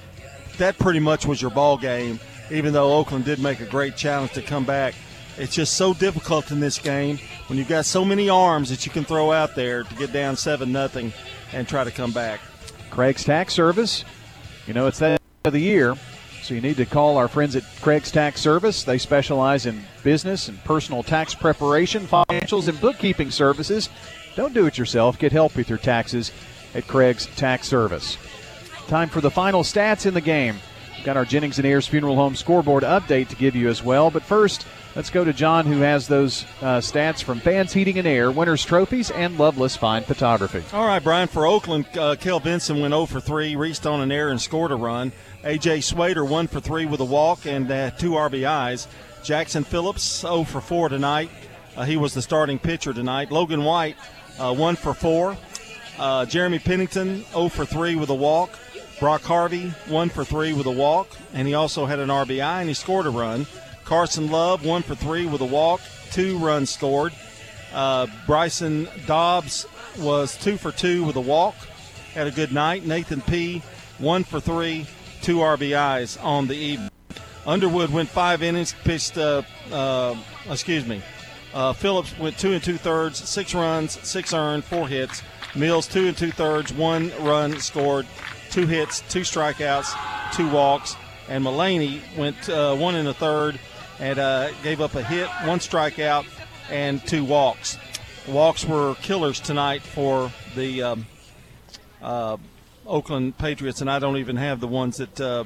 that 0.58 0.78
pretty 0.78 1.00
much 1.00 1.26
was 1.26 1.42
your 1.42 1.50
ball 1.50 1.76
game. 1.76 2.20
Even 2.50 2.72
though 2.72 2.92
Oakland 2.94 3.24
did 3.24 3.38
make 3.38 3.60
a 3.60 3.66
great 3.66 3.96
challenge 3.96 4.32
to 4.32 4.42
come 4.42 4.64
back, 4.64 4.94
it's 5.38 5.54
just 5.54 5.74
so 5.74 5.94
difficult 5.94 6.50
in 6.50 6.60
this 6.60 6.78
game 6.78 7.18
when 7.46 7.58
you've 7.58 7.68
got 7.68 7.84
so 7.84 8.04
many 8.04 8.28
arms 8.28 8.70
that 8.70 8.84
you 8.86 8.92
can 8.92 9.04
throw 9.04 9.32
out 9.32 9.54
there 9.54 9.82
to 9.82 9.94
get 9.94 10.12
down 10.12 10.36
seven 10.36 10.72
nothing 10.72 11.12
and 11.52 11.66
try 11.68 11.84
to 11.84 11.90
come 11.90 12.12
back. 12.12 12.40
Craig's 12.90 13.24
Tax 13.24 13.54
Service, 13.54 14.04
you 14.66 14.74
know 14.74 14.86
it's 14.86 14.98
that 14.98 15.20
of 15.44 15.52
the 15.52 15.60
year. 15.60 15.96
So 16.42 16.54
you 16.54 16.60
need 16.60 16.76
to 16.78 16.86
call 16.86 17.18
our 17.18 17.28
friends 17.28 17.54
at 17.54 17.62
Craig's 17.80 18.10
Tax 18.10 18.40
Service. 18.40 18.82
They 18.82 18.98
specialize 18.98 19.64
in 19.64 19.80
business 20.02 20.48
and 20.48 20.62
personal 20.64 21.04
tax 21.04 21.34
preparation, 21.34 22.04
financials, 22.04 22.66
and 22.66 22.80
bookkeeping 22.80 23.30
services. 23.30 23.88
Don't 24.34 24.52
do 24.52 24.66
it 24.66 24.76
yourself. 24.76 25.18
Get 25.18 25.30
help 25.30 25.54
with 25.54 25.68
your 25.68 25.78
taxes 25.78 26.32
at 26.74 26.88
Craig's 26.88 27.26
Tax 27.36 27.68
Service. 27.68 28.18
Time 28.88 29.08
for 29.08 29.20
the 29.20 29.30
final 29.30 29.62
stats 29.62 30.04
in 30.04 30.14
the 30.14 30.20
game. 30.20 30.56
We've 30.96 31.04
got 31.04 31.16
our 31.16 31.24
Jennings 31.24 31.58
and 31.58 31.66
Ayers 31.66 31.86
Funeral 31.86 32.16
Home 32.16 32.34
scoreboard 32.34 32.82
update 32.82 33.28
to 33.28 33.36
give 33.36 33.54
you 33.54 33.68
as 33.68 33.82
well. 33.82 34.10
But 34.10 34.22
first, 34.24 34.66
let's 34.94 35.10
go 35.10 35.24
to 35.24 35.32
John, 35.32 35.66
who 35.66 35.80
has 35.80 36.08
those 36.08 36.44
uh, 36.60 36.78
stats 36.78 37.22
from 37.22 37.40
Fans 37.40 37.72
Heating 37.72 37.98
and 37.98 38.06
Air, 38.06 38.30
Winners 38.30 38.64
Trophies, 38.64 39.10
and 39.10 39.38
Loveless 39.38 39.76
Fine 39.76 40.04
Photography. 40.04 40.62
All 40.72 40.86
right, 40.86 41.02
Brian. 41.02 41.28
For 41.28 41.46
Oakland, 41.46 41.86
uh, 41.96 42.16
Kale 42.16 42.40
Vinson 42.40 42.80
went 42.80 42.92
0 42.92 43.06
for 43.06 43.20
3, 43.20 43.56
reached 43.56 43.86
on 43.86 44.00
an 44.00 44.12
air 44.12 44.30
and 44.30 44.40
scored 44.40 44.72
a 44.72 44.76
run. 44.76 45.12
A.J. 45.44 45.80
Swader, 45.80 46.24
1 46.24 46.46
for 46.48 46.60
3 46.60 46.86
with 46.86 47.00
a 47.00 47.04
walk 47.04 47.46
and 47.46 47.70
uh, 47.70 47.90
two 47.90 48.12
RBIs. 48.12 48.86
Jackson 49.22 49.64
Phillips, 49.64 50.20
0 50.20 50.44
for 50.44 50.60
4 50.60 50.88
tonight. 50.88 51.30
Uh, 51.76 51.84
he 51.84 51.96
was 51.96 52.14
the 52.14 52.22
starting 52.22 52.58
pitcher 52.58 52.92
tonight. 52.92 53.30
Logan 53.30 53.64
White, 53.64 53.96
uh, 54.38 54.54
1 54.54 54.76
for 54.76 54.94
4. 54.94 55.36
Uh, 55.98 56.26
Jeremy 56.26 56.58
Pennington, 56.58 57.24
0 57.32 57.48
for 57.48 57.64
3 57.64 57.96
with 57.96 58.10
a 58.10 58.14
walk. 58.14 58.50
Brock 59.00 59.22
Harvey, 59.22 59.70
1 59.88 60.08
for 60.10 60.24
3 60.24 60.52
with 60.52 60.66
a 60.66 60.70
walk. 60.70 61.08
And 61.32 61.48
he 61.48 61.54
also 61.54 61.86
had 61.86 61.98
an 61.98 62.08
RBI 62.08 62.60
and 62.60 62.68
he 62.68 62.74
scored 62.74 63.06
a 63.06 63.10
run. 63.10 63.46
Carson 63.84 64.30
Love, 64.30 64.64
1 64.64 64.82
for 64.82 64.94
3 64.94 65.26
with 65.26 65.40
a 65.40 65.46
walk. 65.46 65.80
Two 66.10 66.38
runs 66.38 66.70
scored. 66.70 67.12
Uh, 67.72 68.06
Bryson 68.26 68.88
Dobbs 69.06 69.66
was 69.98 70.36
2 70.38 70.56
for 70.56 70.72
2 70.72 71.04
with 71.04 71.16
a 71.16 71.20
walk. 71.20 71.54
Had 72.14 72.26
a 72.26 72.30
good 72.30 72.52
night. 72.52 72.84
Nathan 72.84 73.20
P., 73.22 73.62
1 73.98 74.24
for 74.24 74.40
3 74.40 74.86
two 75.22 75.36
RBIs 75.36 76.22
on 76.22 76.48
the 76.48 76.56
evening. 76.56 76.90
Underwood 77.46 77.90
went 77.90 78.08
five 78.08 78.42
innings, 78.42 78.74
pitched, 78.84 79.16
uh, 79.16 79.42
uh, 79.70 80.16
excuse 80.50 80.86
me, 80.86 81.00
uh, 81.54 81.72
Phillips 81.72 82.16
went 82.18 82.38
two 82.38 82.52
and 82.52 82.62
two 82.62 82.76
thirds, 82.76 83.28
six 83.28 83.54
runs, 83.54 83.98
six 84.06 84.34
earned, 84.34 84.64
four 84.64 84.88
hits. 84.88 85.22
Mills, 85.54 85.86
two 85.86 86.08
and 86.08 86.16
two 86.16 86.30
thirds, 86.30 86.72
one 86.72 87.12
run 87.20 87.58
scored, 87.60 88.06
two 88.50 88.66
hits, 88.66 89.02
two 89.08 89.20
strikeouts, 89.20 89.94
two 90.34 90.48
walks. 90.50 90.96
And 91.28 91.44
Mullaney 91.44 92.02
went 92.16 92.48
uh, 92.48 92.74
one 92.74 92.94
and 92.94 93.08
a 93.08 93.14
third 93.14 93.58
and 93.98 94.18
uh, 94.18 94.50
gave 94.62 94.80
up 94.80 94.94
a 94.94 95.02
hit, 95.02 95.28
one 95.44 95.58
strikeout, 95.58 96.26
and 96.70 97.04
two 97.06 97.24
walks. 97.24 97.78
Walks 98.28 98.64
were 98.64 98.94
killers 98.96 99.40
tonight 99.40 99.82
for 99.82 100.30
the 100.54 100.82
um, 100.82 101.06
uh, 102.00 102.36
Oakland 102.86 103.36
Patriots, 103.38 103.80
and 103.80 103.90
I 103.90 103.98
don't 103.98 104.16
even 104.16 104.36
have 104.36 104.60
the 104.60 104.68
ones 104.68 104.98
that 104.98 105.20
uh, 105.20 105.44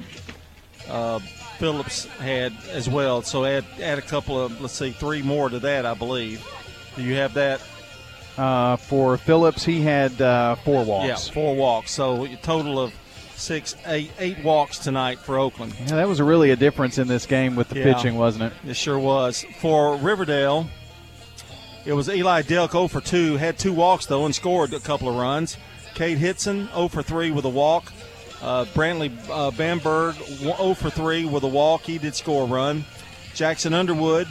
uh, 0.89 1.19
Phillips 1.57 2.05
had 2.05 2.53
as 2.71 2.89
well. 2.89 3.21
So 3.21 3.45
add 3.45 3.65
add 3.81 3.97
a 3.97 4.03
couple 4.03 4.39
of 4.39 4.59
let's 4.61 4.73
see 4.73 4.91
three 4.91 5.21
more 5.21 5.49
to 5.49 5.59
that, 5.59 5.85
I 5.85 5.93
believe. 5.93 6.45
Do 6.95 7.03
you 7.03 7.15
have 7.15 7.33
that? 7.35 7.61
Uh, 8.37 8.75
for 8.75 9.17
Phillips, 9.17 9.65
he 9.65 9.81
had 9.81 10.21
uh, 10.21 10.55
four 10.57 10.85
walks. 10.85 11.07
Yeah, 11.07 11.33
four 11.33 11.55
walks. 11.55 11.91
So 11.91 12.25
a 12.25 12.35
total 12.37 12.79
of 12.79 12.93
six, 13.37 13.75
eight, 13.85 14.11
eight 14.19 14.43
walks 14.43 14.79
tonight 14.79 15.19
for 15.19 15.37
Oakland. 15.37 15.73
Yeah, 15.81 15.95
that 15.97 16.07
was 16.07 16.21
really 16.21 16.51
a 16.51 16.55
difference 16.55 16.97
in 16.97 17.07
this 17.07 17.25
game 17.25 17.55
with 17.55 17.69
the 17.69 17.77
Yeah. 17.79 17.93
pitching, 17.93 18.17
wasn't 18.17 18.45
it? 18.45 18.53
It 18.69 18.75
sure 18.75 18.99
was. 18.99 19.45
For 19.59 19.95
Riverdale, 19.95 20.67
it 21.85 21.93
was 21.93 22.09
Eli 22.09 22.41
Delk 22.41 22.71
0 22.71 22.87
for 22.87 22.99
2, 23.01 23.37
had 23.37 23.57
two 23.57 23.73
walks 23.73 24.05
though, 24.07 24.25
and 24.25 24.33
scored 24.35 24.73
a 24.73 24.79
couple 24.79 25.07
of 25.07 25.15
runs. 25.15 25.57
Cade 25.93 26.17
Hitson 26.17 26.67
0 26.73 26.87
for 26.89 27.01
3 27.03 27.31
with 27.31 27.45
a 27.45 27.49
walk. 27.49 27.91
Uh, 28.41 28.65
Brantley 28.65 29.11
uh, 29.31 29.49
Bamberg 29.51 30.15
0 30.15 30.73
for 30.75 30.89
3 30.89 31.25
with 31.25 31.43
a 31.43 31.47
walk. 31.47 31.83
He 31.83 31.97
did 31.97 32.13
score 32.15 32.43
a 32.43 32.47
run. 32.47 32.85
Jackson 33.33 33.73
Underwood 33.73 34.27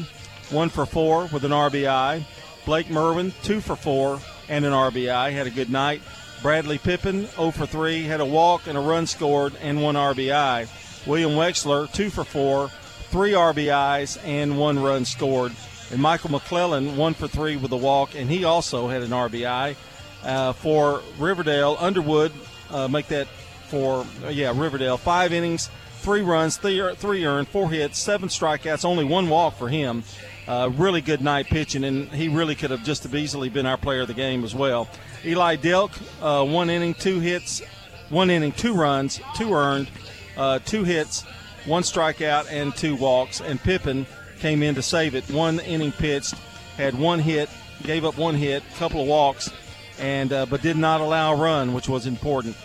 1 0.50 0.68
for 0.68 0.86
4 0.86 1.28
with 1.32 1.44
an 1.44 1.52
RBI. 1.52 2.22
Blake 2.64 2.90
Merwin 2.90 3.32
2 3.44 3.60
for 3.60 3.76
4 3.76 4.20
and 4.48 4.64
an 4.64 4.72
RBI. 4.72 5.32
Had 5.32 5.46
a 5.46 5.50
good 5.50 5.70
night. 5.70 6.02
Bradley 6.42 6.78
Pippin 6.78 7.26
0 7.28 7.50
for 7.50 7.66
3 7.66 8.04
had 8.04 8.20
a 8.20 8.24
walk 8.24 8.66
and 8.66 8.76
a 8.76 8.80
run 8.80 9.06
scored 9.06 9.54
and 9.62 9.82
one 9.82 9.94
RBI. 9.94 10.68
William 11.06 11.32
Wexler 11.32 11.90
2 11.92 12.10
for 12.10 12.24
4, 12.24 12.68
three 12.68 13.32
RBIs 13.32 14.18
and 14.24 14.58
one 14.58 14.78
run 14.78 15.04
scored. 15.04 15.52
And 15.90 16.00
Michael 16.00 16.30
McClellan 16.30 16.96
1 16.96 17.14
for 17.14 17.28
3 17.28 17.56
with 17.56 17.72
a 17.72 17.76
walk 17.76 18.14
and 18.14 18.30
he 18.30 18.44
also 18.44 18.88
had 18.88 19.02
an 19.02 19.10
RBI. 19.10 19.76
Uh, 20.22 20.52
for 20.52 21.02
Riverdale, 21.18 21.76
Underwood 21.78 22.32
uh, 22.70 22.88
make 22.88 23.06
that 23.08 23.28
for 23.68 24.06
uh, 24.24 24.28
yeah 24.28 24.52
Riverdale 24.54 24.96
five 24.96 25.32
innings, 25.32 25.70
three 25.98 26.22
runs, 26.22 26.56
three, 26.56 26.94
three 26.96 27.24
earned, 27.24 27.48
four 27.48 27.70
hits, 27.70 27.98
seven 27.98 28.28
strikeouts, 28.28 28.84
only 28.84 29.04
one 29.04 29.28
walk 29.28 29.56
for 29.56 29.68
him. 29.68 30.02
Uh, 30.48 30.70
really 30.76 31.00
good 31.00 31.20
night 31.20 31.46
pitching, 31.46 31.82
and 31.82 32.08
he 32.10 32.28
really 32.28 32.54
could 32.54 32.70
have 32.70 32.84
just 32.84 33.04
as 33.04 33.14
easily 33.14 33.48
been 33.48 33.66
our 33.66 33.76
player 33.76 34.02
of 34.02 34.08
the 34.08 34.14
game 34.14 34.44
as 34.44 34.54
well. 34.54 34.88
Eli 35.24 35.56
Delk, 35.56 35.90
uh, 36.22 36.44
one 36.44 36.70
inning, 36.70 36.94
two 36.94 37.18
hits, 37.18 37.62
one 38.10 38.30
inning, 38.30 38.52
two 38.52 38.72
runs, 38.72 39.20
two 39.34 39.52
earned, 39.52 39.90
uh, 40.36 40.60
two 40.60 40.84
hits, 40.84 41.24
one 41.64 41.82
strikeout, 41.82 42.46
and 42.50 42.74
two 42.76 42.94
walks. 42.94 43.40
And 43.40 43.60
Pippin 43.60 44.06
came 44.38 44.62
in 44.62 44.76
to 44.76 44.82
save 44.82 45.16
it. 45.16 45.28
One 45.30 45.58
inning 45.60 45.90
pitched, 45.90 46.34
had 46.76 46.96
one 46.96 47.18
hit, 47.18 47.50
gave 47.82 48.04
up 48.04 48.16
one 48.16 48.36
hit, 48.36 48.62
couple 48.78 49.02
of 49.02 49.08
walks, 49.08 49.50
and 49.98 50.32
uh, 50.32 50.46
but 50.46 50.62
did 50.62 50.76
not 50.76 51.00
allow 51.00 51.34
a 51.34 51.36
run, 51.36 51.72
which 51.72 51.88
was 51.88 52.06
important. 52.06 52.56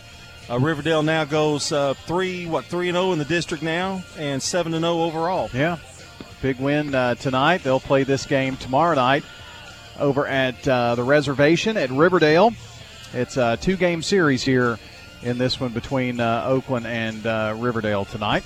Uh, 0.49 0.59
Riverdale 0.59 1.01
now 1.01 1.23
goes 1.23 1.71
uh, 1.71 1.93
three, 2.05 2.45
what 2.45 2.65
three 2.65 2.89
and 2.89 2.95
zero 2.95 3.13
in 3.13 3.19
the 3.19 3.25
district 3.25 3.63
now, 3.63 4.03
and 4.17 4.41
seven 4.41 4.73
and 4.73 4.83
zero 4.83 5.01
overall. 5.03 5.49
Yeah, 5.53 5.77
big 6.41 6.59
win 6.59 6.93
uh, 6.93 7.15
tonight. 7.15 7.63
They'll 7.63 7.79
play 7.79 8.03
this 8.03 8.25
game 8.25 8.57
tomorrow 8.57 8.95
night 8.95 9.23
over 9.99 10.27
at 10.27 10.67
uh, 10.67 10.95
the 10.95 11.03
reservation 11.03 11.77
at 11.77 11.89
Riverdale. 11.91 12.53
It's 13.13 13.37
a 13.37 13.57
two-game 13.57 14.01
series 14.01 14.43
here 14.43 14.79
in 15.23 15.37
this 15.37 15.59
one 15.59 15.71
between 15.71 16.19
uh, 16.19 16.43
Oakland 16.45 16.87
and 16.87 17.25
uh, 17.25 17.55
Riverdale 17.57 18.05
tonight, 18.05 18.43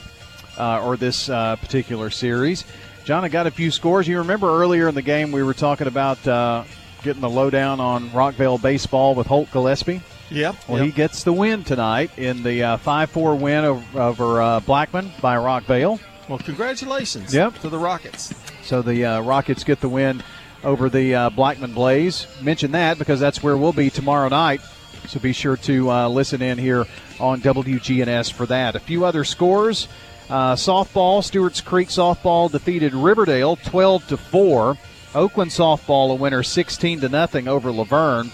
uh, 0.58 0.84
or 0.84 0.98
this 0.98 1.30
uh, 1.30 1.56
particular 1.58 2.10
series. 2.10 2.66
John, 3.06 3.24
I 3.24 3.30
got 3.30 3.48
a 3.48 3.52
few 3.52 3.72
scores. 3.72 4.08
You 4.08 4.18
remember 4.18 4.50
earlier 4.62 4.88
in 4.88 4.96
the 4.96 5.02
game 5.02 5.32
we 5.32 5.44
were 5.44 5.54
talking 5.54 5.88
about 5.88 6.28
uh, 6.28 6.64
getting 7.04 7.22
the 7.22 7.30
lowdown 7.30 7.80
on 7.80 8.10
Rockvale 8.10 8.62
baseball 8.62 9.14
with 9.16 9.28
Holt 9.28 9.52
Gillespie? 9.52 10.02
Yep. 10.32 10.56
Well, 10.68 10.80
yep. 10.80 10.86
he 10.88 10.92
gets 10.92 11.24
the 11.24 11.32
win 11.32 11.64
tonight 11.64 12.18
in 12.18 12.42
the 12.42 12.64
uh, 12.64 12.78
5 12.78 13.12
4 13.12 13.36
win 13.36 13.64
over, 13.64 14.02
over 14.02 14.42
uh, 14.42 14.60
Blackman 14.62 15.12
by 15.22 15.36
Rockvale. 15.36 16.00
Well, 16.28 16.40
congratulations 16.40 17.34
Yep. 17.34 17.60
to 17.60 17.70
the 17.70 17.78
Rockets. 17.78 18.34
So 18.64 18.82
the 18.82 19.06
uh, 19.06 19.22
Rockets 19.22 19.64
get 19.64 19.80
the 19.82 19.90
win 19.90 20.24
over 20.64 20.90
the 20.90 21.14
uh, 21.14 21.30
Blackman 21.30 21.74
Blaze. 21.74 22.26
Mention 22.42 22.72
that 22.72 22.98
because 22.98 23.20
that's 23.20 23.44
where 23.44 23.56
we'll 23.58 23.74
be 23.74 23.90
tomorrow 23.90 24.28
night. 24.30 24.62
So 25.08 25.20
be 25.20 25.34
sure 25.34 25.56
to 25.58 25.92
uh, 25.92 26.08
listen 26.10 26.42
in 26.42 26.58
here 26.58 26.86
on 27.20 27.42
WGNS 27.42 28.34
for 28.34 28.48
that. 28.48 28.76
A 28.76 28.80
few 28.80 29.06
other 29.06 29.24
scores. 29.24 29.88
Uh, 30.28 30.56
softball, 30.56 31.24
Stewart's 31.24 31.62
Creek 31.62 31.90
softball 31.90 32.52
defeated 32.52 32.96
Riverdale 32.96 33.56
12 33.58 34.08
to 34.08 34.18
4. 34.18 34.76
Oakland 35.14 35.52
softball 35.52 36.12
a 36.12 36.16
winner 36.16 36.42
16 36.42 37.02
to 37.02 37.10
nothing 37.10 37.48
over 37.48 37.72
La 37.72 37.84
Vergne. 37.84 38.32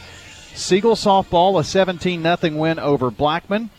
Siegel 0.55 0.95
softball 0.95 1.59
a 1.59 1.63
17 1.65 2.21
nothing 2.21 2.57
win 2.57 2.79
over 2.79 3.11
Blackman. 3.11 3.69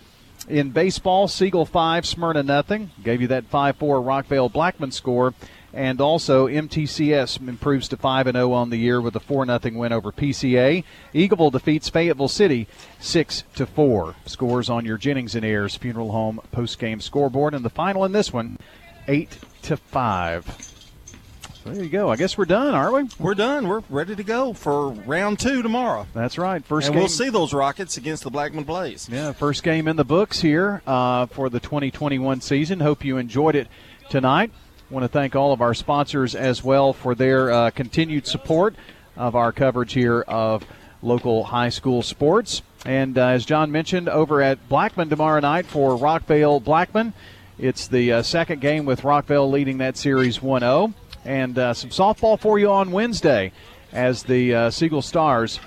In 0.47 0.71
baseball, 0.71 1.27
Siegel 1.27 1.65
5, 1.65 2.05
Smyrna 2.05 2.43
nothing. 2.43 2.91
Gave 3.01 3.21
you 3.21 3.27
that 3.27 3.45
5 3.45 3.77
4 3.77 4.01
Rockvale 4.01 4.51
Blackman 4.51 4.91
score. 4.91 5.33
And 5.73 5.99
also, 6.01 6.47
MTCS 6.47 7.47
improves 7.47 7.87
to 7.87 7.97
5 7.97 8.31
0 8.31 8.51
on 8.51 8.69
the 8.69 8.77
year 8.77 9.01
with 9.01 9.15
a 9.15 9.19
4 9.19 9.45
0 9.45 9.59
win 9.79 9.93
over 9.93 10.11
PCA. 10.11 10.83
Eagleville 11.13 11.51
defeats 11.51 11.89
Fayetteville 11.89 12.27
City 12.27 12.67
6 12.99 13.43
to 13.55 13.65
4. 13.65 14.15
Scores 14.25 14.69
on 14.69 14.85
your 14.85 14.97
Jennings 14.97 15.33
and 15.33 15.45
Ayers 15.45 15.75
Funeral 15.75 16.11
Home 16.11 16.39
post 16.51 16.77
game 16.77 16.99
scoreboard. 16.99 17.53
And 17.53 17.65
the 17.65 17.69
final 17.69 18.05
in 18.05 18.11
this 18.11 18.31
one 18.31 18.59
8 19.07 19.39
to 19.63 19.77
5. 19.77 20.72
So 21.63 21.71
there 21.71 21.83
you 21.83 21.89
go. 21.89 22.09
I 22.09 22.17
guess 22.17 22.37
we're 22.37 22.43
done, 22.43 22.73
aren't 22.75 22.93
we? 22.93 23.23
We're 23.23 23.35
done. 23.35 23.69
We're 23.69 23.83
ready 23.89 24.17
to 24.17 24.23
go 24.23 24.51
for 24.51 24.89
round 24.89 25.39
two 25.39 25.61
tomorrow. 25.61 26.05
That's 26.13 26.37
right. 26.37 26.63
First 26.63 26.87
and 26.87 26.95
game. 26.95 27.01
we'll 27.01 27.09
see 27.09 27.29
those 27.29 27.53
Rockets 27.53 27.95
against 27.95 28.23
the 28.23 28.29
Blackman 28.29 28.65
Blaze. 28.65 29.07
Yeah, 29.09 29.31
first 29.31 29.63
game 29.63 29.87
in 29.87 29.95
the 29.95 30.03
books 30.03 30.41
here 30.41 30.81
uh, 30.85 31.27
for 31.27 31.49
the 31.49 31.61
2021 31.61 32.41
season. 32.41 32.81
Hope 32.81 33.05
you 33.05 33.17
enjoyed 33.17 33.55
it 33.55 33.69
tonight. 34.09 34.51
Want 34.89 35.05
to 35.05 35.07
thank 35.07 35.37
all 35.37 35.53
of 35.53 35.61
our 35.61 35.73
sponsors 35.73 36.35
as 36.35 36.61
well 36.63 36.91
for 36.91 37.15
their 37.15 37.49
uh, 37.49 37.69
continued 37.69 38.27
support 38.27 38.75
of 39.15 39.33
our 39.35 39.53
coverage 39.53 39.93
here 39.93 40.21
of 40.21 40.65
local 41.01 41.45
high 41.45 41.69
school 41.69 42.01
sports. 42.01 42.61
And 42.85 43.17
uh, 43.17 43.27
as 43.27 43.45
John 43.45 43.71
mentioned, 43.71 44.09
over 44.09 44.41
at 44.41 44.67
Blackman 44.67 45.07
tomorrow 45.09 45.39
night 45.39 45.65
for 45.65 45.97
Rockvale 45.97 46.61
Blackman, 46.61 47.13
it's 47.57 47.87
the 47.87 48.11
uh, 48.11 48.21
second 48.21 48.59
game 48.59 48.83
with 48.83 49.03
Rockvale 49.03 49.49
leading 49.49 49.77
that 49.77 49.95
series 49.95 50.41
1 50.41 50.59
0. 50.59 50.93
And 51.25 51.57
uh, 51.57 51.73
some 51.73 51.89
softball 51.89 52.39
for 52.39 52.59
you 52.59 52.71
on 52.71 52.91
Wednesday 52.91 53.51
as 53.91 54.23
the 54.23 54.53
uh, 54.53 54.69
Siegel 54.69 55.01
Stars 55.01 55.59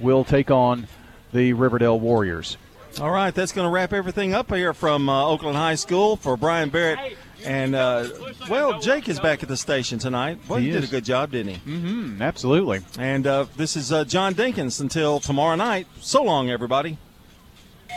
will 0.00 0.24
take 0.24 0.50
on 0.50 0.86
the 1.32 1.52
Riverdale 1.52 1.98
Warriors. 1.98 2.56
All 3.00 3.10
right, 3.10 3.34
that's 3.34 3.52
going 3.52 3.66
to 3.66 3.70
wrap 3.70 3.94
everything 3.94 4.34
up 4.34 4.50
here 4.54 4.74
from 4.74 5.08
uh, 5.08 5.26
Oakland 5.26 5.56
High 5.56 5.76
School 5.76 6.16
for 6.16 6.36
Brian 6.36 6.68
Barrett. 6.68 7.16
And, 7.44 7.74
uh, 7.74 8.08
well, 8.50 8.80
Jake 8.80 9.08
is 9.08 9.18
back 9.18 9.42
at 9.42 9.48
the 9.48 9.56
station 9.56 9.98
tonight. 9.98 10.38
Well, 10.46 10.58
he, 10.58 10.66
He 10.66 10.72
did 10.72 10.84
a 10.84 10.88
good 10.88 11.04
job, 11.04 11.30
didn't 11.32 11.54
he? 11.54 11.70
Mm-hmm, 11.70 12.22
absolutely. 12.22 12.82
And 12.98 13.26
uh, 13.26 13.46
this 13.56 13.76
is 13.76 13.90
uh, 13.90 14.04
John 14.04 14.34
Dinkins 14.34 14.80
until 14.80 15.20
tomorrow 15.20 15.56
night. 15.56 15.86
So 16.00 16.22
long, 16.22 16.50
everybody. 16.50 16.98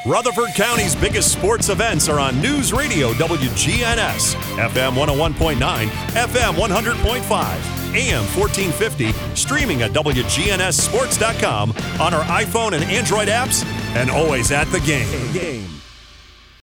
Rutherford 0.03 0.49
County's 0.53 0.95
biggest 0.95 1.31
sports 1.31 1.69
events 1.69 2.09
are 2.09 2.19
on 2.19 2.39
News 2.41 2.71
Radio 2.73 3.11
WGNS, 3.13 4.35
FM 4.57 4.93
101.9, 4.93 5.57
FM 5.87 6.53
100.5, 6.53 7.95
AM 7.95 8.23
1450, 8.37 9.11
streaming 9.35 9.81
at 9.81 9.91
WGNSSports.com 9.91 11.71
on 11.99 12.13
our 12.13 12.23
iPhone 12.25 12.73
and 12.73 12.83
Android 12.83 13.29
apps, 13.29 13.65
and 13.95 14.11
always 14.11 14.51
at 14.51 14.65
the 14.71 14.79
game. 14.81 15.33
game. 15.33 15.67